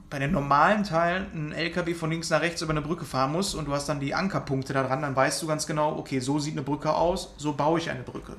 [0.10, 3.56] bei den normalen Teilen einen LKW von links nach rechts über eine Brücke fahren musst
[3.56, 6.38] und du hast dann die Ankerpunkte da dran, dann weißt du ganz genau, okay, so
[6.38, 8.38] sieht eine Brücke aus, so baue ich eine Brücke.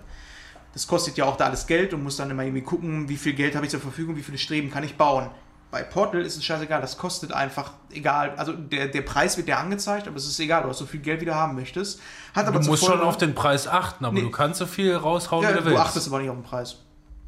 [0.73, 3.33] Das kostet ja auch da alles Geld und muss dann immer irgendwie gucken, wie viel
[3.33, 5.29] Geld habe ich zur Verfügung, wie viele Streben kann ich bauen.
[5.71, 8.33] Bei Portal ist es scheißegal, das kostet einfach egal.
[8.37, 11.01] Also der, der Preis wird dir angezeigt, aber es ist egal, du hast so viel
[11.01, 12.01] Geld, wie du haben möchtest.
[12.35, 14.23] Hat aber Du musst schon auf den Preis achten, aber Nee.
[14.23, 15.81] du kannst so viel raushauen, ja, wie du du willst.
[15.83, 16.77] achtest aber nicht auf den Preis.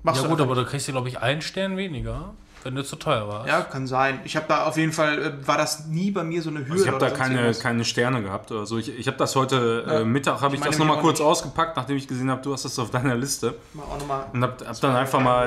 [0.02, 2.34] Machst ja du gut, aber du kriegst dir, glaube ich, einen Stern weniger.
[2.64, 3.48] wenn du zu teuer warst.
[3.48, 4.20] Ja, kann sein.
[4.22, 6.72] Ich habe da auf jeden Fall, äh, war das nie bei mir so eine Hürde.
[6.74, 8.78] Also ich habe da keine, keine Sterne gehabt oder so.
[8.78, 9.92] Ich, ich habe das heute Ja.
[10.00, 11.26] äh, Mittag, habe Ich ich, das nochmal kurz nicht.
[11.26, 13.54] ausgepackt, nachdem ich gesehen habe, du hast das auf deiner Liste.
[13.74, 14.26] Mal auch nochmal.
[14.32, 15.44] Und hab, hab dann einfach mal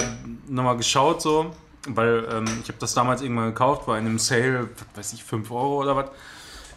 [0.50, 1.52] nochmal geschaut, so,
[1.88, 5.50] weil ähm, ich habe das damals irgendwann gekauft, war in einem Sale, weiß ich, 5
[5.52, 6.10] Euro oder was.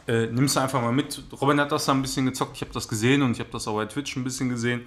[0.06, 1.22] Äh, nimmst du einfach mal mit.
[1.40, 3.68] Robin hat das da ein bisschen gezockt, ich habe das gesehen und ich habe das
[3.68, 4.86] auch bei Twitch ein bisschen gesehen.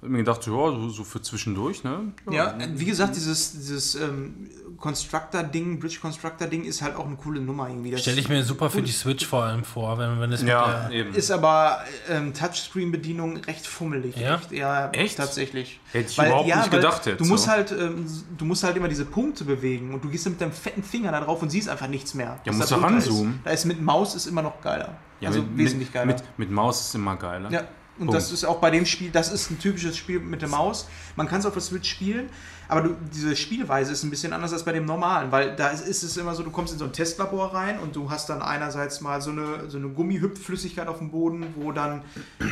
[0.00, 2.12] Hab mir gedacht, ja, so, so für zwischendurch, ne?
[2.30, 7.68] Ja, wie gesagt, dieses, dieses ähm, Constructor-Ding, Bridge Constructor-Ding ist halt auch eine coole Nummer
[7.68, 7.90] irgendwie.
[7.90, 10.50] Das Stelle ich mir super für die Switch vor allem vor, wenn, wenn es mit
[10.50, 11.14] Ja, der, eben.
[11.14, 14.16] ist aber ähm, Touchscreen-Bedienung recht fummelig.
[14.16, 14.36] Ja?
[14.36, 15.16] Echt, ja, Echt?
[15.16, 15.80] tatsächlich.
[15.92, 17.50] Hätte ich überhaupt nicht weil gedacht jetzt, Du musst so.
[17.50, 18.06] halt, ähm,
[18.36, 21.20] du musst halt immer diese Punkte bewegen und du gehst mit deinem fetten Finger da
[21.20, 22.40] drauf und siehst einfach nichts mehr.
[22.44, 23.34] Ja, musst da du ranzoomen.
[23.34, 23.46] Ist.
[23.46, 24.96] Da ist mit Maus ist immer noch geiler.
[25.20, 26.06] Ja, also mit, wesentlich mit, geiler.
[26.06, 27.50] Mit, mit Maus ist immer geiler.
[27.50, 27.60] Ja,
[27.98, 28.14] und Punkt.
[28.14, 30.88] das ist auch bei dem Spiel, das ist ein typisches Spiel mit der Maus.
[31.14, 32.28] Man kann es auf der Switch spielen,
[32.74, 35.86] aber du, diese Spielweise ist ein bisschen anders als bei dem normalen, weil da ist,
[35.86, 38.42] ist es immer so, du kommst in so ein Testlabor rein und du hast dann
[38.42, 42.02] einerseits mal so eine, so eine Gummihüpfflüssigkeit auf dem Boden, wo dann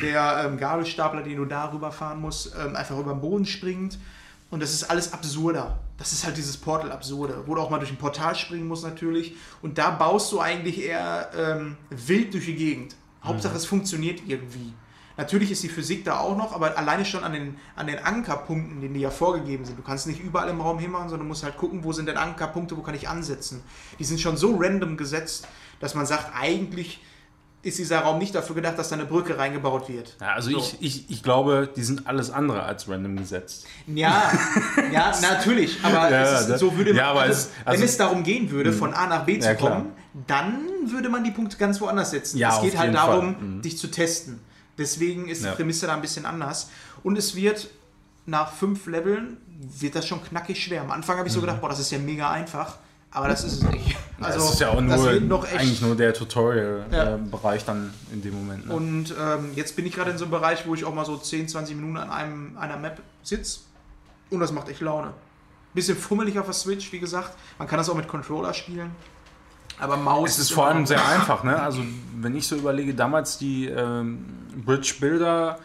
[0.00, 3.98] der ähm, Gabelstapler, den du darüber fahren musst, ähm, einfach über den Boden springt.
[4.52, 5.80] Und das ist alles absurder.
[5.98, 9.34] Das ist halt dieses Portal-Absurde, wo du auch mal durch ein Portal springen musst natürlich.
[9.60, 12.94] Und da baust du eigentlich eher ähm, wild durch die Gegend.
[13.24, 14.72] Hauptsache es funktioniert irgendwie.
[15.16, 18.80] Natürlich ist die Physik da auch noch, aber alleine schon an den, an den Ankerpunkten,
[18.94, 19.78] die ja vorgegeben sind.
[19.78, 22.76] Du kannst nicht überall im Raum hinmachen, sondern musst halt gucken, wo sind denn Ankerpunkte,
[22.76, 23.62] wo kann ich ansetzen.
[23.98, 25.46] Die sind schon so random gesetzt,
[25.80, 27.00] dass man sagt, eigentlich
[27.64, 30.16] ist dieser Raum nicht dafür gedacht, dass da eine Brücke reingebaut wird.
[30.20, 30.58] Ja, also So.
[30.58, 33.66] ich, ich, ich glaube, die sind alles andere als random gesetzt.
[33.86, 34.32] Ja,
[34.92, 35.78] ja, natürlich.
[35.84, 38.50] Aber, Ja, ist, das- so würde man, ja, also, es- also- wenn es darum gehen
[38.50, 39.70] würde, von A nach B zu klar.
[39.74, 39.92] kommen,
[40.26, 42.38] dann würde man die Punkte ganz woanders setzen.
[42.38, 43.42] Ja, es geht halt darum, Fall.
[43.44, 43.62] Mhm.
[43.62, 44.40] dich zu testen.
[44.78, 45.50] Deswegen ist Ja.
[45.50, 46.70] die Prämisse da ein bisschen anders.
[47.02, 47.68] Und es wird
[48.26, 49.36] nach fünf Leveln
[49.78, 50.82] wird das schon knackig schwer.
[50.82, 52.76] Am Anfang habe ich so gedacht, boah, das ist ja mega einfach.
[53.14, 53.96] Aber das ist es nicht.
[54.20, 56.12] Also, das ist ja auch nur, eigentlich nur der Ja.
[56.12, 58.66] Tutorial-Bereich dann in dem Moment.
[58.68, 58.74] Ne?
[58.74, 61.16] Und ähm, jetzt bin ich gerade in so einem Bereich, wo ich auch mal so
[61.18, 63.60] 10, 20 Minuten an einem, einer Map sitze.
[64.30, 65.12] Und das macht echt Laune.
[65.74, 67.36] Bisschen fummelig auf der Switch, wie gesagt.
[67.58, 68.90] Man kann das auch mit Controller spielen.
[69.78, 71.60] Aber Maus Es ist vor immer- allem sehr einfach, ne?
[71.60, 71.82] Also
[72.20, 74.24] wenn ich so überlege, damals die ähm,
[74.56, 75.58] Bridge Builder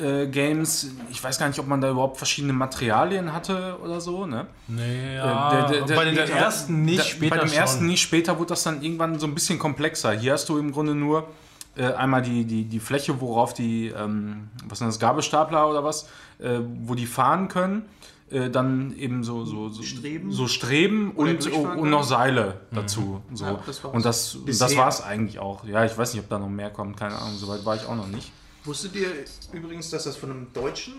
[0.00, 4.26] äh, Games, ich weiß gar nicht, ob man da überhaupt verschiedene Materialien hatte oder so,
[4.26, 4.46] ne?
[4.68, 7.58] Nee, Äh, ja, der- der- der- bei den der- ersten nicht, später Bei dem schon.
[7.58, 10.12] ersten nicht, später wurde das dann irgendwann so ein bisschen komplexer.
[10.12, 11.28] Hier hast du im Grunde nur
[11.76, 16.08] äh, einmal die, die, die Fläche, worauf die, ähm, was sind das, Gabelstapler oder was,
[16.40, 17.82] äh, wo die fahren können.
[18.30, 20.30] Äh, dann eben so, so, so Streben.
[20.30, 23.22] so Streben und, durchfahren und noch Seile dazu.
[23.32, 23.44] So.
[23.46, 23.94] Ja, das war's.
[23.94, 25.64] und das, das war es eigentlich auch.
[25.64, 27.96] Ja, ich weiß nicht, ob da noch mehr kommt, keine Ahnung, soweit war ich auch
[27.96, 28.30] noch nicht.
[28.64, 29.08] Wusstet ihr
[29.52, 30.94] übrigens, dass das von einem Deutschen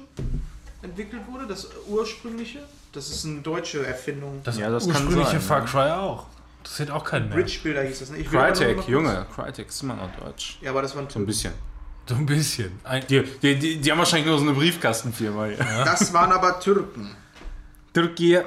[0.81, 1.45] entwickelt wurde?
[1.45, 2.60] Das ursprüngliche?
[2.93, 4.41] Das ist eine deutsche Erfindung.
[4.43, 5.65] Das Ja, das kann ursprüngliche sein, Far ja.
[5.65, 6.26] Cry auch.
[6.64, 7.38] Das sieht auch keinen mehr.
[7.38, 8.10] Bridge Builder hieß das.
[8.10, 8.23] Ne?
[8.23, 10.57] Crytek, Junge, Crytek ist immer noch deutsch.
[10.61, 11.53] Ja, aber das war ein So ein bisschen.
[12.07, 12.72] So ein bisschen.
[12.84, 15.57] Ein, Die, die, die, die haben wahrscheinlich nur so eine Briefkastenfirma hier.
[15.85, 17.15] Das waren aber Türken.
[18.08, 18.44] Türkei.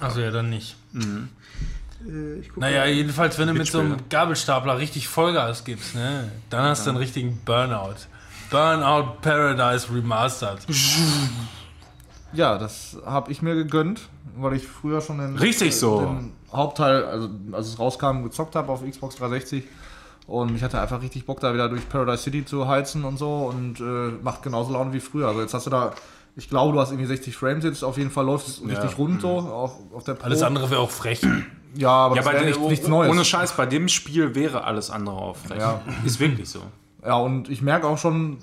[0.00, 0.76] also ja, dann nicht.
[0.94, 2.88] Äh, ich guck Naja, mal.
[2.88, 3.96] jedenfalls, wenn du mit so einem.
[4.08, 7.94] Gabelstapler richtig Vollgas gibst, ne, dann hast du einen richtigen Burnout.
[8.50, 10.60] Burnout Paradise Remastered.
[12.32, 14.00] Ja, das habe ich mir gegönnt,
[14.36, 16.00] weil ich früher schon den, Richtig so.
[16.00, 19.64] den Hauptteil, also als es rauskam, gezockt habe auf Xbox 360.
[20.26, 23.46] Und ich hatte einfach richtig Bock, da wieder durch Paradise City zu heizen und so
[23.46, 25.28] und äh, macht genauso Laune wie früher.
[25.28, 25.92] Also jetzt hast du da,
[26.36, 29.22] ich glaube, du hast irgendwie 60 Frames jetzt, auf jeden Fall läuft es richtig rund
[29.22, 30.24] so, auch auf der Pro.
[30.26, 31.20] Alles andere wäre auch frech.
[31.74, 33.10] Ja, aber Ja, das bei wäre nicht, nichts Neues.
[33.10, 35.60] ohne Scheiß, bei dem Spiel wäre alles andere aufrecht.
[35.60, 35.80] Ja.
[36.04, 36.60] Ist wirklich so.
[37.04, 38.38] Ja, und ich merke auch schon,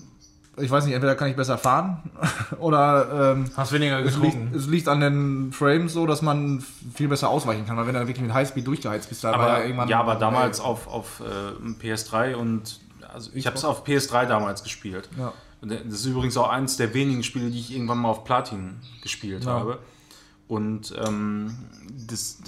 [0.58, 2.04] ich weiß nicht, entweder kann ich besser fahren
[2.60, 4.56] oder ähm, Hast weniger es, liegt, getrunken.
[4.56, 6.64] es liegt an den Frames so, dass man
[6.94, 9.58] viel besser ausweichen kann, weil wenn du wirklich mit Highspeed durchgeheizt bist, da war Aber,
[9.60, 9.88] ja irgendwann.
[9.90, 12.80] ja, aber damals auf, auf äh, PS3 und
[13.14, 15.10] also ich habe es auf PS3 damals gespielt.
[15.18, 15.34] Ja.
[15.64, 18.80] Und Das ist übrigens auch eines der wenigen Spiele, die ich irgendwann mal auf Platin
[19.02, 19.52] gespielt Ja.
[19.52, 19.80] habe.
[20.48, 21.56] Und ähm,
[22.08, 22.40] das,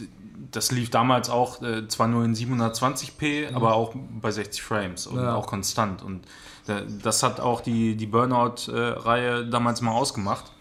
[0.51, 5.17] das lief damals auch äh, zwar nur in 720p, aber auch bei 60 Frames und
[5.17, 5.33] Ja.
[5.33, 6.03] auch konstant.
[6.03, 6.25] Und
[6.67, 10.51] äh, das hat auch die, die Burnout-Reihe damals mal ausgemacht.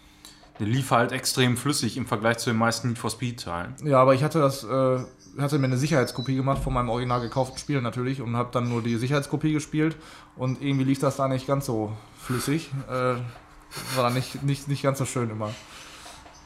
[0.59, 3.75] Der lief halt extrem flüssig im Vergleich zu den meisten Need for Speed-Teilen.
[3.83, 4.99] Ja, aber ich hatte das, äh,
[5.37, 8.81] hatte mir eine Sicherheitskopie gemacht von meinem original gekauften Spiel natürlich und habe dann nur
[8.81, 9.97] die Sicherheitskopie gespielt
[10.37, 11.91] und irgendwie lief das da nicht ganz so
[12.25, 12.71] flüssig.
[12.89, 12.93] Äh,
[13.95, 15.51] war dann nicht, nicht, nicht ganz so schön immer.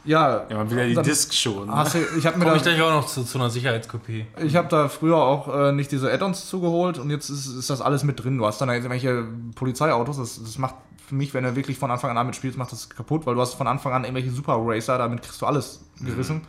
[0.06, 1.68] Ja, Ja, mal wieder die dann Disc schon.
[1.68, 1.76] Ne?
[1.76, 4.26] hast du, ich habe mir Komme ich da, gleich auch noch zu, zu einer Sicherheitskopie.
[4.42, 7.82] ich habe da früher auch äh, nicht diese Add-ons zugeholt und jetzt ist, ist das
[7.82, 8.38] alles mit drin.
[8.38, 9.26] Du hast dann irgendwelche
[9.56, 10.76] Polizeiautos, das, das macht
[11.06, 13.42] für mich, wenn du wirklich von Anfang an damit spielst, macht das kaputt, weil du
[13.42, 16.42] hast von Anfang an irgendwelche Super Racer, damit kriegst du alles gerissen.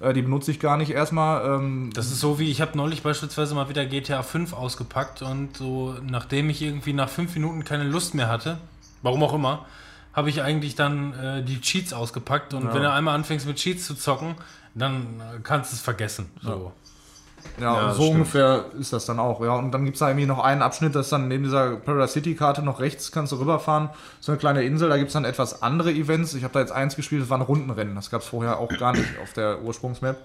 [0.00, 1.44] Äh, die benutze ich gar nicht erstmal.
[1.58, 5.56] Ähm, Das ist so wie, ich habe neulich beispielsweise mal wieder GTA 5 ausgepackt und
[5.56, 8.58] so, nachdem ich irgendwie nach fünf Minuten keine Lust mehr hatte,
[9.02, 9.64] warum auch immer,
[10.12, 13.86] habe ich eigentlich dann äh, die Cheats ausgepackt und wenn du einmal anfängst mit Cheats
[13.86, 14.34] zu zocken,
[14.74, 16.30] dann äh, kannst du es vergessen.
[16.42, 16.50] So.
[16.50, 16.72] Ja,
[17.60, 18.16] Ja, das so stimmt.
[18.16, 19.40] ungefähr ist das dann auch.
[19.42, 21.76] Ja, und dann gibt es da irgendwie noch einen Abschnitt, das ist dann neben dieser
[21.76, 23.90] Paradise City-Karte noch rechts kannst du rüberfahren.
[24.20, 26.34] So eine kleine Insel, da gibt es dann etwas andere Events.
[26.34, 27.94] Ich habe da jetzt eins gespielt, das war ein Rundenrennen.
[27.94, 30.16] Das gab es vorher auch gar nicht auf der Ursprungsmap.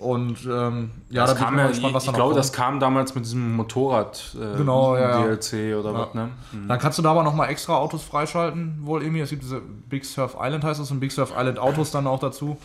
[0.00, 2.52] Und ähm, ja, das da bin kam ich ja, mal gespannt, was ich glaube, das
[2.52, 5.36] kam damals mit diesem Motorrad äh, Genau, ja, ja.
[5.36, 6.30] DLC oder was, ne?
[6.66, 9.20] Dann kannst du da aber nochmal extra Autos freischalten, wohl irgendwie.
[9.20, 12.18] Es gibt diese Big Surf Island heißt das und Big Surf Island Autos dann auch
[12.18, 12.56] dazu.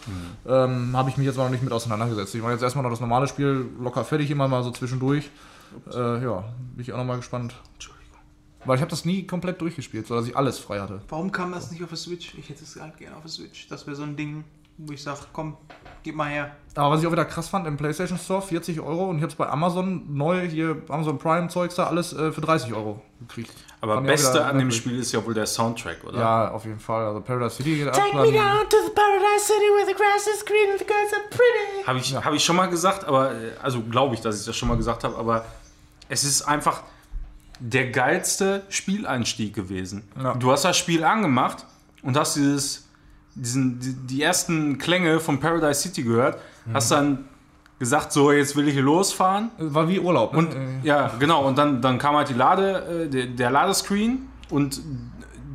[0.47, 2.33] Ähm, Habe ich mich jetzt aber noch nicht mit auseinandergesetzt.
[2.35, 5.29] Ich mache jetzt erstmal noch das normale Spiel locker fertig, immer mal so zwischendurch.
[5.93, 7.53] Äh, ja, bin ich auch nochmal gespannt.
[8.65, 11.01] Weil ich habe das nie komplett durchgespielt, sodass ich alles frei hatte.
[11.09, 12.33] Warum kam das nicht auf der Switch?
[12.35, 13.67] Ich hätte es halt gerne auf der Switch.
[13.67, 14.43] Das wäre so ein Ding,
[14.77, 15.57] wo ich sage, komm,
[16.03, 16.55] gib mal her.
[16.75, 19.31] Aber was ich auch wieder krass fand, im PlayStation Store 40 Euro und ich habe
[19.31, 23.51] es bei Amazon neu, hier Amazon Prime Zeugs da, alles äh, für 30 Euro gekriegt.
[23.79, 24.71] Aber Fand auch Beste an dem.
[24.71, 26.19] Spiel ist ja wohl der Soundtrack, oder?
[26.19, 27.05] Ja, auf jeden Fall.
[27.05, 27.93] Also Paradise City geht.
[27.93, 31.13] Take me down to the paradise city where the grass is green and the girls
[31.13, 31.87] are pretty.
[31.87, 34.55] Habe ich, hab ich schon mal gesagt, aber äh, also glaube ich, dass ich das
[34.55, 35.45] schon mal gesagt habe, aber
[36.09, 36.83] es ist einfach
[37.59, 40.03] der geilste Spieleinstieg gewesen.
[40.21, 40.33] Ja.
[40.33, 41.65] Du hast das Spiel angemacht
[42.01, 42.84] und hast dieses,
[43.35, 46.39] diesen, die, die ersten Klänge von Paradise City gehört,
[46.73, 47.25] hast dann
[47.77, 49.51] gesagt, so jetzt will ich hier losfahren.
[49.57, 50.33] War wie Urlaub.
[50.33, 50.39] Ne?
[50.39, 54.81] Und ja, genau, und dann, dann kam halt die Lade, äh, der, der Ladescreen und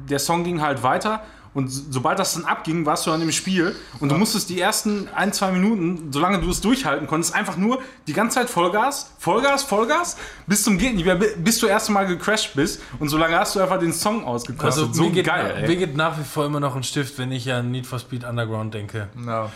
[0.08, 1.22] der Song ging halt weiter.
[1.52, 4.60] Und so- sobald das dann abging, warst du dann im Spiel und du musstest die
[4.60, 9.10] ersten ein, zwei Minuten, solange du es durchhalten konntest, einfach nur die ganze Zeit Vollgas,
[9.18, 10.16] Vollgas, Vollgas,
[10.46, 13.60] bis zum geht nicht mehr, bis du erst mal gecrashed bist und solange hast du
[13.60, 14.84] einfach den Song ausgekostet.
[14.84, 15.76] Also so mir, geht, geil, mir ey.
[15.76, 18.72] geht nach wie vor immer noch ein Stift, wenn ich an Need for Speed Underground
[18.72, 19.08] denke.
[19.26, 19.50] ja.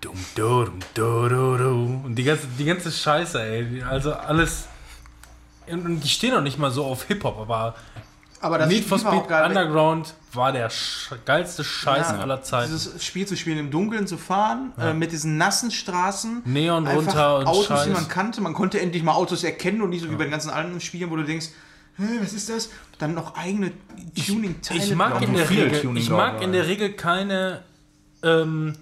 [0.00, 0.16] Dum.
[2.04, 3.82] Und die ganze, die ganze Scheiße, ey.
[3.88, 4.66] Also alles.
[5.68, 7.74] Und und die stehen noch nicht mal so auf Hip-Hop, aber
[8.40, 9.30] Aber das Need for Speed.
[9.30, 12.72] Underground war der sch geilste Scheiß Ja, aller Zeiten.
[12.72, 16.42] Dieses Spiel zu spielen, im Dunkeln zu fahren, äh, mit diesen nassen Straßen.
[16.44, 17.84] Neon runter und Autos, Scheiß.
[17.84, 18.40] die man kannte.
[18.40, 21.10] Man konnte endlich mal Autos erkennen und nicht so wie bei den ganzen anderen Spielen,
[21.10, 21.48] wo du denkst,
[21.98, 22.68] was ist das?
[22.98, 23.72] Dann noch eigene
[24.26, 24.80] Tuning-Teile.
[24.80, 25.22] Ich mag, dran.
[25.22, 27.62] in der, Regel, Tuning ich mag in der Regel keine
[28.22, 28.74] ähm,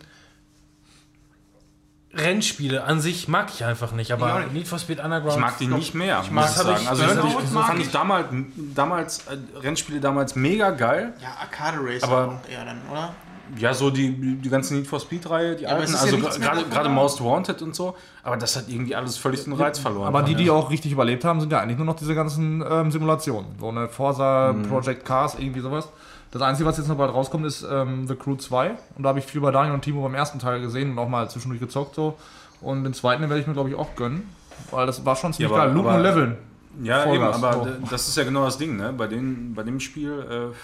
[2.16, 2.84] Rennspiele.
[2.84, 4.52] An sich mag ich einfach nicht, aber nicht.
[4.52, 5.34] Need for Speed Underground.
[5.34, 6.78] Ich mag die nicht mehr, ich mag- muss ich sagen.
[6.82, 7.86] ich- Also Burnout ich, mag fand ich.
[7.86, 8.26] ich damals,
[8.74, 11.12] damals äh, Rennspiele damals mega geil.
[11.20, 13.14] Ja, Arcade Racer Aber- eher dann, oder?
[13.58, 14.10] Ja, so die,
[14.40, 16.88] die ganze Need for Speed-Reihe, die es alten, ja also mehr gerade.
[16.88, 20.08] Most Wanted und so, aber das hat irgendwie alles völlig den Reiz verloren.
[20.08, 22.90] Aber die, die auch richtig überlebt haben, sind ja eigentlich nur noch diese ganzen ähm,
[22.90, 23.54] Simulationen.
[23.60, 25.88] So eine Forza, Project Cars, irgendwie sowas.
[26.34, 28.70] Das Einzige, was jetzt noch bald rauskommt, ist ähm, The Crew 2.
[28.96, 31.08] Und da habe ich viel bei Daniel und Timo beim ersten Teil gesehen und auch
[31.08, 32.18] mal zwischendurch gezockt so.
[32.60, 34.28] Und den zweiten werde ich mir, glaube ich, auch gönnen.
[34.70, 35.74] Weil das war schon ziemlich Ja, aber- geil.
[35.76, 36.36] Looten aber- und Leveln.
[36.82, 38.92] Ja, Vollgas, eben, aber d- das ist ja genau das Ding, ne?
[38.92, 40.10] Bei, den, bei dem Spiel,
[40.52, 40.54] äh,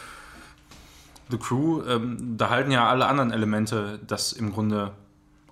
[1.30, 4.90] The Crew, ähm, da halten ja alle anderen Elemente das im Grunde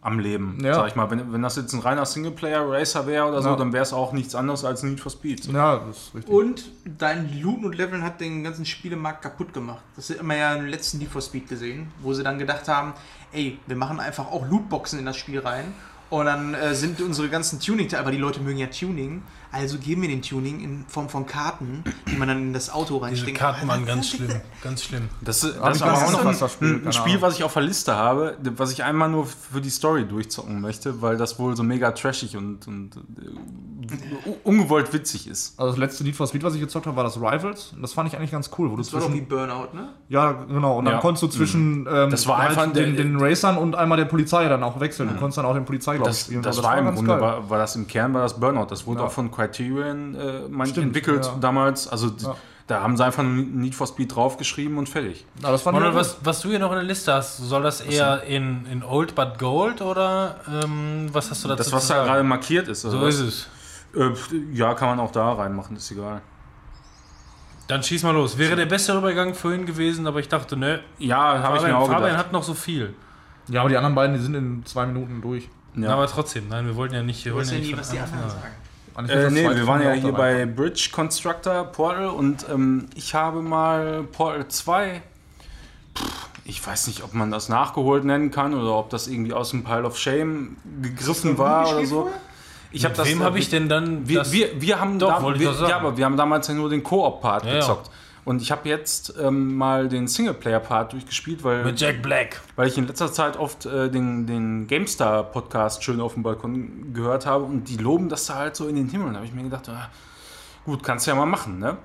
[0.00, 0.74] am Leben, Ja.
[0.74, 1.10] sag ich mal.
[1.10, 3.56] Wenn, wenn das jetzt ein reiner Singleplayer-Racer wäre oder so, Ja.
[3.56, 5.46] dann wäre es auch nichts anderes als Need for Speed.
[5.46, 6.32] Ja, das ist richtig.
[6.34, 9.82] Und dein Looten und Leveln hat den ganzen Spielemarkt kaputt gemacht.
[9.96, 12.92] Das hat man ja im letzten Need for Speed gesehen, wo sie dann gedacht haben,
[13.32, 15.74] ey, wir machen einfach auch Lootboxen in das Spiel rein.
[16.10, 20.02] Und dann äh, sind unsere ganzen tuning aber die Leute mögen ja Tuning, also geben
[20.02, 23.38] wir den Tuning in Form von Karten, die man dann in das Auto Diese reinsteckt.
[23.38, 24.30] Karten waren ganz schlimm.
[24.62, 25.08] Ganz schlimm.
[25.20, 26.68] Das, das Hab ist ich aber das auch noch ein, was, das Spiel?
[26.74, 29.70] ein, Keine Spiel, was ich auf der Liste habe, was ich einmal nur für die
[29.70, 35.58] Story durchzocken möchte, weil das wohl so mega trashig und, und äh, ungewollt witzig ist.
[35.58, 37.72] Also das letzte Need for Speed, was ich gezockt habe, war das Rivals.
[37.74, 38.70] Und das fand ich eigentlich ganz cool.
[38.70, 39.88] Wo du Das war doch wie zwischen, Burnout, ne?
[40.08, 40.78] ja, genau.
[40.78, 41.00] Und dann Ja.
[41.00, 44.04] konntest du zwischen ähm, Das war halt einfach den, der- den Racern und einmal der
[44.04, 45.08] Polizei dann auch wechseln.
[45.08, 46.42] Du konntest dann auch den Polizei, glaube ich, Das, spielen.
[46.42, 48.66] das Also war im Grunde, war, war das im Kern, war das Burnout.
[48.70, 49.06] Das wurde Ja.
[49.06, 51.36] auch von Criterion äh, mein, Stimmt, entwickelt ja.
[51.40, 51.86] damals.
[51.88, 52.34] Also Ja.
[52.66, 55.24] da haben sie einfach nur Need for Speed draufgeschrieben und fertig.
[55.42, 58.24] Ja, das Manuel, was, was du hier noch in der Liste hast, soll das eher
[58.24, 62.22] in, in Old but Gold oder ähm, was hast du dazu Das, was da gerade
[62.24, 62.84] markiert ist.
[62.84, 63.48] also So was- ist es.
[63.96, 64.10] Äh,
[64.52, 66.20] ja, kann man auch da reinmachen, ist egal.
[67.68, 68.36] Dann schieß mal los.
[68.38, 71.86] Wäre der beste Übergang vorhin gewesen, aber ich dachte, ne, Ja, habe ich mir auch
[71.86, 72.18] Fabian gedacht.
[72.18, 72.94] hat noch so viel.
[73.48, 75.48] Ja, aber die anderen beiden, die sind in zwei Minuten durch.
[75.74, 75.90] Ja.
[75.90, 77.24] Aber trotzdem, nein, wir wollten ja nicht.
[77.24, 78.30] Wir wollten ja nie, was die anderen an.
[78.30, 78.54] sagen.
[79.06, 80.44] Äh, nee, wir waren ja hier bei.
[80.46, 85.02] Bridge Constructor Portal und ähm, ich habe mal Portal 2.
[85.96, 89.50] Pff, Ich weiß nicht, ob man das nachgeholt nennen kann oder ob das irgendwie aus
[89.50, 92.10] dem Pile of Shame gegriffen war oder so.
[92.70, 93.08] Ich habe Mit das.
[93.08, 95.96] wem habe ich denn dann Wir, das- wir, wir haben Doch, da, wir, ja, aber
[95.96, 97.78] wir haben damals ja nur den Koop-Part Ja, ja.
[98.28, 102.42] Und ich habe jetzt ähm, mal den Singleplayer-Part durchgespielt, weil, Mit Jack Black.
[102.56, 107.24] weil ich in letzter Zeit oft äh, den, den GameStar-Podcast schön auf dem Balkon gehört
[107.24, 109.12] habe und die loben das da halt so in den Himmel.
[109.12, 109.88] Da habe ich mir gedacht, ah,
[110.66, 111.78] gut, kannst du ja mal machen, ne?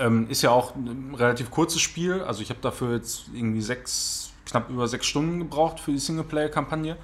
[0.00, 2.22] Ähm, ist ja auch ein relativ kurzes Spiel.
[2.22, 6.96] Also ich habe dafür jetzt irgendwie sechs, knapp über sechs Stunden gebraucht für die Singleplayer-Kampagne.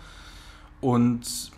[0.80, 1.52] Und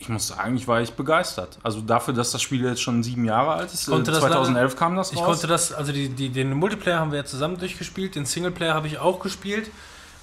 [0.00, 1.58] ich muss sagen, ich war echt begeistert.
[1.62, 3.86] Also dafür, dass das Spiel jetzt schon sieben Jahre alt ist.
[3.86, 5.26] konnte äh, das 2011 kam das Ich raus.
[5.26, 8.86] konnte das, also die, die, den Multiplayer haben wir ja zusammen durchgespielt, den Singleplayer habe
[8.86, 9.70] ich auch gespielt.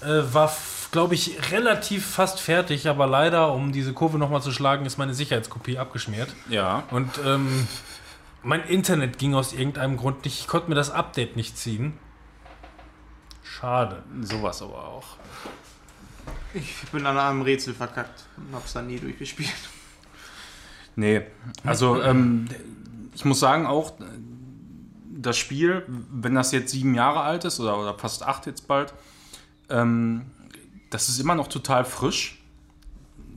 [0.01, 0.51] Äh, war,
[0.91, 5.13] glaube ich, relativ fast fertig, aber leider, um diese Kurve nochmal zu schlagen, ist meine
[5.13, 6.29] Sicherheitskopie abgeschmiert.
[6.49, 6.83] ja.
[6.89, 7.67] Und ähm,
[8.43, 10.39] mein Internet ging aus irgendeinem Grund nicht.
[10.39, 11.99] Ich konnte mir das Update nicht ziehen.
[13.43, 14.03] Schade.
[14.21, 15.17] Sowas aber auch.
[16.53, 19.53] Ich bin an einem Rätsel verkackt und hab's dann nie durchgespielt.
[20.95, 21.21] Nee,
[21.63, 22.47] also ähm,
[23.13, 23.93] ich muss sagen, auch
[25.09, 28.93] das Spiel, wenn das jetzt sieben Jahre alt ist oder, oder fast acht jetzt bald,
[29.69, 30.25] ähm,
[30.89, 32.41] das ist immer noch total frisch,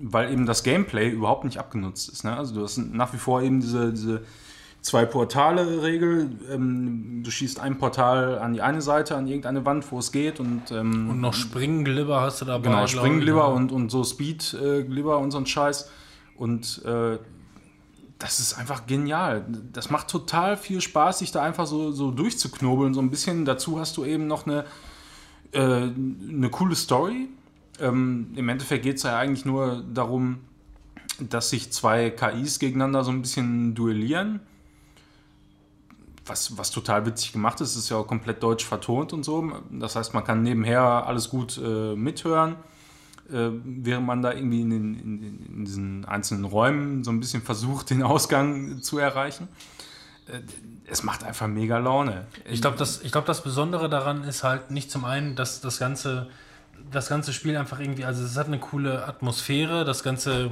[0.00, 2.24] weil eben das Gameplay überhaupt nicht abgenutzt ist.
[2.24, 2.36] Ne?
[2.36, 4.22] Also du hast nach wie vor eben diese, diese
[4.82, 6.30] zwei Portale-Regel.
[6.50, 10.40] Ähm, du schießt ein Portal an die eine Seite, an irgendeine Wand, wo es geht
[10.40, 12.70] und, ähm, Und noch Springglibber hast du dabei.
[12.70, 13.54] Genau, Springglibber ne?
[13.54, 15.90] und, und so Speed-Glibber und so ein Scheiß.
[16.36, 17.18] Und äh,
[18.18, 19.44] das ist einfach genial.
[19.72, 23.44] Das macht total viel Spaß, sich da einfach so, so durchzuknobeln, so ein bisschen.
[23.44, 24.64] Dazu hast du eben noch eine,
[25.52, 27.28] äh, eine coole Story.
[27.80, 30.40] Ähm, Im Endeffekt geht es ja eigentlich nur darum,
[31.18, 34.40] dass sich zwei KIs gegeneinander so ein bisschen duellieren.
[36.30, 39.52] Was, was total witzig gemacht ist, ist ja auch komplett deutsch vertont und so.
[39.70, 42.52] Das heißt, man kann nebenher alles gut äh, mithören,
[43.32, 47.42] äh, während man da irgendwie in, den, in, in diesen einzelnen Räumen so ein bisschen
[47.42, 49.48] versucht, den Ausgang zu erreichen.
[50.28, 50.40] Äh,
[50.86, 52.26] es macht einfach mega Laune.
[52.44, 55.78] Ich glaube, das, ich glaub, das Besondere daran ist halt nicht zum einen, dass das
[55.80, 56.28] ganze,
[56.92, 60.50] das ganze Spiel einfach irgendwie, also es hat eine coole Atmosphäre, das ganze,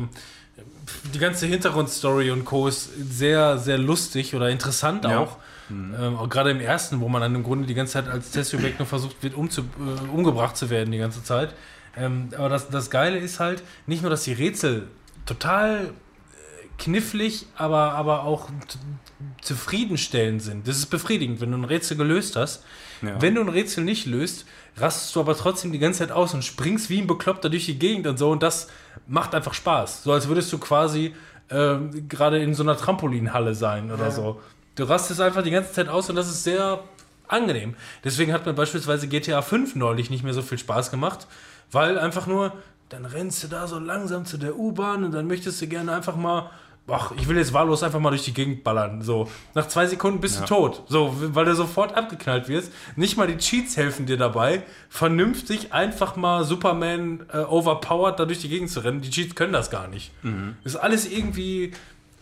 [1.14, 2.66] die ganze Hintergrundstory und Co.
[2.66, 5.20] ist sehr, sehr lustig oder interessant Ja.
[5.20, 5.36] auch.
[5.70, 8.78] Ähm, auch gerade im ersten, wo man dann im Grunde die ganze Zeit als Testobjekt
[8.78, 11.54] nur versucht wird, umzu, äh, umgebracht zu werden die ganze Zeit.
[11.96, 14.88] Ähm, aber das, das Geile ist halt nicht nur, dass die Rätsel
[15.26, 15.92] total
[16.78, 18.48] knifflig, aber, aber auch
[19.42, 20.68] zufriedenstellend sind.
[20.68, 22.64] Das ist befriedigend, wenn du ein Rätsel gelöst hast.
[23.02, 23.20] Ja.
[23.20, 24.46] Wenn du ein Rätsel nicht löst,
[24.76, 27.78] rastest du aber trotzdem die ganze Zeit aus und springst wie ein Bekloppter durch die
[27.78, 28.30] Gegend und so.
[28.30, 28.68] Und das
[29.06, 30.04] macht einfach Spaß.
[30.04, 31.14] So als würdest du quasi
[31.50, 34.40] ähm, gerade in so einer Trampolinhalle sein oder so.
[34.78, 36.78] Du rastest einfach die ganze Zeit aus und das ist sehr
[37.26, 37.74] angenehm.
[38.04, 41.26] Deswegen hat mir beispielsweise GTA 5 neulich nicht mehr so viel Spaß gemacht,
[41.72, 42.52] weil einfach nur,
[42.88, 46.14] dann rennst du da so langsam zu der U-Bahn und dann möchtest du gerne einfach
[46.14, 46.50] mal,
[46.86, 49.02] ach, ich will jetzt wahllos einfach mal durch die Gegend ballern.
[49.02, 50.84] So, nach zwei Sekunden bist du tot.
[50.86, 52.72] So, weil du sofort abgeknallt wirst.
[52.94, 58.38] Nicht mal die Cheats helfen dir dabei, vernünftig einfach mal Superman äh, overpowered da durch
[58.38, 59.00] die Gegend zu rennen.
[59.00, 60.12] Die Cheats können das gar nicht.
[60.62, 61.72] Ist alles irgendwie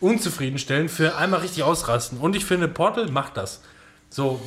[0.00, 2.18] unzufriedenstellend für einmal richtig ausrasten.
[2.18, 3.62] Und ich finde, Portal macht das.
[4.08, 4.40] So,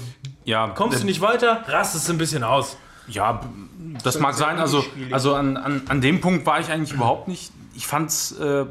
[0.45, 2.77] ja, kommst äh, du nicht weiter, rastest ein bisschen aus.
[3.07, 3.41] Ja,
[4.03, 4.59] das So mag sein.
[4.59, 7.51] Also, also an, an, an dem Punkt war ich eigentlich überhaupt nicht.
[7.75, 8.65] Ich fand es äh,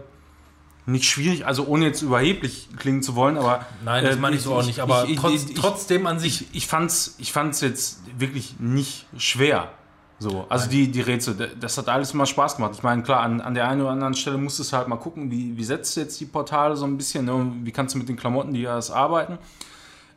[0.87, 3.67] nicht schwierig, also ohne jetzt überheblich klingen zu wollen, aber.
[3.85, 6.19] Nein, das äh, meine ich so auch nicht, aber ich, trotz, ich, ich, trotzdem an
[6.19, 6.43] sich.
[6.43, 9.71] ich, ich fand's, ich fand's jetzt wirklich nicht schwer.
[10.20, 12.73] So, also die, die Rätsel, das hat alles immer Spaß gemacht.
[12.74, 15.31] Ich meine, klar, an, an der einen oder anderen Stelle musstest du halt mal gucken,
[15.31, 17.52] wie, wie setzt du jetzt die Portale so ein bisschen, ne?
[17.62, 19.39] wie kannst du mit den Klamotten, die hast, arbeiten.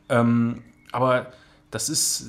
[0.08, 1.26] Ähm, aber
[1.70, 2.26] das ist,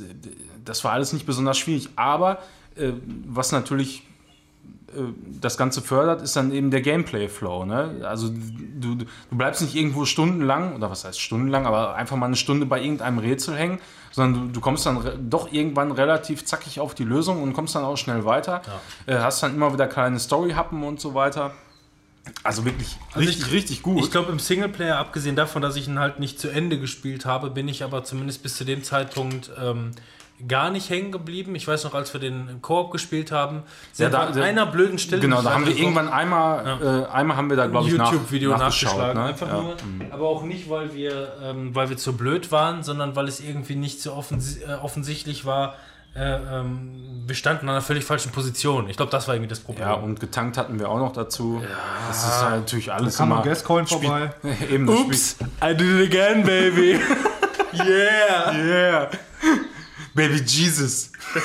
[0.63, 1.89] das war alles nicht besonders schwierig.
[1.95, 2.39] Aber
[2.75, 2.91] äh,
[3.25, 4.03] was natürlich
[5.41, 7.65] das Ganze fördert, ist dann eben der Gameplay-Flow.
[7.65, 8.01] Ne?
[8.03, 12.35] Also du, du bleibst nicht irgendwo stundenlang, oder was heißt stundenlang, aber einfach mal eine
[12.35, 13.79] Stunde bei irgendeinem Rätsel hängen,
[14.11, 17.83] sondern du, du kommst dann doch irgendwann relativ zackig auf die Lösung und kommst dann
[17.83, 18.61] auch schnell weiter.
[19.05, 21.51] Äh, hast dann immer wieder kleine Story-Happen und so weiter.
[22.43, 23.99] Also wirklich Also richtig, ich- richtig gut.
[24.03, 27.49] Ich glaube, im Singleplayer, abgesehen davon, dass ich ihn halt nicht zu Ende gespielt habe,
[27.49, 29.91] bin ich aber zumindest bis zu dem Zeitpunkt ähm,
[30.47, 31.55] gar nicht hängen geblieben.
[31.55, 34.65] Ich weiß noch, als wir den Koop gespielt haben, sind da- wir an da- einer
[34.65, 35.21] blöden Stelle.
[35.21, 38.51] genau, da haben wir irgendwann einmal, äh, einmal haben wir da, glaube ich, nach, YouTube-Video
[38.51, 38.97] nachgeschaut.
[38.97, 39.21] nachgeschlagen.
[39.21, 39.27] Ne?
[39.27, 39.61] Einfach ja.
[39.61, 39.75] nur.
[40.11, 43.75] Aber auch nicht, weil wir, ähm, weil wir zu blöd waren, sondern weil es irgendwie
[43.75, 45.75] nicht so offensi äh, offensichtlich war.
[46.15, 48.87] Äh, ähm, wir standen an einer völlig falschen Position.
[48.87, 49.87] Ich glaube, das war irgendwie das Problem.
[49.87, 51.59] Ja, und getankt hatten wir auch noch dazu.
[52.07, 53.45] Das ist halt natürlich alles Kam noch immer...
[53.45, 54.31] Gascoin vorbei.
[54.71, 56.99] Eben, Ups, I did it again, baby.
[57.73, 58.53] yeah.
[58.55, 59.09] Yeah.
[60.13, 61.11] Baby Jesus.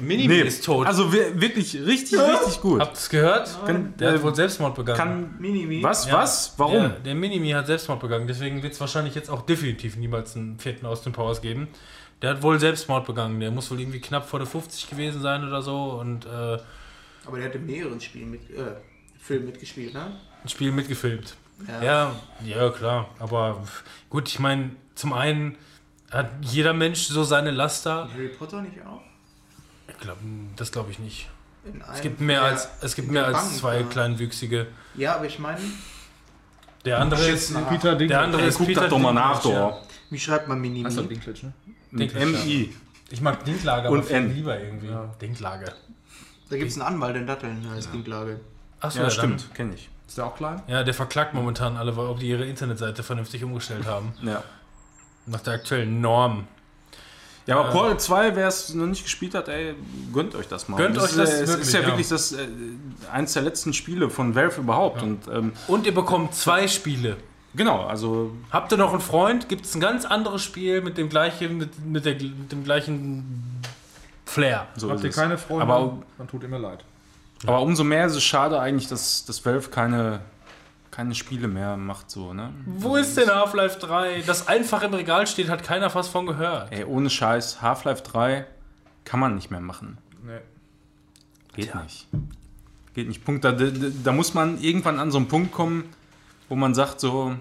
[0.00, 0.86] Minimi Nee, ist tot.
[0.86, 2.80] Also wir- wirklich richtig, richtig gut.
[2.80, 3.66] Habt ihr es gehört?
[3.66, 4.96] Kann- der hat wohl Selbstmord begangen.
[4.98, 5.82] Kann, Minimi.
[5.82, 6.14] was, Ja.
[6.18, 6.54] was?
[6.58, 6.74] Warum?
[6.74, 10.58] Der, der Minimi hat Selbstmord begangen, deswegen wird es wahrscheinlich jetzt auch definitiv niemals einen
[10.60, 11.68] vierten aus den Powers geben.
[12.22, 13.40] Der hat wohl Selbstmord begangen.
[13.40, 16.28] Der muss wohl irgendwie knapp vor der 50 gewesen sein oder so und äh,
[17.26, 18.74] Aber der hat in mehreren Spielen mit, äh,
[19.18, 20.12] Filmen mitgespielt, ne?
[20.44, 21.34] ein Spiel mitgefilmt.
[21.82, 23.08] Ja, ja, klar.
[23.18, 23.62] Aber
[24.08, 25.56] gut, ich meine, zum einen
[26.10, 28.08] hat jeder Mensch so seine Laster.
[28.12, 29.00] Harry Potter nicht auch?
[29.88, 30.18] Ich glaub,
[30.56, 31.28] das glaube ich nicht.
[31.92, 33.86] Es gibt mehr als es gibt mehr der als Bank, zwei ja.
[33.86, 34.66] kleinwüchsige.
[34.94, 35.60] Ja, aber ich meine,
[36.84, 37.68] Der andere ist nach.
[37.68, 38.08] Peter Dinklage.
[38.08, 39.50] der andere Ey, ist guck Peter doch mal nach, ja.
[39.68, 39.82] doch.
[40.08, 40.84] wie schreibt man Minimi?
[40.84, 41.52] Das Dinklage, ne?
[41.92, 42.26] Dinklage.
[42.26, 42.74] MI.
[43.10, 44.34] Ich mag Dinklage, Und aber viel N.
[44.34, 44.86] lieber irgendwie.
[44.88, 45.14] Ja.
[45.20, 45.66] Dinklage.
[46.48, 48.40] Da gibt es einen Anwalt in Datteln, der heißt Dinklage.
[48.80, 49.90] Achso, Ja, ja, stimmt, kenne ich.
[50.08, 50.62] Ist der auch klein?
[50.66, 54.14] Ja, der verklagt momentan alle, weil ob die ihre Internetseite vernünftig umgestellt haben.
[54.22, 54.42] Ja.
[55.30, 56.46] Nach der aktuellen Norm.
[57.46, 59.74] Ja, aber Portal 2, wer es noch nicht gespielt hat, ey,
[60.12, 60.76] gönnt euch das mal.
[60.76, 61.86] Gönnt das euch ist, das äh, Es wirklich, ist ja, ja.
[61.86, 62.46] wirklich das, äh,
[63.10, 65.02] eins der letzten Spiele von Valve überhaupt.
[65.02, 67.16] Und ähm, Und ihr bekommt zwei Spiele.
[67.54, 69.48] genau, also Habt ihr noch einen Freund?
[69.48, 73.62] Gibt es ein ganz anderes Spiel mit dem gleichen, mit, mit, der, mit dem gleichen
[74.26, 74.66] Flair?
[74.76, 75.16] so Habt ist ihr es.
[75.16, 75.62] keine Freunde?
[75.72, 76.84] Aber- dann tut ihr mir leid.
[77.46, 80.20] Aber umso mehr ist es schade eigentlich, dass, dass Valve keine,
[81.00, 82.52] keine Spiele mehr macht, so, ne?
[82.66, 84.22] Wo ist denn Half-Life 3?
[84.26, 86.70] Das einfach im Regal steht, hat keiner was von gehört.
[86.72, 88.44] Ey, ohne Scheiß, Half-Life 3
[89.06, 89.96] kann man nicht mehr machen.
[90.22, 90.40] Nee.
[91.54, 92.06] Geht nicht.
[92.92, 93.24] Geht nicht.
[93.24, 93.46] Punkt.
[93.46, 93.64] Da, da,
[94.04, 95.84] da muss man irgendwann an so einen Punkt kommen,
[96.50, 97.34] wo man sagt so,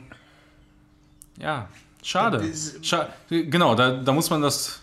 [1.38, 1.68] ja,
[2.02, 2.42] schade.
[2.82, 4.80] Scha genau, da, da muss man das,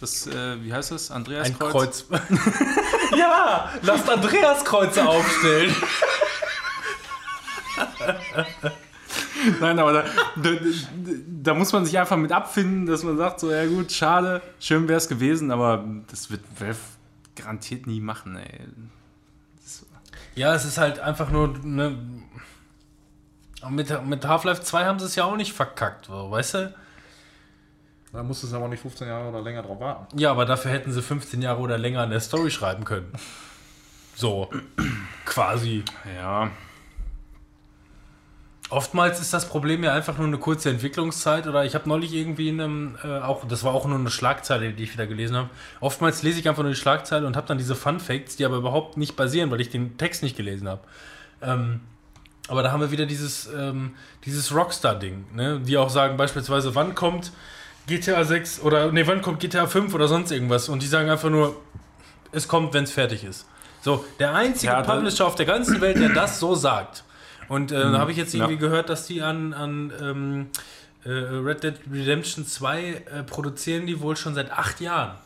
[0.00, 1.10] das äh, wie heißt das?
[1.10, 2.04] Andreas Ein Kreuz.
[3.18, 5.74] ja, lasst Andreas Kreuze aufstellen.
[9.60, 10.04] Nein, aber da,
[10.36, 10.50] da,
[11.42, 14.88] da muss man sich einfach mit abfinden, dass man sagt so, ja gut, schade, schön
[14.88, 16.78] wäre es gewesen, aber das wird Valve
[17.36, 18.60] garantiert nie machen, ey.
[20.34, 21.58] Ja, es ist halt einfach nur.
[21.62, 21.98] Ne,
[23.68, 26.74] mit, mit Half-Life 2 haben sie es ja auch nicht verkackt, weißt du?
[28.12, 30.18] Da musst du aber nicht 15 Jahre oder länger drauf warten.
[30.18, 33.12] Ja, aber dafür hätten sie 15 Jahre oder länger an der Story schreiben können.
[34.14, 34.50] So,
[35.24, 35.84] quasi.
[36.14, 36.50] Ja,
[38.72, 42.48] Oftmals ist das Problem ja einfach nur eine kurze Entwicklungszeit oder ich habe neulich irgendwie
[42.48, 45.50] in einem, äh, auch, das war auch nur eine Schlagzeile, die ich wieder gelesen habe.
[45.80, 48.56] Oftmals lese ich einfach nur die Schlagzeile und habe dann diese Fun Facts, die aber
[48.56, 50.80] überhaupt nicht basieren, weil ich den Text nicht gelesen habe.
[51.42, 51.80] Ähm,
[52.48, 53.92] aber da haben wir wieder dieses, ähm,
[54.24, 55.60] dieses Rockstar-Ding, ne?
[55.60, 57.30] die auch sagen beispielsweise, wann kommt
[57.88, 61.28] GTA 6 oder, nee, wann kommt GTA 5 oder sonst irgendwas und die sagen einfach
[61.28, 61.60] nur,
[62.32, 63.46] es kommt, wenn es fertig ist.
[63.82, 67.04] So, der einzige Ja, Publisher auf der ganzen Welt, der das so sagt.
[67.52, 68.60] Und äh, da habe ich jetzt irgendwie Ja.
[68.60, 70.46] gehört, dass die an, an ähm,
[71.04, 75.16] äh, Red Dead Redemption 2 äh, produzieren die wohl schon seit acht Jahren.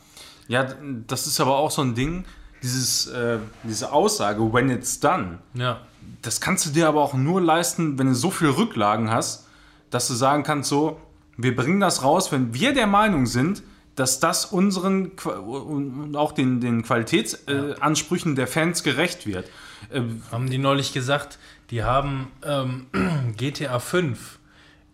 [0.49, 0.67] Ja,
[1.07, 2.25] das ist aber auch so ein Ding,
[2.63, 5.81] dieses, äh, diese Aussage, when it's done, Ja.
[6.23, 9.47] das kannst du dir aber auch nur leisten, wenn du so viel Rücklagen hast,
[9.91, 11.01] dass du sagen kannst, so,
[11.37, 13.63] wir bringen das raus, wenn wir der Meinung sind,
[13.95, 19.47] dass das unseren und auch den, den Qualitätsansprüchen äh, der Fans gerecht wird.
[19.91, 20.01] Äh,
[20.33, 21.39] Haben die neulich gesagt,
[21.71, 22.87] die haben ähm,
[23.37, 24.39] GTA 5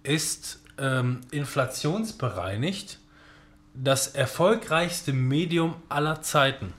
[0.03, 2.99] ist ähm, inflationsbereinigt
[3.75, 6.73] das erfolgreichste Medium aller Zeiten.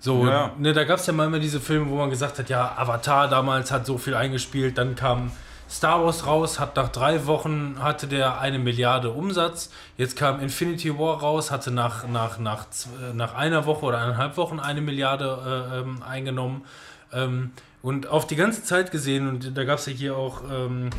[0.00, 0.52] So, Ja.
[0.58, 3.28] ne, da gab es ja mal immer diese Filme, wo man gesagt hat, ja, Avatar
[3.28, 5.30] damals hat so viel eingespielt, dann kam
[5.70, 9.70] Star Wars raus, hat nach drei Wochen hatte der eine Milliarde Umsatz.
[9.96, 12.66] Jetzt kam Infinity War raus, hatte nach, nach, nach,
[13.14, 16.64] nach einer Woche oder eineinhalb Wochen eine Milliarde äh, ähm, eingenommen.
[17.12, 20.90] Ähm, und auf die ganze Zeit gesehen, und da gab es ja hier auch ähm,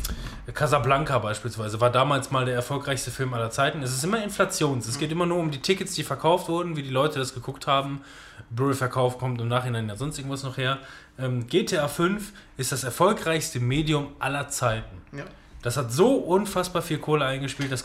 [0.52, 3.82] Casablanca beispielsweise, war damals mal der erfolgreichste Film aller Zeiten.
[3.82, 4.86] Es ist immer Inflations.
[4.86, 7.66] Es geht immer nur um die Tickets, die verkauft wurden, wie die Leute das geguckt
[7.66, 8.02] haben.
[8.50, 10.78] Blu-ray-Verkauf kommt im Nachhinein ja sonst irgendwas noch her.
[11.18, 15.00] Ähm, GTA 5 ist das erfolgreichste Medium aller Zeiten.
[15.16, 15.24] Ja.
[15.62, 17.84] Das hat so unfassbar viel Kohle eingespielt, das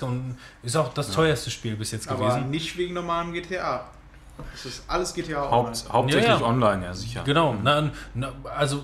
[0.63, 2.49] ist auch das teuerste Spiel bis jetzt Aber gewesen.
[2.49, 3.87] nicht wegen normalem GTA.
[4.53, 6.45] Das ist alles GTA Haupt, hauptsächlich Ja, ja.
[6.45, 7.21] online, ja sicher.
[7.25, 8.83] Genau, na, na, also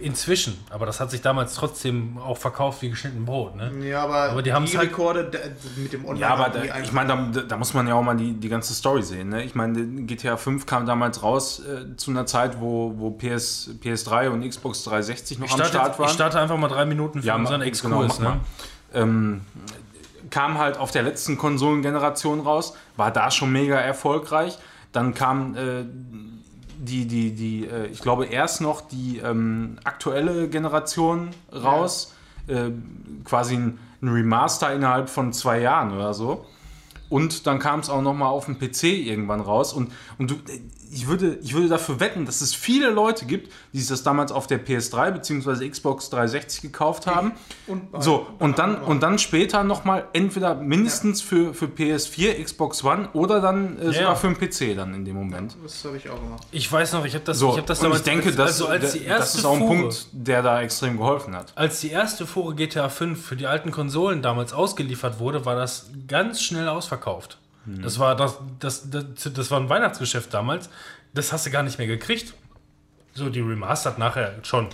[0.00, 3.54] inzwischen, aber das hat sich damals trotzdem auch verkauft wie geschnitten Brot.
[3.54, 3.70] Ne?
[3.86, 5.38] Ja, aber, Aber die haben's halt- Rekorde da,
[5.76, 7.94] mit dem Online Ja, aber haben die da, ich meine, da, da muss man ja
[7.94, 9.28] auch mal die, die ganze Story sehen.
[9.28, 9.44] Ne?
[9.44, 14.30] Ich meine, GTA 5 kam damals raus äh, zu einer Zeit, wo, wo PS, PS3
[14.30, 16.06] und Xbox 360 noch Ich am starte, Start waren.
[16.08, 17.92] ich starte einfach mal drei Minuten für Ja, unseren Exkurs.
[17.92, 18.24] genau, mach ne?
[18.24, 18.40] mal.
[18.94, 19.40] ähm,
[20.30, 24.56] kam halt auf der letzten Konsolengeneration raus, war da schon mega erfolgreich.
[24.94, 25.84] Dann kam äh,
[26.78, 32.14] die, die, die, äh, ich glaube erst noch die ähm, aktuelle Generation raus,
[32.46, 32.70] äh,
[33.24, 36.46] quasi ein, ein Remaster innerhalb von zwei Jahren oder so.
[37.10, 39.72] Und dann kam es auch noch mal auf dem PC irgendwann raus.
[39.72, 40.60] Und, und du, äh,
[40.94, 44.30] ich würde, ich würde dafür wetten, dass es viele Leute gibt, die sich das damals
[44.32, 45.68] auf der PS3 bzw.
[45.68, 47.32] Xbox 360 gekauft haben.
[47.66, 53.08] Und so, und dann, und dann später nochmal entweder mindestens für, für PS4, Xbox One
[53.12, 53.92] oder dann äh, Ja.
[53.92, 55.56] sogar für den PC dann in dem Moment.
[55.62, 56.46] Das habe ich auch gemacht.
[56.52, 58.36] Ich weiß noch, ich habe das, So, ich hab das und damals ich denke, als,
[58.36, 61.34] dass, also als die erste das ist auch ein Fuhre, Punkt, der da extrem geholfen
[61.34, 61.52] hat.
[61.56, 65.90] als die erste Fuhre GTA 5 für die alten Konsolen damals ausgeliefert wurde, war das
[66.06, 67.38] ganz schnell ausverkauft.
[67.64, 67.82] Hm.
[67.82, 70.68] Das war das, das, das, das war ein Weihnachtsgeschäft damals.
[71.12, 72.34] Das hast du gar nicht mehr gekriegt.
[73.14, 74.68] So die Remastered nachher schon.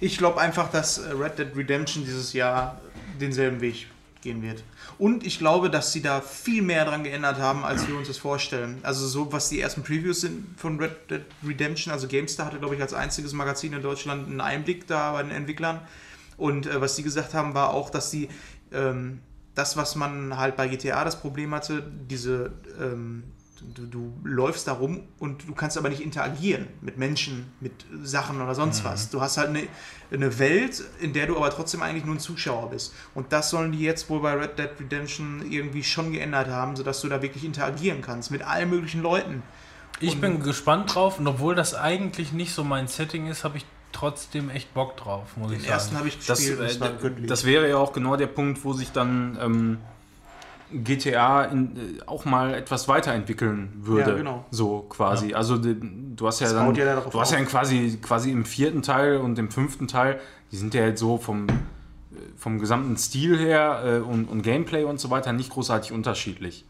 [0.00, 2.80] Ich glaube einfach, dass äh, Red Dead Redemption dieses Jahr
[3.20, 3.86] denselben Weg
[4.20, 4.62] gehen wird.
[4.98, 8.18] Und ich glaube, dass sie da viel mehr dran geändert haben, als wir uns das
[8.18, 8.78] vorstellen.
[8.82, 12.74] Also so, was die ersten Previews sind von Red Dead Redemption, also GameStar hatte, glaube
[12.74, 15.80] ich, als einziges Magazin in Deutschland einen Einblick da bei den Entwicklern.
[16.36, 18.28] Und äh, was sie gesagt haben, war auch, dass sie
[18.72, 19.20] ähm,
[19.56, 23.24] das, was man halt bei GTA das Problem hatte, diese ähm,
[23.74, 28.40] du, du läufst da rum und du kannst aber nicht interagieren mit Menschen, mit Sachen
[28.40, 29.10] oder sonst was.
[29.10, 29.62] Du hast halt eine,
[30.12, 32.94] eine Welt, in der du aber trotzdem eigentlich nur ein Zuschauer bist.
[33.14, 37.00] Und das sollen die jetzt wohl bei Red Dead Redemption irgendwie schon geändert haben, sodass
[37.00, 39.42] du da wirklich interagieren kannst mit allen möglichen Leuten.
[40.00, 43.56] Ich Und- bin gespannt drauf und obwohl das eigentlich nicht so mein Setting ist, habe
[43.56, 45.72] ich trotzdem echt Bock drauf, muss ich Den sagen.
[45.72, 47.26] ersten habe ich Das, gespielt und äh, göttlich.
[47.28, 49.78] das wäre ja auch genau der Punkt, wo sich dann ähm,
[50.72, 54.10] GTA in, äh, auch mal etwas weiterentwickeln würde.
[54.10, 54.44] Ja, genau.
[54.50, 55.32] So quasi.
[55.34, 57.46] Also die, du hast ja Das dann, ja du hast ja auf.
[57.48, 60.20] quasi, quasi im vierten Teil und im fünften Teil,
[60.52, 61.52] die sind ja jetzt so vom, äh,
[62.36, 66.64] vom gesamten Stil her äh, und, und Gameplay und so weiter nicht großartig unterschiedlich.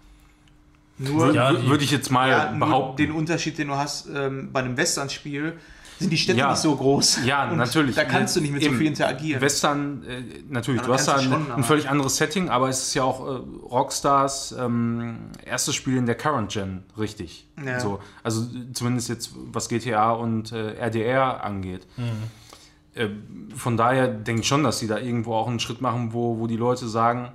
[0.98, 2.98] nur Ja, Wür- Würde ich jetzt mal ja, behaupten.
[2.98, 5.54] den Unterschied, den du hast ähm, bei einem Western-Spiel,
[5.99, 6.50] sind die Städte Ja.
[6.50, 7.25] nicht so groß.
[7.25, 7.94] Ja, Und natürlich.
[7.97, 9.41] Da kannst du nicht mit so viel interagieren.
[9.41, 12.83] Western, äh, natürlich, Ja, du hast da ein, schon, ein völlig anderes Setting, aber es
[12.89, 17.47] ist ja auch äh, Rockstars ähm, erstes Spiel in der Current Gen, richtig.
[17.65, 17.81] Ja.
[17.81, 18.42] So, also
[18.73, 21.86] zumindest jetzt was GTA und äh, RDR angeht.
[22.94, 23.08] Äh,
[23.55, 26.47] von daher denke ich schon, dass sie da irgendwo auch einen Schritt machen, wo, wo
[26.47, 27.31] die Leute sagen,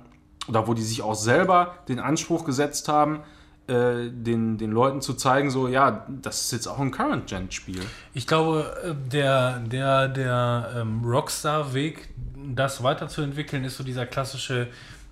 [0.48, 3.20] oder wo die sich auch selber den Anspruch gesetzt haben,
[3.68, 7.80] äh, den, den Leuten zu zeigen, so, ja, das ist jetzt auch ein Current-Gen-Spiel.
[8.12, 12.08] Ich glaube, äh, der, der, der ähm, Rockstar-Weg,
[12.54, 14.68] das weiterzuentwickeln, ist so dieser klassische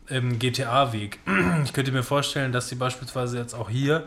[0.09, 1.21] ähm, GTA-Weg.
[1.65, 4.05] Ich könnte mir vorstellen, dass sie beispielsweise jetzt auch hier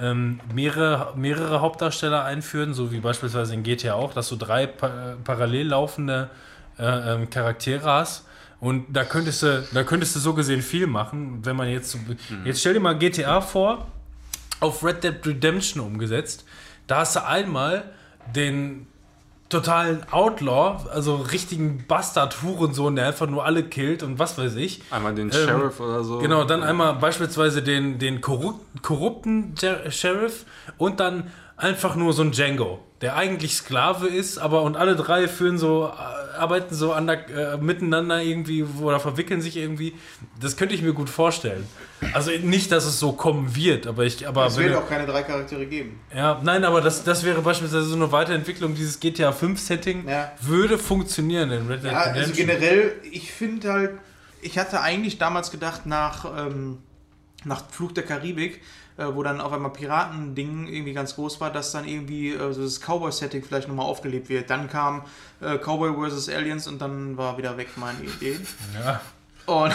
[0.00, 5.16] ähm, mehrere, mehrere Hauptdarsteller einführen, so wie beispielsweise in GTA auch, dass du drei pa
[5.22, 6.30] parallel laufende
[6.78, 8.26] äh, ähm, Charaktere hast.
[8.64, 11.98] Und da könntest du, da könntest du so gesehen viel machen, wenn man jetzt so,
[12.44, 13.86] jetzt stell dir mal GTA vor,
[14.60, 16.44] auf Red Dead Redemption umgesetzt.
[16.86, 17.84] Da hast du einmal
[18.34, 18.86] den
[19.50, 24.80] totalen Outlaw, also richtigen Bastard-Hurensohn, der einfach nur alle killt und was weiß ich.
[24.90, 26.18] Einmal den Ähm, Sheriff oder so.
[26.18, 30.46] Genau, dann einmal beispielsweise den, den korrupt, korrupten Jer- Sheriff
[30.78, 35.28] und dann einfach nur so ein Django, der eigentlich Sklave ist, aber und alle drei
[35.28, 39.94] führen so, äh, arbeiten so an der, äh, miteinander irgendwie oder verwickeln sich irgendwie.
[40.40, 41.66] Das könnte ich mir gut vorstellen.
[42.12, 45.22] Also nicht, dass es so kommen wird, aber ich, aber es wird auch keine drei
[45.22, 46.00] Charaktere geben.
[46.14, 50.32] ja, nein, aber das, das wäre beispielsweise so eine Weiterentwicklung dieses GTA 5 Setting, Ja.
[50.40, 52.46] würde funktionieren in Red Dead Ja, also Redemption.
[52.46, 53.90] generell, ich finde halt,
[54.42, 56.78] ich hatte eigentlich damals gedacht, nach, ähm,
[57.44, 58.60] nach Fluch der Karibik,
[58.96, 62.62] äh, wo dann auf einmal Piratending irgendwie ganz groß war, dass dann irgendwie äh, so
[62.62, 64.50] das Cowboy-Setting vielleicht nochmal aufgelebt wird.
[64.50, 65.02] Dann kam
[65.40, 66.28] äh, Cowboy vs.
[66.28, 68.38] Aliens und dann war wieder weg meine Idee.
[68.74, 69.00] ja,
[69.46, 69.74] Und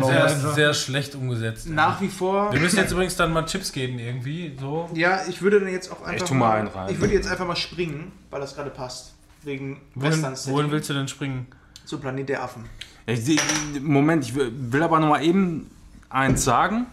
[0.04, 1.68] sehr, sehr schlecht umgesetzt.
[1.68, 2.52] nach wie vor.
[2.52, 4.88] Wir müssen jetzt übrigens dann mal Chips geben irgendwie, so.
[4.94, 6.28] Ja, ich würde dann jetzt auch einfach.
[6.28, 6.90] tu mal einen rein.
[6.90, 9.14] Ich würde jetzt einfach mal springen, weil das gerade passt.
[9.44, 11.48] Wegen Wohin, wohin willst du denn springen?
[11.84, 12.64] zu Planet der Affen.
[13.06, 13.38] Ich
[13.80, 15.68] Moment, ich will will aber noch mal eben
[16.08, 16.86] eins sagen.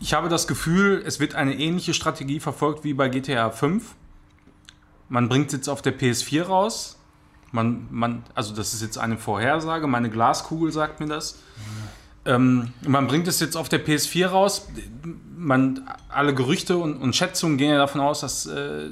[0.00, 3.94] Ich habe das Gefühl, es wird eine ähnliche Strategie verfolgt wie bei GTA 5.
[5.08, 6.98] Man bringt es jetzt auf der PS4 raus.
[7.52, 11.42] Man, man, also das ist jetzt eine Vorhersage, meine Glaskugel sagt mir das.
[12.24, 14.68] Ähm, man bringt es jetzt auf der PS4 raus.
[15.36, 18.90] Man, alle Gerüchte und, und Schätzungen gehen ja davon aus, dass äh,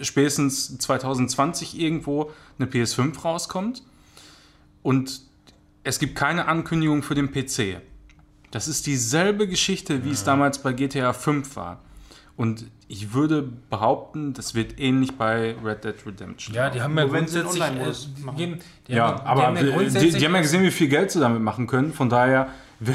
[0.00, 3.82] spätestens 2020 irgendwo eine PS5 rauskommt.
[4.82, 5.20] Und
[5.84, 7.80] es gibt keine Ankündigung für den PC.
[8.50, 11.78] Das ist dieselbe Geschichte, wie es damals bei GTA 5 war.
[12.36, 16.54] Und ich würde behaupten, das wird ähnlich bei Red Dead Redemption.
[16.56, 17.62] Ja, die haben ja grundsätzlich.
[17.62, 17.92] Äh,
[18.36, 20.70] geben- die Ja, haben, die aber haben ja die, die, die haben ja gesehen, wie
[20.70, 21.92] viel Geld sie damit machen können.
[21.92, 22.48] Von daher,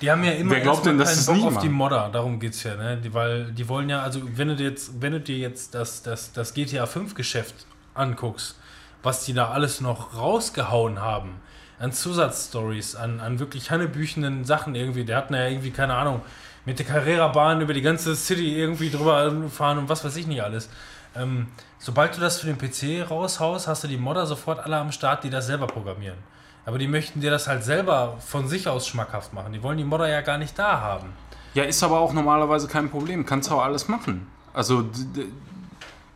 [0.00, 1.62] Die haben ja immer Wer glaubt denn, dass keinen es Bock auf machen?
[1.68, 2.96] die Modder, darum geht's ja, ne?
[3.02, 6.02] Die, weil die wollen ja, also wenn du dir jetzt, wenn du dir jetzt das,
[6.04, 8.56] das, das GTA 5 Geschäft anguckst,
[9.02, 11.40] was die da alles noch rausgehauen haben,
[11.78, 16.22] an Zusatzstories, an, an wirklich hannebüchenden Sachen irgendwie, der hatten ja irgendwie, keine Ahnung,
[16.64, 20.42] mit der Carrera-Bahn über die ganze City irgendwie drüber fahren und was weiß ich nicht
[20.42, 20.68] alles.
[21.14, 21.46] Ähm,
[21.78, 25.24] sobald du das für den PC raushaust, hast du die Modder sofort alle am Start,
[25.24, 26.18] die das selber programmieren.
[26.64, 29.52] Aber die möchten dir das halt selber von sich aus schmackhaft machen.
[29.52, 31.12] Die wollen die Modder ja gar nicht da haben.
[31.54, 33.24] Ja, ist aber auch normalerweise kein Problem.
[33.24, 34.26] Kannst auch alles machen.
[34.52, 34.84] Also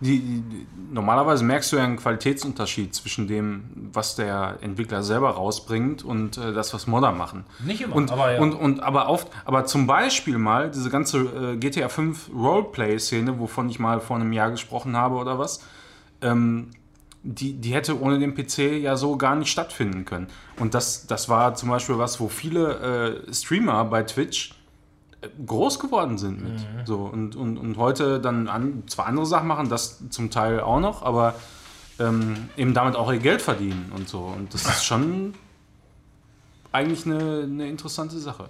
[0.00, 6.02] die, die, normalerweise merkst du ja einen Qualitätsunterschied zwischen dem, was der Entwickler selber rausbringt
[6.02, 7.44] und äh, das, was Modder machen.
[7.64, 8.40] Nicht immer, Und, aber ja.
[8.40, 13.68] und, und aber oft, aber zum Beispiel mal diese ganze äh, GTA 5 Roleplay-Szene, wovon
[13.68, 15.62] ich mal vor einem Jahr gesprochen habe oder was,
[16.22, 16.70] ähm,
[17.22, 20.28] die, die hätte ohne den PC ja so gar nicht stattfinden können.
[20.58, 24.54] Und das, das war zum Beispiel was, wo viele äh, Streamer bei Twitch
[25.46, 26.60] groß geworden sind mit.
[26.86, 30.80] So, und, und, und heute dann an, zwar andere Sachen machen, das zum Teil auch
[30.80, 31.34] noch, aber
[31.98, 34.20] ähm, eben damit auch ihr Geld verdienen und so.
[34.20, 35.34] Und das ist schon
[36.72, 38.48] eigentlich eine, eine interessante Sache.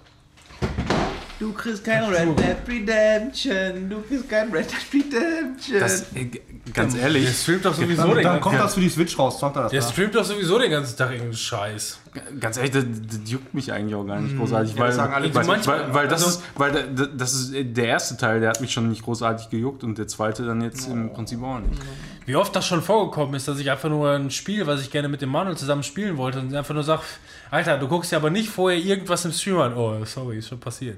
[1.41, 3.89] Du kriegst kein Red Dead Redemption.
[3.89, 5.79] Du kriegst kein Red Dead Redemption.
[5.79, 6.29] Das, äh,
[6.71, 9.39] ganz Der ehrlich, streamt doch sowieso Dann, den dann kommt das für die Switch raus,
[9.39, 9.87] zockt er das Der da.
[9.87, 11.97] streamt doch sowieso den ganzen Tag irgendeinen Scheiß.
[12.39, 15.13] ganz ehrlich, das, das juckt mich eigentlich auch gar nicht großartig, Ja, weil, das sagen
[15.15, 15.33] alle.
[15.33, 18.49] weil, Manchmal- weil, weil das also- ist, weil da- das ist der erste Teil, der
[18.49, 21.81] hat mich schon nicht großartig gejuckt und der zweite dann jetzt im Prinzip auch nicht.
[22.27, 25.09] Wie oft das schon vorgekommen ist, dass ich einfach nur ein Spiel, was ich gerne
[25.09, 27.01] mit dem Manuel zusammen spielen wollte, und einfach nur sage,
[27.49, 29.73] Alter, du guckst ja aber nicht vorher irgendwas im Stream an.
[29.75, 30.97] Oh, sorry, ist schon passiert.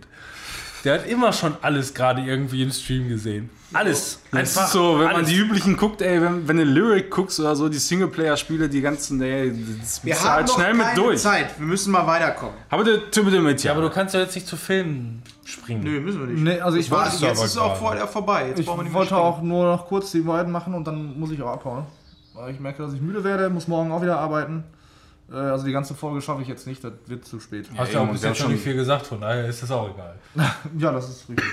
[0.84, 3.50] Der hat immer schon alles gerade irgendwie im Stream gesehen.
[3.72, 4.20] Alles.
[4.32, 5.30] Das ist so, wenn man alles.
[5.30, 9.22] die üblichen guckt, ey, wenn, wenn du Lyric guckst oder so, die Singleplayer-Spiele, die ganzen,
[9.22, 11.22] ey, das Wir du haben halt noch schnell mit keine durch.
[11.22, 11.58] Zeit.
[11.58, 12.56] Wir müssen mal weiterkommen.
[12.70, 15.84] Aber der Typ mit Ja, aber du kannst ja jetzt nicht zu Filmen springen.
[15.84, 16.44] Nö, müssen wir nicht.
[16.44, 17.80] Nee, also ich, Warte, wollte, jetzt aber ist es auch gerade.
[17.80, 18.48] vorher vorbei.
[18.50, 20.86] Jetzt ich brauchen wir nicht wollte mehr auch nur noch kurz die beiden machen und
[20.86, 21.86] dann muss ich auch abhauen.
[22.34, 24.64] Weil ich merke, dass ich müde werde, muss morgen auch wieder arbeiten.
[25.32, 27.70] Äh, Also die ganze Folge schaffe ich jetzt nicht, das wird zu spät.
[27.78, 29.90] Hast Ja, ja auch bis jetzt schon nicht viel gesagt, von daher ist das auch
[29.94, 30.16] egal.
[30.78, 31.46] Ja, das ist richtig.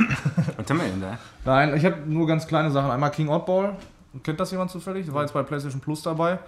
[0.56, 1.18] Was haben wir denn da?
[1.44, 2.90] Nein, ich habe nur ganz kleine Sachen.
[2.90, 3.76] Einmal King Oddball.
[4.22, 5.06] Kennt das jemand zufällig?
[5.06, 6.38] Das war jetzt bei PlayStation Plus dabei.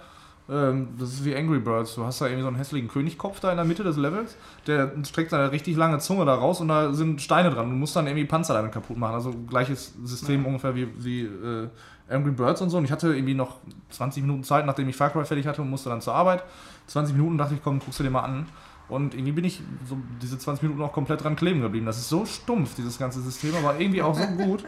[0.49, 1.95] Ähm, das ist wie Angry Birds.
[1.95, 4.35] Du hast da irgendwie so einen hässlichen Königkopf da in der Mitte des Levels.
[4.67, 7.69] Der streckt seine richtig lange Zunge da raus und da sind Steine dran.
[7.69, 9.13] Du musst dann irgendwie Panzer damit kaputt machen.
[9.13, 11.69] Also gleiches System ungefähr wie, wie äh,
[12.09, 12.77] Angry Birds und so.
[12.77, 13.57] Und ich hatte irgendwie noch
[13.89, 16.43] 20 Minuten Zeit, nachdem ich Far Cry fertig hatte und musste dann zur Arbeit.
[16.87, 18.47] 20 Minuten dachte ich, komm, guckst du dir mal an.
[18.89, 21.85] Und irgendwie bin ich so diese 20 Minuten auch komplett dran kleben geblieben.
[21.85, 24.65] Das ist so stumpf, dieses ganze System, aber irgendwie auch so gut.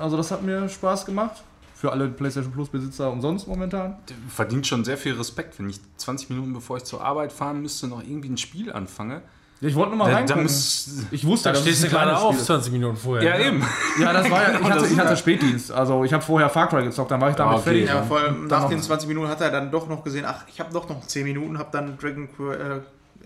[0.00, 1.42] Also das hat mir Spaß gemacht.
[1.74, 3.96] Für alle PlayStation Plus Besitzer umsonst momentan.
[4.28, 7.88] Verdient schon sehr viel Respekt, wenn ich 20 Minuten bevor ich zur Arbeit fahren müsste,
[7.88, 9.22] noch irgendwie ein Spiel anfange.
[9.64, 12.40] Ja, ich wollte nur mal muss, ich wusste, Da dass stehst du gerade auf, Spiel
[12.40, 12.46] ist.
[12.46, 13.38] 20 Minuten vorher.
[13.38, 13.62] ja, eben.
[14.00, 15.72] Ja, das war ja, ich hatte, ich hatte ja- Spätdienst.
[15.72, 17.64] Also ich habe vorher Far Cry gezockt, dann war ich damit Ah, okay.
[17.64, 17.88] fertig.
[17.88, 20.60] Ja, vor allem nach den 20 Minuten hat er dann doch noch gesehen, ach, ich
[20.60, 22.80] habe doch noch 10 Minuten, habe dann Dragon äh,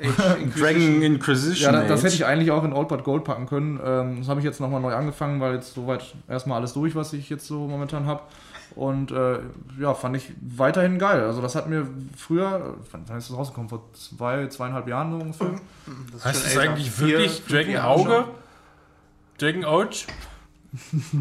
[0.06, 0.52] Age Inquisition.
[0.62, 1.72] Dragon Inquisition.
[1.74, 3.80] Ja, das, das hätte ich eigentlich auch in Old But Gold packen können.
[3.84, 7.12] Ähm, das habe ich jetzt nochmal neu angefangen, weil jetzt soweit erstmal alles durch, was
[7.14, 8.20] ich jetzt so momentan habe.
[8.78, 9.40] Und äh,
[9.80, 11.20] ja, fand ich weiterhin geil.
[11.24, 11.84] Also das hat mir
[12.16, 13.68] früher, wann ist das rausgekommen?
[13.68, 15.50] Vor zwei, zweieinhalb Jahren so ungefähr.
[16.12, 16.60] Das ist Heißt älter.
[16.70, 18.10] eigentlich Vier, wirklich Dragon Auge?
[18.10, 18.24] schon.
[19.38, 20.06] Dragon Ouch?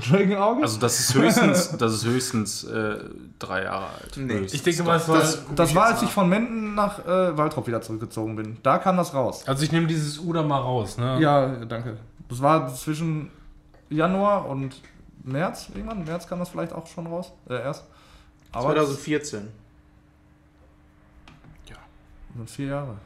[0.08, 0.62] Dragon Auge?
[0.62, 2.98] Also das ist höchstens, das ist höchstens äh,
[3.40, 4.18] drei Jahre alt.
[4.18, 4.34] Nee.
[4.34, 4.54] Höchstens.
[4.54, 5.18] Ich denke mal, es war.
[5.20, 8.58] Das- das war, als ich von Menden nach äh, Waldrop wieder zurückgezogen bin.
[8.62, 9.48] Da kam das raus.
[9.48, 11.18] Also ich nehme dieses Uda mal raus, ne?
[11.20, 11.98] Ja, danke.
[12.30, 13.32] Das war zwischen
[13.90, 14.76] Januar und
[15.28, 16.04] März irgendwann.
[16.04, 17.34] März kam das vielleicht auch schon raus.
[17.50, 17.86] Äh, erst.
[18.52, 19.48] Aber 2014.
[21.70, 22.98] das sind vier Jahre.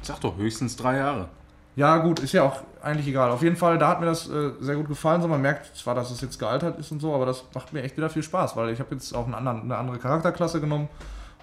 [0.00, 1.28] Ich sag doch höchstens drei Jahre.
[1.76, 3.30] Ja, gut, ist ja auch eigentlich egal.
[3.30, 5.22] Auf jeden Fall, da hat mir das äh, sehr gut gefallen.
[5.22, 7.82] So, man merkt zwar, dass es jetzt gealtert ist und so, aber das macht mir
[7.82, 10.88] echt wieder viel Spaß, weil ich habe jetzt auch einen anderen, eine andere Charakterklasse genommen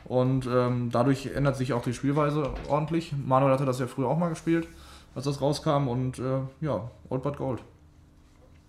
[0.06, 3.14] und ähm, dadurch ändert sich auch die Spielweise ordentlich.
[3.26, 4.68] Manuel hatte das ja früher auch mal gespielt,
[5.16, 7.61] als das rauskam und äh, ja, Old But Gold.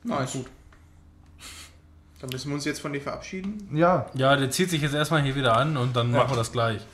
[0.05, 0.33] Nice.
[0.33, 0.47] Gut.
[2.21, 3.69] Dann müssen wir uns jetzt von dir verabschieden.
[3.73, 6.51] Ja, Ja, der zieht sich jetzt erstmal hier wieder an und dann machen wir das
[6.51, 6.85] gleich.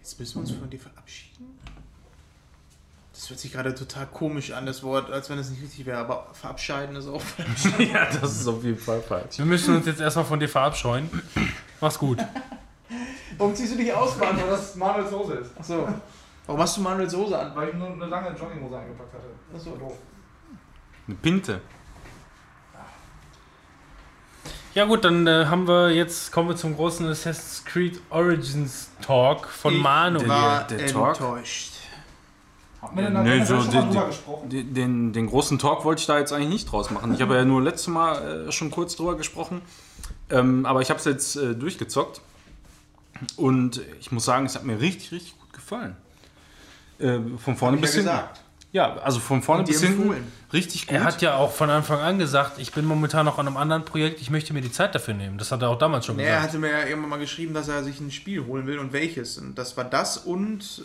[0.00, 1.58] Jetzt müssen wir uns von dir verabschieden.
[3.12, 5.98] Das hört sich gerade total komisch an, das Wort, als wenn es nicht richtig wäre,
[5.98, 7.78] aber verabscheiden ist auch falsch.
[7.92, 9.38] ja, das ist auf jeden Fall falsch.
[9.38, 11.08] Wir müssen uns jetzt erstmal von dir verabscheuen.
[11.80, 12.18] Mach's gut.
[13.36, 14.36] Warum ziehst du dich aus, Mann?
[14.36, 15.50] weil das Manuels Hose ist.
[15.58, 15.86] Achso.
[16.46, 17.54] Warum hast du Manuel Soße an?
[17.54, 19.26] Weil ich nur eine lange Jogginghose eingepackt hatte.
[19.54, 19.94] Achso, doof.
[21.06, 21.60] Eine Pinte.
[24.74, 29.48] Ja gut, dann äh, haben wir jetzt kommen wir zum großen Assassin's Creed Origins Talk
[29.48, 30.28] von Ich Manuel.
[30.28, 31.18] war der Talk?
[31.20, 31.72] enttäuscht.
[32.80, 33.56] Haben wir denn Ja, da nee, so
[34.06, 34.48] gesprochen?
[34.48, 37.12] Den, den, den großen Talk wollte ich da jetzt eigentlich nicht draus machen.
[37.14, 39.60] Ich habe ja nur letztes Mal äh, schon kurz drüber gesprochen.
[40.30, 42.20] Ähm, aber ich habe es jetzt äh, durchgezockt.
[43.36, 45.96] Und ich muss sagen, es hat mir richtig, richtig gut gefallen.
[46.98, 48.10] Äh, von vorne bis ja hinten.
[48.16, 48.40] gesagt.
[48.72, 50.14] Ja, also von vorne bis hinten.
[50.52, 50.96] Richtig gut.
[50.96, 53.84] Er hat ja auch von Anfang an gesagt, ich bin momentan noch an einem anderen
[53.84, 55.38] Projekt, ich möchte mir die Zeit dafür nehmen.
[55.38, 56.48] Das hat er auch damals schon Nee, er gesagt.
[56.48, 59.38] hatte mir ja irgendwann mal geschrieben, dass er sich ein Spiel holen will und welches.
[59.38, 60.84] Und das war das und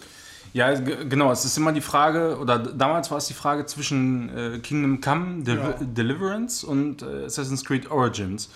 [0.53, 1.32] Ja, genau.
[1.32, 5.44] Es ist immer die Frage, oder damals war es die Frage zwischen äh, Kingdom Come,
[5.44, 5.76] Del Ja.
[5.82, 8.50] Deliverance und äh, Assassin's Creed Origins.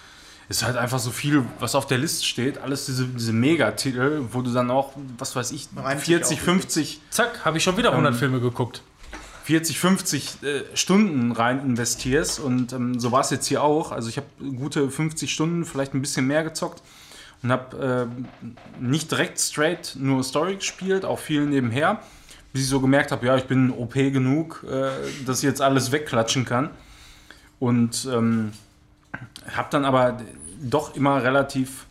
[0.52, 2.58] Es ist halt einfach so viel, was auf der Liste steht.
[2.58, 6.44] Alles diese, diese Megatitel, wo du dann auch, was weiß ich, Reimt sich 40, auch
[6.44, 8.82] 50, Zack, habe ich schon wieder 100 Filme geguckt.
[9.50, 12.40] 40, 50 äh, Stunden rein investierst.
[12.40, 13.92] Und ähm, so war es jetzt hier auch.
[13.92, 16.84] Also ich habe gute 50 Stunden, vielleicht ein bisschen mehr gezockt.
[17.42, 22.04] Und habe äh, nicht direkt straight nur Story gespielt, auch viel nebenher.
[22.54, 24.92] Bis ich so gemerkt habe, ja, ich bin OP genug, äh,
[25.26, 26.70] dass ich jetzt alles wegklatschen kann.
[27.58, 28.52] Und ähm,
[29.52, 30.22] habe dann aber
[30.62, 31.88] doch immer relativ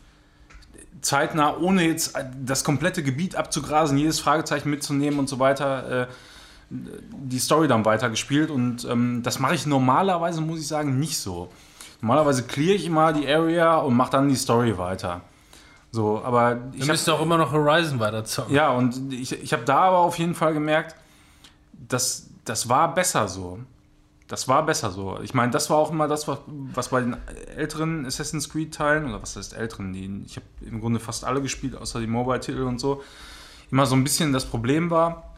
[1.01, 6.07] zeitnah, ohne jetzt das komplette Gebiet abzugrasen, jedes Fragezeichen mitzunehmen und so weiter, äh,
[6.69, 8.51] die Story dann weitergespielt.
[8.51, 11.49] Und ähm, das mache ich normalerweise, muss ich sagen, nicht so.
[12.01, 15.21] Normalerweise clear ich immer die Area und mache dann die Story weiter.
[15.91, 18.53] So, aber Du ich habe müsst auch immer noch Horizon weiter zocken.
[18.53, 20.95] ja, und ich, ich habe da aber auf jeden Fall gemerkt,
[21.87, 23.59] dass das war besser so.
[24.27, 25.19] Das war besser so.
[25.23, 27.17] Ich meine, das war auch immer das, was, was bei den
[27.55, 31.75] älteren Assassin's Creed-Teilen, oder was heißt älteren, die, ich habe im Grunde fast alle gespielt,
[31.75, 33.01] außer die Mobile-Titel und so,
[33.71, 35.28] immer so ein bisschen das Problem war.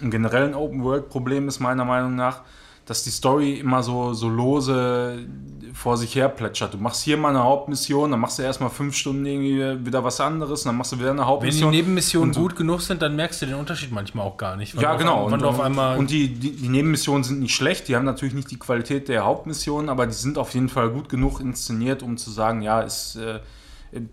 [0.00, 2.42] Ein generell ein Open-World-Problem ist meiner Meinung nach,
[2.86, 5.26] dass die Story immer so, so lose
[5.74, 6.72] vor sich her plätschert.
[6.72, 10.20] Du machst hier mal eine Hauptmission, dann machst du erstmal fünf Stunden irgendwie wieder was
[10.20, 11.70] anderes, dann machst du wieder eine Wenn die Hauptmission.
[11.70, 14.74] Nebenmissionen Und gut genug sind, dann merkst du den Unterschied manchmal auch gar nicht.
[14.80, 15.24] Ja, genau.
[15.24, 18.34] Auf, du auf einmal und die, die, die Nebenmissionen sind nicht schlecht, die haben natürlich
[18.34, 22.16] nicht die Qualität der Hauptmissionen, aber die sind auf jeden Fall gut genug inszeniert, um
[22.16, 23.40] zu sagen, ja, es äh,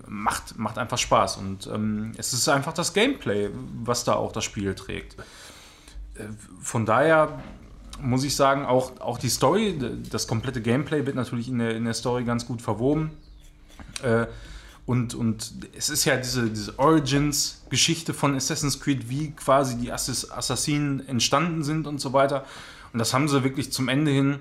[0.07, 1.37] macht, macht einfach Spaß.
[1.37, 3.49] Und ähm, es ist einfach das Gameplay,
[3.83, 5.15] was da auch das Spiel trägt.
[6.61, 7.39] Von daher
[8.01, 11.85] muss ich sagen, auch, auch die Story, das komplette Gameplay wird natürlich in der, in
[11.85, 13.11] der Story ganz gut verwoben.
[14.01, 14.27] Äh,
[14.85, 20.29] und, und es ist ja diese, diese Origins-Geschichte von Assassin's Creed, wie quasi die Assass
[20.29, 22.45] Assassinen entstanden sind und so weiter.
[22.91, 24.39] Und das haben sie wirklich zum Ende hin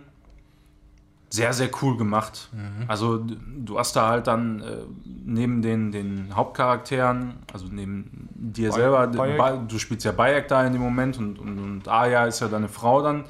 [1.34, 2.50] sehr, sehr cool gemacht.
[2.88, 4.64] Also d- du hast da halt dann äh,
[5.24, 9.38] neben den, den Hauptcharakteren, also neben dir Bay- selber, Bayek.
[9.38, 12.48] Ba- du spielst ja Bayek da in dem Moment und, und, und Aya ist ja
[12.48, 13.24] deine Frau dann.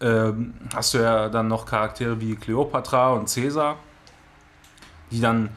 [0.00, 3.76] Ähm, hast du ja dann noch Charaktere wie Cleopatra und Caesar,
[5.10, 5.50] die dann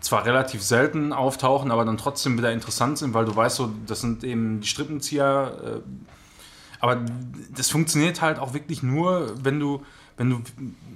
[0.00, 4.00] zwar relativ selten auftauchen, aber dann trotzdem wieder interessant sind, weil du weißt so, das
[4.00, 5.52] sind eben die Strippenzieher.
[5.62, 5.80] Äh,
[6.80, 7.02] aber
[7.54, 9.82] das funktioniert halt auch wirklich nur, wenn du,
[10.16, 10.40] wenn du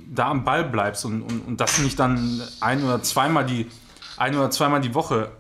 [0.07, 3.67] da am Ball bleibst und, und, und das nicht dann ein oder zweimal die
[4.19, 5.31] ein oder zweimal die Woche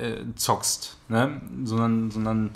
[0.00, 1.40] äh, zockst, ne?
[1.64, 2.50] sondern, sondern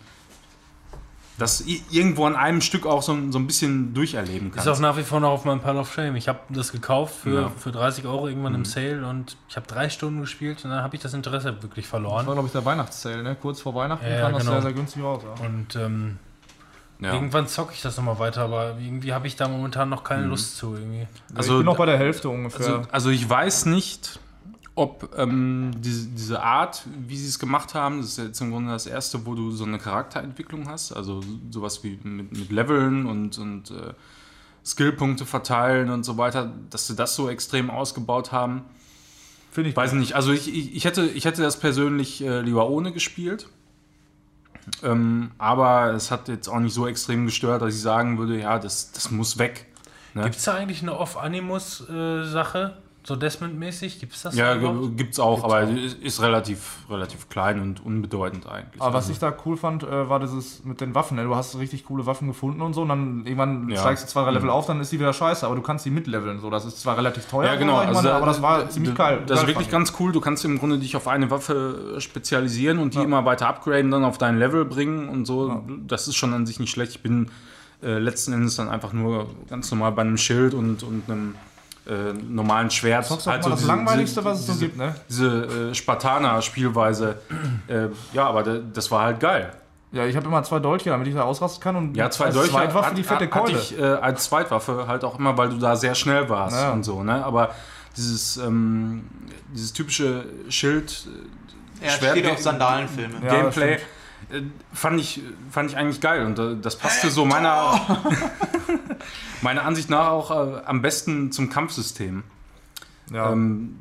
[1.39, 1.60] das
[1.91, 4.68] irgendwo an einem Stück auch so, ein- so ein bisschen durcherleben Ist kannst.
[4.68, 6.17] auch nach wie vor noch auf meinem Pile of Shame.
[6.17, 7.49] Ich habe das gekauft für, Ja.
[7.49, 10.97] für 30 Euro irgendwann im Sale und ich habe drei Stunden gespielt und dann habe
[10.97, 12.27] ich das Interesse wirklich Das war, verloren.
[12.27, 13.36] glaube ich, der Weihnachtszähl, ne?
[13.41, 14.52] Kurz vor Weihnachten Ja, kam das genau.
[14.55, 15.23] sehr, sehr günstig raus.
[15.25, 15.47] Ja.
[15.47, 16.18] Und ähm,
[17.01, 17.15] ja.
[17.15, 20.57] irgendwann zocke ich das nochmal weiter, aber irgendwie habe ich da momentan noch keine Lust
[20.57, 20.75] zu.
[20.75, 21.07] Irgendwie.
[21.35, 22.67] Also, ich bin noch bei der Hälfte ungefähr.
[22.67, 24.18] Also, also ich weiß nicht,
[24.75, 28.73] ob ähm, diese, diese Art, wie sie es gemacht haben, das ist jetzt im Grunde
[28.73, 31.20] das erste, wo du so eine Charakterentwicklung hast, also
[31.51, 33.94] sowas wie mit, mit Leveln und, und äh,
[34.65, 38.65] Skillpunkte verteilen und so weiter, dass sie das so extrem ausgebaut haben.
[39.51, 39.77] Finde ich.
[39.77, 43.49] Weiß nicht, also ich, ich, ich, hätte, ich hätte das persönlich äh, lieber ohne gespielt.
[44.82, 48.58] Ähm, aber es hat jetzt auch nicht so extrem gestört, dass ich sagen würde, ja,
[48.58, 49.66] das, das muss weg.
[50.14, 50.24] Ne?
[50.24, 52.76] Gibt es da eigentlich eine Off-Animus-Sache?
[53.08, 53.98] So Desmond-mäßig?
[53.98, 54.80] Gibt es das Ja, überhaupt?
[54.80, 55.74] ge- gibt's auch, Gibt's aber auch.
[55.76, 58.80] ist ist relativ, relativ klein und unbedeutend eigentlich.
[58.80, 61.16] Aber was Also, ich da cool fand, äh, war dieses mit den Waffen.
[61.16, 61.24] Ne?
[61.24, 62.82] Du hast richtig coole Waffen gefunden und so.
[62.82, 63.78] Und dann irgendwann Ja.
[63.80, 64.50] steigst du zwei Level Mhm.
[64.50, 65.44] auf, dann ist die wieder scheiße.
[65.46, 66.38] Aber du kannst die mitleveln.
[66.40, 67.78] So, das ist zwar relativ teuer, ja, genau.
[67.78, 69.22] Also, aber das war da- ziemlich geil.
[69.26, 70.12] Das ist wirklich ganz cool.
[70.12, 73.04] Du kannst im Grunde dich auf eine Waffe spezialisieren und die Ja.
[73.04, 75.48] immer weiter upgraden, dann auf dein Level bringen und so.
[75.48, 75.62] Ja.
[75.86, 76.92] Das ist schon an sich nicht schlecht.
[76.92, 77.30] Ich bin
[77.80, 81.36] äh, letzten Endes dann einfach nur ganz normal bei einem Schild und, und einem
[81.89, 83.02] äh, normalen Schwert.
[83.05, 83.08] ich.
[83.08, 84.76] Zockst du auch Halt mal so das diese- Langweiligste, diese- was es so diese- gibt,
[84.78, 84.94] ne?
[85.08, 87.17] Diese äh, Spartaner-Spielweise.
[87.68, 89.52] äh, ja, aber da- das war halt geil.
[89.91, 91.75] Ja, ich habe immer zwei Dolche, damit ich da ausrasten kann.
[91.76, 93.58] Und Ja, zwei als Dolche Zweitwaffe hat, die fette hat, hatte Keule.
[93.58, 96.73] ich äh, als Zweitwaffe halt auch immer, weil du da sehr schnell warst Ja.
[96.73, 97.25] und so, ne?
[97.25, 97.55] Aber
[97.97, 99.05] dieses, ähm,
[99.55, 101.07] dieses typische Schild
[101.81, 103.15] Er Schwert- steht auf Sandalenfilme.
[103.25, 103.75] Ja, Gameplay
[104.31, 104.42] äh,
[104.75, 107.81] fand ich, fand ich eigentlich geil und äh, das passte so meiner,
[109.42, 112.25] meiner Ansicht nach auch äh, am besten zum Kampfsystem.
[113.12, 113.33] Ja.
[113.33, 113.76] Ähm,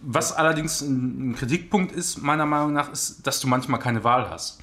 [0.00, 4.60] was allerdings ein Kritikpunkt ist, meiner Meinung nach, ist, dass du manchmal keine Wahl hast.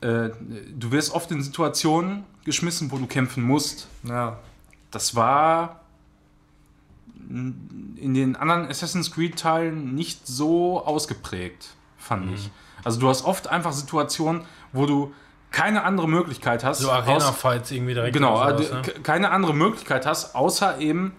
[0.00, 0.30] Äh,
[0.74, 3.88] du wirst oft in Situationen geschmissen, wo du kämpfen musst.
[4.04, 4.38] ja.
[4.90, 5.80] das war
[7.28, 12.50] in den anderen Assassin's Creed-Teilen nicht so ausgeprägt, fand ich.
[12.84, 15.12] Also du hast oft einfach Situationen, wo du
[15.56, 16.80] keine andere Möglichkeit hast.
[16.80, 18.12] So Arena-Fights irgendwie direkt.
[18.12, 18.82] Genau, äh, sowas, ne?
[18.82, 21.12] ke- keine andere Möglichkeit hast, außer eben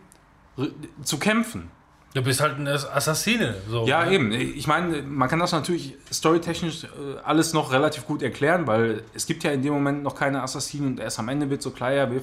[1.03, 1.71] zu kämpfen.
[2.13, 3.55] Du bist halt ein Assassine.
[3.69, 4.11] So, Ja, ne?
[4.13, 4.31] eben.
[4.31, 6.87] Ich meine, man kann das natürlich storytechnisch äh,
[7.23, 10.87] alles noch relativ gut erklären, weil es gibt ja in dem Moment noch keine Assassinen
[10.87, 12.21] und erst am Ende wird so klar, ja, wir,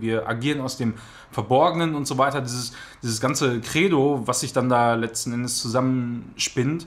[0.00, 0.94] wir agieren aus dem
[1.30, 2.40] Verborgenen und so weiter.
[2.40, 6.86] Dieses, dieses ganze Credo, was sich dann da letzten Endes zusammenspinnt,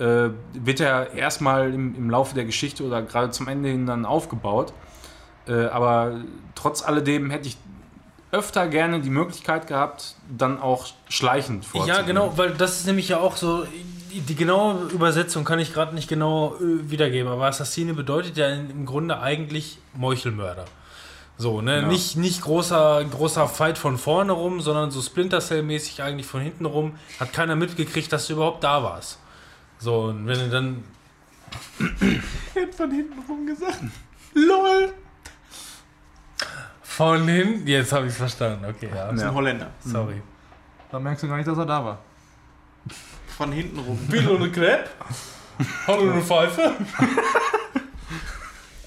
[0.00, 4.06] äh, wird ja erstmal im, im Laufe der Geschichte oder gerade zum Ende hin dann
[4.06, 4.72] aufgebaut.
[5.46, 6.20] Äh, aber
[6.54, 7.56] trotz alledem hätte ich
[8.32, 11.96] öfter gerne die Möglichkeit gehabt, dann auch schleichend vorzugehen.
[11.96, 13.64] Ja, genau, weil das ist nämlich ja auch so,
[14.12, 18.86] die, genaue Übersetzung kann ich gerade nicht genau äh, wiedergeben, aber Assassine bedeutet ja im
[18.86, 20.64] Grunde eigentlich Meuchelmörder.
[21.36, 21.80] So, ne?
[21.80, 21.86] Ja.
[21.86, 26.66] Nicht, nicht großer, großer Fight von vorne rum, sondern so Splinter Cell-mäßig eigentlich von hinten
[26.66, 26.96] rum.
[27.18, 29.18] Hat keiner mitgekriegt, dass du überhaupt da warst.
[29.80, 30.84] So, und wenn du dann.
[32.54, 33.80] Er hat von hinten rum gesagt.
[34.34, 34.92] LOL!
[36.82, 37.66] Von hinten.
[37.66, 39.06] Jetzt habe ich es verstanden, okay, ja.
[39.06, 39.70] Das ist ein Holländer.
[39.80, 40.20] Sorry.
[40.90, 41.98] Dann merkst du gar nicht, dass er da war.
[43.36, 43.98] Von hinten rum.
[44.08, 44.90] Bill und eine Crepe?
[45.86, 46.72] Hallo eine Pfeife?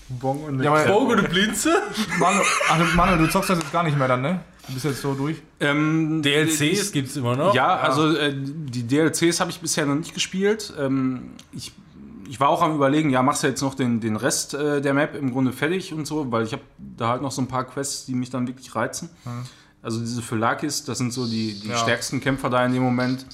[0.09, 1.73] Bon und Ja, aber- Bogen und eine Blinze?
[2.19, 4.39] Manuel, ach, Manuel, du zockst das jetzt gar nicht mehr dann, ne?
[4.67, 5.37] Du bist jetzt so durch.
[5.59, 7.53] ähm, DLCs gibt es immer noch.
[7.53, 10.73] Ja, also äh, die DLCs habe ich bisher noch nicht gespielt.
[10.79, 11.73] Ähm, ich,
[12.29, 14.93] ich war auch am überlegen, ja, machst du jetzt noch den, den Rest äh, der
[14.93, 16.63] Map im Grunde fertig und so, weil ich habe
[16.97, 19.09] da halt noch so ein paar Quests, die mich dann wirklich reizen.
[19.81, 21.77] Also diese Phylakis, das sind so die, die Ja.
[21.77, 23.25] stärksten Kämpfer da in dem Moment.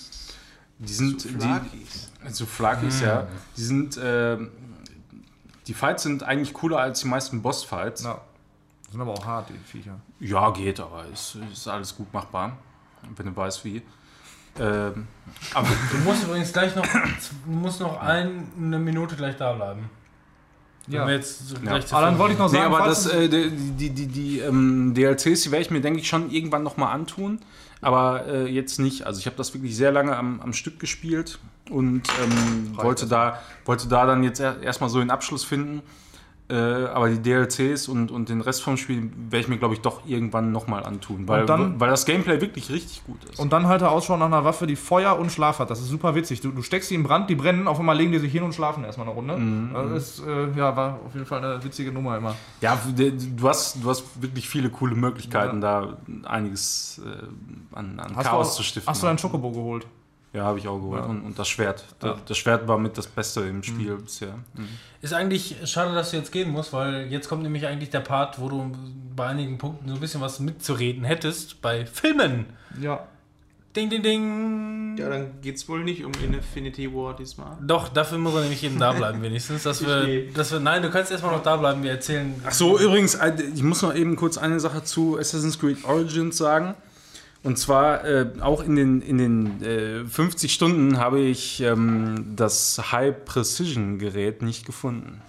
[0.80, 2.10] Die sind die, Flakis.
[2.32, 3.28] so Flakis, ja.
[3.56, 4.38] Die sind äh,
[5.68, 8.04] die Fights sind eigentlich cooler als die meisten Bossfights.
[8.04, 8.22] Ja.
[8.92, 10.00] Sind aber auch hart, die Viecher.
[10.20, 12.58] Ja, geht, aber ist, ist alles gut machbar,
[13.16, 13.82] wenn du weißt wie.
[14.60, 15.08] Ähm,
[15.54, 19.90] aber Du musst übrigens gleich noch, du musst noch ein, eine Minute gleich da bleiben.
[20.88, 21.02] Ja.
[21.02, 23.04] Wenn wir jetzt so gleich zu Aber dann wollte ich noch Nee, sagen, aber falls
[23.04, 26.32] das, äh, die, die, die, die ähm, DLCs, die werde ich mir, denke ich, schon
[26.32, 27.40] irgendwann nochmal antun.
[27.82, 29.06] Aber äh, jetzt nicht.
[29.06, 33.40] Also ich habe das wirklich sehr lange am, am Stück gespielt und ähm, wollte, da,
[33.66, 35.84] wollte da dann jetzt er, erstmal so den Abschluss finden.
[36.50, 39.82] Äh, aber die DLCs und, und den Rest vom Spiel werde ich mir, glaube ich,
[39.82, 41.28] doch irgendwann nochmal antun.
[41.28, 43.40] Weil, dann- weil das Gameplay wirklich richtig gut ist.
[43.40, 45.70] Und dann halte Ausschau nach einer Waffe, die Feuer und Schlaf hat.
[45.70, 46.42] Das ist super witzig.
[46.42, 48.56] Du, du steckst sie in Brand, die brennen, auf einmal legen die sich hin und
[48.56, 49.38] schlafen erstmal eine Runde.
[49.38, 49.74] Mhm.
[49.94, 52.36] Das ist, äh, ja, war auf jeden Fall eine witzige Nummer immer.
[52.62, 58.52] Ja, du hast, du hast wirklich viele coole Möglichkeiten, da einiges äh, an, an Chaos
[58.52, 58.90] du, zu stiften.
[58.90, 59.86] Hast du einen Chocobo geholt?
[60.34, 61.02] Ja, habe ich auch geholt.
[61.02, 61.08] Ja.
[61.08, 61.84] Und, und das Schwert.
[62.04, 62.18] Ja.
[62.26, 64.36] Das, Schwert war mit das Beste im Spiel bisher.
[64.54, 64.68] Mhm.
[65.02, 68.40] Ist eigentlich schade, dass du jetzt gehen musst, weil jetzt kommt nämlich eigentlich der Part,
[68.40, 68.72] wo du
[69.16, 72.46] bei einigen Punkten so ein bisschen was mitzureden hättest bei Filmen.
[72.80, 73.08] Ja.
[73.76, 74.98] Ding, ding, ding.
[74.98, 77.56] Ja, dann geht's wohl nicht um Infinity War diesmal.
[77.62, 79.64] Doch, dafür muss er nämlich eben da bleiben, wenigstens.
[79.64, 82.34] Dass wir, dass wir, nein, du kannst erstmal noch da bleiben, wir erzählen.
[82.46, 83.18] Ach so, übrigens,
[83.56, 86.76] ich muss noch eben kurz eine Sache zu Assassin's Creed Origins sagen.
[87.42, 92.92] Und zwar äh, auch in den, in den äh, 50 Stunden habe ich ähm, das
[92.92, 95.22] High Precision Gerät nicht gefunden.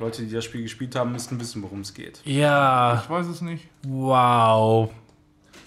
[0.00, 2.20] Leute, die das Spiel gespielt haben, müssten wissen, worum es geht.
[2.24, 3.66] Ja, Ich weiß es nicht.
[3.84, 4.90] wow.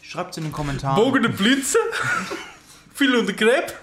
[0.02, 0.96] Schreibt's in den Kommentaren.
[0.96, 1.78] Bogen und Blitze?
[2.94, 3.74] Viel und Crepe?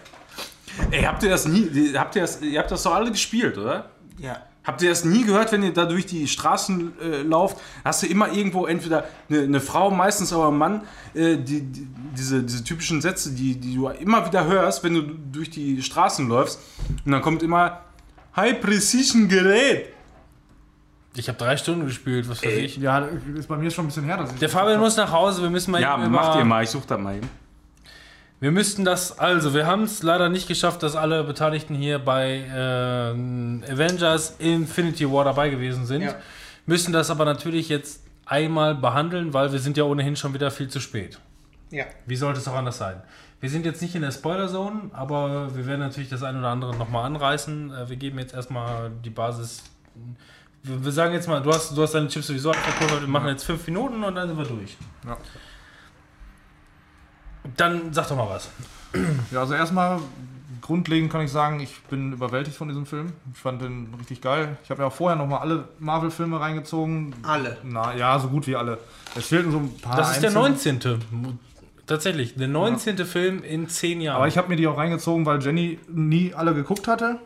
[0.91, 3.91] Ey, habt ihr das nie, habt ihr das, ihr habt das doch alle gespielt, oder?
[4.19, 4.43] Ja.
[4.69, 7.57] Habt ihr das nie gehört, wenn ihr da durch die Straßen äh, lauft?
[7.87, 10.83] Hast du immer irgendwo entweder eine, eine Frau, meistens aber ein Mann,
[11.15, 15.01] äh, die, die, diese, diese typischen Sätze, die, die du immer wieder hörst, wenn du
[15.01, 16.61] durch die Straßen läufst.
[17.07, 17.81] Und dann kommt immer
[18.37, 19.87] High Precision Gerät.
[21.15, 22.77] Ich habe drei Stunden gespielt, was weiß ich.
[22.77, 24.39] Ja, ist bei mir schon ein bisschen her, dass ich.
[24.39, 27.01] Der Fabian muss nach Hause, wir müssen mal Ja, macht ihr mal, ich such das
[27.01, 27.31] mal eben.
[28.41, 32.45] Wir müssten das, also wir haben es leider nicht geschafft, dass alle Beteiligten hier bei
[32.55, 36.03] ähm, Avengers Infinity War dabei gewesen sind.
[36.03, 36.15] Ja.
[36.65, 40.69] Müssen das aber natürlich jetzt einmal behandeln, weil wir sind ja ohnehin schon wieder viel
[40.69, 41.19] zu spät.
[41.71, 41.85] Ja.
[42.07, 43.03] Wie sollte es auch anders sein?
[43.41, 46.77] Wir sind jetzt nicht in der Spoiler-Zone, aber wir werden natürlich das ein oder andere
[46.77, 47.73] nochmal anreißen.
[47.73, 49.65] Äh, Wir geben jetzt erstmal die Basis.
[50.63, 53.29] Wir wir sagen jetzt mal, du hast, du hast deine Chips sowieso abgekauft, wir machen
[53.29, 54.77] jetzt fünf Minuten und dann sind wir durch.
[55.07, 55.17] Ja.
[57.57, 58.51] Dann sag doch mal was.
[59.31, 60.01] Ja, also erstmal
[60.61, 63.13] grundlegend kann ich sagen, ich bin überwältigt von diesem Film.
[63.33, 64.57] Ich fand den richtig geil.
[64.65, 67.15] Ich habe ja auch vorher nochmal alle Marvel-Filme reingezogen.
[67.23, 67.57] Alle.
[67.65, 68.79] Na ja, so gut wie alle.
[69.15, 69.97] Es fehlten so ein paar.
[69.97, 70.79] Das ist der einzelne.
[70.81, 71.39] 19.
[71.87, 72.99] Tatsächlich, der 19.
[73.07, 74.17] Film in 10 Jahren.
[74.17, 77.19] Aber ich habe mir die auch reingezogen, weil Jenny nie alle geguckt hatte.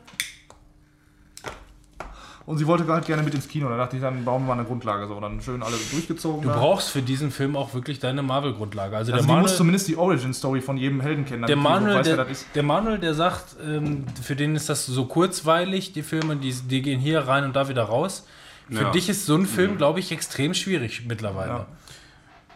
[2.45, 3.69] Und sie wollte halt gerne mit ins Kino.
[3.69, 5.07] Da dachte ich, dann bauen wir mal eine Grundlage.
[5.07, 6.43] So, dann schön alle durchgezogen.
[6.43, 6.57] Du da.
[6.57, 8.97] brauchst für diesen Film auch wirklich deine Marvel-Grundlage.
[8.97, 11.47] Also, also der die muss Manuel, zumindest die Origin-Story von jedem Helden kennen.
[11.47, 12.47] der, Manuel weiß, der, das ist.
[12.55, 16.83] der Manuel, der sagt, ähm, für den ist das so kurzweilig, die Filme, die, die
[16.83, 18.27] gehen hier rein und da wieder raus.
[18.71, 18.91] Für Ja.
[18.91, 21.51] dich ist so ein Film, glaube ich, extrem schwierig mittlerweile.
[21.51, 21.67] Ja.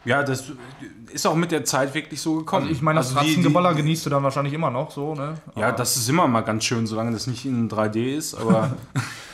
[0.05, 0.53] Ja, das
[1.13, 2.63] ist auch mit der Zeit wirklich so gekommen.
[2.67, 5.35] Also ich meine, das Also Ratzengeballer genießt du dann wahrscheinlich immer noch so, ne?
[5.57, 8.71] Ja, Aber- das ist immer mal ganz schön, solange das nicht in 3D ist, aber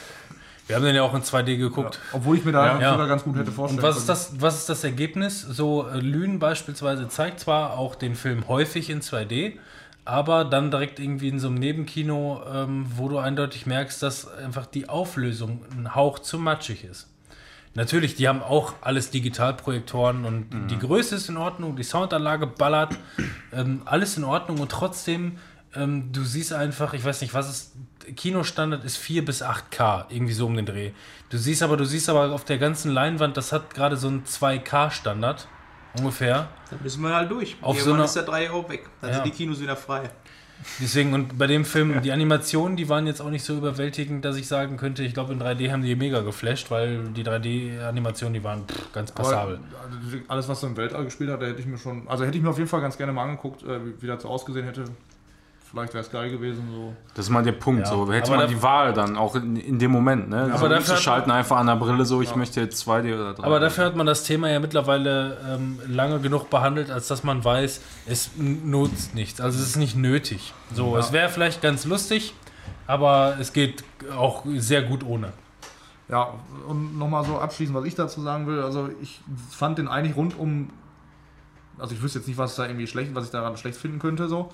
[0.72, 1.98] Wir haben den ja auch in 2D geguckt.
[2.12, 2.92] Obwohl ich mir da Ja.
[2.92, 4.18] sogar ganz gut hätte vorstellen Und was ist, können.
[4.38, 5.42] das, was ist das Ergebnis?
[5.42, 9.58] So, äh, Lünen beispielsweise zeigt zwar auch den Film häufig in 2D,
[10.06, 14.64] aber dann direkt irgendwie in so einem Nebenkino, ähm, wo du eindeutig merkst, dass einfach
[14.64, 17.08] die Auflösung ein Hauch zu matschig ist.
[17.74, 22.96] Natürlich, die haben auch alles Digitalprojektoren und die Größe ist in Ordnung, die Soundanlage ballert,
[23.52, 25.36] ähm, alles in Ordnung und trotzdem,
[25.74, 27.72] ähm, du siehst einfach, ich weiß nicht, was ist,
[28.16, 30.90] Kinostandard ist 4 bis 8K, irgendwie so um den Dreh.
[31.30, 34.24] Du siehst aber, du siehst aber auf der ganzen Leinwand, das hat gerade so einen
[34.24, 35.48] 2K-Standard,
[35.98, 36.48] ungefähr.
[36.70, 37.56] Dann müssen wir halt durch.
[37.60, 38.88] Auf so Irgendwann einer- ist der 3 auch weg.
[39.00, 39.16] Dann Ja.
[39.16, 40.10] sind die Kinos wieder frei.
[40.80, 44.36] Deswegen, und bei dem Film, die Animationen, die waren jetzt auch nicht so überwältigend, dass
[44.36, 48.44] ich sagen könnte, ich glaube, in 3D haben die mega geflasht, weil die 3D-Animationen, die
[48.44, 49.56] waren pff, ganz passabel.
[49.56, 52.06] Aber, also, alles, was so im Weltall gespielt hat, da hätte ich mir schon.
[52.06, 54.22] Also hätte ich mir auf jeden Fall ganz gerne mal angeguckt, äh, wie, wie das
[54.22, 54.84] so ausgesehen hätte.
[55.72, 56.68] Vielleicht wäre es geil gewesen.
[56.70, 56.92] So.
[57.14, 57.86] das ist mal der Punkt.
[57.86, 60.28] Ja, so hätte aber man die Wahl dann auch in, in dem Moment.
[60.28, 60.50] Ne?
[60.52, 63.42] aber so dafür schalten einfach an der Brille so, ich möchte jetzt 2D oder 3D.
[63.42, 67.42] Aber dafür hat man das Thema ja mittlerweile ähm, lange genug behandelt, als dass man
[67.42, 69.40] weiß, es nutzt nichts.
[69.40, 70.52] Also es ist nicht nötig.
[70.74, 72.34] So, es wäre vielleicht ganz lustig,
[72.86, 73.82] aber es geht
[74.14, 75.32] auch sehr gut ohne.
[76.10, 76.34] Ja,
[76.68, 78.60] und nochmal so abschließend, was ich dazu sagen will.
[78.60, 80.68] Also ich fand den eigentlich rundum.
[81.78, 84.28] Also ich wüsste jetzt nicht, was da irgendwie schlecht, was ich daran schlecht finden könnte.
[84.28, 84.52] So.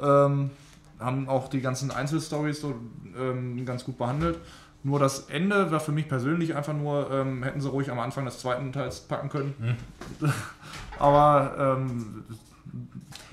[0.00, 0.50] Ähm,
[0.98, 2.74] haben auch die ganzen Einzelstories so
[3.18, 4.38] ähm, ganz gut behandelt.
[4.82, 8.24] Nur das Ende war für mich persönlich einfach nur, ähm, hätten sie ruhig am Anfang
[8.24, 9.76] des zweiten Teils packen können.
[10.98, 12.24] aber ähm,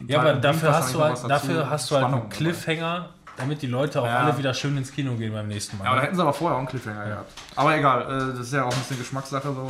[0.07, 2.35] Ja, aber bringt dafür hast du halt, dafür hast du halt Spannung einen dabei.
[2.35, 4.19] Cliffhanger, damit die Leute auch Ja.
[4.19, 5.85] alle wieder schön ins Kino gehen beim nächsten Mal.
[5.85, 6.07] Ja, aber da ne?
[6.07, 7.31] hätten sie aber vorher auch einen Cliffhanger gehabt.
[7.55, 9.67] Aber egal, äh, das ist ja auch ein bisschen Geschmackssache so.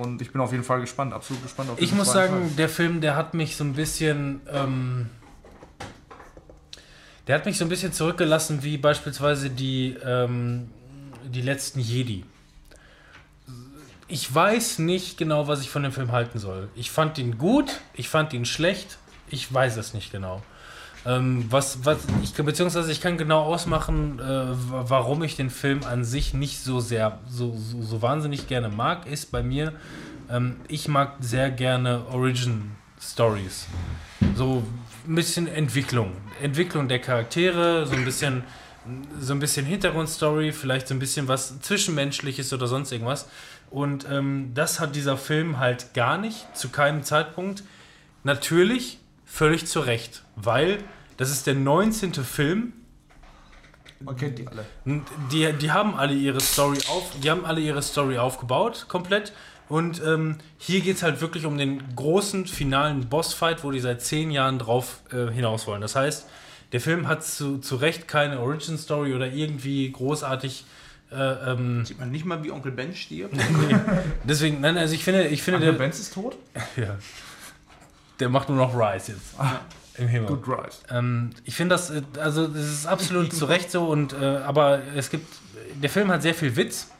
[0.00, 2.68] Und ich bin auf jeden Fall gespannt, absolut gespannt auf Ich diesen muss sagen, der
[2.68, 4.40] Film, der hat mich so ein bisschen.
[4.50, 5.10] Ähm,
[7.28, 10.68] der hat mich so ein bisschen zurückgelassen, wie beispielsweise die, ähm,
[11.24, 12.24] die letzten Jedi.
[14.08, 16.68] Ich weiß nicht genau, was ich von dem Film halten soll.
[16.74, 18.96] Ich fand ihn gut, ich fand ihn schlecht,
[19.28, 20.42] ich weiß es nicht genau.
[21.04, 25.84] Ähm, was, was ich, beziehungsweise ich kann genau ausmachen, äh, wa- warum ich den Film
[25.84, 29.74] an sich nicht so sehr, so, so, so wahnsinnig gerne mag, ist bei mir,
[30.30, 33.66] ähm, ich mag sehr gerne Origin Stories.
[34.34, 34.64] So
[35.06, 36.12] ein bisschen Entwicklung.
[36.40, 38.44] Entwicklung der Charaktere, so ein bisschen,
[39.20, 43.28] so ein bisschen Hintergrundstory, vielleicht so ein bisschen was Zwischenmenschliches oder sonst irgendwas.
[43.70, 47.62] Und ähm, das hat dieser Film halt gar nicht, zu keinem Zeitpunkt.
[48.24, 50.78] Natürlich völlig zu Recht, weil
[51.16, 52.14] das ist der 19.
[52.14, 52.72] Film
[54.00, 54.64] Man kennt die alle.
[55.30, 59.32] Die, die haben alle ihre Story auf, die haben alle ihre Story aufgebaut, komplett.
[59.68, 64.00] Und ähm, hier geht es halt wirklich um den großen finalen Bossfight, wo die seit
[64.02, 65.82] zehn Jahren drauf äh, hinaus wollen.
[65.82, 66.26] Das heißt,
[66.72, 70.64] der Film hat zu, zu Recht keine Origin Story oder irgendwie großartig.
[71.10, 73.34] Äh, ähm, Sieht man nicht mal, wie Onkel Ben stirbt.
[74.24, 76.36] deswegen, nein, also ich finde, ich finde, Der der, Benz ist tot?
[76.76, 76.96] ja,
[78.20, 79.34] der macht nur noch Rise jetzt.
[79.96, 80.28] Im Himmel.
[80.28, 80.78] Good Rise.
[80.90, 84.16] Ähm, ich finde das, äh, also das ist absolut zu Recht so und äh,
[84.46, 85.26] aber es gibt,
[85.82, 86.90] der Film hat sehr viel Witz,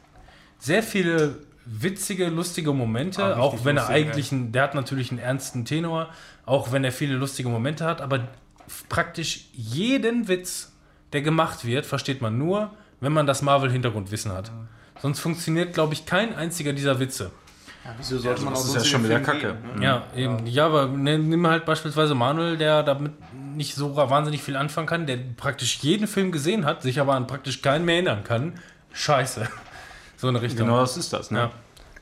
[0.57, 5.11] sehr viele witzige, lustige Momente, Ah, auch wenn er lustig, eigentlich, ein, der hat natürlich
[5.11, 6.09] einen ernsten Tenor,
[6.45, 8.27] auch wenn er viele lustige Momente hat, aber
[8.87, 10.71] praktisch jeden Witz,
[11.13, 12.71] der gemacht wird, versteht man nur,
[13.01, 14.51] wenn man das Marvel-Hintergrundwissen hat.
[15.01, 17.31] Sonst funktioniert, glaube ich, kein einziger dieser Witze.
[17.85, 19.55] Ja, wieso sollte man das auch ist sonst ja schon wieder Kacke.
[19.55, 19.85] gehen, ne?
[19.85, 20.45] Ja, eben.
[20.45, 23.13] Ja, aber ne, nimm halt beispielsweise Manuel, der damit
[23.55, 27.25] nicht so wahnsinnig viel anfangen kann, der praktisch jeden Film gesehen hat, sich aber an
[27.27, 28.59] praktisch keinen mehr erinnern kann.
[28.91, 29.47] Scheiße.
[30.19, 30.67] So eine Richtung.
[30.67, 31.31] Genau das ist das.
[31.31, 31.49] Ne?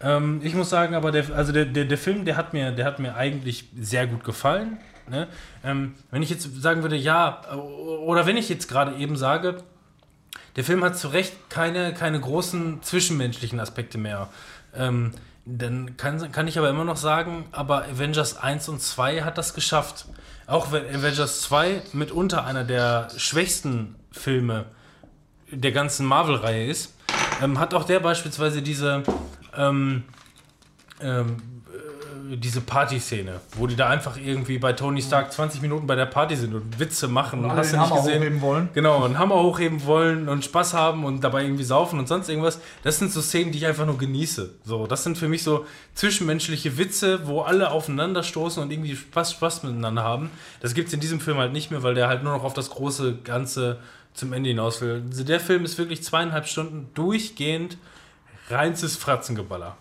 [0.02, 0.18] Ja.
[0.18, 2.86] Ähm, ich muss sagen, aber der, also der, der, der Film, der hat, mir, der
[2.86, 4.80] hat mir eigentlich sehr gut gefallen.
[5.08, 5.28] Ne?
[5.64, 9.64] Ähm, wenn ich jetzt sagen würde, ja, oder wenn ich jetzt gerade eben sage,
[10.56, 14.30] der Film hat zu Recht keine, keine großen zwischenmenschlichen Aspekte mehr.
[14.76, 15.12] Ähm,
[15.46, 19.54] dann kann, kann ich aber immer noch sagen, aber Avengers 1 und 2 hat das
[19.54, 20.08] geschafft.
[20.48, 24.66] Auch wenn Avengers 2 mitunter einer der schwächsten Filme
[25.52, 26.96] der ganzen Marvel-Reihe ist,
[27.41, 29.03] ähm, hat auch der beispielsweise diese,
[29.56, 30.03] ähm,
[31.01, 31.38] ähm,
[32.35, 36.35] diese Partyszene, wo die da einfach irgendwie bei Tony Stark 20 Minuten bei der Party
[36.35, 38.19] sind und Witze machen und alle hast du nicht Hammer gesehen.
[38.19, 38.69] hochheben wollen.
[38.74, 42.59] Genau, einen Hammer hochheben wollen und Spaß haben und dabei irgendwie saufen und sonst irgendwas.
[42.83, 44.56] Das sind so Szenen, die ich einfach nur genieße.
[44.66, 49.32] So, das sind für mich so zwischenmenschliche Witze, wo alle aufeinander stoßen und irgendwie Spaß,
[49.33, 50.30] Spaß miteinander haben.
[50.59, 52.53] Das gibt es in diesem Film halt nicht mehr, weil der halt nur noch auf
[52.53, 53.80] das große Ganze
[54.18, 55.04] zum Ende hinaus will.
[55.10, 57.78] Also der Film ist wirklich zweieinhalb Stunden durchgehend
[58.50, 59.78] reinstes Fratzengeballer.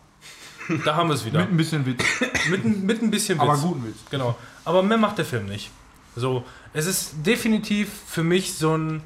[0.85, 1.41] Da haben wir es wieder.
[1.41, 2.03] Mit ein bisschen Witz.
[2.51, 3.43] Mit, ein- mit ein bisschen Witz.
[3.49, 3.97] Aber guten Witz.
[4.11, 4.37] Genau.
[4.65, 5.71] Aber mehr macht der Film nicht.
[6.17, 9.03] So, es ist definitiv für mich so ein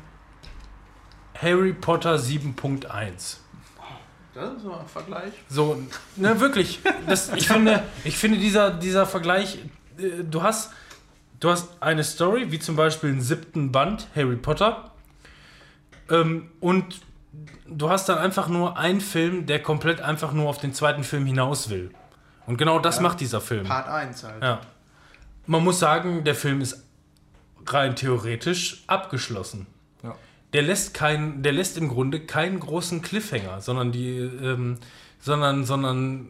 [1.40, 3.36] Harry Potter 7.1.
[4.34, 5.32] Das ist mal ein Vergleich.
[5.48, 5.82] So,
[6.16, 6.80] ne, wirklich.
[7.06, 9.58] Das, ich, finde, ich finde, dieser, dieser Vergleich,
[9.98, 10.70] äh, du hast,
[11.40, 14.92] du hast eine Story, wie zum Beispiel einen siebten Band, Harry Potter,
[16.60, 17.00] und
[17.66, 21.26] du hast dann einfach nur einen Film, der komplett einfach nur auf den zweiten Film
[21.26, 21.90] hinaus will.
[22.46, 23.64] Und genau das macht dieser Film.
[23.64, 24.42] Part 1 halt.
[24.42, 24.60] Ja.
[25.46, 26.84] Man muss sagen, der Film ist
[27.66, 29.66] rein theoretisch abgeschlossen.
[30.02, 30.16] Ja.
[30.52, 34.78] Der lässt keinen, der lässt im Grunde keinen großen Cliffhanger, sondern die, ähm,
[35.20, 36.28] sondern, sondern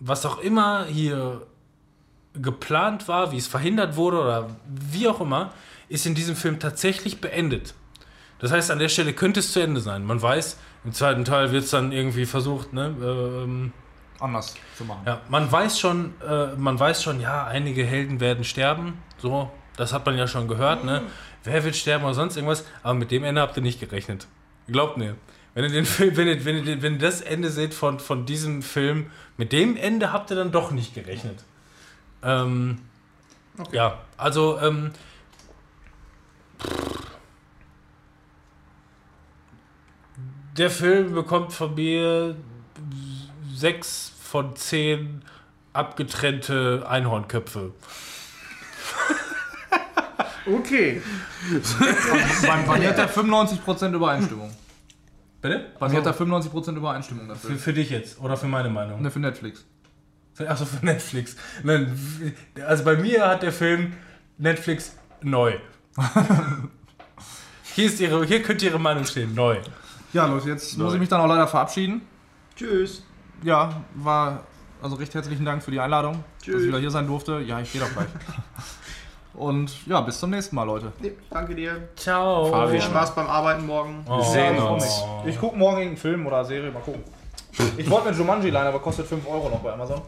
[0.00, 1.46] was auch immer hier
[2.34, 5.52] geplant war, wie es verhindert wurde oder wie auch immer,
[5.88, 7.74] ist in diesem Film tatsächlich beendet.
[8.40, 10.04] Das heißt, an der Stelle könnte es zu Ende sein.
[10.04, 13.72] Man weiß, im zweiten Teil wird es dann irgendwie versucht, ne, ähm,
[14.18, 15.02] Anders zu machen.
[15.06, 18.94] ja, man weiß schon, äh, man weiß schon, ja, einige Helden werden sterben.
[19.18, 21.02] So, das hat man ja schon gehört, ne?
[21.44, 22.64] Wer wird sterben oder sonst irgendwas?
[22.82, 24.26] Aber mit dem Ende habt ihr nicht gerechnet.
[24.68, 25.16] Glaubt mir.
[25.54, 27.98] Wenn ihr, den Film, wenn, ihr, wenn, ihr, den- wenn ihr das Ende seht von,
[27.98, 31.44] von diesem Film, mit dem Ende habt ihr dann doch nicht gerechnet.
[32.22, 32.78] Ähm,
[33.72, 34.92] Ja, also ähm,
[40.60, 42.36] der Film bekommt von mir
[43.54, 45.22] sechs von zehn
[45.72, 47.72] abgetrennte Einhornköpfe.
[50.46, 51.00] Okay.
[52.42, 54.50] Bei, bei mir hat er 95% Übereinstimmung.
[55.40, 55.66] Bitte?
[55.78, 57.50] Bei mir hat er 95% Übereinstimmung dafür.
[57.50, 59.00] für, für dich jetzt oder für meine Meinung?
[59.00, 59.64] Ne, für Netflix.
[60.46, 61.36] Achso, für Netflix.
[61.62, 61.98] Nein,
[62.66, 63.94] also bei mir hat der Film
[64.36, 65.54] Netflix neu.
[67.74, 69.58] hier, ist ihre, hier könnte ihre Meinung stehen, neu.
[70.12, 72.02] Ja, Leute, jetzt muss ich mich dann auch leider verabschieden.
[72.56, 73.04] Tschüss.
[73.42, 74.44] Ja, war
[74.82, 76.62] also recht herzlichen Dank für die Einladung, dass Tschüss.
[76.62, 77.40] ich wieder hier sein durfte.
[77.40, 78.06] Ja, ich gehe doch gleich.
[79.34, 80.92] Und ja, bis zum nächsten Mal, Leute.
[81.00, 81.88] Nee, danke dir.
[81.96, 82.46] Ciao.
[82.46, 82.70] Fabian.
[82.70, 84.04] Viel Spaß beim Arbeiten morgen.
[84.08, 84.20] Oh.
[84.22, 85.02] sehen Ja, uns.
[85.24, 87.02] ich gucke morgen irgendeinen Film oder Serie, mal gucken.
[87.76, 90.02] Ich wollte mir Jumanji leihen, aber kostet 5 Euro noch bei Amazon.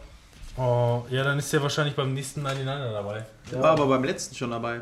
[0.57, 3.25] Oh, ja, dann ist der wahrscheinlich beim nächsten 99er dabei.
[3.51, 4.81] Der war aber beim letzten schon dabei.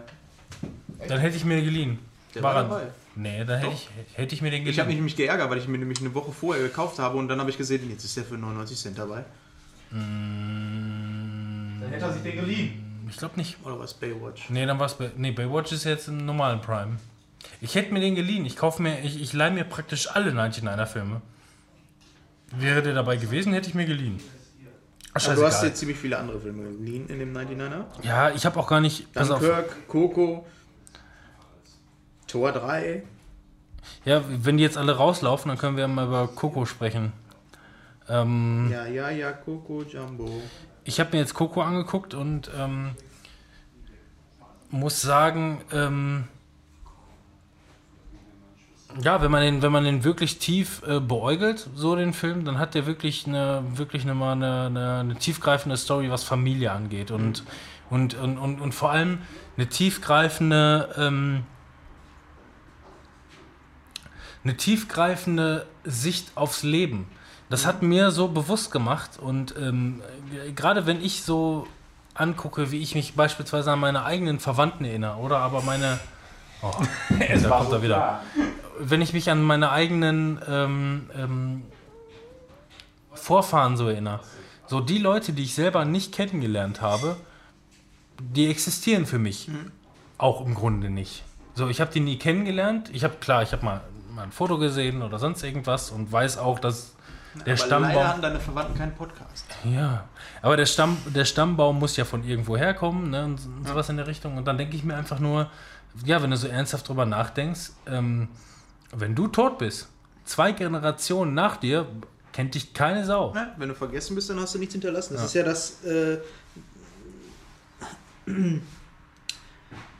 [1.07, 1.99] Dann hätte ich mir geliehen.
[2.35, 2.81] Der War war dabei.
[3.15, 4.97] Nee, dann hätte ich, hätte ich mir den Ich habe mich geliehen.
[4.99, 7.57] nämlich geärgert, weil ich mir nämlich eine Woche vorher gekauft habe und dann habe ich
[7.57, 9.25] gesehen, jetzt ist der für 99 Cent dabei.
[11.81, 13.05] Dann hätte er sich den geliehen.
[13.09, 13.57] Ich glaube nicht.
[13.65, 14.49] Oder was Baywatch?
[14.49, 15.11] Nee, dann war es bei.
[15.17, 16.97] Nee, Baywatch ist jetzt im normalen Prime.
[17.59, 18.45] Ich hätte mir den geliehen.
[18.45, 21.21] Ich kaufe mir, ich, ich leihe mir praktisch alle 99er Filme.
[22.55, 24.19] Wäre der dabei gewesen, hätte ich mir geliehen.
[25.13, 27.83] Ach, du hast jetzt ziemlich viele andere Filme geliehen in dem 99er.
[28.03, 29.07] Ja, ich habe auch gar nicht.
[29.13, 30.45] Dunkirk, Coco,
[32.31, 33.03] Tor 3.
[34.05, 37.11] Ja, wenn die jetzt alle rauslaufen, dann können wir mal über Coco sprechen.
[38.07, 40.29] Ähm, Ja, ja, ja, Coco, Jumbo.
[40.83, 42.91] ich habe mir jetzt Coco angeguckt und ähm,
[44.69, 46.23] muss sagen, ähm,
[49.01, 52.59] ja, wenn man den, wenn man den wirklich tief äh, beäugelt, so den Film, dann
[52.59, 57.11] hat der wirklich eine, wirklich eine, mal eine, eine, eine tiefgreifende Story, was Familie angeht
[57.11, 57.43] und,
[57.89, 59.19] und, und, und, und vor allem
[59.57, 61.43] eine tiefgreifende, ähm,
[64.43, 67.07] eine tiefgreifende Sicht aufs Leben.
[67.49, 70.01] Das hat mir so bewusst gemacht und ähm,
[70.47, 71.67] äh, gerade wenn ich so
[72.13, 75.99] angucke, wie ich mich beispielsweise an meine eigenen Verwandten erinnere oder aber meine
[76.61, 76.71] oh,
[77.43, 78.21] da kommt er wieder.
[78.79, 81.63] Wenn ich mich an meine eigenen ähm, ähm,
[83.13, 84.21] Vorfahren so erinnere,
[84.67, 87.17] so die Leute, die ich selber nicht kennengelernt habe,
[88.19, 89.49] die existieren für mich
[90.17, 91.23] auch im Grunde nicht.
[91.55, 92.89] So, ich habe die nie kennengelernt.
[92.93, 93.81] Ich habe klar, ich habe mal,
[94.13, 96.93] mal ein Foto gesehen oder sonst irgendwas und weiß auch, dass
[97.45, 97.93] der Aber Stammbaum.
[97.93, 99.45] leider haben deine Verwandten keinen Podcast.
[99.63, 100.05] Ja,
[100.41, 104.07] aber der, Stamm, der Stammbaum muss ja von irgendwo herkommen ne, und, sowas in der
[104.07, 104.37] Richtung.
[104.37, 105.49] Und dann denke ich mir einfach nur,
[106.05, 108.27] ja, wenn du so ernsthaft drüber nachdenkst, ähm,
[108.93, 109.87] wenn du tot bist,
[110.25, 111.87] zwei Generationen nach dir,
[112.33, 113.33] kennt dich keine Sau.
[113.33, 115.13] Ja, wenn du vergessen bist, dann hast du nichts hinterlassen.
[115.13, 115.25] Das Ja.
[115.27, 115.83] ist ja das.
[115.85, 116.17] Äh,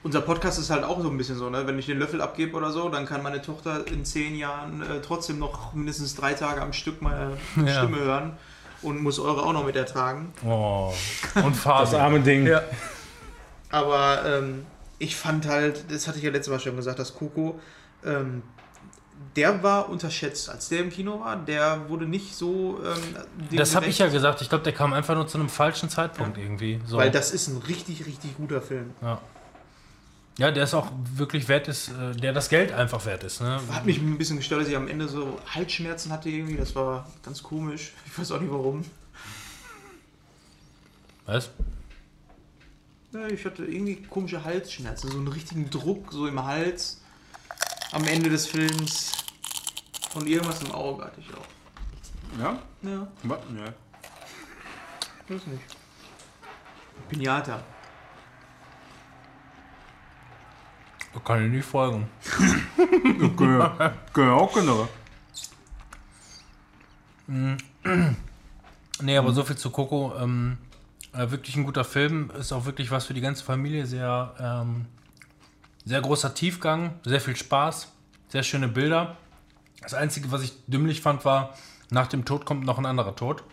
[0.04, 1.68] unser Podcast ist halt auch so ein bisschen so, ne?
[1.68, 5.00] Wenn ich den Löffel abgebe oder so, dann kann meine Tochter in zehn Jahren äh,
[5.02, 7.68] trotzdem noch mindestens drei Tage am Stück meine Ja.
[7.84, 8.34] Stimme hören.
[8.82, 10.34] und muss eure auch noch mit ertragen.
[10.44, 10.92] Oh.
[11.36, 12.48] Und Das arme Ding.
[12.48, 12.62] Ja.
[13.70, 14.66] Aber ähm,
[14.98, 17.60] ich fand halt, das hatte ich ja letztes Mal schon gesagt, dass Coco,
[18.06, 18.42] ähm,
[19.36, 20.50] der war unterschätzt.
[20.50, 22.80] Als der im Kino war, der wurde nicht so.
[22.84, 24.42] Ähm, Das habe ich ja gesagt.
[24.42, 26.82] Ich glaube, der kam einfach nur zu einem falschen Zeitpunkt irgendwie.
[26.88, 26.98] So.
[26.98, 28.92] Weil das ist ein richtig, richtig guter Film.
[29.02, 29.20] ja.
[30.38, 33.42] Ja, der ist auch wirklich wert ist, äh, der das Geld einfach wert ist.
[33.42, 33.60] Ne?
[33.72, 36.56] Hat mich ein bisschen gestört, dass ich am Ende so Halsschmerzen hatte irgendwie.
[36.56, 37.92] Das war ganz komisch.
[38.06, 38.84] Ich weiß auch nicht warum.
[41.26, 41.50] Was?
[43.14, 47.02] Ja, ich hatte irgendwie komische Halsschmerzen, so einen richtigen Druck so im Hals
[47.92, 49.12] am Ende des Films.
[50.16, 52.40] Und irgendwas im Auge hatte ich auch.
[52.40, 52.60] Ja?
[52.82, 53.40] Ja, Was?
[53.56, 53.74] Ja.
[55.36, 55.64] weiß nicht.
[57.10, 57.62] Pinata.
[61.11, 62.08] Da kann ich nicht folgen.
[63.38, 63.70] Können
[64.14, 64.88] können auch andere.
[69.04, 70.14] Nee, aber so viel zu Coco.
[70.20, 70.58] Ähm,
[71.14, 72.32] äh, wirklich ein guter Film.
[72.40, 73.86] Ist auch wirklich was für die ganze Familie.
[73.86, 74.86] Sehr, ähm,
[75.86, 77.92] sehr großer Tiefgang, sehr viel Spaß,
[78.30, 79.18] sehr schöne Bilder.
[79.82, 81.58] Das Einzige, was ich dümmlich fand, war,
[81.90, 83.44] nach dem Tod kommt noch ein anderer Tod.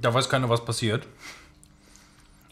[0.00, 1.06] Da weiß keiner, was passiert.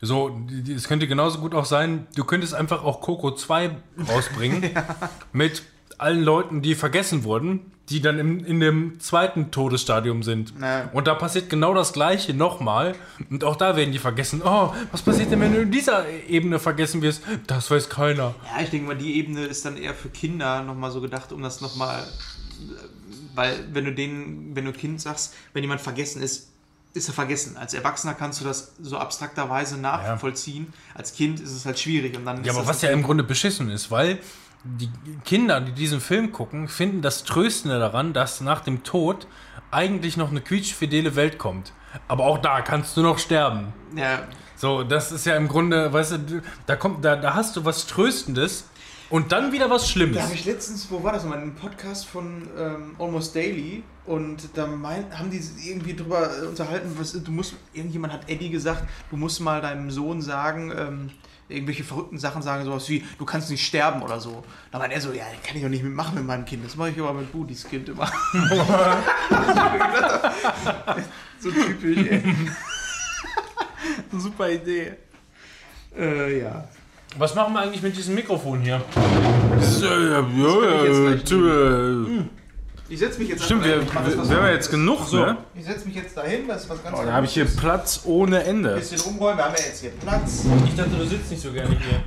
[0.05, 0.41] So,
[0.75, 3.71] es könnte genauso gut auch sein, du könntest einfach auch Coco 2
[4.09, 4.71] rausbringen
[5.33, 5.63] mit
[5.99, 10.55] allen Leuten, die vergessen wurden, die dann im, in dem zweiten Todesstadium sind.
[10.59, 10.91] Na.
[10.93, 12.95] Und da passiert genau das gleiche nochmal.
[13.31, 14.43] Und auch da werden die vergessen.
[14.45, 17.23] Oh, was passiert denn, wenn du in dieser Ebene vergessen wirst?
[17.47, 18.35] Das weiß keiner.
[18.55, 21.43] Ja, ich denke mal, die Ebene ist dann eher für Kinder nochmal so gedacht, um
[21.43, 22.05] das nochmal.
[23.35, 26.54] Weil, wenn du denen, wenn du Kind sagst, wenn jemand vergessen ist,
[26.95, 27.57] ist er vergessen.
[27.57, 30.73] Als Erwachsener kannst du das so abstrakterweise nachvollziehen.
[30.95, 32.17] Als Kind ist es halt schwierig.
[32.17, 34.19] Und dann Ja, ist aber was ja im Grunde beschissen ist, weil
[34.63, 34.89] die
[35.25, 39.27] Kinder, die diesen Film gucken, finden das Tröstende daran, dass nach dem Tod
[39.71, 41.73] eigentlich noch eine quietschfidele Welt kommt.
[42.09, 43.73] Aber auch da kannst du noch sterben.
[43.95, 44.23] Ja,
[44.57, 47.87] So, das ist ja im Grunde, weißt du, da kommt, da, da hast du was
[47.87, 48.65] Tröstendes
[49.11, 50.17] und dann wieder was Schlimmes.
[50.17, 54.51] Da habe ich letztens, wo war das nochmal, einen Podcast von ähm, Almost Daily und
[54.55, 58.85] da mein, haben die irgendwie drüber äh, unterhalten, was du musst, irgendjemand hat Eddie gesagt,
[59.11, 61.11] du musst mal deinem Sohn sagen, ähm,
[61.49, 64.45] irgendwelche verrückten Sachen sagen, sowas wie, du kannst nicht sterben oder so.
[64.71, 66.91] Da meint er so, ja, kann ich doch nicht mitmachen mit meinem Kind, das mache
[66.91, 68.07] ich aber mit Budis Kind immer.
[71.41, 72.23] so typisch, ey.
[74.13, 74.93] Super Idee.
[75.97, 76.69] Äh, ja.
[77.17, 78.83] Was machen wir eigentlich mit diesem Mikrofon hier?
[79.61, 79.83] Ich
[82.95, 85.37] Ich setze mich jetzt Stimmt, wir, was wir haben jetzt genug, ne?
[85.57, 88.03] Ich setze mich jetzt dahin, das ist was ganz Oh, da habe ich hier Platz
[88.05, 88.75] ohne Ende.
[88.75, 90.45] Ein bisschen umräumen, wir haben ja jetzt hier Platz.
[90.65, 92.05] Ich dachte, du sitzt nicht so gerne hier.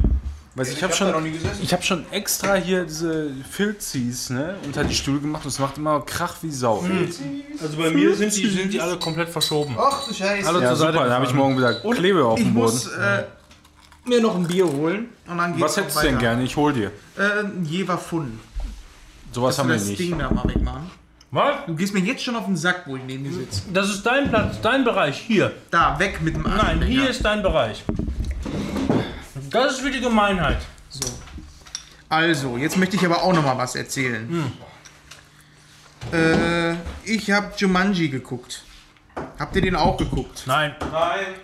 [0.56, 4.56] Weiß, ich Ich habe hab da schon, ich hab schon extra hier diese Filzis ne,
[4.64, 6.82] unter die Stühle gemacht und es macht immer Krach wie Sau.
[7.62, 9.76] Also bei mir sind die, sind die alle komplett verschoben.
[9.78, 10.48] Ach du Scheiße.
[10.48, 12.66] Hallo Ja, zur Seite super, dann habe ich morgen wieder Kleber auf dem Boden.
[12.66, 13.26] muss äh,
[14.06, 16.44] mir noch ein Bier holen und dann geht's Was hättest du denn gerne?
[16.44, 16.92] Ich hol dir.
[17.18, 18.40] Äh, ein Jever Fun.
[19.38, 20.00] Sowas haben wir das nicht.
[20.00, 20.90] Ding da mal wegmachen.
[21.30, 21.58] Was?
[21.68, 23.62] Du gehst mir jetzt schon auf den Sack, wo ich neben dir sitze.
[23.72, 25.16] Das ist dein Platz, dein Bereich.
[25.20, 25.52] Hier.
[25.70, 26.92] Da, weg mit dem Nein, Aschenbecher.
[26.92, 27.84] hier ist dein Bereich.
[29.52, 30.58] Das ist für die Gemeinheit.
[30.90, 31.08] So.
[32.10, 34.28] Also, jetzt möchte ich aber auch noch mal was erzählen.
[36.12, 36.18] Hm.
[36.20, 38.64] Äh, ich habe Jumanji geguckt.
[39.38, 40.46] Habt ihr den auch geguckt?
[40.48, 40.74] Nein.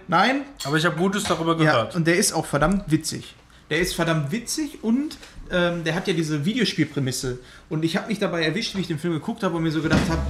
[0.07, 0.45] Nein?
[0.63, 1.95] Aber ich habe Gutes darüber Ja, gehört.
[1.95, 3.35] und der ist auch verdammt witzig.
[3.69, 5.17] Der ist verdammt witzig und
[5.51, 7.39] ähm, der hat ja diese Videospielprämisse.
[7.69, 9.81] Und ich habe mich dabei erwischt, wie ich den Film geguckt habe und mir so
[9.81, 10.21] gedacht habe,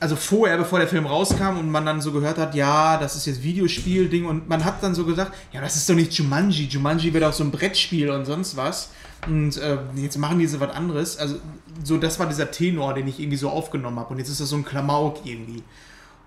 [0.00, 3.26] also vorher, bevor der Film rauskam und man dann so gehört hat, ja, das ist
[3.26, 6.66] jetzt Videospiel-Ding und man hat dann so gesagt, ja, das ist doch nicht Jumanji.
[6.66, 8.90] Jumanji wäre doch so ein Brettspiel und sonst was.
[9.26, 11.16] Und äh, jetzt machen die so was anderes.
[11.16, 11.36] Also,
[11.82, 14.10] so, das war dieser Tenor, den ich irgendwie so aufgenommen habe.
[14.12, 15.62] Und jetzt ist das so ein Klamauk irgendwie.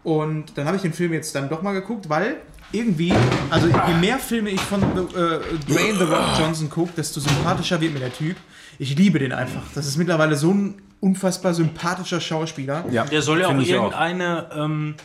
[0.07, 2.37] Und dann habe ich den Film jetzt dann doch mal geguckt, weil
[2.71, 3.13] irgendwie,
[3.49, 7.81] also je mehr Filme ich von The, äh, Dwayne The Rock Johnson gucke, desto sympathischer
[7.81, 8.37] wird mir der Typ.
[8.79, 9.63] Ich liebe den einfach.
[9.75, 12.85] Das ist mittlerweile so ein unfassbar sympathischer Schauspieler.
[12.89, 14.95] Ja, Der soll ja auch irgendeine, ähm,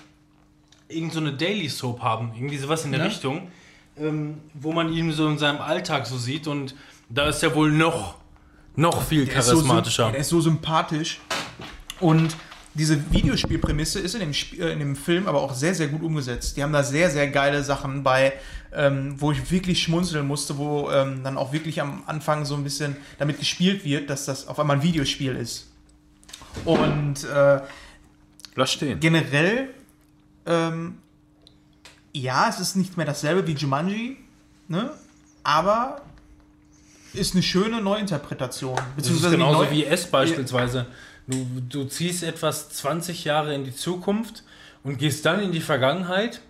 [0.87, 3.07] irgend so eine Daily Soap haben, irgendwie sowas in der Ja.
[3.07, 3.49] Richtung,
[3.99, 6.77] ähm, wo man ihn so in seinem Alltag so sieht und
[7.09, 8.15] da ist er wohl noch,
[8.77, 10.15] noch viel Der ist so charismatischer.
[10.15, 11.19] ist so sympathisch.
[11.99, 12.37] Und
[12.75, 16.03] diese Videospielprämisse ist in dem, Sp äh, in dem Film aber auch sehr, sehr gut
[16.03, 16.57] umgesetzt.
[16.57, 18.33] Die haben da sehr, sehr geile Sachen bei,
[18.73, 22.65] ähm, wo ich wirklich schmunzeln musste, wo ähm, dann auch wirklich am Anfang so ein
[22.65, 25.69] bisschen damit gespielt wird, dass das auf einmal ein Videospiel ist.
[26.65, 27.61] Und äh,
[28.55, 29.01] Lass stehen.
[29.01, 29.69] generell,
[30.47, 30.99] ähm,
[32.15, 34.17] ja, es ist nicht mehr dasselbe wie Jumanji,
[34.69, 34.91] ne?
[35.43, 36.03] aber
[37.15, 38.77] ist eine schöne Neuinterpretation.
[38.77, 40.87] Das ist Beziehungsweise genauso neu- wie S beispielsweise.
[41.33, 41.47] Du,
[41.83, 44.45] du ziehst etwas 20 Jahre in die Zukunft
[44.85, 46.41] und gehst dann in die Vergangenheit,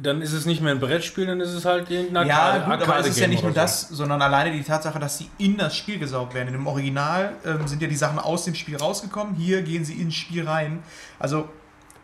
[0.00, 2.88] dann ist es nicht mehr ein Brettspiel, dann ist es halt irgendein Ja, Arcade- gut,
[2.88, 5.56] aber es ist ja nicht nur oder das, sondern alleine die Tatsache, dass sie in
[5.56, 6.48] das Spiel gesaugt werden.
[6.48, 9.94] In dem Original ähm, sind ja die Sachen aus dem Spiel rausgekommen, hier gehen sie
[9.94, 10.82] ins Spiel rein.
[11.18, 11.48] Also,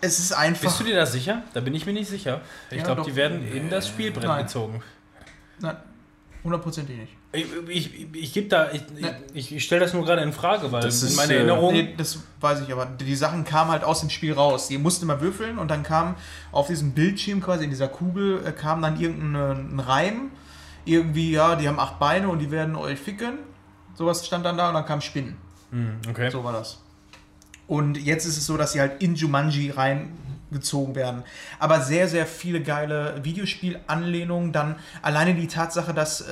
[0.00, 0.62] es ist einfach.
[0.62, 1.42] Bist du dir da sicher?
[1.54, 2.40] Da bin ich mir nicht sicher.
[2.70, 4.46] Ich Ja, glaube, die werden in das Spielbrett Nein.
[4.46, 4.82] gezogen.
[5.60, 5.76] Nein,
[6.44, 7.12] hundertprozentig nicht.
[7.34, 8.82] Ich, ich, ich gebe da, ich,
[9.32, 11.72] ich, ich stelle das nur gerade in Frage, weil Das in ist, meiner äh, Erinnerung.
[11.72, 12.84] Nee, das weiß ich aber.
[12.84, 14.68] Die Sachen kamen halt aus dem Spiel raus.
[14.68, 16.16] Die mussten immer würfeln und dann kam
[16.50, 20.30] auf diesem Bildschirm quasi in dieser Kugel äh, kam dann irgendein ein Reim.
[20.84, 23.38] Irgendwie, ja, die haben acht Beine und die werden euch ficken.
[23.94, 25.36] Sowas stand dann da und dann kam Spinnen.
[25.70, 26.30] Hm, okay.
[26.30, 26.80] So war das.
[27.66, 29.70] Und jetzt ist es so, dass sie halt in Jumanji
[30.52, 31.22] reingezogen werden.
[31.58, 34.52] Aber sehr, sehr viele geile Videospielanlehnungen.
[34.52, 36.24] Dann alleine die Tatsache, dass äh,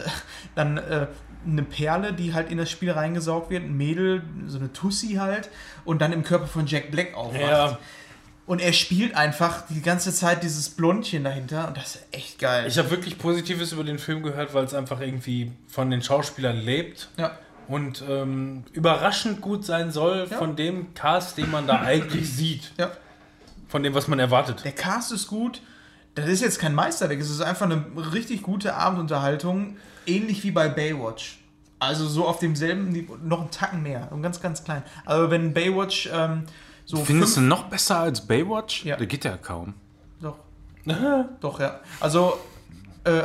[0.54, 1.06] dann äh,
[1.46, 5.48] eine Perle, die halt in das Spiel reingesaugt wird, ein Mädel, so eine Tussi halt,
[5.84, 7.40] und dann im Körper von Jack Black aufwacht.
[7.40, 7.78] Ja.
[8.46, 12.64] Und er spielt einfach die ganze Zeit dieses Blondchen dahinter und das ist echt geil.
[12.66, 16.56] Ich habe wirklich Positives über den Film gehört, weil es einfach irgendwie von den Schauspielern
[16.56, 17.30] lebt ja.
[17.68, 20.36] und ähm, überraschend gut sein soll Ja.
[20.36, 22.72] von dem Cast, den man da eigentlich sieht.
[22.76, 22.90] ja.
[23.70, 24.64] Von dem, was man erwartet.
[24.64, 25.62] Der Cast ist gut.
[26.16, 29.76] Das ist jetzt kein Meisterwerk, es ist einfach eine richtig gute Abendunterhaltung,
[30.06, 31.38] ähnlich wie bei Baywatch.
[31.78, 34.82] Also so auf demselben Niveau, noch einen Tacken mehr, und ganz, ganz klein.
[35.06, 36.44] Aber wenn Baywatch ähm,
[36.84, 36.96] so.
[37.04, 38.84] Findest du noch besser als Baywatch?
[38.84, 38.96] Ja.
[38.96, 39.74] Der geht ja kaum.
[40.20, 40.38] Doch.
[41.40, 41.78] Doch, ja.
[42.00, 42.38] Also
[43.04, 43.22] äh,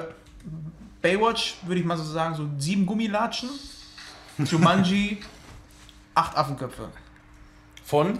[1.02, 3.50] Baywatch würde ich mal so sagen, so sieben Gummilatschen.
[4.38, 5.18] Jumanji,
[6.14, 6.90] acht Affenköpfe.
[7.84, 8.20] Von?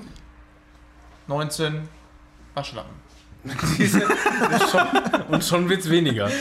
[1.28, 1.88] 19
[2.56, 3.06] Waschlappen.
[4.72, 4.88] Schon,
[5.28, 6.32] und schon wird es weniger.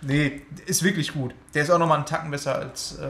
[0.00, 1.32] Nee, ist wirklich gut.
[1.54, 3.08] Der ist auch nochmal einen Tacken besser als äh,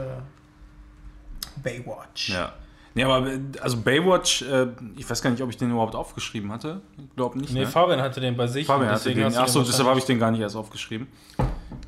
[1.63, 2.29] Baywatch.
[2.29, 2.53] Ja.
[2.95, 3.27] Nee, aber
[3.61, 6.81] also Baywatch, äh, ich weiß gar nicht, ob ich den überhaupt aufgeschrieben hatte.
[6.97, 7.51] Ich glaube nicht.
[7.51, 7.67] Nee, ne?
[7.67, 8.67] Fabian hatte den bei sich.
[8.67, 9.35] Fabian hatte den.
[9.35, 11.07] Achso, den deshalb habe ich den gar nicht erst aufgeschrieben.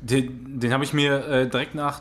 [0.00, 2.00] Den, den habe ich mir äh, direkt nach,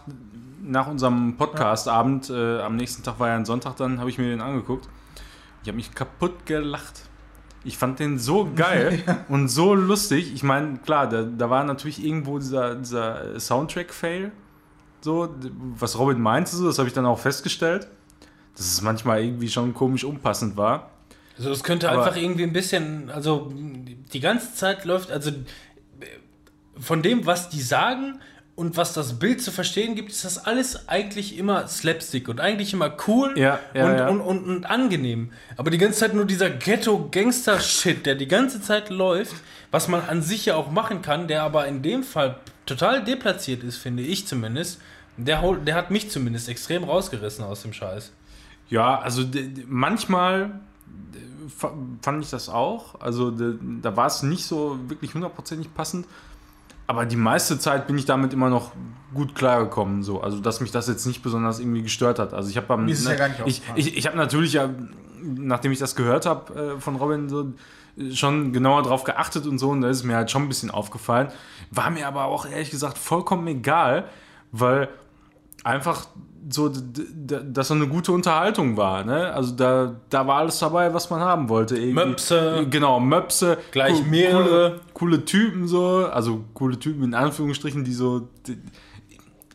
[0.64, 4.30] nach unserem Podcast-Abend, äh, am nächsten Tag war ja ein Sonntag, dann habe ich mir
[4.30, 4.90] den angeguckt.
[5.62, 7.04] Ich habe mich kaputt gelacht.
[7.66, 10.34] Ich fand den so geil und so lustig.
[10.34, 14.32] Ich meine, klar, da, da war natürlich irgendwo dieser, dieser Soundtrack-Fail.
[15.02, 15.36] So,
[15.78, 17.88] was Robin meinte, so, das habe ich dann auch festgestellt.
[18.56, 20.92] Dass es manchmal irgendwie schon komisch unpassend war.
[21.38, 25.32] Also das könnte Aber- einfach irgendwie ein bisschen, also die ganze Zeit läuft, also
[26.80, 28.20] von dem, was die sagen
[28.56, 32.72] und was das Bild zu verstehen gibt, ist das alles eigentlich immer Slapstick und eigentlich
[32.72, 34.08] immer cool Ja, ja, und, ja.
[34.08, 35.32] Und, und, und angenehm.
[35.58, 39.36] Aber die ganze Zeit nur dieser Ghetto-Gangster-Shit, der die ganze Zeit läuft,
[39.72, 43.62] was man an sich ja auch machen kann, der aber in dem Fall total deplatziert
[43.64, 44.80] ist, finde ich zumindest.
[45.18, 48.14] Der, der hat mich zumindest extrem rausgerissen aus dem Scheiß.
[48.70, 49.24] Ja, also
[49.68, 50.62] manchmal
[52.02, 53.00] fand ich das auch.
[53.02, 56.08] Also da war es nicht so wirklich hundertprozentig passend.
[56.88, 58.72] Aber die meiste Zeit bin ich damit immer noch
[59.14, 60.04] gut klargekommen.
[60.04, 60.22] So.
[60.22, 62.34] Also dass mich das jetzt nicht besonders irgendwie gestört hat.
[62.34, 64.70] Also ich habe beim es ja ich, ich, ich habe natürlich ja,
[65.24, 67.54] nachdem ich das gehört habe äh, von Robin, so
[68.12, 69.70] schon genauer drauf geachtet und so.
[69.70, 71.30] Und da ist es mir halt schon ein bisschen aufgefallen.
[71.72, 74.10] War mir aber auch ehrlich gesagt vollkommen egal,
[74.52, 74.90] weil
[75.64, 76.08] einfach
[76.48, 79.04] so, dass so eine gute Unterhaltung war.
[79.04, 79.34] Ne?
[79.34, 81.76] Also da, da war alles dabei, was man haben wollte.
[81.76, 81.94] Irgendwie.
[81.94, 82.68] Möpse.
[82.70, 83.58] Genau, Möpse.
[83.72, 84.70] Gleich cool- mehrere.
[84.94, 86.06] Coole, coole Typen so.
[86.08, 88.28] Also coole Typen in Anführungsstrichen, die so...
[88.48, 88.58] Die,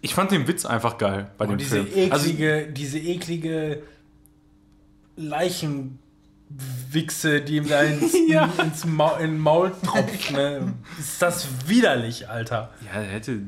[0.02, 2.10] ich fand den Witz einfach geil bei dem Und diese Film.
[2.12, 3.82] Also, eklige, diese eklige
[5.16, 8.48] Leichenwichse, die ihm da ins, Ja.
[8.62, 10.32] ins Maul, in den Maul tropft.
[10.32, 10.74] Ne?
[10.98, 12.70] Ist das widerlich, Alter.
[12.86, 13.40] ja, er hätte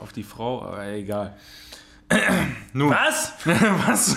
[0.00, 1.34] auf die Frau, aber egal.
[2.72, 2.90] Nun.
[2.90, 3.32] Was?
[3.86, 4.16] Was?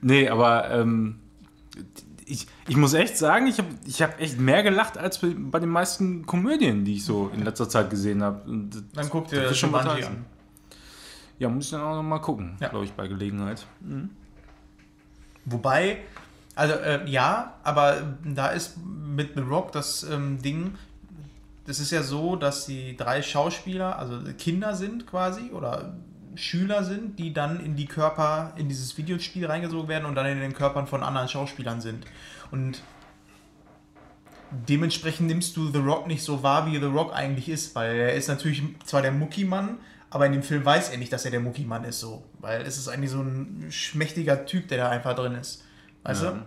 [0.00, 1.20] Nee, aber ähm,
[2.24, 5.68] ich, ich muss echt sagen, ich habe ich hab echt mehr gelacht als bei, den
[5.68, 8.42] meisten Komödien, die ich so in letzter Zeit gesehen habe.
[8.94, 10.06] Dann guck dir Das schon heißen.
[10.16, 10.24] an.
[11.38, 12.68] Ja, muss ich dann auch noch mal gucken, Ja.
[12.68, 13.66] glaube ich, bei Gelegenheit.
[15.44, 15.98] Wobei,
[16.54, 20.74] also äh, ja, aber da ist mit The Rock das ähm, Ding,
[21.66, 25.94] das ist ja so, dass die drei Schauspieler, also Kinder sind quasi oder
[26.36, 30.40] Schüler sind, die dann in die Körper, in dieses Videospiel reingesogen werden und dann in
[30.40, 32.04] den Körpern von anderen Schauspielern sind.
[32.50, 32.82] Und
[34.50, 38.14] dementsprechend nimmst du The Rock nicht so wahr, wie The Rock eigentlich ist, weil er
[38.14, 39.78] ist natürlich zwar der Muckimann,
[40.10, 42.78] aber in dem Film weiß er nicht, dass er der Muckimann ist so, weil es
[42.78, 45.64] ist eigentlich so ein schmächtiger Typ, der da einfach drin ist.
[46.04, 46.30] Weißt Ja.
[46.32, 46.42] du?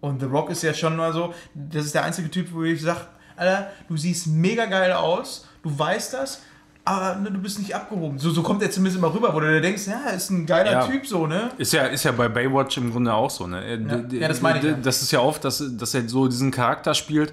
[0.00, 2.80] Und The Rock ist ja schon mal so, das ist der einzige Typ, wo ich
[2.82, 3.00] sage,
[3.36, 6.42] Alter, du siehst mega geil aus, du weißt das,
[6.88, 8.18] aber ne, du bist nicht abgehoben.
[8.18, 10.72] So, so kommt er zumindest immer rüber, wo du denkst, ja, er ist ein geiler
[10.72, 10.86] Ja.
[10.86, 11.50] Typ, so, ne?
[11.58, 13.46] Ist ja, ist ja bei Baywatch im Grunde auch so.
[13.46, 13.78] Ne?
[14.08, 14.72] D- Ja, das meine ich, ja.
[14.72, 17.32] Das ist ja oft, dass, dass er so diesen Charakter spielt,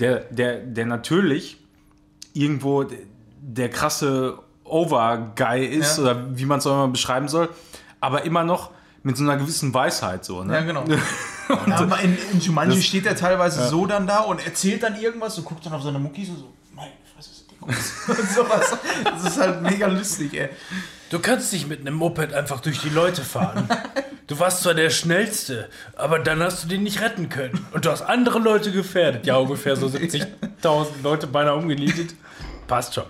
[0.00, 1.58] der, der, der natürlich
[2.32, 2.84] irgendwo
[3.40, 6.02] der krasse Over-Guy ist, Ja.
[6.02, 7.48] oder wie man es auch immer beschreiben soll,
[8.00, 8.70] aber immer noch
[9.02, 10.24] mit so einer gewissen Weisheit.
[10.24, 10.54] So, ne?
[10.54, 10.84] Ja, genau.
[11.66, 15.36] ja, aber in, in Jumanji steht er teilweise so dann da und erzählt dann irgendwas
[15.38, 17.53] und guckt dann auf seine Muckis und so, meine Fresse, ist die groß.
[17.66, 18.76] Und sowas.
[19.04, 20.48] Das ist halt mega lustig, ey.
[21.10, 23.68] Du kannst nicht mit einem Moped einfach durch die Leute fahren.
[24.26, 27.66] Du warst zwar der Schnellste, aber dann hast du den nicht retten können.
[27.72, 29.26] Und du hast andere Leute gefährdet.
[29.26, 29.86] Ja, ungefähr so
[30.62, 32.14] 70.000 Leute beinahe umgenietet.
[32.66, 33.04] Passt schon.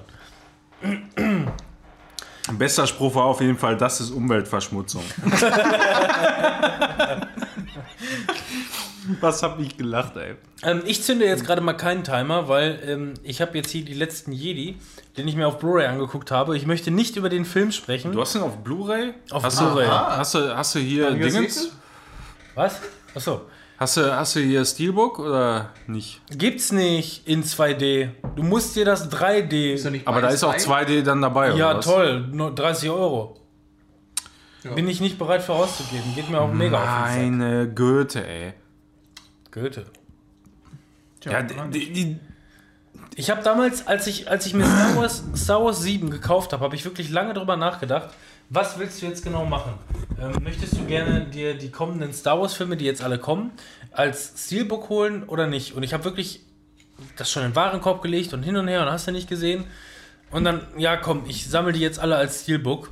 [2.52, 5.02] Bester Spruch war auf jeden Fall, das ist Umweltverschmutzung.
[9.20, 10.34] Was hab ich gelacht, ey.
[10.62, 13.92] Ähm, ich zünde jetzt gerade mal keinen Timer, weil ähm, ich habe jetzt hier die
[13.94, 14.76] letzten Jedi,
[15.16, 16.56] den ich mir auf Blu-ray angeguckt habe.
[16.56, 18.12] Ich möchte nicht über den Film sprechen.
[18.12, 19.12] Du hast den auf Blu-ray?
[19.30, 19.86] Auf hast Blu-ray.
[19.86, 21.70] Du, hast, du, hast du hier Dingens?
[22.54, 22.80] Was?
[23.14, 23.42] Achso.
[23.76, 26.20] Hast du, hast du hier Steelbook oder nicht?
[26.30, 28.10] Gibt's nicht in 2D.
[28.36, 29.72] Du musst dir das 3D.
[29.74, 30.84] Ist doch nicht Aber da ist auch frei?
[30.84, 31.84] 2D dann dabei, Ja, oder was?
[31.84, 32.28] toll.
[32.30, 33.40] Nur 30 Euro.
[34.74, 36.14] Bin ich nicht bereit für auszugeben.
[36.14, 37.38] Geht mir auch mega auf den Sack.
[37.38, 38.54] Meine Goethe, ey.
[39.50, 39.84] Goethe.
[41.24, 42.16] Ja, die, die,
[43.16, 46.64] Ich habe damals, als ich, als ich mir Star Wars, Star Wars 7 gekauft habe,
[46.64, 48.10] habe ich wirklich lange drüber nachgedacht.
[48.50, 49.72] Was willst du jetzt genau machen?
[50.20, 53.52] Ähm, möchtest du gerne dir die kommenden Star Wars Filme, die jetzt alle kommen,
[53.90, 55.74] als Steelbook holen oder nicht?
[55.74, 56.40] Und ich habe wirklich
[57.16, 59.64] das schon in den Warenkorb gelegt und hin und her und hast du nicht gesehen.
[60.30, 62.90] Und dann, ja komm, ich sammle die jetzt alle als Steelbook.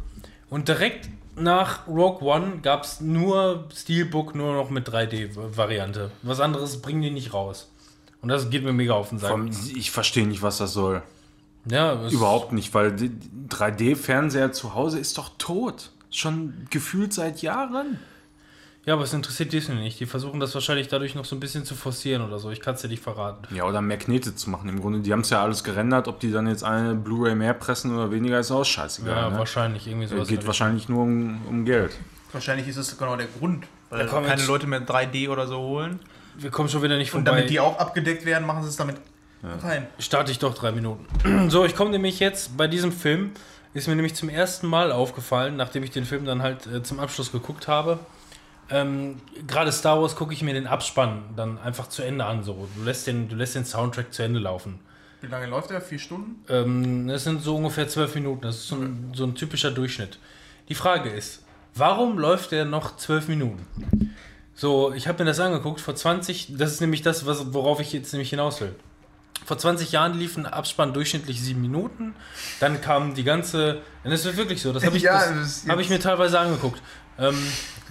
[0.48, 6.10] Und direkt nach Rogue One gab es nur Steelbook, nur noch mit 3D-Variante.
[6.22, 7.70] Was anderes bringen die nicht raus.
[8.20, 9.36] Und das geht mir mega auf den Sack.
[9.74, 11.02] ich verstehe nicht, was das soll.
[11.66, 13.12] Ja, Überhaupt nicht, weil die-
[13.48, 15.90] 3D-Fernseher zu Hause ist doch tot.
[16.10, 17.98] Schon gefühlt seit Jahren.
[18.84, 20.00] Ja, aber es interessiert Disney nicht.
[20.00, 22.50] Die versuchen das wahrscheinlich dadurch noch so ein bisschen zu forcieren oder so.
[22.50, 23.54] Ich kann es dir nicht verraten.
[23.54, 24.68] Ja, oder mehr Knete zu machen.
[24.68, 26.08] Im Grunde, die haben es ja alles gerendert.
[26.08, 29.14] Ob die dann jetzt eine Blu-ray mehr pressen oder weniger, ist auch scheißegal.
[29.16, 29.38] Ja, ne?
[29.38, 30.26] wahrscheinlich irgendwie sowas.
[30.26, 31.92] Geht wahrscheinlich nur um, um Geld.
[32.32, 35.46] Wahrscheinlich ist es genau der Grund, weil Da kommen keine jetzt- Leute mehr 3D oder
[35.46, 36.00] so holen.
[36.36, 37.36] Wir kommen schon wieder nicht Und vorbei.
[37.38, 38.96] damit die auch abgedeckt werden, machen sie es damit
[39.42, 39.86] rein.
[39.98, 41.06] Starte ich doch drei Minuten.
[41.50, 43.32] So, ich komme nämlich jetzt bei diesem Film.
[43.74, 47.00] Ist mir nämlich zum ersten Mal aufgefallen, nachdem ich den Film dann halt äh, zum
[47.00, 47.98] Abschluss geguckt habe.
[48.70, 52.42] Ähm, Gerade Star Wars gucke ich mir den Abspann dann einfach zu Ende an.
[52.42, 52.68] So.
[52.76, 54.78] Du, lässt den, du lässt den Soundtrack zu Ende laufen.
[55.20, 55.80] Wie lange läuft der?
[55.80, 56.44] Vier Stunden?
[56.48, 58.42] Ähm, das sind so ungefähr zwölf Minuten.
[58.42, 60.18] Das ist so ein, so ein typischer Durchschnitt.
[60.68, 63.66] Die Frage ist, warum läuft der noch zwölf Minuten?
[64.54, 67.92] So, ich habe mir das angeguckt vor 20, das ist nämlich das, was, worauf ich
[67.92, 68.74] jetzt nämlich hinaus will.
[69.44, 72.14] Vor 20 Jahren lief ein Abspann durchschnittlich sieben Minuten.
[72.60, 73.80] Dann kam die ganze.
[74.04, 74.72] Und das ist wirklich so.
[74.72, 76.80] Das habe ich, Ja, das das ist hab ich mir teilweise angeguckt.
[77.22, 77.36] Ähm,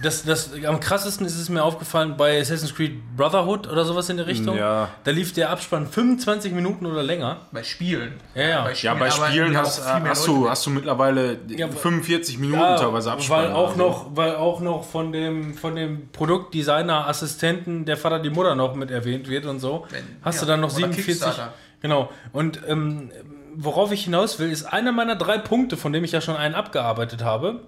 [0.02, 4.16] das, das, am krassesten ist es mir aufgefallen bei Assassin's Creed Brotherhood oder sowas in
[4.16, 4.56] der Richtung.
[4.56, 4.88] Ja.
[5.04, 7.42] Da lief der Abspann 25 Minuten oder länger.
[7.52, 8.14] Bei Spielen.
[8.34, 8.70] Ja, ja.
[8.70, 10.50] Ja, bei Spielen ja hast, viel mehr hast, Leute du, mit.
[10.50, 13.44] hast du mittlerweile Ja, 45 Minuten Ja, teilweise Abspann.
[13.44, 13.78] weil auch oder so.
[13.88, 18.74] noch, weil auch noch von dem, von dem Produktdesigner, Assistenten, der Vater, die Mutter noch
[18.74, 21.06] mit erwähnt wird und so, Wenn- hast ja, du dann noch oder 47.
[21.06, 21.52] Kickstarter.
[21.80, 22.10] Genau.
[22.32, 23.10] Und ähm,
[23.54, 26.54] worauf ich hinaus will, ist einer meiner drei Punkte, von dem ich ja schon einen
[26.54, 27.60] abgearbeitet habe.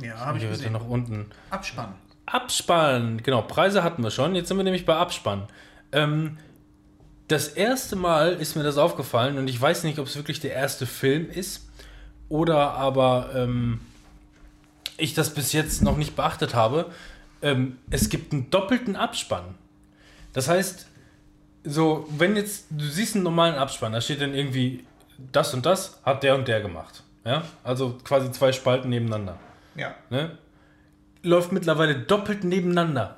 [0.00, 0.72] Ja, habe ich gesehen.
[0.72, 1.26] noch unten.
[1.50, 1.94] Abspann.
[2.26, 4.34] Abspann, genau, Preise hatten wir schon.
[4.34, 5.48] Jetzt sind wir nämlich bei Abspann.
[5.92, 6.38] Ähm,
[7.28, 10.52] das erste Mal ist mir das aufgefallen und ich weiß nicht, ob es wirklich der
[10.52, 11.68] erste Film ist
[12.28, 13.80] oder aber ähm,
[14.96, 16.90] ich das bis jetzt noch nicht beachtet habe.
[17.42, 19.54] Ähm, es gibt einen doppelten Abspann.
[20.32, 20.86] Das heißt,
[21.64, 24.84] so, wenn jetzt, du siehst einen normalen Abspann, da steht dann irgendwie,
[25.32, 27.02] das und das hat der und der gemacht.
[27.24, 29.38] Ja, also quasi zwei Spalten nebeneinander
[29.74, 29.94] Ja.
[30.10, 30.38] ne,
[31.22, 33.16] läuft mittlerweile doppelt nebeneinander.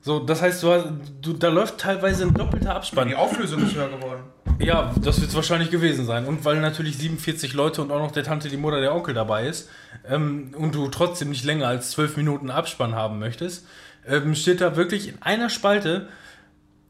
[0.00, 0.86] So, das heißt, du hast,
[1.20, 3.08] du, da läuft teilweise ein doppelter Abspann.
[3.08, 4.22] Die Auflösung ist höher geworden.
[4.60, 6.26] Ja, das wird es wahrscheinlich gewesen sein.
[6.26, 9.48] Und weil natürlich 47 Leute und auch noch der Tante, die Mutter, der Onkel dabei
[9.48, 9.68] ist
[10.08, 13.66] ähm, und du trotzdem nicht länger als 12 Minuten Abspann haben möchtest,
[14.06, 16.08] ähm, steht da wirklich in einer Spalte,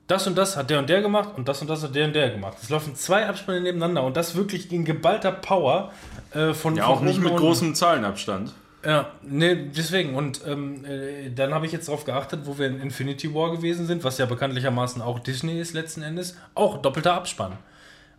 [0.07, 2.13] das und das hat der und der gemacht und das und das hat der und
[2.15, 2.59] der gemacht.
[2.63, 5.91] Es laufen zwei Abspanne nebeneinander und das wirklich in geballter Power
[6.35, 8.53] äh, von Ja, von auch nicht mit großem Zahlenabstand.
[8.87, 10.15] Ja, nee, deswegen.
[10.15, 13.85] Und ähm, äh, dann habe ich jetzt darauf geachtet, wo wir in Infinity War gewesen
[13.85, 17.59] sind, was ja bekanntlichermaßen auch Disney ist letzten Endes, auch doppelter Abspann.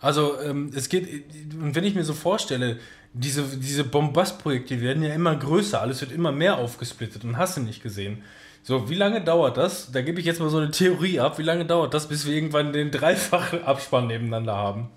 [0.02, 1.08] Also ähm, es geht,
[1.54, 2.80] und wenn ich mir so vorstelle,
[3.14, 7.62] diese, diese Bombastprojekte werden ja immer größer, alles wird immer mehr aufgesplittet und hast du
[7.62, 8.22] nicht gesehen.
[8.62, 9.94] So, wie lange dauert das?
[9.94, 11.40] Da gebe ich jetzt mal so eine Theorie ab.
[11.40, 14.90] Wie lange dauert das, bis wir irgendwann den dreifachen Abspann nebeneinander haben?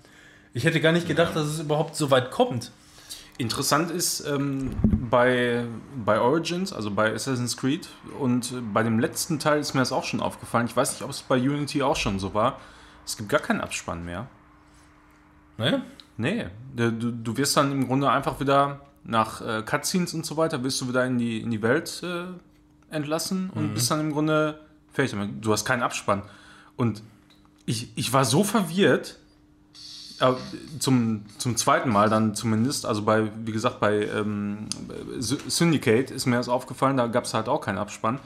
[0.53, 2.71] Ich hätte gar nicht gedacht, dass es überhaupt so weit kommt.
[3.41, 4.69] Interessant ist ähm,
[5.09, 5.65] bei,
[6.05, 7.89] bei Origins, also bei Assassin's Creed
[8.19, 10.67] und bei dem letzten Teil ist mir das auch schon aufgefallen.
[10.67, 12.59] Ich weiß nicht, ob es bei Unity auch schon so war.
[13.03, 14.27] Es gibt gar keinen Abspann mehr.
[15.57, 15.81] Ne?
[16.17, 20.63] Nee, du, du wirst dann im Grunde einfach wieder nach äh, Cutscenes und so weiter,
[20.63, 22.25] wirst du wieder in die, in die Welt äh,
[22.93, 24.59] entlassen und bist dann im Grunde
[24.93, 25.17] fertig.
[25.41, 26.21] Du hast keinen Abspann.
[26.75, 27.01] Und
[27.65, 29.17] ich, ich war so verwirrt,
[30.21, 30.33] äh,
[30.79, 34.67] zum, zum zweiten Mal dann zumindest, also bei, wie gesagt, bei ähm,
[35.19, 38.19] Sy- Syndicate ist mir das aufgefallen, da gab es halt auch keinen Abspann.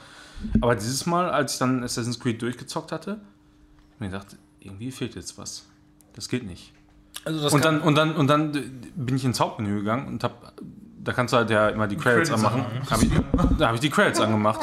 [0.60, 3.18] Aber dieses Mal, als ich dann Assassin's Creed durchgezockt hatte,
[3.94, 5.64] ich mir gedacht, irgendwie fehlt jetzt was.
[6.14, 6.72] Das geht nicht.
[7.24, 8.52] Also Und kann- dann, und, dann, und dann
[8.94, 10.52] bin ich ins Hauptmenü gegangen und hab,
[11.02, 12.64] da kannst du halt ja immer die Credits Credits anmachen.
[12.90, 13.10] Hab ich,
[13.58, 14.60] da habe ich die Credits angemacht.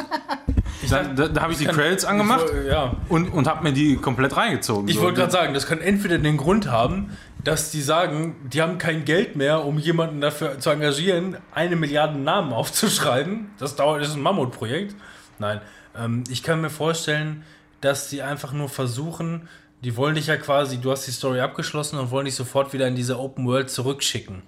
[0.89, 2.93] Da, da, da habe ich die Credits angemacht Ich, ja.
[3.09, 4.87] und, und habe mir die komplett reingezogen.
[4.89, 7.11] Ich So, wollte gerade sagen, das kann entweder den Grund haben,
[7.43, 12.17] dass die sagen, die haben kein Geld mehr, um jemanden dafür zu engagieren, eine Milliarde
[12.17, 13.51] Namen aufzuschreiben.
[13.59, 14.95] Das dauert, das ist ein Mammutprojekt.
[15.39, 15.61] Nein,
[15.97, 17.43] ähm, ich kann mir vorstellen,
[17.81, 19.49] dass die einfach nur versuchen,
[19.83, 22.87] die wollen dich ja quasi, du hast die Story abgeschlossen und wollen dich sofort wieder
[22.87, 24.41] in diese Open World zurückschicken.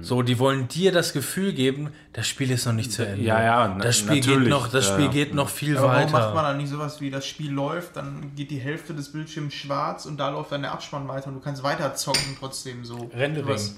[0.00, 3.22] So, die wollen dir das Gefühl geben, das Spiel ist noch nicht zu Ende.
[3.22, 4.48] Ja, ja, na- das Spiel geht natürlich.
[4.48, 5.10] noch, das Spiel ja.
[5.10, 6.12] geht noch viel Aber warum weiter.
[6.12, 9.52] macht man dann nicht sowas wie, das Spiel läuft, dann geht die Hälfte des Bildschirms
[9.52, 13.10] schwarz und da läuft dann der Abspann weiter und du kannst weiter zocken trotzdem so.
[13.14, 13.48] Rendering.
[13.48, 13.74] Was-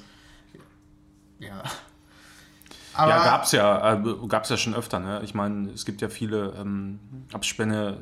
[1.41, 1.63] Ja.
[2.95, 4.99] Aber Ja, gab's ja, äh, gab's ja schon öfter.
[5.01, 5.21] Ne?
[5.25, 6.99] Ich meine, es gibt ja viele ähm,
[7.33, 7.99] Abspänne.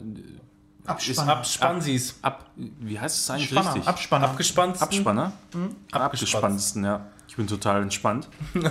[0.86, 1.28] Abspann.
[1.28, 2.18] Abspannsies.
[2.22, 3.74] Ab, wie heißt es eigentlich Abspanner.
[3.74, 3.88] richtig?
[3.88, 4.24] Abspanner.
[4.28, 4.82] Abgespannt.
[4.82, 5.32] Abspanner?
[5.52, 5.76] Abgespannten.
[5.92, 7.06] Abgespanntesten, ja.
[7.36, 8.28] Ich bin total entspannt.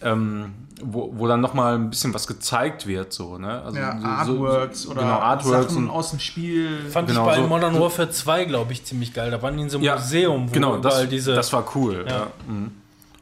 [0.00, 3.62] ähm, wo, wo dann nochmal ein bisschen was gezeigt wird, so, ne?
[3.62, 6.88] Also ja, so, Artworks so, oder genau, Artworks Sachen und aus dem Spiel.
[6.90, 9.32] Fand Genau, ich bei so- Modern Warfare 2, glaube ich, ziemlich geil.
[9.32, 11.34] Da waren die in so einem ja, Museum, wo genau, das, diese.
[11.34, 12.04] das war cool.
[12.08, 12.12] Ja.
[12.12, 12.26] Ja.
[12.46, 12.70] Mhm.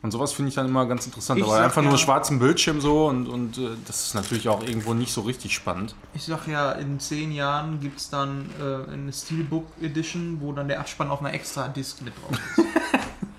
[0.02, 1.40] Und sowas finde ich dann immer ganz interessant.
[1.40, 4.62] Ich Aber einfach ja- nur schwarzen Bildschirm so und, und äh, das ist natürlich auch
[4.62, 5.94] irgendwo nicht so richtig spannend.
[6.12, 10.68] Ich sag ja, in zehn Jahren gibt es dann äh, eine Steelbook Edition, wo dann
[10.68, 12.64] der Abspann auf einer extra Disc mit drauf ist.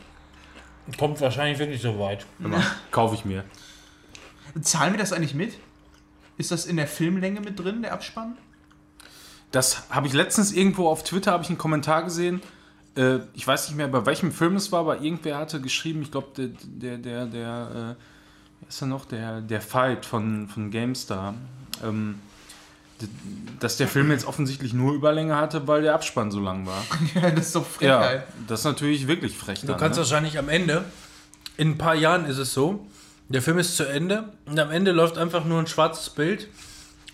[0.97, 2.25] kommt wahrscheinlich wirklich so weit.
[2.91, 3.43] Kaufe ich mir.
[4.61, 5.53] Zahlen wir das eigentlich mit?
[6.37, 8.37] Ist das in der Filmlänge mit drin, der Abspann?
[9.51, 12.41] Das habe ich letztens irgendwo auf Twitter habe ich einen Kommentar gesehen.
[12.95, 16.11] Äh, ich weiß nicht mehr, bei welchem Film es war, aber irgendwer hatte geschrieben, ich
[16.11, 19.05] glaube, der, der, der, der, äh, ist er noch?
[19.05, 21.35] Der, der Fight von, von GameStar.
[21.83, 22.19] Ähm,
[23.59, 26.83] dass der Film jetzt offensichtlich nur Überlänge hatte, weil der Abspann so lang war.
[27.21, 27.87] Ja, das ist doch frech.
[27.87, 28.19] Ja, ey.
[28.47, 29.61] das ist natürlich wirklich frech.
[29.61, 30.03] Du dann, kannst ne?
[30.03, 30.85] wahrscheinlich am Ende,
[31.57, 32.85] in ein paar Jahren ist es so,
[33.29, 36.47] der Film ist zu Ende und am Ende läuft einfach nur ein schwarzes Bild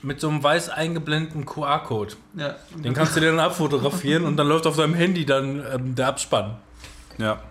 [0.01, 2.15] mit so einem weiß eingeblendeten QR-Code.
[2.35, 2.55] Ja.
[2.75, 6.07] Den kannst du dir dann abfotografieren und dann läuft auf deinem Handy dann ähm, der
[6.07, 6.57] Abspann.
[7.17, 7.41] Ja.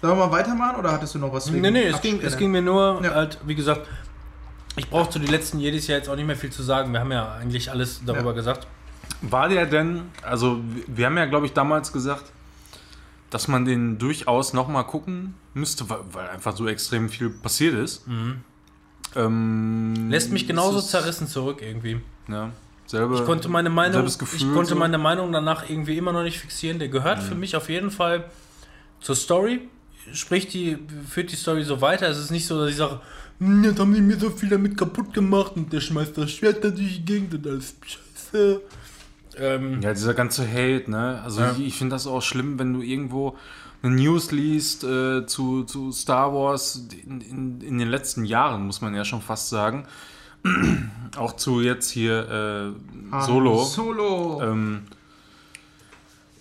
[0.00, 1.50] Sollen wir mal weitermachen oder hattest du noch was?
[1.50, 3.14] Nee, nee, es ging, es ging mir nur Ja.
[3.14, 3.86] halt, wie gesagt,
[4.76, 6.92] ich brauche zu den letzten jedes Jahr jetzt auch nicht mehr viel zu sagen.
[6.92, 8.36] Wir haben ja eigentlich alles darüber Ja.
[8.36, 8.66] gesagt.
[9.22, 12.24] War der denn, also wir- haben ja, glaube ich, damals gesagt,
[13.30, 18.04] dass man den durchaus nochmal gucken müsste, weil, einfach so extrem viel passiert ist.
[19.16, 22.00] Ähm, Lässt mich genauso zerrissen zurück irgendwie.
[22.28, 22.50] Ja,
[22.86, 24.76] selbe, Ich konnte meine Meinung, Gefühl, ich konnte so.
[24.76, 26.78] meine Meinung danach irgendwie immer noch nicht fixieren.
[26.78, 28.24] Der gehört für mich auf jeden Fall
[29.00, 29.68] zur Story.
[30.12, 30.78] Sprich, die
[31.08, 32.08] führt die Story so weiter.
[32.08, 33.00] Es ist nicht so, dass ich sage, "Hm,
[33.64, 36.70] jetzt haben die mir so viel damit kaputt gemacht und der schmeißt das Schwert da
[36.70, 38.60] durch die Gegend und alles scheiße.
[39.36, 41.20] Ähm, Ja, dieser ganze Hate, ne?
[41.24, 41.52] Also Ja.
[41.52, 43.36] ich, ich finde das auch schlimm, wenn du irgendwo
[43.82, 48.80] eine News liest äh, zu, zu Star Wars in, in, in den letzten Jahren, muss
[48.80, 49.86] man ja schon fast sagen.
[51.16, 52.74] auch zu jetzt hier
[53.12, 53.64] äh, Solo.
[53.64, 54.40] Solo.
[54.42, 54.82] Ähm,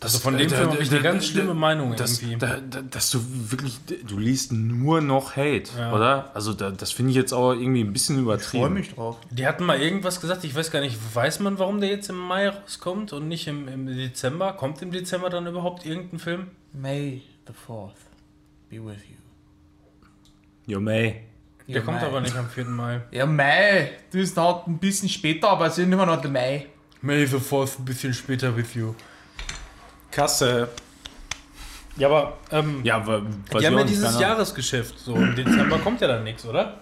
[0.04, 2.38] also von dem da- Film habe ich eine da- ganz schlimme da- Meinung dass, irgendwie.
[2.40, 5.94] da, da, dass du wirklich, du liest nur noch Hate, Ja.
[5.94, 6.32] oder?
[6.34, 8.74] Also da, das finde ich jetzt auch irgendwie ein bisschen ich freue übertrieben.
[8.74, 9.18] mich drauf.
[9.32, 12.18] Die hatten mal irgendwas gesagt, ich weiß gar nicht, weiß man, warum der jetzt im
[12.18, 14.54] Mai rauskommt und nicht im, im Dezember?
[14.54, 16.48] Kommt im Dezember dann überhaupt irgendein Film?
[16.74, 17.92] May the 4th
[18.70, 19.18] be with you.
[20.66, 21.22] Jo, May.
[21.68, 22.66] Der kommt aber nicht am 4.
[22.66, 23.02] Mai.
[23.12, 23.92] Ja, Mai.
[24.12, 26.68] Das ist halt ein bisschen später, aber es ist immer noch der Mai.
[27.02, 28.94] May the 4th ein bisschen später with you.
[30.14, 30.70] Kasse.
[31.98, 33.22] Ja, aber ähm, Ja, weiß
[33.60, 34.22] die haben ja nicht, dieses Ahnung.
[34.22, 34.98] Jahresgeschäft.
[35.00, 36.80] So im Dezember kommt ja dann nichts, oder?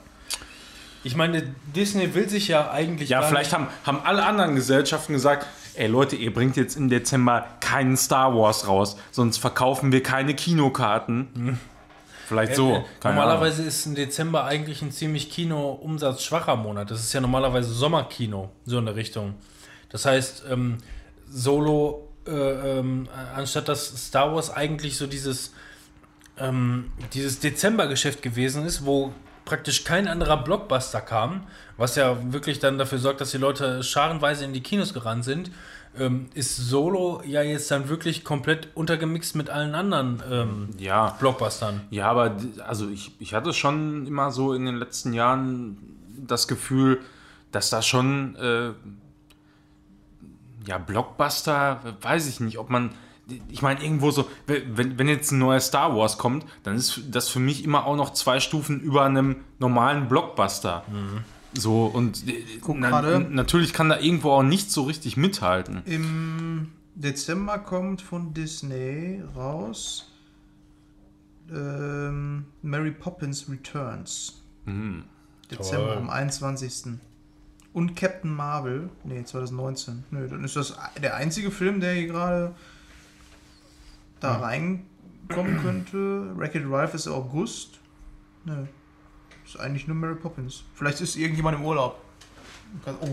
[1.04, 1.42] Ich meine,
[1.76, 3.10] Disney will sich ja eigentlich.
[3.10, 6.76] Ja, gar vielleicht nicht- haben, haben alle anderen Gesellschaften gesagt, ey Leute, ihr bringt jetzt
[6.78, 11.60] im Dezember keinen Star Wars raus, sonst verkaufen wir keine Kinokarten.
[12.28, 12.76] Vielleicht so.
[12.76, 16.90] Äh, keine normalerweise ist ein Dezember eigentlich ein ziemlich Kino-umsatzschwacher Monat.
[16.92, 19.34] Das ist ja normalerweise Sommerkino, so in der Richtung.
[19.90, 20.78] Das heißt, ähm,
[21.30, 22.32] Solo äh,
[22.80, 25.54] ähm, anstatt dass Star Wars eigentlich so dieses,
[26.38, 29.14] ähm, dieses Dezembergeschäft gewesen ist, wo
[29.46, 34.46] praktisch kein anderer Blockbuster kam, was ja wirklich dann dafür sorgt, dass die Leute scharenweise
[34.46, 35.52] in die Kinos gerannt sind,
[35.98, 41.18] ähm, ist Solo ja jetzt dann wirklich komplett untergemixt mit allen anderen ähm, Ja.
[41.20, 41.82] Blockbustern.
[41.90, 45.78] Ja, aber also ich, ich hatte schon immer so in den letzten Jahren
[46.26, 47.02] das Gefühl,
[47.52, 48.72] dass da schon äh,
[50.66, 52.92] ja Blockbuster, weiß ich nicht, ob man
[53.50, 57.30] ich meine irgendwo so, wenn, wenn jetzt ein neuer Star Wars kommt, dann ist das
[57.30, 60.84] für mich immer auch noch zwei Stufen über einem normalen Blockbuster.
[61.54, 65.82] So und äh, Guck na, natürlich kann da irgendwo auch nicht so richtig mithalten.
[65.86, 70.12] Im Dezember kommt von Disney raus
[71.52, 74.42] ähm, Mary Poppins Returns.
[75.50, 75.98] Dezember Toll.
[75.98, 77.00] am 21.
[77.74, 78.90] Und Captain Marvel.
[79.04, 80.04] Nee, 2019.
[80.12, 82.54] Nö, dann ist das der einzige Film, der hier gerade
[84.20, 86.38] da reinkommen könnte.
[86.38, 87.80] Wreck-It Ralph ist August.
[88.46, 88.66] Nö.
[89.46, 90.64] Ist eigentlich nur Mary Poppins.
[90.76, 92.02] Vielleicht ist irgendjemand im Urlaub.
[93.02, 93.08] Oh.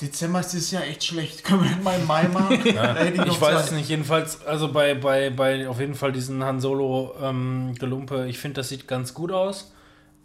[0.00, 1.42] Dezember ist dieses Jahr echt schlecht.
[1.44, 2.56] Können wir mal im Mai machen?
[2.62, 6.44] Hätte noch Ich weiß es nicht, jedenfalls, also bei, bei, bei auf jeden Fall diesen
[6.44, 9.72] Han Solo ähm, Gelumpe, ich finde, das sieht ganz gut aus.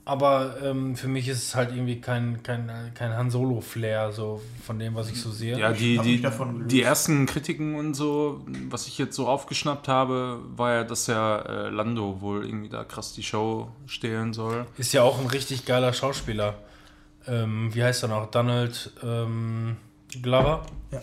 [0.05, 4.77] Aber ähm, für mich ist es halt irgendwie kein, kein, kein Han Solo-Flair, so von
[4.77, 5.57] dem, was ich so sehe.
[5.57, 6.71] Ja, die, die, mich davon gelöst.
[6.71, 11.39] die ersten Kritiken und so, was ich jetzt so aufgeschnappt habe, war ja, dass ja
[11.39, 14.65] äh, Lando wohl irgendwie da krass die Show stehlen soll.
[14.77, 16.55] Ist ja auch ein richtig geiler Schauspieler.
[17.25, 18.29] Ähm, wie heißt er noch?
[18.29, 19.77] Donald ähm,
[20.21, 20.65] Glover.
[20.91, 20.99] Ja.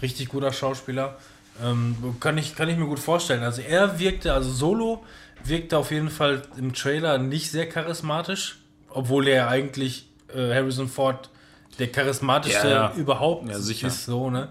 [0.00, 1.18] Richtig guter Schauspieler.
[1.62, 3.42] Ähm, kann, ich, kann ich mir gut vorstellen.
[3.42, 5.04] Also er wirkte, also Solo
[5.44, 8.58] wirkte auf jeden Fall im Trailer nicht sehr charismatisch,
[8.90, 11.30] obwohl er eigentlich äh, Harrison Ford
[11.78, 12.94] der charismatischste Ja, ja.
[12.96, 13.88] überhaupt Ja, sicher.
[13.88, 14.04] ist.
[14.06, 14.48] So, ne?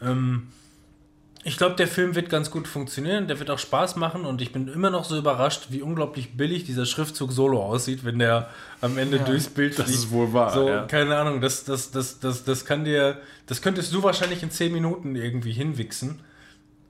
[0.00, 0.48] Ähm,
[1.44, 4.52] ich glaube, der Film wird ganz gut funktionieren, der wird auch Spaß machen und ich
[4.52, 8.48] bin immer noch so überrascht, wie unglaublich billig dieser Schriftzug Solo aussieht, wenn der
[8.80, 9.98] am Ende Ja, durchs Bild das fliegt.
[9.98, 10.84] ist wohl wahr, So, ja.
[10.84, 14.72] keine Ahnung, das, das, das, das, das kann dir, das könntest du wahrscheinlich in 10
[14.72, 16.20] Minuten irgendwie hinwichsen.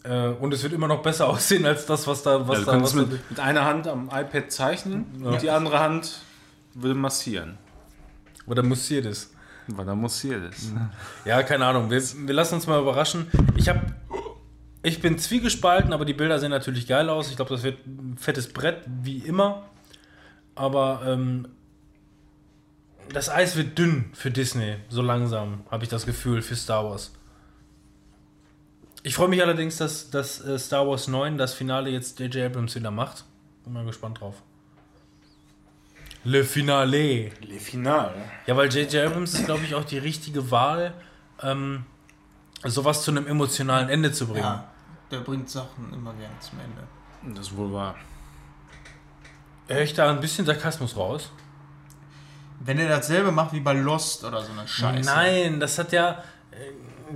[0.05, 2.73] Äh, und es wird immer noch besser aussehen als das, was da, was Ja, da,
[2.73, 6.21] was kannst da mit, mit einer Hand am iPad zeichnen und die andere Hand
[6.75, 7.59] würde massieren.
[8.47, 9.33] oder mussiert ist.
[9.69, 10.73] Weil da massiert ist.
[11.25, 11.89] Ja, keine Ahnung.
[11.91, 13.29] Wir, wir lassen uns mal überraschen.
[13.55, 13.81] Ich habe,
[14.83, 17.31] ich bin zwiegespalten, aber die Bilder sehen natürlich geil aus.
[17.31, 19.63] Ich glaube, das wird ein fettes Brett, wie immer.
[20.57, 21.47] Aber ähm,
[23.13, 27.13] das Eis wird dünn für Disney, so langsam, habe ich das Gefühl, für Star Wars.
[29.05, 32.47] Ich freue mich allerdings, dass, dass äh, Star Wars 9 das Finale jetzt J.J.
[32.47, 33.25] Abrams wieder macht.
[33.65, 34.37] Bin mal gespannt drauf.
[36.25, 37.31] Le Finale.
[37.41, 38.15] Le Final.
[38.47, 39.07] Ja, weil J.J.
[39.07, 40.95] Abrams ist, glaube ich, auch die richtige Wahl,
[41.43, 41.85] ähm,
[42.65, 44.45] sowas zu einem emotionalen Ende zu bringen.
[44.45, 44.71] Ja,
[45.11, 47.37] der bringt Sachen immer gerne zum Ende.
[47.37, 47.97] Das ist wohl wahr.
[49.67, 51.31] Höre ich da ein bisschen Sarkasmus raus?
[52.61, 55.11] Wenn er dasselbe macht wie bei Lost oder so eine Scheiße.
[55.11, 56.23] Nein, das hat ja.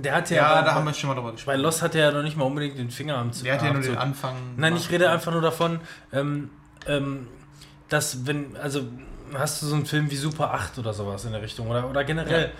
[0.01, 0.37] Der hat ja.
[0.37, 1.59] Ja, da haben wir schon mal drüber bei gesprochen.
[1.59, 3.81] Lost hat er ja noch nicht mal unbedingt den Finger am Der hat ja nur
[3.81, 4.35] den Anfang.
[4.55, 5.79] Nein, ich rede einfach nur davon,
[6.11, 6.49] ähm,
[6.87, 7.27] ähm,
[7.89, 8.81] dass wenn, also
[9.33, 12.03] hast du so einen Film wie Super 8 oder sowas in der Richtung oder, oder
[12.03, 12.51] generell.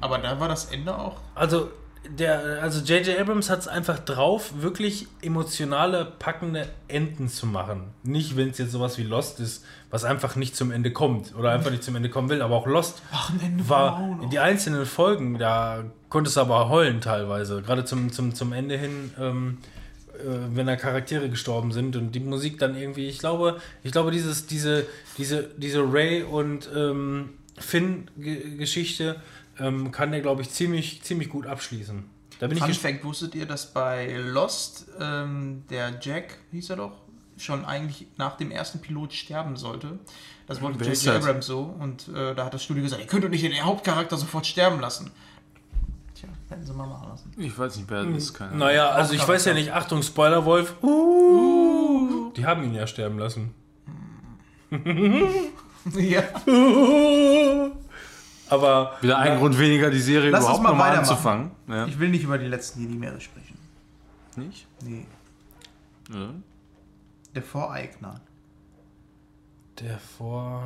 [0.00, 1.16] Aber da war das Ende auch.
[1.34, 1.70] Also
[2.08, 3.18] der, also J.J.
[3.18, 7.94] Abrams hat es einfach drauf, wirklich emotionale, packende Enden zu machen.
[8.02, 9.64] Nicht, wenn es jetzt sowas wie Lost ist,
[9.94, 12.66] was einfach nicht zum Ende kommt oder einfach nicht zum Ende kommen will, aber auch
[12.66, 17.84] Lost Ach, ein Ende war die einzelnen Folgen, da konntest du aber heulen teilweise, gerade
[17.84, 19.58] zum, zum, zum Ende hin, ähm,
[20.14, 24.10] äh, wenn da Charaktere gestorben sind und die Musik dann irgendwie, ich glaube, ich glaube,
[24.10, 24.84] dieses, diese,
[25.16, 29.22] diese, diese Ray und ähm, Finn-Geschichte
[29.60, 32.02] ähm, kann der, glaube ich, ziemlich, ziemlich gut abschließen.
[32.40, 32.94] Da bin ich Fun gespannt.
[32.94, 37.03] Fact, wusstet ihr, dass bei Lost ähm, der Jack, hieß er doch,
[37.36, 39.98] schon eigentlich nach dem ersten Pilot sterben sollte?
[40.46, 41.16] Das wollte J.J.
[41.16, 44.16] Abrams so und äh, da hat das Studio gesagt, ihr könnt doch nicht den Hauptcharakter
[44.16, 45.10] sofort sterben lassen.
[46.14, 47.32] Tja, hätten sie mal machen lassen.
[47.36, 48.34] Ich weiß nicht, wer das ist.
[48.34, 48.56] Keine.
[48.56, 50.74] Naja, also ich weiß ja nicht, Achtung, Spoiler, Wolf.
[50.82, 53.54] Uh, die haben ihn ja sterben lassen.
[55.94, 56.22] ja.
[58.50, 61.10] Aber Wieder ein Grund weniger, die Serie Lass uns überhaupt mal weitermachen.
[61.10, 61.50] anzufangen.
[61.68, 61.86] Ja.
[61.86, 63.58] Ich will nicht über die letzten Jedi-Meere sprechen.
[64.36, 64.66] Nicht?
[64.82, 65.06] Nee.
[66.12, 66.30] Ja.
[67.34, 68.20] Der Voreigner.
[69.80, 70.62] der vor.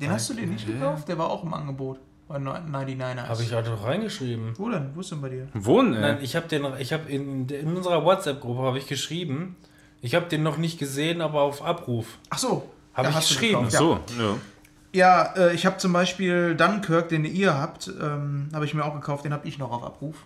[0.00, 1.08] Den hast du dir nicht gekauft?
[1.08, 1.98] Der war auch im Angebot.
[2.28, 3.28] Bei 99ers.
[3.28, 4.54] Habe ich halt doch reingeschrieben.
[4.58, 4.90] Wo denn?
[4.96, 5.46] Wo ist denn bei dir?
[5.54, 6.00] Wohnen, ey.
[6.00, 9.54] Nein, ich habe den, ich habe in, in unserer WhatsApp-Gruppe habe ich geschrieben.
[10.00, 12.18] Ich habe den noch nicht gesehen, aber auf Abruf.
[12.30, 12.68] Ach so.
[12.94, 13.64] Hab da ich hast du geschrieben.
[13.68, 14.36] gekauft, Ach so, ja.
[14.92, 18.94] Ja, äh, ich habe zum Beispiel Dunkirk, den ihr habt, ähm, habe ich mir auch
[18.94, 20.24] gekauft, den habe ich noch auf Abruf.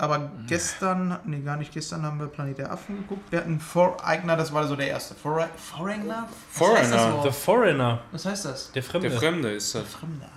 [0.00, 3.30] Aber gestern, nee, gar nicht gestern, haben wir Planet der Affen geguckt.
[3.30, 5.14] Wir hatten Foreigner, das war so der erste.
[5.14, 6.28] For Foreigner?
[6.58, 7.22] Was heißt das Foreigner.
[7.22, 7.30] The?
[7.32, 8.72] Foreigner, Was heißt das?
[8.72, 9.10] der Fremde.
[9.10, 9.84] Der Fremde ist das.
[9.84, 10.28] Fremder.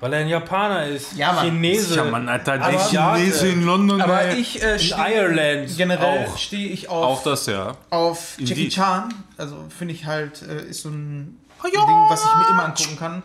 [0.00, 1.12] Weil er ein Japaner ist.
[1.16, 1.44] Ja, Mann.
[1.44, 1.94] Chinese.
[1.94, 4.00] Ja, Mann, Alter, Aber- Chinese in London.
[4.02, 4.40] Aber ey.
[4.40, 6.36] ich äh, In stehe Ireland generell auch.
[6.36, 7.76] stehe ich auf, Auch das, ja.
[7.90, 8.68] auf Jackie.
[8.68, 9.14] Chan.
[9.38, 11.72] Also finde ich halt, äh, ist so ein Ding,
[12.08, 13.22] was ich mir immer angucken kann.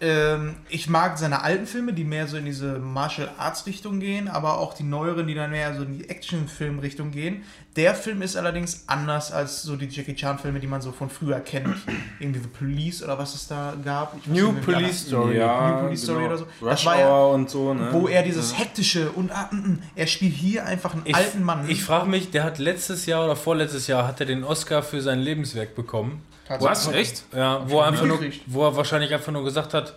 [0.00, 4.28] Ähm, ich mag seine alten Filme, die mehr so in diese Martial Arts Richtung gehen,
[4.28, 7.42] aber auch die neueren, die dann mehr so in die Actionfilm Richtung gehen.
[7.76, 11.10] Der Film ist allerdings anders als so die Jackie Chan Filme, die man so von
[11.10, 11.76] früher kennt.
[12.20, 14.16] Irgendwie The Police oder was es da gab.
[14.16, 15.38] Ich weiß New Police Story.
[15.38, 16.46] New Police Story oder so.
[16.60, 17.88] Das Rush war ja- Hour und so, ne?
[17.92, 21.42] Wo er dieses hektische und ah, mm, mm, er spielt hier einfach einen Ich, alten
[21.42, 21.68] Mann.
[21.68, 25.00] Ich frage mich, der hat letztes Jahr oder vorletztes Jahr hat er den Oscar für
[25.00, 26.22] sein Lebenswerk bekommen.
[26.48, 26.88] Was?
[26.88, 27.24] Echt?
[27.34, 29.96] Ja, wo er, einfach nur, wo er wahrscheinlich einfach nur gesagt hat,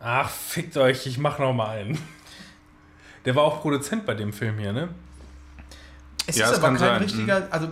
[0.00, 1.98] ach, fickt euch, ich mach noch mal einen.
[3.24, 4.88] Der war auch Produzent bei dem Film hier, ne?
[6.26, 7.68] Es Ja, ist aber kein sein, richtiger, also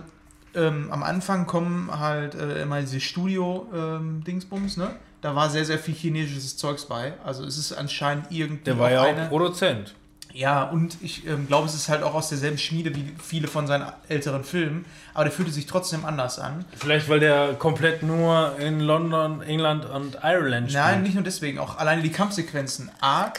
[0.55, 4.95] ähm, am Anfang kommen halt äh, immer diese Studio-Dingsbums, ne?
[5.21, 7.13] Da war sehr, sehr viel chinesisches Zeugs bei.
[7.23, 8.63] Also es ist anscheinend irgendwie.
[8.65, 9.95] Der war ja auch eine, Produzent.
[10.33, 13.67] Ja, und ich ähm, glaube, es ist halt auch aus derselben Schmiede wie viele von
[13.67, 14.85] seinen älteren Filmen.
[15.13, 16.65] Aber der fühlte sich trotzdem anders an.
[16.75, 20.83] Vielleicht, weil der komplett nur in London, England und Ireland spielt.
[20.83, 22.89] Nein, nicht nur deswegen, auch alleine die Kampfsequenzen.
[22.99, 23.31] A,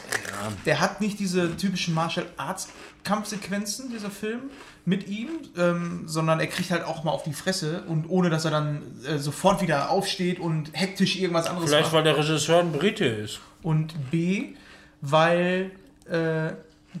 [0.65, 2.69] der hat nicht diese typischen Martial Arts
[3.03, 4.39] Kampfsequenzen, dieser Film,
[4.85, 8.45] mit ihm, ähm, sondern er kriegt halt auch mal auf die Fresse und ohne, dass
[8.45, 11.93] er dann äh, sofort wieder aufsteht und hektisch irgendwas anderes Vielleicht, macht.
[11.93, 13.41] weil der Regisseur ein Brite ist.
[13.61, 14.55] Und B,
[15.01, 15.71] weil
[16.09, 16.53] äh,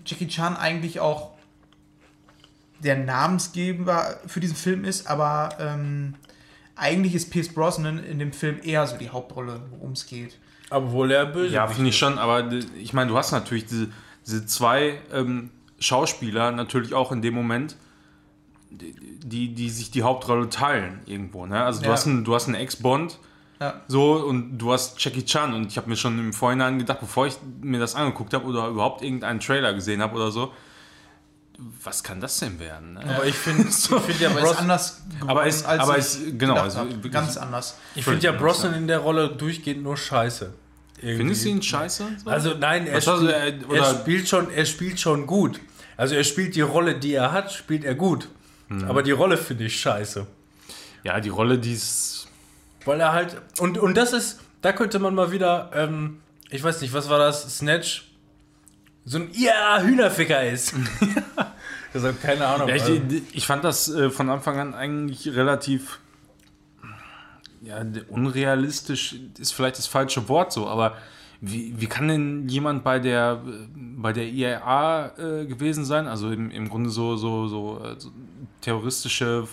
[0.05, 1.31] Jackie Chan eigentlich auch
[2.79, 6.15] der Namensgeber für diesen Film ist, aber ähm,
[6.75, 10.37] eigentlich ist Pierce Brosnan in dem Film eher so die Hauptrolle, worum es geht.
[10.69, 13.87] Obwohl er böse Ja, finde ich schon, aber ich meine, du hast natürlich diese,
[14.25, 17.75] diese zwei ähm, Schauspieler natürlich auch in dem Moment,
[18.71, 21.45] die, die sich die Hauptrolle teilen irgendwo.
[21.45, 21.63] Ne?
[21.63, 21.93] Also du Ja.
[21.93, 23.19] hast einen, du hast einen Ex-Bond
[23.59, 23.81] Ja.
[23.87, 27.25] so und du hast Jackie Chan und ich habe mir schon im Vorhinein gedacht, bevor
[27.27, 30.51] ich mir das angeguckt habe oder überhaupt irgendeinen Trailer gesehen habe oder so,
[31.83, 32.93] was kann das denn werden?
[32.95, 33.01] Ne?
[33.15, 36.19] Aber ich finde ich find ja, ist Bros anders Aber es- als aber ich es-
[36.37, 36.89] genau, also hab.
[36.89, 37.77] wirklich- ganz anders.
[37.95, 40.53] ich find ja Brosnan in der Rolle durchgehend nur scheiße.
[40.97, 41.17] Irgendwie.
[41.17, 42.05] Findest du ihn scheiße?
[42.23, 42.29] So?
[42.29, 43.09] Also nein, er äh,
[43.67, 45.61] oder- er, spielt schon, er spielt schon gut.
[45.97, 48.27] Also er spielt die Rolle, die er hat, spielt er gut.
[48.67, 48.83] Mhm.
[48.85, 50.27] Aber die Rolle finde ich scheiße.
[51.03, 52.14] ja, die Rolle, die ist.
[52.85, 53.41] Weil er halt.
[53.59, 57.19] Und, und das ist, da könnte man mal wieder, ähm, ich weiß nicht, was war
[57.19, 57.57] das?
[57.57, 58.11] Snatch?
[59.03, 60.73] So ein ja, Hühnerficker ist.
[61.93, 62.69] also, keine Ahnung.
[62.69, 65.99] Ja, also, ich, ich fand das äh, von Anfang an eigentlich relativ
[67.65, 70.97] ja, unrealistisch ist vielleicht das falsche Wort so, aber
[71.41, 73.41] wie, wie kann denn jemand bei der
[73.75, 76.07] bei der IAA äh, gewesen sein?
[76.07, 78.11] Also im, im Grunde so, so, so, äh, so
[78.61, 79.47] terroristische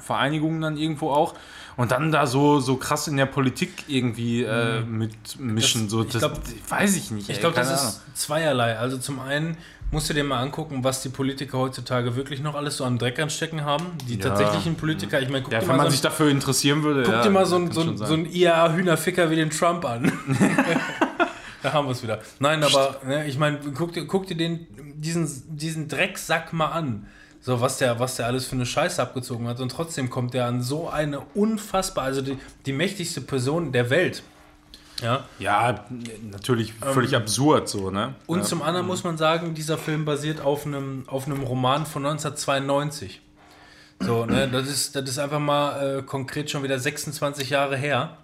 [0.00, 1.34] Vereinigungen dann irgendwo auch
[1.76, 5.82] und dann da so, so krass in der Politik irgendwie äh, mitmischen.
[5.84, 7.28] Das- so, ich das, glaub- weiß ich nicht.
[7.28, 8.78] Ich glaube, das keine ist zweierlei.
[8.78, 9.56] Also zum einen
[9.92, 13.20] musst du dir mal angucken, was die Politiker heutzutage wirklich noch alles so am Dreck
[13.20, 13.86] anstecken haben.
[14.08, 14.30] Die Ja.
[14.30, 17.02] tatsächlichen Politiker, ich meine, guck Ja, dir wenn mal man so, sich dafür interessieren würde.
[17.04, 20.10] guck ja, dir mal so ein, so ein, so ein IAA-Hühnerficker wie den Trump an.
[21.62, 22.20] da haben wir es wieder.
[22.38, 27.06] Nein, aber ne, ich meine, guck dir, guck dir den, diesen, diesen Drecksack mal an.
[27.46, 29.60] So, was der, was der alles für eine Scheiße abgezogen hat.
[29.60, 34.24] Und trotzdem kommt der an so eine unfassbar, also die, die mächtigste Person der Welt.
[35.00, 35.26] Ja.
[35.38, 35.84] Ja,
[36.28, 38.02] natürlich völlig absurd so, ne?
[38.02, 38.44] Ähm, Und ja.
[38.46, 43.20] zum anderen muss man sagen, dieser Film basiert auf einem, auf einem Roman von 1992.
[44.00, 48.16] So, ne, das ist, das ist einfach mal äh, konkret schon wieder 26 Jahre her.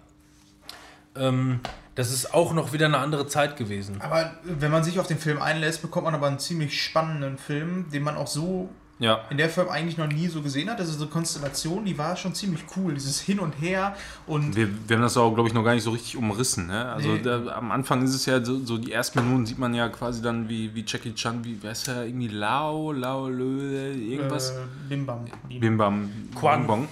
[1.15, 1.61] Ähm,
[1.95, 4.01] das ist auch noch wieder eine andere Zeit gewesen.
[4.01, 7.89] Aber wenn man sich auf den Film einlässt, bekommt man aber einen ziemlich spannenden Film,
[7.89, 8.69] den man auch so
[8.99, 9.21] Ja.
[9.31, 10.79] in der Form eigentlich noch nie so gesehen hat.
[10.79, 12.93] Das ist so eine Konstellation, die war schon ziemlich cool.
[12.93, 13.95] Dieses Hin und Her
[14.27, 16.67] und Wir, wir haben das auch, glaube ich, noch gar nicht so richtig umrissen.
[16.67, 16.85] Ne?
[16.93, 17.21] Also Nee.
[17.21, 20.21] da, am Anfang ist es ja so, so, die ersten Minuten sieht man ja quasi
[20.21, 24.51] dann, wie, wie Jackie Chan, wie, wer ist er, irgendwie Lao, Lao, Lö, irgendwas.
[24.51, 24.53] äh,
[24.87, 25.25] Bim Bam.
[25.49, 26.59] Bim Bam, Quan.
[26.59, 26.87] Bing Bong.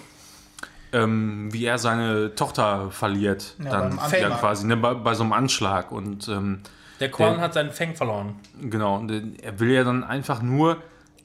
[0.93, 5.31] Ähm, wie er seine Tochter verliert, Ja, dann ja, quasi, ne, bei, bei so einem
[5.31, 5.91] Anschlag.
[5.93, 6.59] Und ähm,
[6.99, 8.35] Der Quan Der- hat seinen Feng verloren.
[8.61, 9.09] genau, und
[9.41, 10.77] er will ja dann einfach nur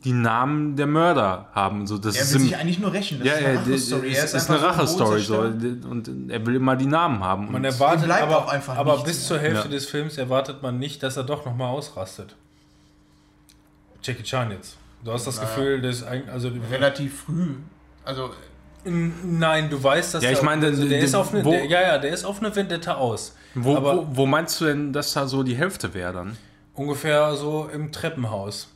[0.07, 1.87] die Namen der Mörder haben.
[1.87, 3.19] So, das Er ist will im- sich eigentlich nur rächen.
[3.19, 4.09] Das Ja, ist ja, eine das Rachestory.
[4.13, 5.21] ist, Er ist, eine Rachestory.
[5.21, 5.39] So.
[5.41, 7.47] Und er will immer die Namen haben.
[7.47, 9.75] Man Und erwartet bleibt aber, auch einfach aber nichts bis zur Hälfte Ja.
[9.75, 12.35] des Films erwartet man nicht, dass er doch nochmal ausrastet.
[14.03, 14.77] Jackie Chan jetzt.
[15.05, 17.55] Du hast das Gefühl, dass eigentlich, also Relativ früh.
[18.05, 18.31] Also
[18.89, 21.51] Nein, du weißt, dass Ja, ich der- meine, also der der- ist auf eine, wo-
[21.51, 23.35] der, ja, ja, der ist auf eine Vendetta aus.
[23.55, 26.37] wo, aber wo, wo meinst du denn, dass da so die Hälfte wäre dann?
[26.75, 28.69] ungefähr so im Treppenhaus.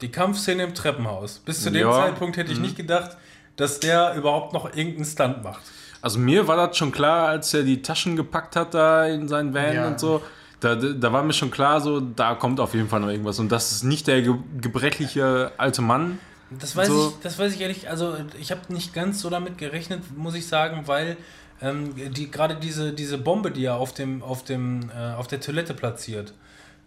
[0.00, 1.38] Die Kampfszene im Treppenhaus.
[1.40, 1.92] Bis zu dem Ja.
[1.92, 3.16] Zeitpunkt hätte ich nicht gedacht,
[3.56, 5.62] dass der überhaupt noch irgendeinen Stunt macht.
[6.00, 9.52] Also mir war das schon klar, als er die Taschen gepackt hat da in seinen
[9.52, 9.86] Van Ja.
[9.88, 10.22] und so.
[10.60, 13.38] Da, da war mir schon klar, so da kommt auf jeden Fall noch irgendwas.
[13.40, 16.18] Und das ist nicht der ge gebrechliche alte Mann.
[16.50, 17.08] Das weiß So.
[17.08, 20.46] ich, das weiß ich ehrlich, also ich habe nicht ganz so damit gerechnet, muss ich
[20.46, 21.16] sagen, weil
[21.60, 25.40] ähm, die gerade diese, diese Bombe, die er auf dem, auf dem, äh, auf der
[25.40, 26.32] Toilette platziert,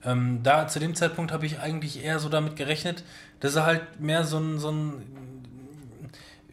[0.05, 3.03] ähm, da zu dem Zeitpunkt habe ich eigentlich eher so damit gerechnet,
[3.39, 4.93] dass er halt mehr so ein, so ein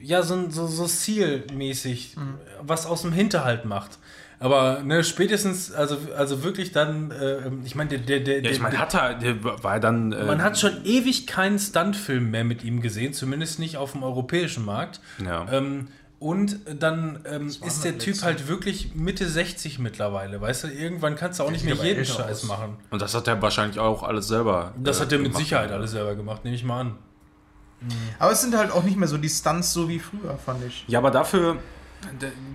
[0.00, 2.16] ja, so, ein- so, so zielmäßig
[2.62, 3.98] was aus dem Hinterhalt macht.
[4.40, 8.60] Aber ne, spätestens, also, also wirklich dann, äh, ich meine, der, der, der, Ja, ich
[8.60, 10.12] meine, hat er, der war dann.
[10.12, 14.04] Äh, man hat schon ewig keinen Stuntfilm mehr mit ihm gesehen, zumindest nicht auf dem
[14.04, 15.00] europäischen Markt.
[15.24, 15.44] Ja.
[15.50, 15.88] Ähm,
[16.20, 20.40] und dann ähm, ist der Typ halt wirklich Mitte 60 mittlerweile.
[20.40, 22.48] Weißt du, irgendwann kannst du auch nicht mehr jeden Scheiß aus.
[22.48, 22.76] machen.
[22.90, 24.74] Und das hat er wahrscheinlich auch alles selber.
[24.76, 25.42] Das äh, hat er mit gemacht.
[25.42, 26.98] Sicherheit alles selber gemacht, nehme ich mal an.
[28.18, 30.84] Aber es sind halt auch nicht mehr so die Stunts so wie früher, fand ich.
[30.88, 31.56] Ja, aber dafür.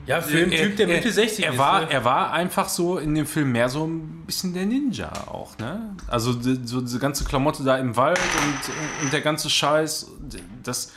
[0.05, 1.57] Ja, für einen Typ, der Mitte 60 er ist.
[1.57, 1.91] war, ne?
[1.91, 5.97] er war einfach so in dem Film mehr so ein bisschen der Ninja auch, ne?
[6.07, 10.11] Also die, so diese ganze Klamotte da im Wald und, und der ganze Scheiß,
[10.63, 10.93] das,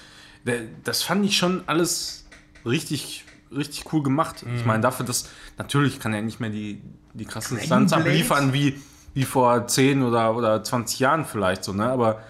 [0.85, 2.26] das fand ich schon alles
[2.67, 4.43] richtig, richtig cool gemacht.
[4.55, 4.67] Ich Mhm.
[4.67, 5.29] meine, dafür, dass
[5.59, 6.83] natürlich kann er nicht mehr die,
[7.15, 8.81] die krassen Stunts abliefern wie,
[9.15, 11.87] wie vor 10 oder, oder 20 Jahren vielleicht so, ne?
[11.89, 12.21] Aber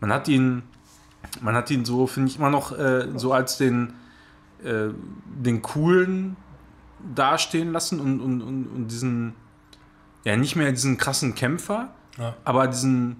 [0.00, 0.62] man hat ihn,
[1.40, 3.94] man hat ihn so, finde ich, immer noch äh, so als den
[4.64, 4.88] äh,
[5.26, 6.36] den coolen
[7.14, 9.34] dastehen lassen und, und, und, und diesen,
[10.24, 12.34] ja, nicht mehr diesen krassen Kämpfer, Ja.
[12.44, 13.16] aber diesen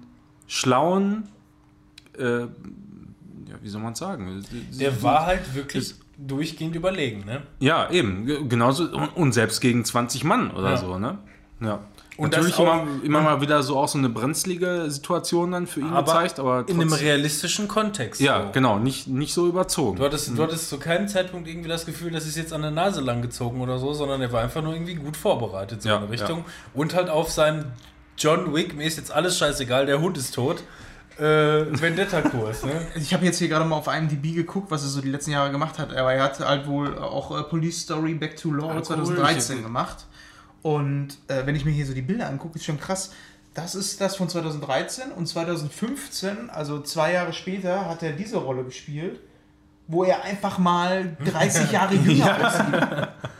[0.47, 1.29] schlauen,
[2.17, 2.47] äh, ja,
[3.61, 4.43] wie soll man sagen?
[4.79, 5.95] Der war halt wirklich
[6.27, 7.41] durchgehend überlegen, ne?
[7.59, 10.77] Ja, eben, ge- genauso, und, selbst gegen 20 Mann oder Ja.
[10.77, 11.17] so, ne?
[11.61, 11.79] Ja.
[12.17, 15.67] Und Natürlich das auch- immer, immer mal wieder so auch so eine brenzlige Situation dann
[15.67, 18.19] für ihn Aber gezeigt, aber In einem realistischen Kontext.
[18.19, 18.51] ja, so.
[18.51, 19.97] genau, nicht, nicht so überzogen.
[19.97, 22.71] Du hattest, du hattest zu keinem Zeitpunkt irgendwie das Gefühl, das ist jetzt an der
[22.71, 25.95] Nase lang gezogen oder so, sondern er war einfach nur irgendwie gut vorbereitet so Ja,
[25.95, 26.43] in eine Richtung.
[26.73, 27.71] Und halt auf seinen
[28.17, 30.61] John Wick, mir ist jetzt alles scheißegal, der Hund ist tot.
[31.19, 32.87] Äh, Vendetta-Kurs, ne?
[32.95, 35.51] Ich habe jetzt hier gerade mal auf IMDb geguckt, was er so die letzten Jahre
[35.51, 35.93] gemacht hat.
[35.95, 39.63] Aber er hat halt wohl auch äh, Police Story Back to Law Ah, 2013 cool.
[39.63, 40.05] gemacht.
[40.61, 43.11] Und äh, wenn ich mir hier so die Bilder angucke, ist schon krass.
[43.53, 48.63] Das ist das von 2013 und 2015, also zwei Jahre später, hat er diese Rolle
[48.63, 49.19] gespielt,
[49.87, 53.07] wo er einfach mal 30 Jahre jünger aussieht.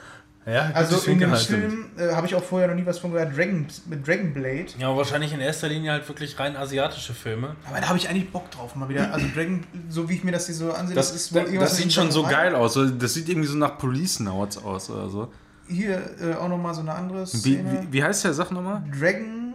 [0.49, 1.35] Ja, Also in dem.
[1.35, 4.65] Film äh, habe ich auch vorher noch nie was von gehört, Dragon, mit Dragon Blade.
[4.77, 7.55] Ja, wahrscheinlich in erster Linie halt wirklich rein asiatische Filme.
[7.67, 9.13] Aber da habe ich eigentlich Bock drauf, mal wieder.
[9.13, 11.69] Also Dragon, so wie ich mir das hier so ansehe, Das, ist das, wohl irgendwas
[11.71, 12.43] das sieht schon so Samurai.
[12.43, 12.79] geil aus.
[12.97, 15.31] Das sieht irgendwie so nach Police Notes aus oder so.
[15.67, 17.85] Hier äh, auch nochmal so eine andere Wie, Szene.
[17.89, 18.33] wie, wie heißt der?
[18.33, 18.81] Sag nochmal.
[18.99, 19.53] Dragon,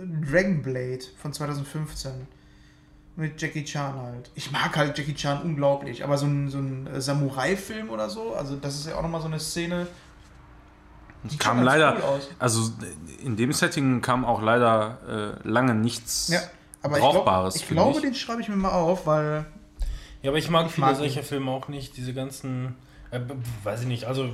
[0.00, 2.12] äh, Dragon Blade von 2015.
[3.18, 4.30] Mit Jackie Chan halt.
[4.34, 8.34] Ich mag halt Jackie Chan unglaublich, aber so ein, so ein äh, Samurai-Film oder so,
[8.34, 9.86] also das ist ja auch nochmal so eine Szene.
[11.24, 12.28] Die Kam leider, cool aus.
[12.38, 12.70] also
[13.24, 16.40] in dem Setting kam auch leider äh, lange nichts Ja,
[16.82, 17.56] aber Brauchbares.
[17.56, 19.46] ich, glaub, ich glaube, den schreibe ich mir mal auf, weil
[20.22, 21.96] Ja, aber ich mag Ich viele mag solcher Filme auch nicht.
[21.96, 22.76] Diese ganzen,
[23.10, 23.20] äh,
[23.64, 24.30] weiß ich nicht, also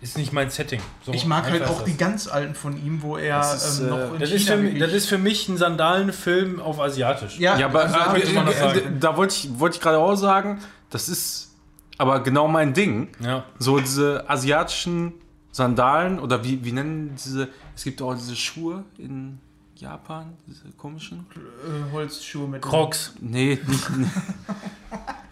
[0.00, 0.80] ist nicht mein Setting.
[1.04, 3.88] So, ich mag halt auch die ganz alten von ihm, wo er Das ist, ähm,
[3.88, 6.78] noch äh, in Das China ist, für mich, das ist für mich ein Sandalenfilm auf
[6.80, 7.38] Asiatisch.
[7.38, 8.96] ja, Ja, aber also äh, könnte man das sagen.
[9.00, 10.60] da wollte ich, wollte ich gerade auch sagen,
[10.90, 11.54] das ist
[11.96, 13.08] aber genau mein Ding.
[13.20, 13.44] Ja.
[13.58, 15.14] So diese asiatischen
[15.52, 19.38] Sandalen oder wie, wie nennen diese, es gibt auch diese Schuhe in
[19.76, 21.26] Japan, diese komischen.
[21.34, 23.14] äh, Holzschuhe mit Crocs.
[23.20, 23.86] Nee, nicht.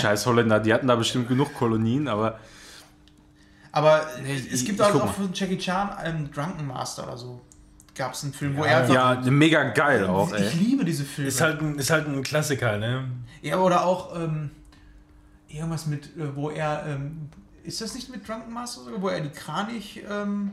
[0.00, 2.38] Scheiß Holländer, die hatten da bestimmt genug Kolonien, aber
[3.72, 7.16] Aber Nee, es ich- gibt ich auch, auch von Jackie Chan einen Drunken Master oder
[7.16, 7.40] so.
[7.94, 9.24] Gab es einen Film, wo Ja, er einfach.
[9.24, 10.58] ja, mega geil auch, ich ey.
[10.58, 11.28] liebe diese Filme.
[11.28, 13.04] Ist halt, ein, ist halt ein Klassiker, ne?
[13.42, 14.50] ja, oder auch ähm,
[15.48, 16.84] irgendwas mit, äh, wo er.
[16.86, 17.28] Ähm,
[17.64, 19.00] ist das nicht mit Drunken Master sogar?
[19.02, 20.02] Wo er die Kranich.
[20.10, 20.52] Ähm,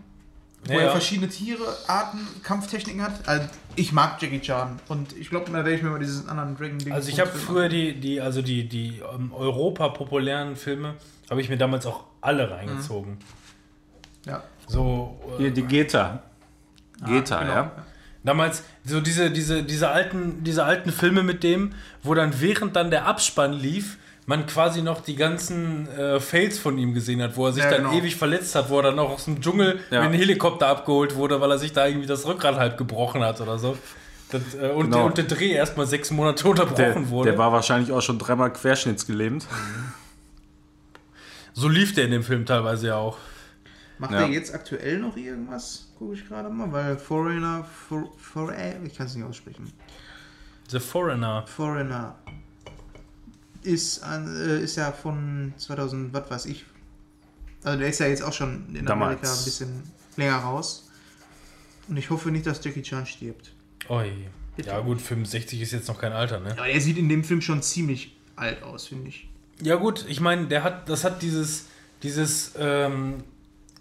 [0.65, 3.27] wo Ja, er verschiedene Tiere, Arten, Kampftechniken hat.
[3.27, 4.79] Also, ich mag Jackie Chan.
[4.87, 6.91] Und ich glaube, da werde ich mir mal diesen anderen Dragon-Ding.
[6.93, 10.95] Also ich habe früher die, die, also die, die ähm, Europa-populären Filme,
[11.29, 13.17] habe ich mir damals auch alle reingezogen.
[14.25, 14.43] Ja.
[14.67, 16.23] So, äh, Hier, die Geta.
[17.05, 17.53] Geta, genau.
[17.53, 17.71] ja.
[18.23, 21.73] Damals so diese, diese, diese, alten, diese alten Filme mit dem,
[22.03, 23.97] wo dann während dann der Abspann lief,
[24.29, 27.71] man quasi noch die ganzen äh, Fails von ihm gesehen hat, wo er sich Ja,
[27.71, 27.93] dann genau.
[27.97, 30.01] ewig verletzt hat, wo er dann noch aus dem Dschungel Ja.
[30.01, 33.41] mit einem Helikopter abgeholt wurde, weil er sich da irgendwie das Rückgrat halb gebrochen hat
[33.41, 33.75] oder so.
[34.31, 34.97] Das, äh, und, Genau.
[34.97, 37.31] der, und der Dreh erstmal sechs Monate Der, unterbrochen wurde.
[37.31, 39.47] der war wahrscheinlich auch schon dreimal querschnittsgelähmt.
[41.53, 43.17] so lief der in dem Film teilweise ja auch.
[43.97, 44.19] Macht Ja.
[44.21, 45.87] er jetzt aktuell noch irgendwas?
[45.97, 48.53] Gucke ich gerade mal, weil Foreigner, for, for,
[48.85, 49.73] ich kann es nicht aussprechen.
[50.69, 51.45] The Foreigner.
[51.47, 52.15] Foreigner.
[53.63, 56.65] Ist, an, äh, ist ja von 2000, was weiß ich.
[57.63, 59.17] Also der ist ja jetzt auch schon in Damals.
[59.17, 59.83] Amerika ein bisschen
[60.15, 60.89] länger raus.
[61.87, 63.51] Und ich hoffe nicht, dass Jackie Chan stirbt.
[63.89, 64.11] Oi.
[64.65, 66.51] Ja gut, 65 ist jetzt noch kein Alter, ne?
[66.51, 69.27] Aber er sieht in dem Film schon ziemlich alt aus, finde ich.
[69.61, 71.65] Ja gut, ich meine, der hat, das hat dieses,
[72.03, 73.23] dieses, ähm,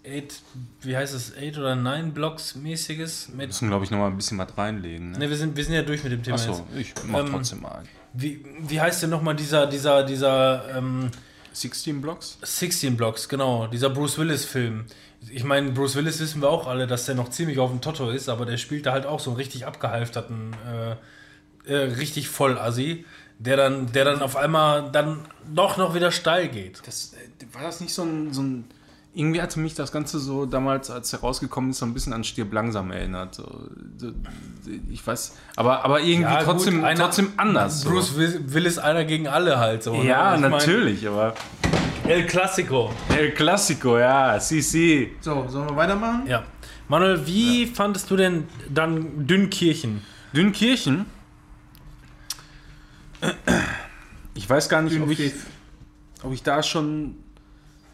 [0.05, 0.41] eight,
[0.81, 3.47] wie heißt es, 8 oder 9 Blocks mäßiges mit.
[3.47, 5.11] müssen, glaube ich, noch mal ein bisschen was reinlegen.
[5.11, 5.19] Ne?
[5.19, 6.35] Ne, wir sind, wir sind ja durch mit dem Thema.
[6.35, 7.83] Achso, ich mach Ähm, trotzdem mal.
[8.13, 11.11] Wie, wie heißt denn nochmal dieser, dieser, dieser, ähm,
[11.53, 12.37] 16 Blocks?
[12.41, 14.85] 16 Blocks, genau, dieser Bruce Willis-Film.
[15.29, 18.09] Ich meine, Bruce Willis wissen wir auch alle, dass der noch ziemlich auf dem Toto
[18.09, 20.55] ist, aber der spielt da halt auch so einen richtig abgehalfterten,
[21.65, 23.05] äh, äh, richtig voll Assi,
[23.37, 26.81] der dann, der dann auf einmal dann doch noch wieder steil geht.
[26.85, 28.65] Das, äh, war das nicht so ein, so ein.
[29.19, 32.23] Irgendwie hatte mich das Ganze so damals, als er rausgekommen ist, so ein bisschen an
[32.23, 33.35] Stirb langsam erinnert.
[33.35, 33.43] So,
[33.97, 34.11] so,
[34.89, 37.81] ich weiß, aber, aber irgendwie Ja, gut, trotzdem, einer- trotzdem anders.
[37.81, 37.89] so.
[37.89, 39.93] Bruce Will- Willis einer gegen alle halt so.
[39.95, 40.05] ne?
[40.07, 41.33] Ja, mein, natürlich, aber.
[42.07, 42.91] El Clasico.
[43.15, 45.11] El Clasico, ja, si, si.
[45.19, 46.23] So, sollen wir weitermachen?
[46.25, 46.43] Ja.
[46.87, 50.01] Manuel, wie fandest du denn dann Dünnkirchen?
[50.33, 51.05] Dünnkirchen?
[54.33, 55.33] Ich weiß gar nicht, ob ich,
[56.23, 57.15] ob ich da schon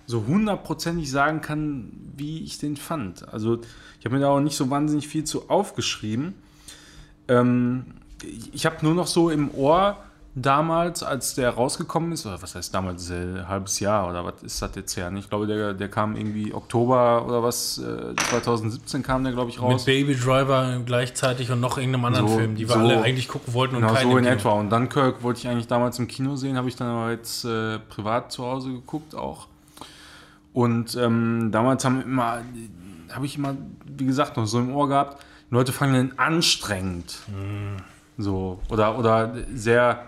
[0.07, 3.27] so hundertprozentig sagen kann, wie ich den fand.
[3.33, 3.59] Also
[3.99, 6.35] ich habe mir da auch nicht so wahnsinnig viel zu aufgeschrieben.
[7.27, 7.85] Ähm,
[8.53, 9.97] ich habe nur noch so im Ohr
[10.37, 14.43] damals, als der rausgekommen ist, oder was heißt damals, äh, ein halbes Jahr oder was
[14.43, 15.09] ist das jetzt her?
[15.17, 19.55] Ich glaube, der, der kam irgendwie Oktober oder was, äh, 2017 kam der, glaube ich,
[19.61, 19.85] Mit raus.
[19.85, 23.53] Baby Driver gleichzeitig und noch irgendeinem anderen So- Film, die wir so- alle eigentlich gucken
[23.53, 24.51] wollten und Genau, keinen so in etwa.
[24.51, 27.79] Und Dunkirk wollte ich eigentlich damals im Kino sehen, habe ich dann aber jetzt äh,
[27.79, 29.47] privat zu Hause geguckt auch.
[30.55, 32.41] Und ähm, damals haben immer,
[33.11, 37.17] habe ich immer, wie gesagt, noch so im Ohr gehabt, die Leute fanden den anstrengend.
[38.17, 40.05] So, oder, oder sehr,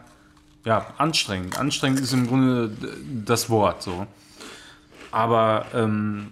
[0.64, 1.60] ja, anstrengend.
[1.60, 2.72] Anstrengend ist im Grunde
[3.26, 4.08] das Wort so.
[5.12, 6.32] Aber ähm,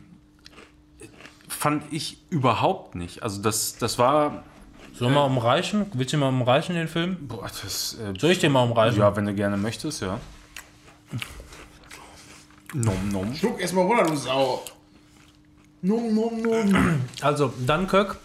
[1.50, 3.22] fand ich überhaupt nicht.
[3.22, 4.46] Also das, das war,
[4.94, 5.88] Sollen wir umreichen?
[5.94, 7.18] Willst du mal umreichen den Film?
[7.28, 8.98] boah, das, äh, Soll ich den mal umreichen?
[8.98, 10.22] Ja, wenn du gerne möchtest, ja.
[12.76, 13.34] Nom nom.
[13.36, 14.64] Schluck erstmal runter, du Sau.
[15.82, 16.76] Num, num, num.
[17.22, 18.18] Also, Dunkirk,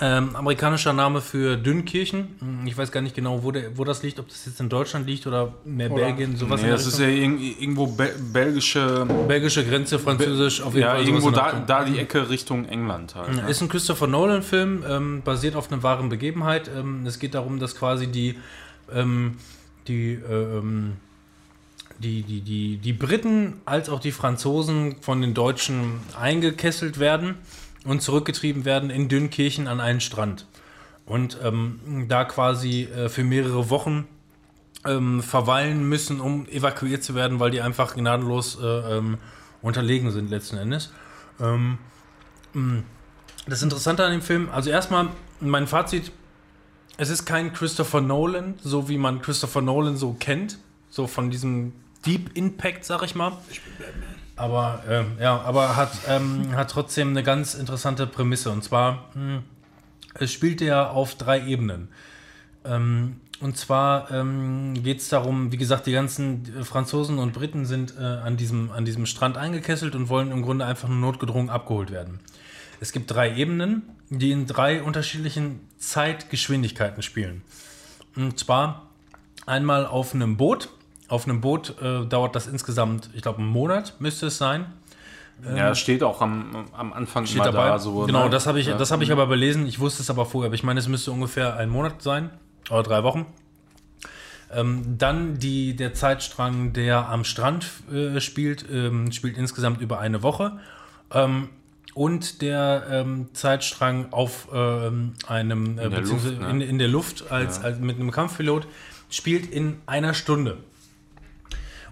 [0.00, 2.28] ähm, amerikanischer Name für Dünnkirchen.
[2.40, 4.68] Hm, Ich weiß gar nicht genau, wo, der, wo das liegt, ob das jetzt in
[4.68, 9.64] Deutschland liegt oder mehr Oder- Belgien, sowas Nee, das ist ja irgendwo Be sozialische, Belgische
[9.64, 11.04] Grenze, Französisch, auf jeden ja, Fall.
[11.06, 13.48] irgendwo da, da die Ecke Richtung England halt.
[13.48, 16.68] Ist ein Christopher Nolan-Film, ähm, basiert auf einer wahren Begebenheit.
[16.74, 18.36] Ähm, es geht darum, dass quasi die,
[18.92, 19.36] ähm,
[19.86, 20.94] die, äh, ähm,
[21.98, 27.36] die, die, die, die Briten als auch die Franzosen von den Deutschen eingekesselt werden
[27.84, 30.46] und zurückgetrieben werden in Dünnkirchen an einen Strand.
[31.06, 34.06] Und ähm, da quasi äh, für mehrere Wochen
[34.86, 39.18] ähm, verweilen müssen, um evakuiert zu werden, weil die einfach gnadenlos äh, ähm,
[39.62, 40.92] unterlegen sind letzten Endes.
[41.40, 41.78] Ähm,
[42.54, 42.82] mh,
[43.46, 45.08] das Interessante an dem Film, also erstmal
[45.40, 46.10] mein Fazit,
[46.96, 50.58] es ist kein Christopher Nolan, so wie man Christopher Nolan so kennt,
[50.90, 51.72] so von diesem
[52.06, 53.32] Deep Impact, sag ich mal.
[54.36, 58.50] Aber ähm, ja, aber hat, ähm, hat trotzdem eine ganz interessante Prämisse.
[58.50, 59.42] Und zwar, mh,
[60.14, 61.88] es spielt ja auf drei Ebenen.
[62.64, 67.66] Ähm, und zwar ähm, geht es darum, wie gesagt, die ganzen äh, Franzosen und Briten
[67.66, 71.50] sind äh, an, diesem, an diesem Strand eingekesselt und wollen im Grunde einfach nur notgedrungen
[71.50, 72.20] abgeholt werden.
[72.80, 77.42] Es gibt drei Ebenen, die in drei unterschiedlichen Zeitgeschwindigkeiten spielen.
[78.16, 78.88] Und zwar
[79.46, 80.70] einmal auf einem Boot.
[81.08, 84.66] Auf einem Boot äh, dauert das insgesamt, ich glaube, einen Monat müsste es sein.
[85.56, 87.66] Ja, steht auch am, am Anfang Steht dabei.
[87.68, 88.06] da so.
[88.06, 88.30] genau, ne?
[88.30, 88.76] das habe ich, Ja.
[88.78, 89.66] das habe ich aber belesen.
[89.66, 90.46] Ich wusste es aber vorher.
[90.46, 92.30] Aber ich meine, es müsste ungefähr ein Monat sein
[92.70, 93.26] oder drei Wochen.
[94.52, 100.22] Ähm, dann die, der Zeitstrang, der am Strand äh, spielt, ähm, spielt insgesamt über eine
[100.22, 100.58] Woche.
[101.12, 101.48] Ähm,
[101.94, 106.50] und der ähm, Zeitstrang auf ähm, einem, äh, In der beziehungsweise Luft, ne?
[106.50, 108.66] in, in der Luft als, als mit einem Kampfpilot
[109.10, 110.58] spielt in einer Stunde.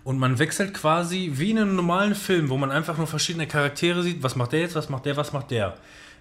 [0.04, 4.02] Und man wechselt quasi wie in einem normalen Film, wo man einfach nur verschiedene Charaktere
[4.02, 4.22] sieht.
[4.22, 5.74] Was macht der jetzt, was macht der, was macht der?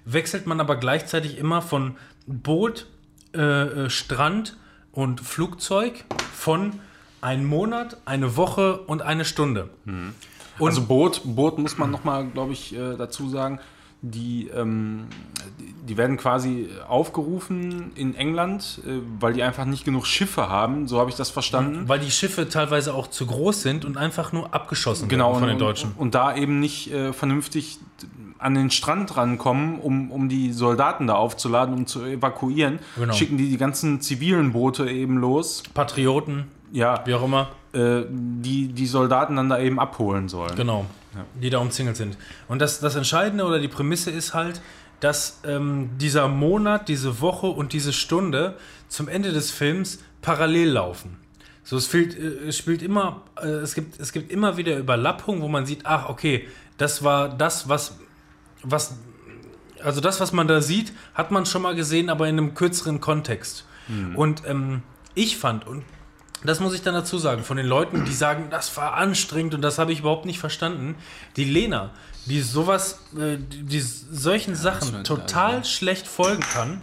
[0.06, 2.88] Wechselt man aber gleichzeitig immer von Boot,
[3.34, 3.40] äh,
[3.86, 4.58] äh, Strand
[4.92, 6.80] und Flugzeug von
[7.22, 9.70] einem Monat, eine Woche und eine Stunde.
[10.60, 13.60] Und also Boot, Boot muss man nochmal, glaube ich, äh, dazu sagen.
[14.04, 15.06] Die, ähm,
[15.88, 20.88] die, werden quasi aufgerufen in England, äh, weil die einfach nicht genug Schiffe haben.
[20.88, 21.88] So habe ich das verstanden.
[21.88, 25.48] weil die Schiffe teilweise auch zu groß sind und einfach nur abgeschossen Genau, werden von
[25.50, 25.92] den Deutschen.
[25.92, 27.78] Und, und da eben nicht äh, vernünftig
[28.40, 33.14] an den Strand rankommen, um, um die Soldaten da aufzuladen, um zu evakuieren, Genau.
[33.14, 37.50] schicken die die ganzen zivilen Boote eben los, Patrioten, ja, wie auch immer.
[37.74, 40.56] äh, die die Soldaten dann da eben abholen sollen.
[40.56, 40.86] Genau,
[41.42, 42.18] die da umzingelt sind.
[42.48, 44.62] Und das, das Entscheidende oder die Prämisse ist halt,
[45.00, 48.56] dass ähm, dieser Monat, diese Woche und diese Stunde
[48.88, 51.18] zum Ende des Films parallel laufen.
[51.64, 55.42] So, es, fehlt, äh, es spielt immer, äh, es, gibt, es gibt immer wieder Überlappungen,
[55.42, 57.98] wo man sieht, ach, okay, das war das, was,
[58.64, 58.98] was,
[59.84, 63.02] also das, was man da sieht, hat man schon mal gesehen, aber in einem kürzeren
[63.02, 63.66] Kontext.
[64.16, 64.84] Und ähm,
[65.16, 65.84] ich fand, und
[66.48, 69.62] das muss ich dann dazu sagen, von den Leuten, die sagen, das war anstrengend und
[69.62, 70.96] das habe ich überhaupt nicht verstanden.
[71.36, 71.92] Die Lena,
[72.26, 76.82] die sowas, äh, die, solchen Sachen wird total also- schlecht folgen kann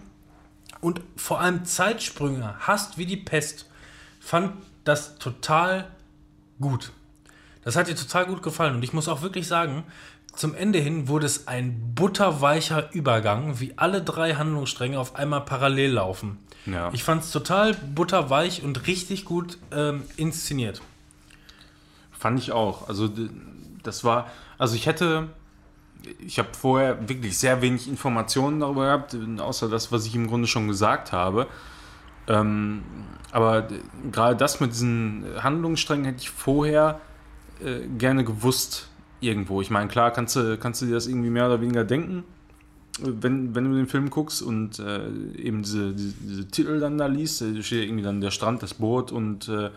[0.81, 3.67] und vor allem Zeitsprünge hasst wie die Pest,
[4.21, 4.53] fand
[4.85, 5.89] das total
[6.61, 6.93] gut.
[7.65, 9.85] Das hat ihr total gut gefallen und ich muss auch wirklich sagen,
[10.39, 15.95] zum Ende hin wurde es ein butterweicher Übergang, wie alle drei Handlungsstränge auf einmal parallel
[15.95, 16.39] laufen.
[16.65, 16.91] Ja.
[16.93, 20.81] Ich fand es total butterweich und richtig gut ähm, inszeniert.
[22.13, 22.89] Fand ich auch.
[22.89, 23.11] Also
[23.83, 25.27] das war, also ich hätte,
[26.21, 30.47] ich habe vorher wirklich sehr wenig Informationen darüber gehabt, außer das, was ich im Grunde
[30.47, 31.49] schon gesagt habe.
[32.29, 32.85] Ähm,
[33.33, 33.67] aber
[34.13, 37.01] gerade das mit diesen Handlungssträngen hätte ich vorher
[37.61, 38.88] äh, gerne gewusst
[39.21, 39.61] irgendwo.
[39.61, 42.25] Ich meine, klar kannst du, kannst du dir das irgendwie mehr oder weniger denken,
[43.01, 47.07] wenn, wenn du den Film guckst und äh, eben diese, diese, diese Titel dann da
[47.07, 49.71] liest, da steht irgendwie dann der Strand, das Boot und äh,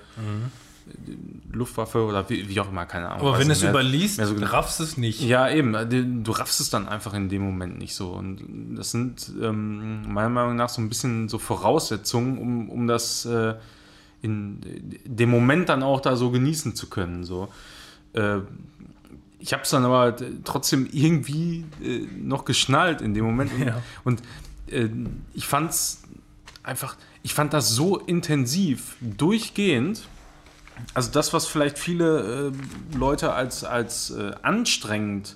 [0.86, 1.18] die
[1.52, 3.28] Luftwaffe oder wie, wie auch immer, keine Ahnung.
[3.28, 4.48] Aber wenn du es überliest, so genau.
[4.48, 5.22] raffst es nicht.
[5.22, 6.24] Ja, eben.
[6.24, 8.10] Du raffst es dann einfach in dem Moment nicht so.
[8.10, 13.26] Und das sind ähm, meiner Meinung nach so ein bisschen so Voraussetzungen, um, um das
[13.26, 13.56] äh,
[14.22, 14.60] in
[15.06, 17.24] dem Moment dann auch da so genießen zu können.
[17.24, 17.50] So.
[18.14, 18.40] Äh,
[19.42, 23.52] ich habe es dann aber trotzdem irgendwie äh, noch geschnallt in dem Moment.
[23.54, 23.82] Und, Ja.
[24.04, 24.22] und
[24.68, 24.88] äh,
[25.34, 26.04] ich fand es
[26.64, 30.08] einfach, ich fand das so intensiv, durchgehend.
[30.94, 35.36] Also das, was vielleicht viele äh, Leute als, als äh, anstrengend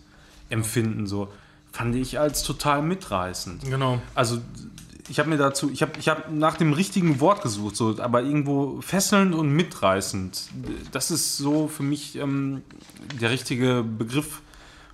[0.50, 1.32] empfinden, so,
[1.72, 3.64] fand ich als total mitreißend.
[3.66, 4.02] Genau.
[4.14, 4.40] Also
[5.08, 8.24] ich habe mir dazu, ich habe ich hab nach dem richtigen Wort gesucht, so, aber
[8.24, 10.50] irgendwo fesselnd und mitreißend.
[10.92, 12.62] Das ist so für mich ähm,
[13.22, 14.42] der richtige Begriff,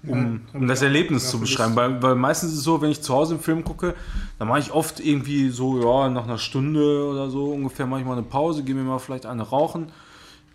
[0.05, 1.75] um, um das Erlebnis zu beschreiben.
[1.75, 3.93] Weil, weil meistens ist es so, wenn ich zu Hause einen Film gucke,
[4.39, 8.05] dann mache ich oft irgendwie so, ja, nach einer Stunde oder so ungefähr mache ich
[8.05, 9.91] mal eine Pause, gehe mir mal vielleicht eine rauchen,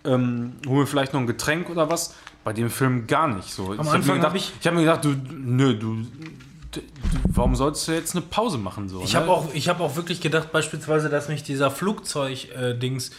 [0.05, 2.15] ähm, hole mir vielleicht noch ein Getränk oder was.
[2.45, 3.73] Bei dem Film gar nicht so.
[3.73, 5.97] ich hab Anfang mir gedacht, hab ich- ich habe mir gedacht, du, nö, du,
[7.29, 9.03] warum solltest du jetzt eine Pause machen so?
[9.03, 9.21] Ich ne?
[9.21, 13.11] habe auch, ich hab auch wirklich gedacht, beispielsweise, dass mich dieser Flugzeug-Dings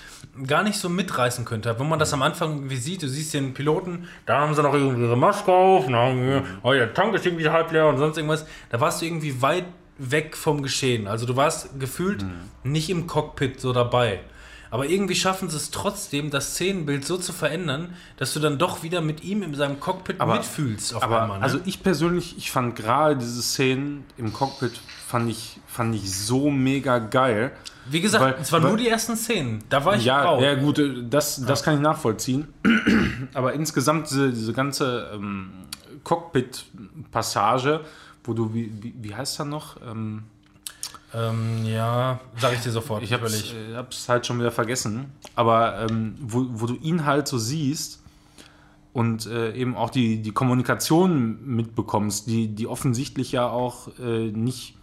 [0.45, 1.80] gar nicht so mitreißen könnte.
[1.80, 4.74] Wenn man das am Anfang irgendwie sieht, du siehst den Piloten, da haben sie noch
[4.74, 8.45] irgendwie ihre Maske auf, wir, oh, der Tank ist irgendwie halb leer und sonst irgendwas.
[8.69, 9.66] Da warst du irgendwie weit
[9.98, 11.08] weg vom Geschehen.
[11.08, 12.26] Also du warst gefühlt
[12.64, 14.19] nicht im Cockpit so dabei.
[14.70, 18.84] Aber irgendwie schaffen sie es trotzdem, das Szenenbild so zu verändern, dass du dann doch
[18.84, 21.38] wieder mit ihm in seinem Cockpit Aber- mitfühlst auf Aber einmal.
[21.40, 21.44] Ne?
[21.44, 24.74] also ich persönlich, ich fand gerade diese Szenen im Cockpit
[25.08, 27.52] fand ich, fand ich so mega geil.
[27.90, 29.64] Wie gesagt, weil- es waren weil- nur die ersten Szenen.
[29.70, 30.44] Da war ich Ja, raus.
[30.44, 32.48] ja gut, äh, das, das kann ich nachvollziehen.
[33.34, 35.52] Aber insgesamt diese, diese ganze ähm,
[36.04, 37.82] Cockpit-Passage,
[38.24, 39.78] wo du, wie, wie, wie heißt er noch?
[39.90, 40.24] Ähm,
[41.18, 43.02] Ähm, ja, sag ich dir sofort.
[43.02, 43.72] ich hab's, überleg.
[43.72, 45.12] äh, hab's halt schon wieder vergessen.
[45.36, 48.04] Aber ähm, wo, wo du ihn halt so siehst
[48.94, 54.76] und äh, eben auch die, die Kommunikation mitbekommst, die, die offensichtlich ja auch äh, nicht,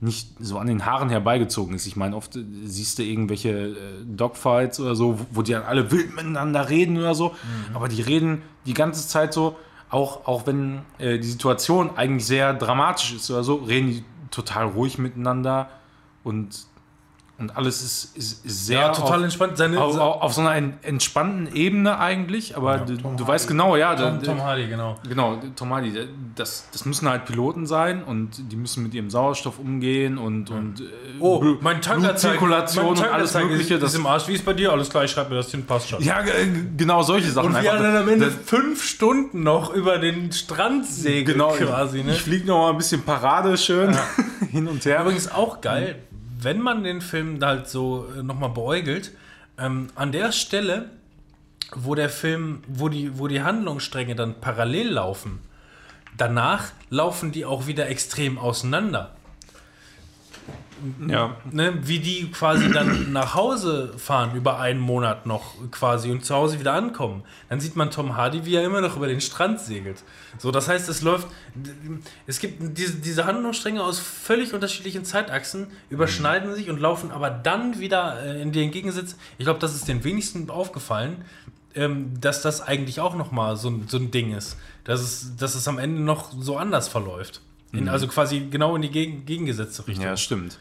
[0.00, 1.86] nicht so an den Haaren herbeigezogen ist.
[1.86, 3.74] Ich meine, oft äh, siehst du irgendwelche äh,
[4.04, 7.34] Dogfights oder so, wo, die dann alle wild miteinander reden oder so,
[7.74, 9.56] aber die reden die ganze Zeit so,
[9.90, 14.66] auch, auch wenn äh, die Situation eigentlich sehr dramatisch ist oder so, reden die total
[14.66, 15.68] ruhig miteinander
[16.24, 16.66] und,
[17.40, 19.56] und alles ist, ist, sehr ja, total auf, entspannt.
[19.56, 23.94] Seine, auf, auf, so einer en- entspannten Ebene eigentlich, aber du, du weißt genau, ja,
[23.94, 24.96] Tom, Tom Hardy, genau.
[25.08, 25.92] Genau, Tom Hardy,
[26.36, 30.80] das, das müssen halt Piloten sein und die müssen mit ihrem Sauerstoff umgehen und, und
[30.80, 30.84] äh,
[31.18, 33.74] Oh, mein Tankanzeige Blutzirkulation und alles Mögliche.
[33.74, 34.28] Ist, Das, ist im Arsch.
[34.28, 34.72] Wie ist bei dir?
[34.72, 36.02] Alles klar, ich schreibe mir das hin, passt schon.
[36.02, 36.32] ja, ge-
[36.76, 37.48] genau solche Sachen.
[37.48, 37.82] Und wir einfach.
[37.84, 42.02] dann am Ende fünf Stunden noch über den Strand segeln genau, quasi.
[42.02, 42.12] Ne?
[42.12, 43.96] Ich fliege noch mal ein bisschen Parade schön
[44.50, 45.00] hin und her.
[45.02, 45.96] Übrigens auch geil,
[46.42, 49.12] wenn man den Film halt so äh, nochmal beäugelt,
[49.58, 50.90] ähm, an der Stelle,
[51.74, 55.40] wo der Film, wo die, wo die Handlungsstränge dann parallel laufen,
[56.16, 59.14] danach laufen die auch wieder extrem auseinander.
[61.06, 61.36] Ja.
[61.50, 66.34] ne, wie die quasi dann nach Hause fahren über einen Monat noch quasi und zu
[66.34, 67.22] Hause wieder ankommen.
[67.48, 70.02] Dann sieht man Tom Hardy, wie er immer noch über den Strand segelt.
[70.38, 71.28] So, das heißt, es läuft,
[72.26, 77.78] es gibt diese, diese Handlungsstränge aus völlig unterschiedlichen Zeitachsen, überschneiden sich und laufen aber dann
[77.80, 79.16] wieder äh, in den Gegensatz.
[79.38, 81.24] Ich glaube, das ist den wenigsten aufgefallen,
[81.74, 84.56] ähm, dass das eigentlich auch nochmal so, ein- so ein Ding ist.
[84.84, 87.42] Dass es, dass es am Ende noch so anders verläuft.
[87.72, 90.04] In, Also quasi genau in die gegen, gegengesetzte Richtung.
[90.04, 90.58] Ja, stimmt.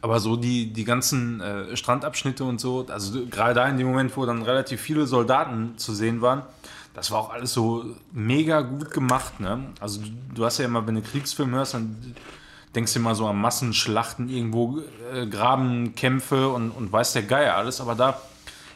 [0.00, 4.16] Aber so die, die ganzen äh, Strandabschnitte und so, also gerade da in dem Moment,
[4.16, 6.42] wo dann relativ viele Soldaten zu sehen waren,
[6.94, 9.40] das war auch alles so mega gut gemacht.
[9.40, 9.66] Ne?
[9.80, 12.14] Also du, du hast ja immer, wenn du Kriegsfilme hörst, dann
[12.74, 14.80] denkst du immer so an Massenschlachten irgendwo,
[15.12, 17.80] äh, Grabenkämpfe und, und weiß der Geier alles.
[17.80, 18.20] Aber da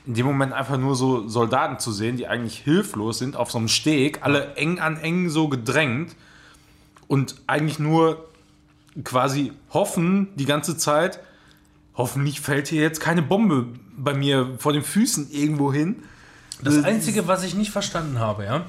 [0.07, 3.59] in dem Moment einfach nur so Soldaten zu sehen, die eigentlich hilflos sind, auf so
[3.59, 6.17] einem Steg, alle eng an eng so gedrängt
[7.07, 8.25] und eigentlich nur
[9.05, 11.21] quasi hoffen die ganze Zeit,
[11.95, 16.03] hoffentlich fällt hier jetzt keine Bombe bei mir vor den Füßen irgendwo hin.
[16.63, 18.65] Das Einzige, was ich nicht verstanden habe, ja,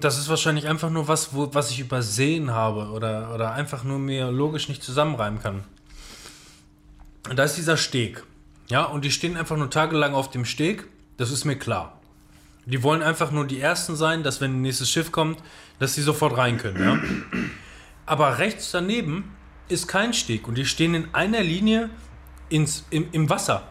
[0.00, 3.98] das ist wahrscheinlich einfach nur was, wo, was ich übersehen habe oder, oder einfach nur
[3.98, 5.64] mir logisch nicht zusammenreimen kann.
[7.34, 8.22] Da ist dieser Steg,
[8.68, 12.00] ja, und die stehen einfach nur tagelang auf dem Steg, das ist mir klar.
[12.66, 15.42] Die wollen einfach nur die Ersten sein, dass wenn ein nächstes Schiff kommt,
[15.78, 16.98] dass sie sofort rein können, ja.
[18.08, 19.34] Aber rechts daneben
[19.68, 21.90] ist kein Steg und die stehen in einer Linie
[22.48, 23.64] ins, im, im Wasser.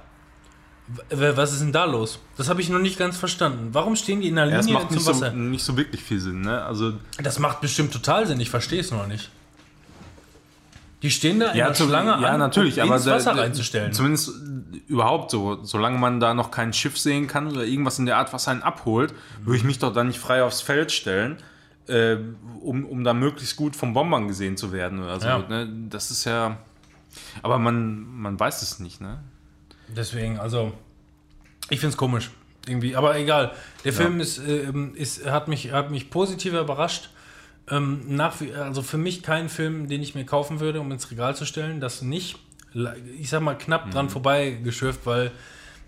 [1.09, 2.19] W- Was ist denn da los?
[2.37, 3.69] Das habe ich noch nicht ganz verstanden.
[3.73, 5.31] Warum stehen die in einer Ja, Linie macht zum nicht so, Wasser?
[5.31, 6.63] nicht so wirklich viel Sinn, ne?
[6.63, 8.39] Also Das macht bestimmt total Sinn.
[8.39, 9.29] Ich verstehe es noch nicht.
[11.03, 13.33] Die stehen da in der zu- Schlange ja, an, natürlich, um aber ins da- Wasser
[13.35, 13.93] da- reinzustellen.
[13.93, 18.05] Zumindest äh, überhaupt so, solange man da noch kein Schiff sehen kann oder irgendwas in
[18.07, 21.37] der Art, was einen abholt, würde ich mich doch dann nicht frei aufs Feld stellen,
[21.87, 22.17] äh,
[22.61, 25.27] um, um da möglichst gut vom Bombern gesehen zu werden oder so.
[25.27, 25.39] Ja.
[25.39, 25.69] Ne?
[25.89, 26.57] Das ist ja.
[27.41, 29.23] Aber man, man weiß es nicht, ne?
[29.87, 30.73] Deswegen, also,
[31.69, 32.31] ich finde es komisch.
[32.67, 33.53] Irgendwie, aber egal.
[33.85, 37.09] Der Film ist, ähm, ist, hat, mich, hat mich positiv überrascht.
[37.69, 41.35] Ähm, nach, also für mich kein Film, den ich mir kaufen würde, um ins Regal
[41.35, 41.79] zu stellen.
[41.79, 42.37] Das nicht.
[43.17, 45.31] Ich sag mal, knapp dran vorbei geschürft, weil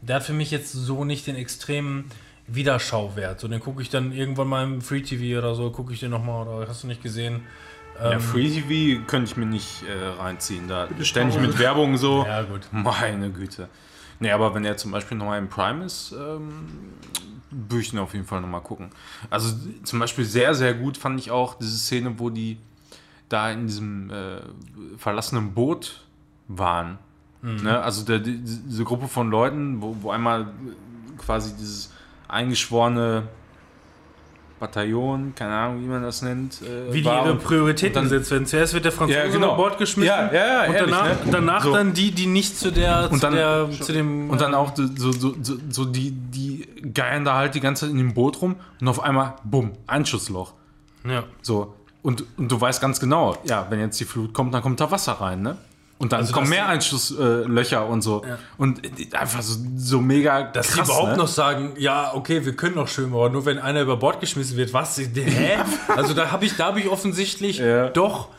[0.02, 2.06] der hat für mich jetzt so nicht den extremen
[2.52, 3.40] Wiederschauwert.
[3.40, 6.12] So, den gucke ich dann irgendwann mal im Free TV oder so, gucke ich den
[6.12, 7.42] nochmal oder hast du nicht gesehen?
[7.98, 10.68] ja, Ähm, Free TV könnte ich mir nicht äh, reinziehen.
[10.68, 12.26] Da ständig mit Werbung so.
[12.26, 12.62] Ja, gut.
[12.72, 13.70] Meine Güte.
[14.20, 16.66] Nee, aber wenn er zum Beispiel nochmal im Prime ist, ähm,
[17.52, 18.90] würde ich ihn auf jeden Fall nochmal gucken.
[19.30, 22.58] Also zum Beispiel sehr, sehr gut fand ich auch diese Szene, wo die
[23.30, 24.42] da in diesem äh,
[24.98, 26.06] verlassenen Boot
[26.48, 26.98] waren.
[27.42, 27.80] Ne?
[27.82, 30.48] Also der, die, diese Gruppe von Leuten, wo, wo einmal
[31.18, 31.94] quasi dieses
[32.30, 33.24] eingeschworene
[34.60, 38.46] Bataillon, keine Ahnung, wie man das nennt, äh, Wie die ihre Prioritäten dann- gesetzt werden.
[38.46, 39.48] Zuerst wird der Franzose Ja, genau.
[39.48, 40.08] über Bord geschmissen.
[40.10, 41.32] Ja, ja, ja, und ehrlich, danach, ne?
[41.32, 41.74] danach So.
[41.74, 44.30] dann die, die nicht zu der, Und zu, dann- der zu dem.
[44.30, 47.92] Und dann auch so, so, so, so die, die geiern da halt die ganze Zeit
[47.92, 50.54] in dem Boot rum und auf einmal, bumm, Einschussloch.
[51.08, 51.24] Ja.
[51.42, 51.76] So.
[52.02, 54.92] Und, und du weißt ganz genau, ja, wenn jetzt die Flut kommt, dann kommt da
[54.92, 55.58] Wasser rein, ne?
[56.00, 58.24] Und dann Also, kommen mehr Einschusslöcher äh, und so.
[58.26, 58.38] Ja.
[58.58, 61.18] Und äh, einfach so, so mega Dass krass, sie überhaupt ne?
[61.18, 64.56] noch sagen, ja, okay, wir können noch schwimmen, aber nur wenn einer über Bord geschmissen
[64.56, 64.98] wird, was?
[64.98, 65.58] Hä?
[65.90, 67.90] also da habe ich, da habe ich offensichtlich Ja.
[67.90, 68.30] doch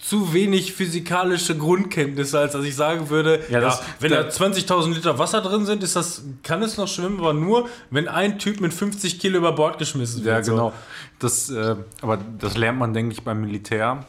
[0.00, 4.28] zu wenig physikalische Grundkenntnisse, als dass ich sagen würde, Ja, ja, das- wenn da- da
[4.30, 8.38] 20.000 Liter Wasser drin sind, ist das, kann es noch schwimmen, aber nur, wenn ein
[8.40, 10.38] Typ mit 50 Kilo über Bord geschmissen wird.
[10.38, 10.50] Ja, so.
[10.52, 10.72] genau.
[11.20, 14.04] Das, äh, aber das lernt man, denke ich, beim Militär.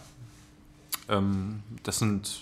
[1.10, 2.40] Ähm, das sind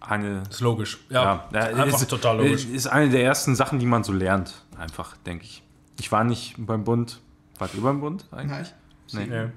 [0.00, 0.98] eine Ist logisch.
[1.10, 2.64] Ja, ja, einfach ist, total logisch.
[2.66, 5.62] Ist eine der ersten Sachen, die man so lernt, einfach, denke ich.
[5.98, 7.20] Ich war nicht beim Bund.
[7.58, 8.72] Wart ihr beim Bund eigentlich?
[9.12, 9.50] Nein, Nee, Ja.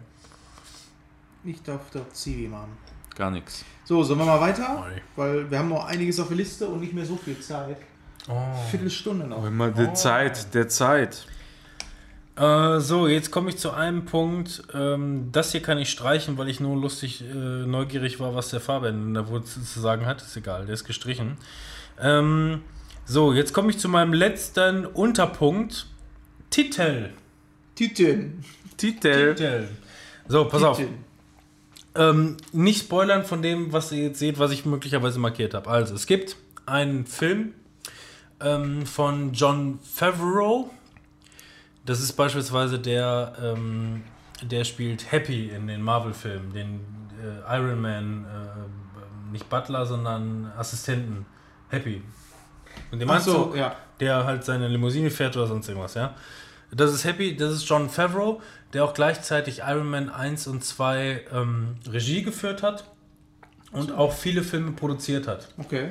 [1.45, 2.77] ich darf dort Zivi machen.
[3.15, 3.63] gar nichts.
[3.85, 4.83] So, sollen wir mal weiter?
[4.85, 5.01] Oi.
[5.15, 7.77] Weil wir haben noch einiges auf der Liste und nicht mehr so viel Zeit.
[8.27, 8.33] Oh.
[8.71, 9.45] Viertelstunde noch.
[9.45, 11.25] Immer der Zeit, der Zeit.
[12.35, 14.63] Äh, so, jetzt komme ich zu einem Punkt.
[14.73, 18.59] Ähm, das hier kann ich streichen, weil ich nur lustig äh, neugierig war, was der
[18.59, 20.21] Fabian da wohl zu, zu sagen hat.
[20.21, 21.37] Ist egal, der ist gestrichen.
[22.01, 22.61] Ähm,
[23.05, 25.87] so, jetzt komme ich zu meinem letzten Unterpunkt.
[26.49, 27.09] Titel.
[27.75, 28.43] Tüten.
[28.77, 29.35] Titel.
[29.35, 29.67] Titel.
[30.27, 30.77] So, pass auf.
[30.77, 31.03] Tüten.
[31.95, 35.69] Ähm, nicht spoilern von dem, was ihr jetzt seht, was ich möglicherweise markiert habe.
[35.69, 37.53] Also, es gibt einen Film
[38.39, 40.71] ähm, von John Favreau.
[41.85, 44.03] Das ist beispielsweise der, ähm,
[44.41, 46.79] der spielt Happy in den Marvel-Filmen, den
[47.21, 51.25] äh, Iron Man, äh, nicht Butler, sondern Assistenten.
[51.69, 52.01] Happy.
[52.91, 53.75] Und dem Ach so, Anzug, ja.
[53.99, 56.13] der halt seine Limousine fährt oder sonst irgendwas, ja.
[56.71, 58.41] Das ist Happy, das ist John Favreau,
[58.73, 62.85] der auch gleichzeitig Iron Man 1 und 2 ähm, Regie geführt hat.
[63.73, 65.47] und auch viele Filme produziert hat.
[65.57, 65.89] Okay.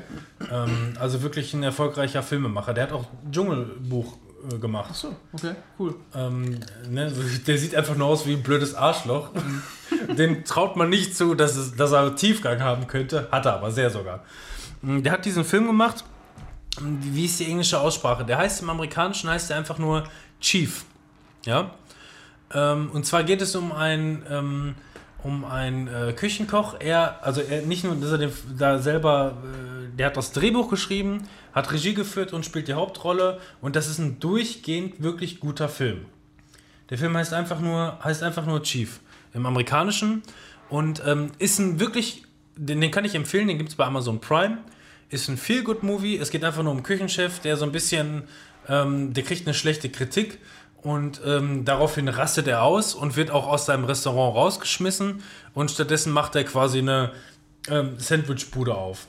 [0.50, 2.74] Ähm, also wirklich ein erfolgreicher Filmemacher.
[2.74, 4.16] Der hat auch Dschungelbuch
[4.50, 4.90] äh, gemacht.
[4.90, 5.94] Achso, okay, cool.
[6.14, 7.12] Ähm, ne,
[7.46, 9.30] der sieht einfach nur aus wie ein blödes Arschloch.
[10.16, 13.28] Den traut man nicht zu, dass, es, dass er Tiefgang haben könnte.
[13.30, 14.24] Hat er aber sehr sogar.
[14.82, 16.04] Mm, Der hat diesen Film gemacht.
[16.80, 18.24] Wie ist die englische Aussprache?
[18.24, 20.04] Der heißt im Amerikanischen heißt er einfach nur
[20.40, 20.84] Chief.
[21.44, 21.70] Ja.
[22.54, 24.74] Ähm, und zwar geht es um einen ähm,
[25.22, 26.76] um einen äh, Küchenkoch.
[26.80, 30.68] Er, also er nicht nur, dass er den, da selber, äh, der hat das Drehbuch
[30.68, 33.40] geschrieben, hat Regie geführt und spielt die Hauptrolle.
[33.60, 36.06] Und das ist ein durchgehend wirklich guter Film.
[36.90, 39.00] Der Film heißt einfach nur, heißt einfach nur Chief
[39.32, 40.22] im Amerikanischen
[40.68, 42.24] und ähm, ist ein wirklich,
[42.56, 44.58] den, den kann ich empfehlen, den gibt es bei Amazon Prime.
[45.08, 46.16] Ist ein Feel-Good-Movie.
[46.16, 48.24] Es geht einfach nur um einen Küchenchef, der so ein bisschen,
[48.68, 50.38] ähm, der kriegt eine schlechte Kritik
[50.82, 55.22] und ähm, daraufhin rastet er aus und wird auch aus seinem Restaurant rausgeschmissen
[55.54, 57.12] und stattdessen macht er quasi eine
[57.68, 59.06] ähm, Sandwich-Bude auf.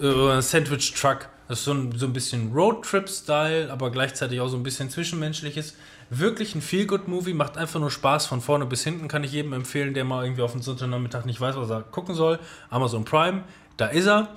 [0.00, 1.28] Äh, Sandwich-Truck.
[1.48, 5.74] Das ist so ein, so ein bisschen Roadtrip-Style, aber gleichzeitig auch so ein bisschen Zwischenmenschliches.
[6.10, 9.08] Wirklich ein Feel-Good-Movie, macht einfach nur Spaß von vorne bis hinten.
[9.08, 12.14] Kann ich jedem empfehlen, der mal irgendwie auf den Sonntagnachmittag nicht weiß, was er gucken
[12.14, 12.38] soll.
[12.70, 13.42] Amazon Prime,
[13.78, 14.28] da ist er.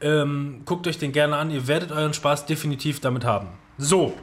[0.00, 3.48] Ähm, guckt euch den gerne an, ihr werdet euren Spaß definitiv damit haben.
[3.78, 4.14] So,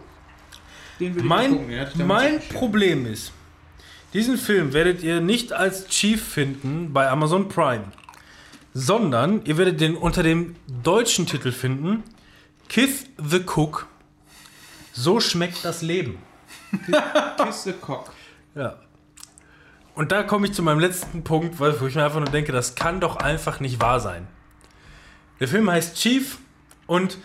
[0.99, 3.31] Den will ich mein, gucken, damals mein Problem ist,
[4.13, 7.85] diesen Film werdet ihr nicht als Chief finden bei Amazon Prime,
[8.73, 12.03] sondern ihr werdet den unter dem deutschen Titel finden,
[12.67, 13.87] Kith the Cook.
[14.93, 16.17] So schmeckt das Leben.
[17.43, 18.11] Kiss the Cock.
[18.55, 18.77] Ja.
[19.95, 22.51] Und da komme ich zu meinem letzten Punkt, weil- wo ich mir einfach nur denke,
[22.51, 24.27] das kann doch einfach nicht wahr sein.
[25.39, 26.37] Der Film heißt Chief
[26.85, 27.17] und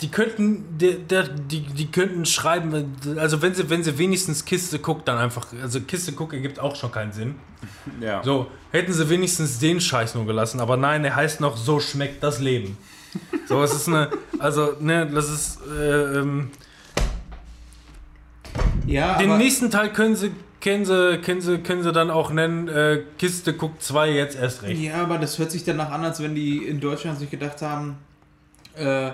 [0.00, 4.78] die könnten, der, der, die, die könnten schreiben, also wenn sie, wenn sie wenigstens Kiste
[4.78, 7.34] guckt, dann einfach, also Kiste guck ergibt auch schon keinen Sinn.
[8.00, 8.22] Ja.
[8.22, 12.22] So, hätten sie wenigstens den Scheiß nur gelassen, aber nein, er heißt noch, so schmeckt
[12.22, 12.78] das Leben.
[13.46, 16.50] So, es ist eine, also, ne, das ist, äh, ähm,
[18.86, 22.68] Ja, den nächsten Teil können sie, können sie, können sie, können sie dann auch nennen,
[22.68, 24.80] äh, Kiste guckt 2 jetzt erst recht.
[24.80, 27.98] Ja, aber das hört sich danach an, als wenn die in Deutschland sich gedacht haben,
[28.74, 29.10] äh,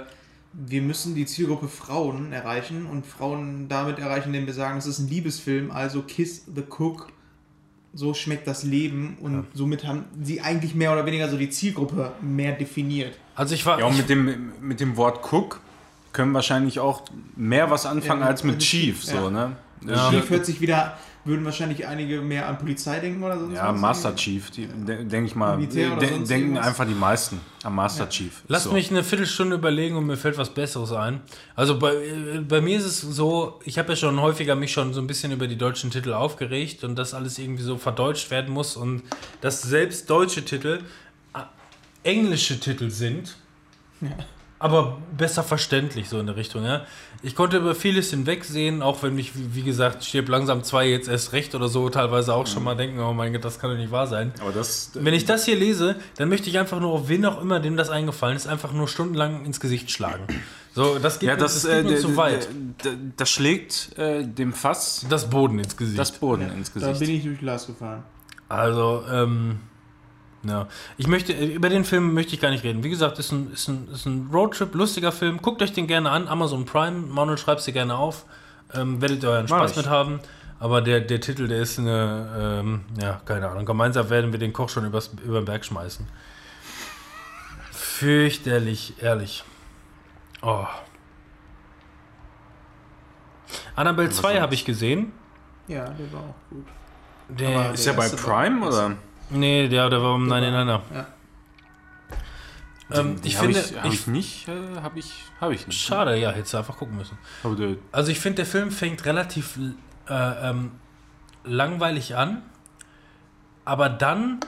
[0.59, 4.99] wir müssen die Zielgruppe Frauen erreichen und Frauen damit erreichen, indem wir sagen, es ist
[4.99, 7.09] ein Liebesfilm, also Kiss the Cook,
[7.93, 12.13] so schmeckt das Leben und somit haben sie eigentlich mehr oder weniger so die Zielgruppe
[12.21, 13.19] mehr definiert.
[13.35, 15.61] Also ich war, Ja, und mit dem, mit dem Wort Cook
[16.13, 17.03] können wahrscheinlich auch
[17.37, 19.31] mehr was anfangen Ja, als mit also Chief, Chief, so, ja.
[19.31, 19.57] ne?
[19.87, 20.11] Ja.
[20.11, 20.97] Chief hört sich wieder,
[21.27, 23.81] würden wahrscheinlich einige mehr an Polizei denken oder sonst Ja, was.
[23.81, 26.67] Master Chief, die, de, denke ich mal, de, denken irgendwas?
[26.67, 28.43] einfach die meisten am Master Chief.
[28.49, 28.73] Lasst So.
[28.73, 31.21] mich eine Viertelstunde überlegen und mir fällt was Besseres ein.
[31.55, 31.95] Also bei,
[32.49, 35.33] bei mir ist es so, ich habe ja schon häufiger mich schon so ein bisschen
[35.33, 39.03] über die deutschen Titel aufgeregt und dass alles irgendwie so verdeutscht werden muss und
[39.41, 40.81] dass selbst deutsche Titel
[41.35, 41.39] äh,
[42.05, 43.37] englische Titel sind,
[44.59, 46.65] aber besser verständlich so in der Richtung.
[46.65, 46.87] Ja?
[47.27, 51.33] Ich konnte über vieles hinwegsehen, auch wenn mich, wie gesagt, stirb langsam zwei jetzt erst
[51.33, 53.91] recht oder so, teilweise auch schon mal denken, oh mein Gott, das kann doch nicht
[53.91, 54.33] wahr sein.
[54.41, 57.41] Aber das, Wenn ich das hier lese, dann möchte ich einfach nur auf wen auch
[57.43, 60.23] immer, dem das eingefallen ist, einfach nur stundenlang ins Gesicht schlagen.
[60.73, 62.49] So, das geht, ja, mir- das, das geht äh, mir zu weit.
[63.17, 65.99] das schlägt äh, dem Fass Das Boden ins Gesicht.
[65.99, 67.01] das Boden ins Da Gesicht.
[67.01, 68.05] bin ich durch Glas gefallen.
[68.49, 69.59] also, ähm,
[70.49, 70.69] ja.
[70.97, 72.83] Ich möchte, äh, über den Film möchte ich gar nicht reden.
[72.85, 75.41] Wie gesagt, ist ein, ist ein, ist ein Roadtrip, lustiger Film.
[75.43, 76.29] Guckt euch den gerne an.
[76.29, 76.99] Amazon Prime.
[77.09, 78.25] Manuel schreibt sie gerne auf.
[78.75, 80.21] Ähm, werdet ihr euren Spaß mit haben.
[80.59, 83.65] Aber der, der Titel, der ist eine, ähm, ja, keine Ahnung.
[83.67, 86.07] Gemeinsam werden wir den Koch schon übers, über den Berg schmeißen.
[87.71, 89.45] Fürchterlich, ehrlich.
[90.43, 90.65] Oh.
[93.75, 95.13] Annabelle 2 habe ich gesehen.
[95.69, 96.67] Ja, der war auch gut.
[97.29, 98.93] Der, Aber- Ist ja bei Prime oder?
[99.31, 101.07] Nee, der, der war um Der Nein, nein, Ja.
[102.93, 105.81] Ähm, ich hab finde, ich, hab ich, ich nicht, äh, habe ich, habe ich nicht.
[105.81, 107.19] schade, ja, hättest du einfach gucken müssen.
[107.43, 109.59] Aber der, Also ich finde, der Film fängt relativ
[110.09, 110.71] äh, ähm,
[111.45, 112.43] langweilig an,
[113.65, 114.39] aber dann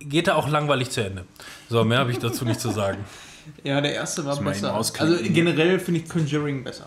[0.00, 1.24] geht er auch langweilig zu Ende.
[1.68, 3.04] So, mehr habe ich dazu nicht zu sagen.
[3.64, 4.72] Ja, der erste war besser.
[4.72, 6.86] Also generell finde ich Conjuring besser.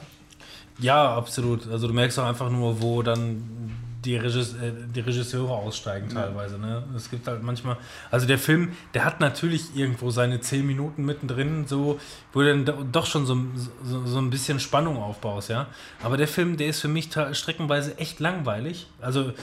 [0.80, 1.70] Ja, absolut.
[1.70, 3.75] Also du merkst auch einfach nur, wo dann
[4.06, 6.58] die, Regis äh, die Regisseure aussteigen teilweise.
[6.59, 6.84] Ne?
[6.95, 7.77] Es gibt halt manchmal,
[8.11, 12.00] also der Film, der hat natürlich irgendwo seine zehn Minuten mittendrin, so,
[12.32, 13.38] wo du dann do- doch schon so,
[13.84, 15.67] so, so ein bisschen Spannung aufbaust, ja.
[16.03, 18.88] Aber der Film, der ist für mich streckenweise echt langweilig.
[19.01, 19.34] Also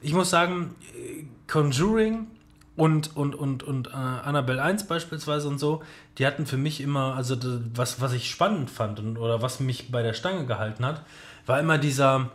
[0.00, 2.28] ich muss sagen, äh, Conjuring
[2.76, 5.82] und, und, und, und äh, Annabelle 1 beispielsweise und so,
[6.18, 7.36] die hatten für mich immer, also
[7.74, 11.02] was, was ich spannend fand und, oder was mich bei der Stange gehalten hat,
[11.44, 12.30] war immer dieser,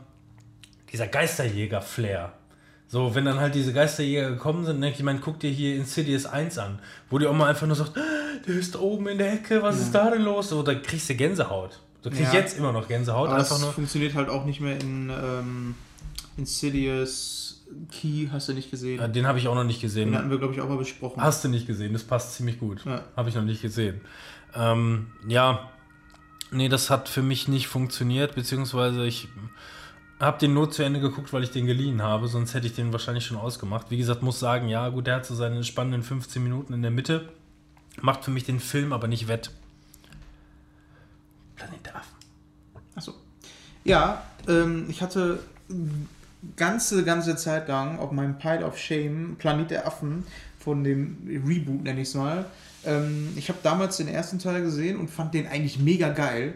[0.92, 2.34] dieser Geisterjäger-Flair.
[2.90, 6.26] So, wenn dann halt diese Geisterjäger gekommen sind, denke ich, man guck dir hier Insidious
[6.26, 8.02] 1 an, wo die Oma einfach nur sagt, "Ah,
[8.48, 10.50] der ist da oben in der Ecke, was ist da denn los?
[10.50, 11.82] So, da kriegst du Gänsehaut.
[12.02, 12.34] Da krieg ich Ja.
[12.40, 13.74] jetzt immer noch Gänsehaut, Aber einfach das nur.
[13.74, 15.76] funktioniert halt auch nicht mehr in ähm,
[16.38, 19.00] Insidious Key, hast du nicht gesehen.
[19.02, 20.12] Ja, Den habe ich auch noch nicht gesehen.
[20.12, 21.22] Den hatten wir, glaube ich, auch mal besprochen.
[21.22, 22.86] Hast du nicht gesehen, das passt ziemlich gut.
[22.86, 23.04] Ja.
[23.18, 24.00] Habe ich noch nicht gesehen.
[24.56, 25.70] Ähm, ja,
[26.52, 29.28] nee, das hat für mich nicht funktioniert, beziehungsweise ich
[30.20, 32.92] habe den nur zu Ende geguckt, weil ich den geliehen habe, sonst hätte ich den
[32.92, 33.92] wahrscheinlich schon ausgemacht.
[33.92, 36.92] Wie gesagt, muss sagen, ja, gut, der hat so seine spannenden 15 Minuten in der
[36.92, 37.30] Mitte,
[38.02, 39.52] macht für mich den Film aber nicht wett.
[41.56, 42.16] Planet der Affen.
[42.96, 43.14] Achso.
[43.84, 45.40] Ja, ähm, ich hatte
[46.56, 50.26] ganze, ganze Zeit lang auf meinem Pile of Shame Planet der Affen
[50.60, 52.46] von dem Reboot, nenne ich es mal.
[52.86, 56.56] Ähm, ich habe damals den ersten Teil gesehen und fand den eigentlich mega geil.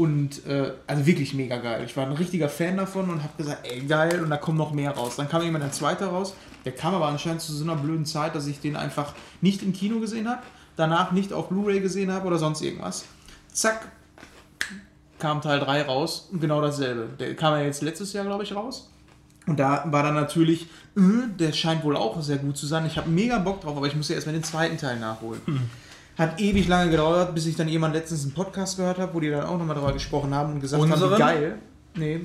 [0.00, 1.82] Und, äh, also wirklich mega geil.
[1.84, 4.72] Ich war ein richtiger Fan davon und habe gesagt, ey, geil, und da kommt noch
[4.72, 5.16] mehr raus.
[5.16, 6.32] Dann kam irgendwann der zweite raus.
[6.64, 9.12] Der kam aber anscheinend zu so einer blöden Zeit, dass ich den einfach
[9.42, 10.40] nicht im Kino gesehen habe,
[10.74, 13.04] danach nicht auf Blu-ray gesehen habe oder sonst irgendwas.
[13.52, 13.88] Zack,
[15.18, 17.10] kam Teil 3 raus und genau dasselbe.
[17.18, 18.90] Der kam ja jetzt letztes Jahr, glaube ich, raus.
[19.46, 20.62] Und da war dann natürlich,
[20.96, 22.86] äh, der scheint wohl auch sehr gut zu sein.
[22.86, 25.42] Ich habe mega Bock drauf, aber ich muss ja erstmal den zweiten Teil nachholen.
[26.20, 29.30] Hat ewig lange gedauert, bis ich dann jemand letztens einen Podcast gehört habe, wo die
[29.30, 31.14] dann auch nochmal darüber gesprochen haben und gesagt haben, Unseren?
[31.14, 31.58] wie geil.
[31.94, 32.20] Nee,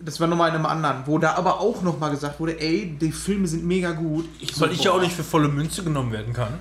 [0.00, 3.10] das war nochmal in einem anderen, wo da aber auch nochmal gesagt wurde, ey, die
[3.10, 4.26] Filme sind mega gut.
[4.38, 6.54] Ich Weil so, ich ja auch nicht für volle Münze genommen werden kann.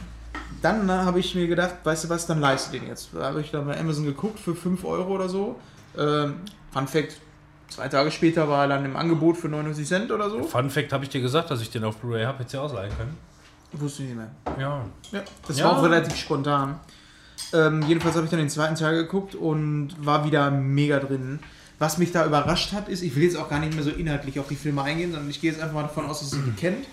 [0.62, 3.10] Dann äh, habe ich mir gedacht, weißt du was, dann leiste den jetzt.
[3.14, 5.60] Da habe ich dann bei Amazon geguckt für 5 Euro oder so.
[5.96, 6.38] Ähm,
[6.72, 7.18] Fun Fact,
[7.70, 10.44] zwei Tage später war er dann im Angebot für 99 Cent oder so.
[10.44, 12.92] Fun Fact habe ich dir gesagt, dass ich den auf Blu-ray habe, hätte ich ausleihen
[12.98, 13.16] können.
[13.74, 14.32] Wusste ich nicht mehr.
[14.60, 14.86] Ja.
[15.12, 15.66] Ja, das Ja.
[15.66, 16.80] war auch relativ spontan.
[17.54, 21.40] Ähm, jedenfalls habe ich dann den zweiten Teil geguckt und war wieder mega drin.
[21.80, 24.40] Was mich da überrascht hat, ist, ich will jetzt auch gar nicht mehr so inhaltlich
[24.40, 26.52] auf die Filme eingehen, sondern ich gehe jetzt einfach mal davon aus, dass ihr sie
[26.58, 26.88] kennt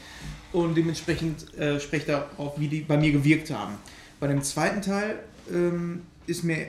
[0.53, 3.75] und dementsprechend äh, spreche darauf, wie die bei mir gewirkt haben.
[4.21, 5.19] Bei dem zweiten Teil
[5.51, 6.67] ähm, ist mir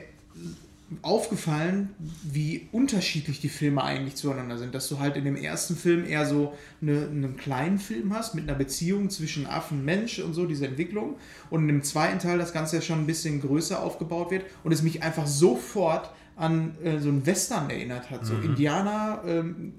[1.01, 1.89] aufgefallen,
[2.23, 4.75] wie unterschiedlich die Filme eigentlich zueinander sind.
[4.75, 8.47] Dass du halt in dem ersten Film eher so eine, einen kleinen Film hast mit
[8.47, 11.15] einer Beziehung zwischen Affen Mensch und so, diese Entwicklung.
[11.49, 14.71] Und in dem zweiten Teil das Ganze ja schon ein bisschen größer aufgebaut wird und
[14.71, 18.25] es mich einfach sofort an äh, so einen Western erinnert hat.
[18.25, 19.73] So Indianer, ähm,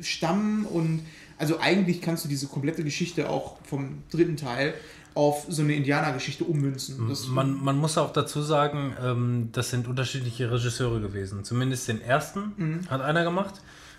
[0.00, 1.00] Stamm und
[1.38, 4.74] also eigentlich kannst du diese komplette Geschichte auch vom dritten Teil
[5.14, 7.08] auf so eine Indianergeschichte ummünzen.
[7.08, 11.44] Das, Man, man muss auch dazu sagen, ähm, das sind unterschiedliche Regisseure gewesen.
[11.44, 12.90] Zumindest den ersten Mhm.
[12.90, 13.54] hat einer gemacht.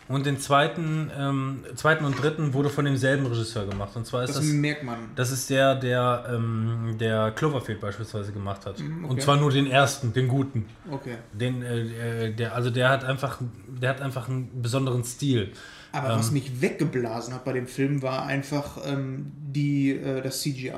[0.10, 3.96] Und den zweiten, ähm, zweiten und dritten wurde von demselben Regisseur gemacht.
[3.96, 4.98] Und zwar ist das das, merkt man.
[5.16, 8.80] das ist der, der, ähm, der Cloverfield beispielsweise gemacht hat.
[8.80, 9.22] Mhm, Und okay.
[9.22, 10.66] zwar nur den ersten, den guten.
[10.92, 11.16] Okay.
[11.32, 15.54] Den, äh, äh, der, also der hat einfach, der hat einfach einen besonderen Stil.
[15.94, 20.72] Aber was mich weggeblasen hat bei dem Film war einfach ähm, die, äh, das CGI.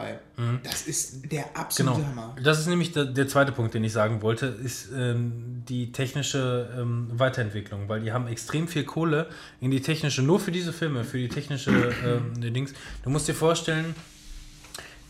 [0.62, 2.10] Das ist der absolute Genau.
[2.10, 2.36] Hammer.
[2.44, 6.70] Das ist nämlich der, der zweite Punkt, den ich sagen wollte, ist ähm, die technische
[6.78, 9.30] ähm, Weiterentwicklung, weil die haben extrem viel Kohle
[9.62, 11.72] in die technische, nur für diese Filme, für die technische
[12.06, 12.74] ähm, Dings.
[13.04, 13.96] Du musst dir vorstellen,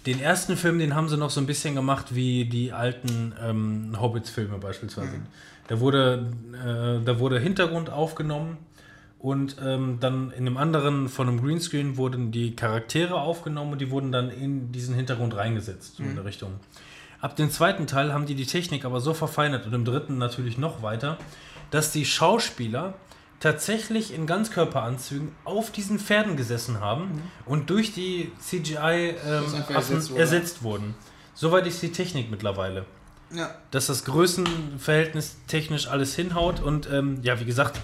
[0.06, 3.98] den ersten Film, den haben sie noch so ein bisschen gemacht wie die alten ähm,
[4.00, 5.22] Hobbits-Filme beispielsweise.
[5.68, 8.58] Da, wurde, äh, da wurde Hintergrund aufgenommen
[9.26, 13.90] und ähm, dann in einem anderen, von einem Greenscreen wurden die Charaktere aufgenommen und die
[13.90, 16.60] wurden dann in diesen Hintergrund reingesetzt, so in der Richtung.
[17.22, 20.60] Ab dem zweiten Teil haben die die Technik aber so verfeinert und im dritten natürlich
[20.60, 21.18] noch weiter,
[21.72, 22.94] dass die Schauspieler
[23.40, 28.32] tatsächlich in Ganzkörperanzügen auf diesen Pferden gesessen haben und durch die
[28.80, 30.22] einfach ähm, ersetzt wurde.
[30.22, 30.94] ersetzt wurden.
[31.34, 32.86] Soweit ist die Technik mittlerweile.
[33.34, 33.56] Ja.
[33.72, 37.82] Dass das Größenverhältnis technisch alles hinhaut und ähm, ja, wie gesagt,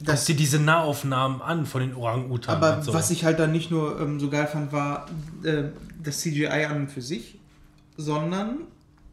[0.00, 2.56] Das- guck dir diese Nahaufnahmen an von den Orang-Utan.
[2.56, 2.94] Aber und so.
[2.94, 5.06] was ich halt dann nicht nur ähm, so geil fand, war
[5.42, 5.64] äh,
[6.02, 7.38] das CGI an und für sich,
[7.96, 8.58] sondern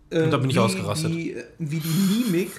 [0.10, 1.12] äh, Und da bin ich wie, ausgerastet.
[1.12, 2.52] Die, wie die Mimik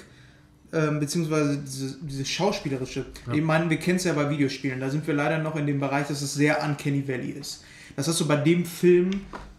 [0.72, 3.06] ähm, beziehungsweise diese, diese schauspielerische.
[3.32, 4.80] Ich meine, wir kennen es ja bei Videospielen.
[4.80, 7.62] Da sind wir leider noch in dem Bereich, dass es sehr Uncanny Valley ist.
[7.96, 9.10] Das hast du bei dem Film,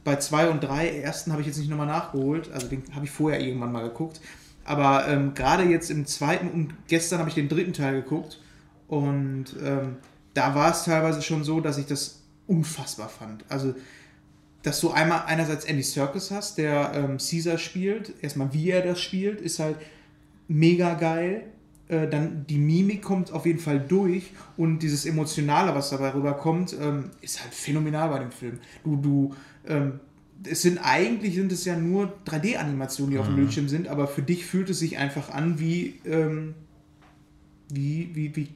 [0.04, 3.12] bei 2 und 3, ersten habe ich jetzt nicht nochmal nachgeholt, also den habe ich
[3.12, 4.20] vorher irgendwann mal geguckt.
[4.66, 8.40] Aber ähm, gerade jetzt im zweiten und gestern habe ich den dritten Teil geguckt
[8.88, 9.98] und ähm,
[10.34, 13.46] da war es teilweise schon so, dass ich das unfassbar fand.
[13.50, 13.74] Also,
[14.62, 19.00] dass du einmal einerseits Andy Serkis hast, der ähm, Caesar spielt, erstmal wie er das
[19.00, 19.78] spielt, ist halt
[20.48, 21.44] mega geil.
[21.88, 26.76] Äh, dann die Mimik kommt auf jeden Fall durch und dieses Emotionale, was dabei rüberkommt,
[26.80, 28.60] ähm, ist halt phänomenal bei dem Film.
[28.84, 29.36] Du, du,
[29.68, 30.00] ähm,
[30.44, 34.22] es sind eigentlich sind es ja nur 3D-Animationen, die auf dem Bildschirm sind, aber für
[34.22, 36.56] dich fühlt es sich einfach an wie, ähm,
[37.70, 38.48] wie, wie, wie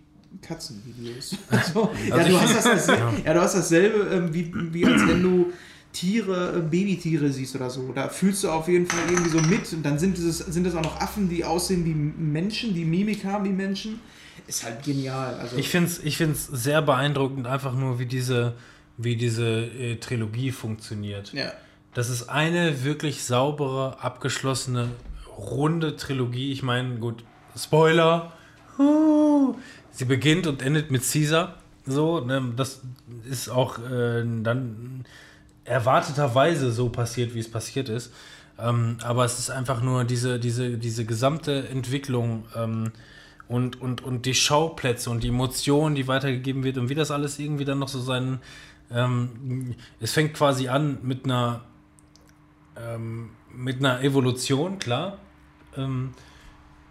[0.41, 1.35] Katzenvideos.
[1.49, 5.21] Also, ja, du hast das, dasselbe, ja, du hast dasselbe ähm, wie, wie als wenn
[5.21, 5.51] du
[5.91, 7.91] Tiere, äh, Babytiere siehst oder so.
[7.93, 9.71] Da fühlst du auf jeden Fall irgendwie so mit.
[9.73, 13.25] Und dann sind es, sind es auch noch Affen, die aussehen wie Menschen, die Mimik
[13.25, 13.99] haben wie Menschen.
[14.47, 15.35] Ist halt genial.
[15.35, 18.53] Also, Ich finde es ich find's sehr beeindruckend, einfach nur, wie diese,
[18.97, 21.33] wie diese äh, Trilogie funktioniert.
[21.33, 21.51] ja.
[21.95, 24.89] Das ist eine wirklich saubere, abgeschlossene,
[25.35, 26.51] runde Trilogie.
[26.51, 27.23] Ich meine, gut,
[27.57, 28.31] Spoiler.
[28.77, 29.55] Huh.
[29.91, 31.55] Sie beginnt und endet mit Caesar.
[31.85, 32.81] So, ne, das
[33.29, 35.05] ist auch äh, dann
[35.65, 38.11] erwarteterweise so passiert, wie es passiert ist.
[38.57, 42.91] Ähm, aber es ist einfach nur diese, diese, diese gesamte Entwicklung ähm,
[43.47, 47.39] und, und, und die Schauplätze und die Emotionen, die weitergegeben wird und wie das alles
[47.39, 48.39] irgendwie dann noch so seinen.
[48.91, 51.61] Ähm, es fängt quasi an mit einer
[52.75, 55.17] ähm, mit einer Evolution, klar,
[55.75, 56.28] ähm, äh,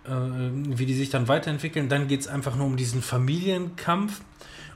[0.08, 1.88] wie die sich dann weiterentwickeln.
[1.88, 4.20] Dann geht es einfach nur um diesen Familienkampf.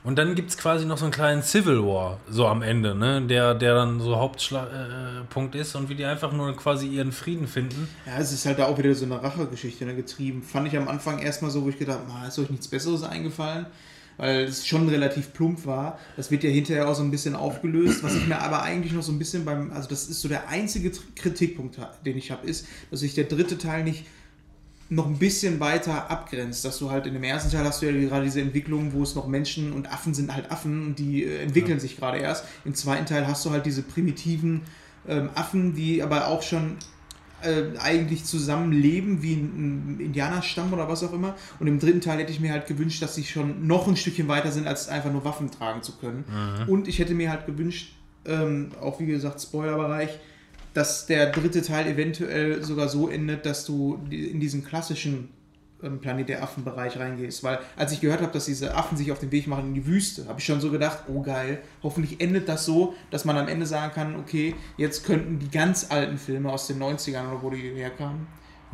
[0.03, 3.21] Und dann gibt es quasi noch so einen kleinen Civil War, so am Ende, ne?
[3.21, 7.47] der, der dann so Hauptpunkt äh, ist und wie die einfach nur quasi ihren Frieden
[7.47, 7.87] finden.
[8.05, 10.43] Ja, es ist halt da auch wieder so eine Rachegeschichte ne, getrieben.
[10.43, 13.65] Fand ich am Anfang erstmal so, wo ich gedacht habe, ist euch nichts Besseres eingefallen?
[14.17, 15.97] Weil es schon relativ plump war.
[16.17, 18.03] Das wird ja hinterher auch so ein bisschen aufgelöst.
[18.03, 20.49] Was ich mir aber eigentlich noch so ein bisschen beim, also das ist so der
[20.49, 24.05] einzige Kritikpunkt, den ich habe, ist, dass sich der dritte Teil nicht
[24.89, 28.07] noch ein bisschen weiter abgrenzt, dass du halt in dem ersten Teil hast du ja
[28.07, 31.41] gerade diese Entwicklung, wo es noch Menschen und Affen sind halt Affen und die äh,
[31.41, 32.45] entwickeln sich gerade erst.
[32.65, 34.61] Im zweiten Teil hast du halt diese primitiven
[35.07, 36.77] ähm, Affen, die aber auch schon
[37.41, 41.35] äh, eigentlich zusammenleben wie ein, ein Indianerstamm oder was auch immer.
[41.59, 44.27] Und im dritten Teil hätte ich mir halt gewünscht, dass sie schon noch ein Stückchen
[44.27, 46.23] weiter sind, als einfach nur Waffen tragen zu können.
[46.67, 47.95] Und ich hätte mir halt gewünscht,
[48.25, 50.19] ähm, auch wie gesagt, Spoilerbereich,
[50.73, 55.29] dass der dritte Teil eventuell sogar so endet, dass du in diesen klassischen
[55.83, 57.43] ähm, Planet der Affen-Bereich reingehst.
[57.43, 59.85] Weil als ich gehört habe, dass diese Affen sich auf den Weg machen in die
[59.85, 63.47] Wüste, habe ich schon so gedacht, oh geil, hoffentlich endet das so, dass man am
[63.47, 67.49] Ende sagen kann, okay, jetzt könnten die ganz alten Filme aus den 90ern oder wo
[67.49, 68.27] die herkamen.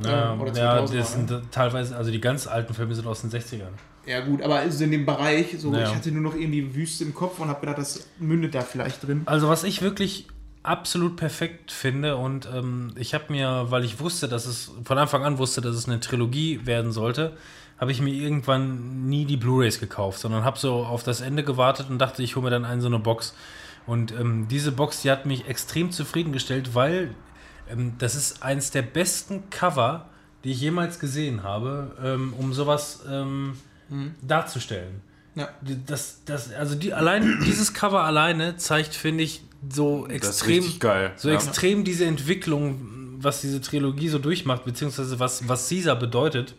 [0.04, 3.22] Ja, ähm, oder ja 2000er, das sind teilweise, also die ganz alten Filme sind aus
[3.22, 3.74] den 60ern.
[4.06, 5.84] Ja gut, aber also in dem Bereich, so Ja.
[5.84, 9.06] ich hatte nur noch irgendwie Wüste im Kopf und habe gedacht, das mündet da vielleicht
[9.06, 9.24] drin.
[9.26, 10.28] Also was ich wirklich
[10.64, 15.24] absolut perfekt finde und ähm, ich habe mir, weil ich wusste, dass es von Anfang
[15.24, 17.38] an wusste, dass es eine Trilogie werden sollte,
[17.80, 21.90] habe ich mir irgendwann nie die Blu-rays gekauft, sondern habe so auf das Ende gewartet
[21.90, 23.34] und dachte, ich hole mir dann einen so eine Box.
[23.86, 27.16] Und ähm, diese Box, die hat mich extrem zufriedengestellt, weil
[27.70, 30.10] ähm, das ist eins der besten Cover,
[30.44, 33.58] die ich jemals gesehen habe, ähm, um sowas ähm,
[34.22, 35.02] darzustellen.
[35.36, 35.50] Ja.
[35.86, 40.64] Das, das, also die, allein, dieses Cover alleine zeigt, finde ich, so extrem,
[41.18, 41.36] so ja.
[41.36, 46.56] extrem diese Entwicklung, was diese Trilogie so durchmacht, beziehungsweise was, was Caesar bedeutet.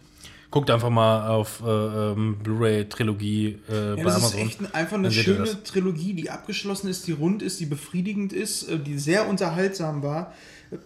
[0.50, 4.40] Guckt einfach mal auf äh, ähm, Blu-ray-Trilogie äh, Ja, bei das ist Amazon.
[4.40, 5.62] echt einfach eine schöne.
[5.62, 10.34] Trilogie, die abgeschlossen ist, die rund ist, die befriedigend ist, äh, die sehr unterhaltsam war,
[10.72, 10.76] äh,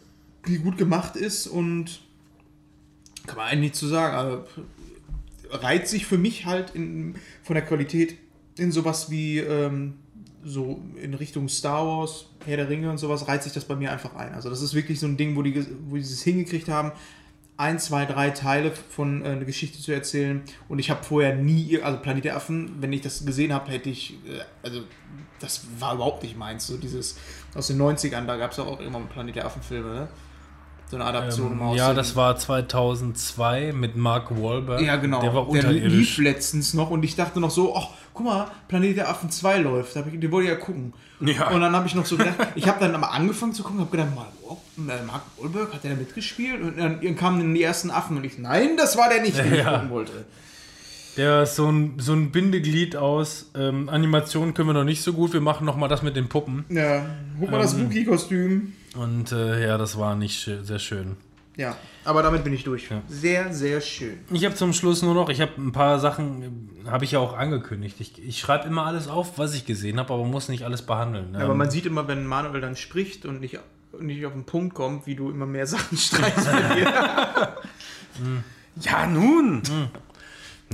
[0.47, 2.01] die gut gemacht ist und
[3.27, 4.15] kann man eigentlich nicht zu sagen.
[4.15, 4.45] Also,
[5.51, 8.17] reiht sich für mich halt in, von der Qualität
[8.59, 9.95] in sowas wie ähm,
[10.45, 13.91] so in Richtung Star Wars, Herr der Ringe und sowas, reiht sich das bei mir
[13.91, 14.35] einfach ein.
[14.35, 16.93] Also das ist wirklich so ein Ding, wo die, wo die es hingekriegt haben,
[17.57, 20.43] ein, zwei, drei Teile von äh, einer Geschichte zu erzählen.
[20.69, 23.91] Und ich habe vorher nie, also Planet der Affen, wenn ich das gesehen habe, hätte
[23.91, 24.83] ich, äh, also
[25.39, 26.67] das war überhaupt nicht meins.
[26.67, 27.17] So dieses
[27.55, 30.09] aus den 90ern, da gab es auch immer Planet der Affen-Filme, ne?
[30.91, 34.81] So eine Adaption Ähm, aus ja, das war 2002 mit Mark Wahlberg.
[34.81, 35.21] ja, genau.
[35.21, 36.19] Der war lief unterirdisch.
[36.19, 39.97] letztens noch und ich dachte noch so, ach, guck mal, Planet der Affen 2 läuft.
[39.97, 40.93] Ich, den wollte ich ja gucken.
[41.21, 41.51] Ja.
[41.51, 43.91] Und dann habe ich noch so gedacht, ich habe dann mal angefangen zu gucken, habe
[43.91, 46.61] gedacht, mal, wow, äh, Mark Wahlberg, hat der da mitgespielt?
[46.61, 49.53] Und dann kamen dann die ersten Affen und ich, nein, das war der nicht, den
[49.53, 49.75] ich Ja.
[49.79, 50.13] gucken wollte.
[51.17, 55.13] Der ist so ein, so ein Bindeglied aus ähm, Animationen können wir noch nicht so
[55.13, 56.65] gut, wir machen noch mal das mit den Puppen.
[56.69, 57.07] Ja,
[57.39, 57.87] guck mal das Ähm.
[57.87, 58.73] Wookie-Kostüm.
[58.97, 61.17] Und äh, ja, das war nicht sehr schön.
[61.57, 62.91] Ja, aber damit bin ich durch.
[62.91, 63.01] Ja.
[63.07, 64.19] Sehr, sehr schön.
[64.33, 66.43] Ich habe zum Schluss nur noch, ich habe ein paar Sachen,
[66.85, 67.97] äh, habe ich ja auch angekündigt.
[68.01, 71.35] Ich, ich schreibe immer alles auf, was ich gesehen habe, aber muss nicht alles behandeln.
[71.35, 73.61] Ja, aber Ähm, man sieht immer, wenn Manuel dann spricht und nicht,
[74.01, 77.55] nicht auf den Punkt kommt, wie du immer mehr Sachen streichst bei dir.
[78.81, 79.63] Ja, nun.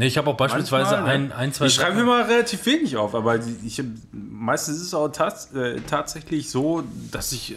[0.01, 1.35] Nee, ich habe auch beispielsweise Manchmal, ein, ne?
[1.37, 5.09] ein, zwei Ich schreibe Sachen- immer relativ wenig auf, aber ich, meistens ist es auch
[5.09, 7.57] tats äh, tatsächlich so, dass ich äh,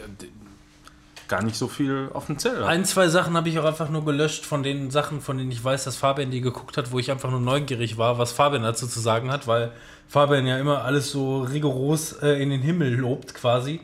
[1.27, 2.67] gar nicht so viel auf dem Zettel habe.
[2.67, 5.63] Ein, zwei Sachen habe ich auch einfach nur gelöscht von den Sachen, von denen ich
[5.63, 8.87] weiß, dass Fabian die geguckt hat, wo ich einfach nur neugierig war, was Fabian dazu
[8.87, 9.71] zu sagen hat, weil
[10.07, 13.79] Fabian ja immer alles so rigoros äh, in den Himmel lobt quasi.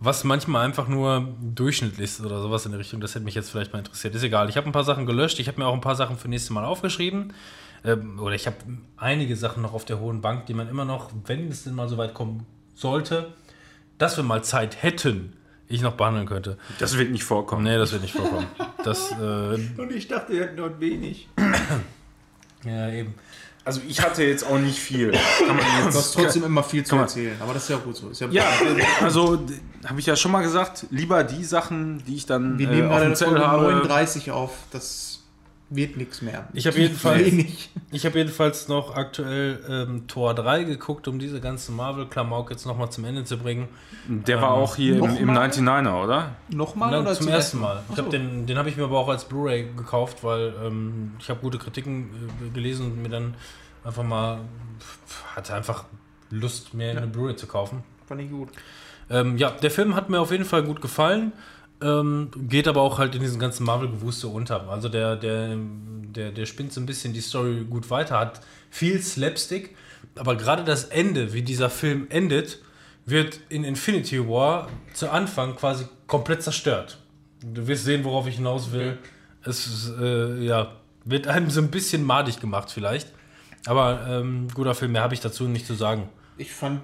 [0.00, 3.00] Was manchmal einfach nur Durchschnitt ist oder sowas in der Richtung.
[3.00, 4.14] Das hätte mich jetzt vielleicht mal interessiert.
[4.14, 4.48] Ist egal.
[4.48, 5.38] Ich habe ein paar Sachen gelöscht.
[5.38, 7.32] Ich habe mir auch ein paar Sachen für nächstes Mal aufgeschrieben.
[7.84, 8.56] Ähm, oder ich habe
[8.96, 11.88] einige Sachen noch auf der hohen Bank, die man immer noch, wenn es denn mal
[11.88, 13.32] so weit kommen sollte,
[13.98, 15.34] dass wir mal Zeit hätten,
[15.68, 16.58] ich noch behandeln könnte.
[16.78, 17.64] Das wird nicht vorkommen.
[17.64, 18.46] Nee, das wird nicht vorkommen.
[18.84, 21.28] Das, äh, Und ich dachte, wir hätten dort wenig.
[22.64, 23.14] ja, eben.
[23.66, 25.10] Also ich hatte jetzt auch nicht viel.
[25.10, 27.34] Kann man Du jetzt hast trotzdem immer viel zu erzählen.
[27.40, 28.10] Aber das ist ja auch gut so.
[28.10, 28.44] Ist ja, Ja,
[29.00, 29.54] also d-
[29.86, 32.88] habe ich ja schon mal gesagt, lieber die Sachen, die ich dann Wir äh, nehmen
[32.88, 33.62] auf gerade dem eine Zettel habe.
[33.72, 34.50] 39 auf.
[34.70, 35.13] Das
[35.70, 36.48] wird nichts mehr.
[36.52, 37.70] Ich habe jedenfalls, Wenig.
[37.90, 42.90] ich habe jedenfalls noch aktuell ähm, Tor 3 geguckt, um diese ganze Marvel-Klamauk jetzt nochmal
[42.90, 43.68] zum Ende zu bringen.
[44.06, 45.48] Der war auch hier im, im Nochmal?
[45.48, 46.36] 99er, oder?
[46.50, 47.82] Nochmal Dann oder zum ersten Mal.
[47.88, 47.96] So.
[47.96, 51.40] hab den, den habe ich mir aber auch als Blu-ray gekauft, weil ähm, ich habe
[51.40, 53.34] gute Kritiken äh, gelesen und mir dann
[53.84, 54.40] einfach mal
[54.78, 55.84] pf, hatte einfach
[56.30, 57.84] Lust, mir eine Blu-ray zu kaufen.
[58.06, 58.50] Fand ich gut.
[59.10, 61.32] Ähm, ja, der Film hat mir auf jeden Fall gut gefallen.
[61.84, 64.70] Ähm, geht aber auch halt in diesem ganzen Marvel-Gewusste unter.
[64.70, 68.40] Also der, der, der, der spinnt so ein bisschen die Story gut weiter, hat
[68.70, 69.76] viel Slapstick,
[70.16, 72.60] aber gerade das Ende, wie dieser Film endet,
[73.04, 76.98] wird in Infinity War zu Anfang quasi komplett zerstört.
[77.44, 78.96] Du wirst sehen, worauf ich hinaus will.
[79.42, 80.72] Es ist, äh, ja,
[81.04, 83.08] wird einem so ein bisschen madig gemacht vielleicht.
[83.66, 86.08] Aber ähm, guter Film, mehr habe ich dazu nicht zu sagen.
[86.38, 86.80] Ich fand,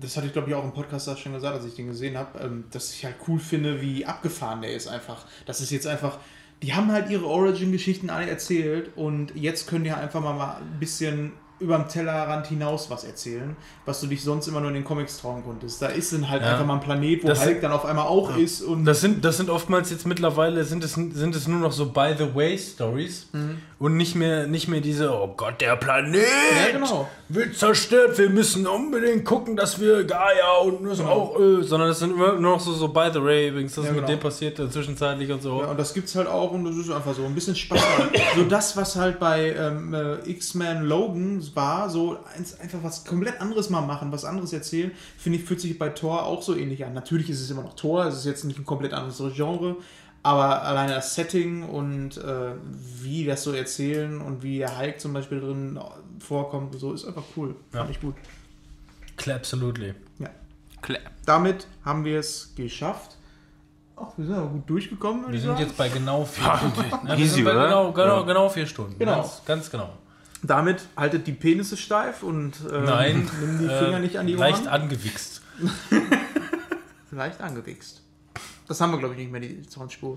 [0.00, 2.16] das hatte ich glaube ich auch im Podcast da schon gesagt, als ich den gesehen
[2.18, 5.26] habe, ähm, dass ich halt cool finde, wie abgefahren der ist einfach.
[5.46, 6.18] Das ist jetzt einfach,
[6.62, 10.78] die haben halt ihre Origin-Geschichten alle erzählt und jetzt können die halt einfach mal, ein
[10.80, 14.84] bisschen über den Tellerrand hinaus was erzählen, was du dich sonst immer nur in den
[14.84, 15.82] Comics trauen konntest.
[15.82, 16.52] Da ist dann halt Ja.
[16.52, 19.22] einfach mal ein Planet, wo Das Hulk dann auf einmal auch ist und Das sind,
[19.26, 22.56] das sind oftmals jetzt mittlerweile, sind es, sind es nur noch so by the way
[22.56, 23.28] Stories
[23.80, 27.08] und nicht mehr, nicht mehr diese, oh Gott, der Planet ja, genau.
[27.30, 31.98] wird zerstört, wir müssen unbedingt gucken, dass wir Gaia und das auch, äh, sondern es
[31.98, 34.18] sind immer nur noch so, so by the way, übrigens, das Ja, ist mit genau.
[34.18, 35.62] dem passiert äh, zwischenzeitlich und so.
[35.62, 37.80] Ja, und das gibt's halt auch und das ist einfach so ein bisschen Spaß.
[38.36, 43.40] so das, was halt bei ähm, äh, X-Men Logan war, so eins, einfach was komplett
[43.40, 46.84] anderes mal machen, was anderes erzählen, finde ich, fühlt sich bei Thor auch so ähnlich
[46.84, 46.92] an.
[46.92, 49.76] Natürlich ist es immer noch Thor, es ist jetzt nicht ein komplett anderes Genre,
[50.22, 52.52] aber alleine das Setting und äh,
[53.02, 55.78] wie das so erzählen und wie der Hulk zum Beispiel drin
[56.18, 57.54] vorkommt, so ist einfach cool.
[57.72, 57.90] Fand Ja.
[57.90, 58.14] ich gut.
[59.28, 59.94] Absolutely.
[60.18, 60.28] Ja.
[61.26, 63.16] Damit haben wir es geschafft.
[63.96, 65.30] Ach, wir sind aber gut durchgekommen.
[65.30, 65.60] Wir sind sagen.
[65.60, 66.84] jetzt bei genau vier Stunden.
[67.06, 67.64] Ja, wir Easy, sind bei oder?
[67.64, 68.22] genau, genau, Ja.
[68.22, 68.98] genau vier Stunden.
[68.98, 69.16] Genau.
[69.16, 69.90] Ganz, ganz genau.
[70.42, 74.34] Damit haltet die Penisse steif und ähm, Nein, nimm die Finger äh, nicht an die
[74.34, 74.68] leicht Ohren.
[74.68, 75.42] angewichst.
[77.10, 78.02] leicht angewichst.
[78.70, 80.16] Das haben wir, glaube ich, nicht mehr, die Soundspur.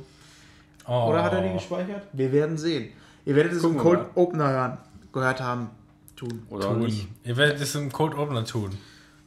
[0.87, 1.07] Oh.
[1.09, 2.03] Oder hat er die gespeichert?
[2.13, 2.89] Wir werden sehen.
[3.25, 4.09] Ihr werdet es im Cold mal.
[4.21, 4.77] Opener hören,
[5.11, 5.69] gehört haben,
[6.15, 6.43] tun.
[6.51, 7.07] Oder auch nicht.
[7.23, 8.69] Ihr werdet es im Code Opener tun.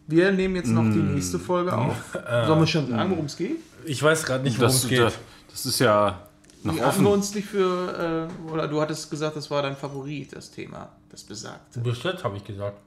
[0.06, 0.92] Wir nehmen jetzt noch Mm.
[0.92, 1.96] die nächste Folge auf.
[2.14, 3.56] Äh, Sollen wir schon sagen, worum es geht?
[3.84, 5.00] Ich weiß gerade nicht, worum Das, es geht.
[5.00, 5.14] das,
[5.50, 6.20] das ist ja
[6.62, 7.02] noch Die offen.
[7.04, 10.90] wir uns nicht für, äh, oder du hattest gesagt, das war dein Favorit, das Thema,
[11.10, 11.80] das besagte.
[11.80, 12.78] Bis jetzt habe ich gesagt.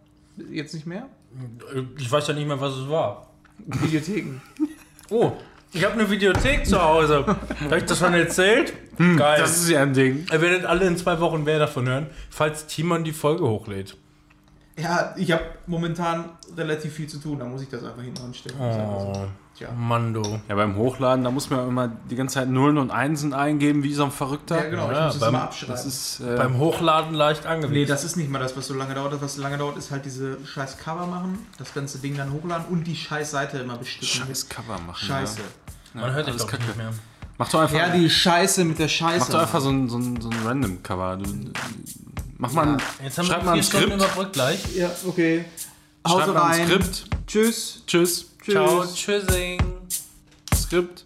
[0.49, 1.05] Jetzt nicht mehr?
[1.97, 3.27] Ich weiß ja nicht mehr, was es war.
[3.57, 4.39] Videotheken.
[5.09, 5.33] Oh,
[5.71, 7.25] ich habe eine Videothek zu Hause.
[7.25, 8.73] Habe ich das schon erzählt?
[8.97, 9.39] Geil.
[9.39, 10.25] Das ist ja ein Ding.
[10.31, 13.95] Ihr werdet alle in zwei Wochen mehr davon hören, falls Timon die Folge hochlädt.
[14.77, 18.55] Ja, ich habe momentan relativ viel zu tun, da muss ich das einfach hinten anstellen.
[18.59, 19.27] Oh,
[19.59, 19.71] Tja.
[19.77, 20.39] Mando.
[20.47, 23.93] Ja, beim Hochladen, da muss man immer die ganze Zeit Nullen und Einsen eingeben, wie
[23.93, 24.55] so ein Verrückter.
[24.63, 25.75] Ja, genau, Ja, ich muss es beim- immer abschreiben.
[25.75, 27.73] Das ist, äh, Beim Hochladen leicht angewiesen.
[27.73, 29.11] nee, das ist nicht mal das, was so lange dauert.
[29.11, 32.31] Das, was so lange dauert, ist halt diese scheiß Cover machen, das ganze Ding dann
[32.31, 34.07] hochladen und die scheiß Seite immer bestücken.
[34.07, 35.05] scheiß Cover machen.
[35.05, 35.41] Scheiße.
[35.93, 36.01] Ja.
[36.01, 36.91] Man hört dich doch nicht mehr.
[37.37, 39.19] Mach doch einfach, Ja, die Scheiße mit der Scheiße.
[39.19, 41.17] mach doch einfach so ein, so ein, so ein random Cover.
[41.17, 41.25] Du,
[42.37, 44.03] mach mal ein, Jetzt haben schreib wir mal vier ein Stunden Skript.
[44.05, 44.75] überbrückt gleich.
[44.77, 45.43] Ja, okay.
[46.07, 46.67] Schreib Hause mal ein rein.
[46.67, 47.03] Skript.
[47.27, 47.83] Tschüss.
[47.85, 48.25] Tschüss.
[48.41, 48.53] Tschüss.
[48.53, 49.59] Ciao, tschüssing.
[50.55, 51.05] Skript.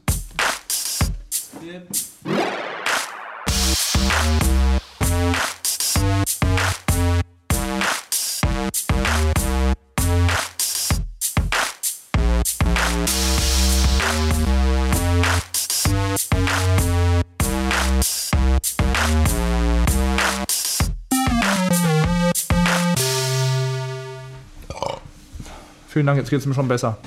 [25.94, 26.98] Vielen Dank, jetzt geht es mir schon besser.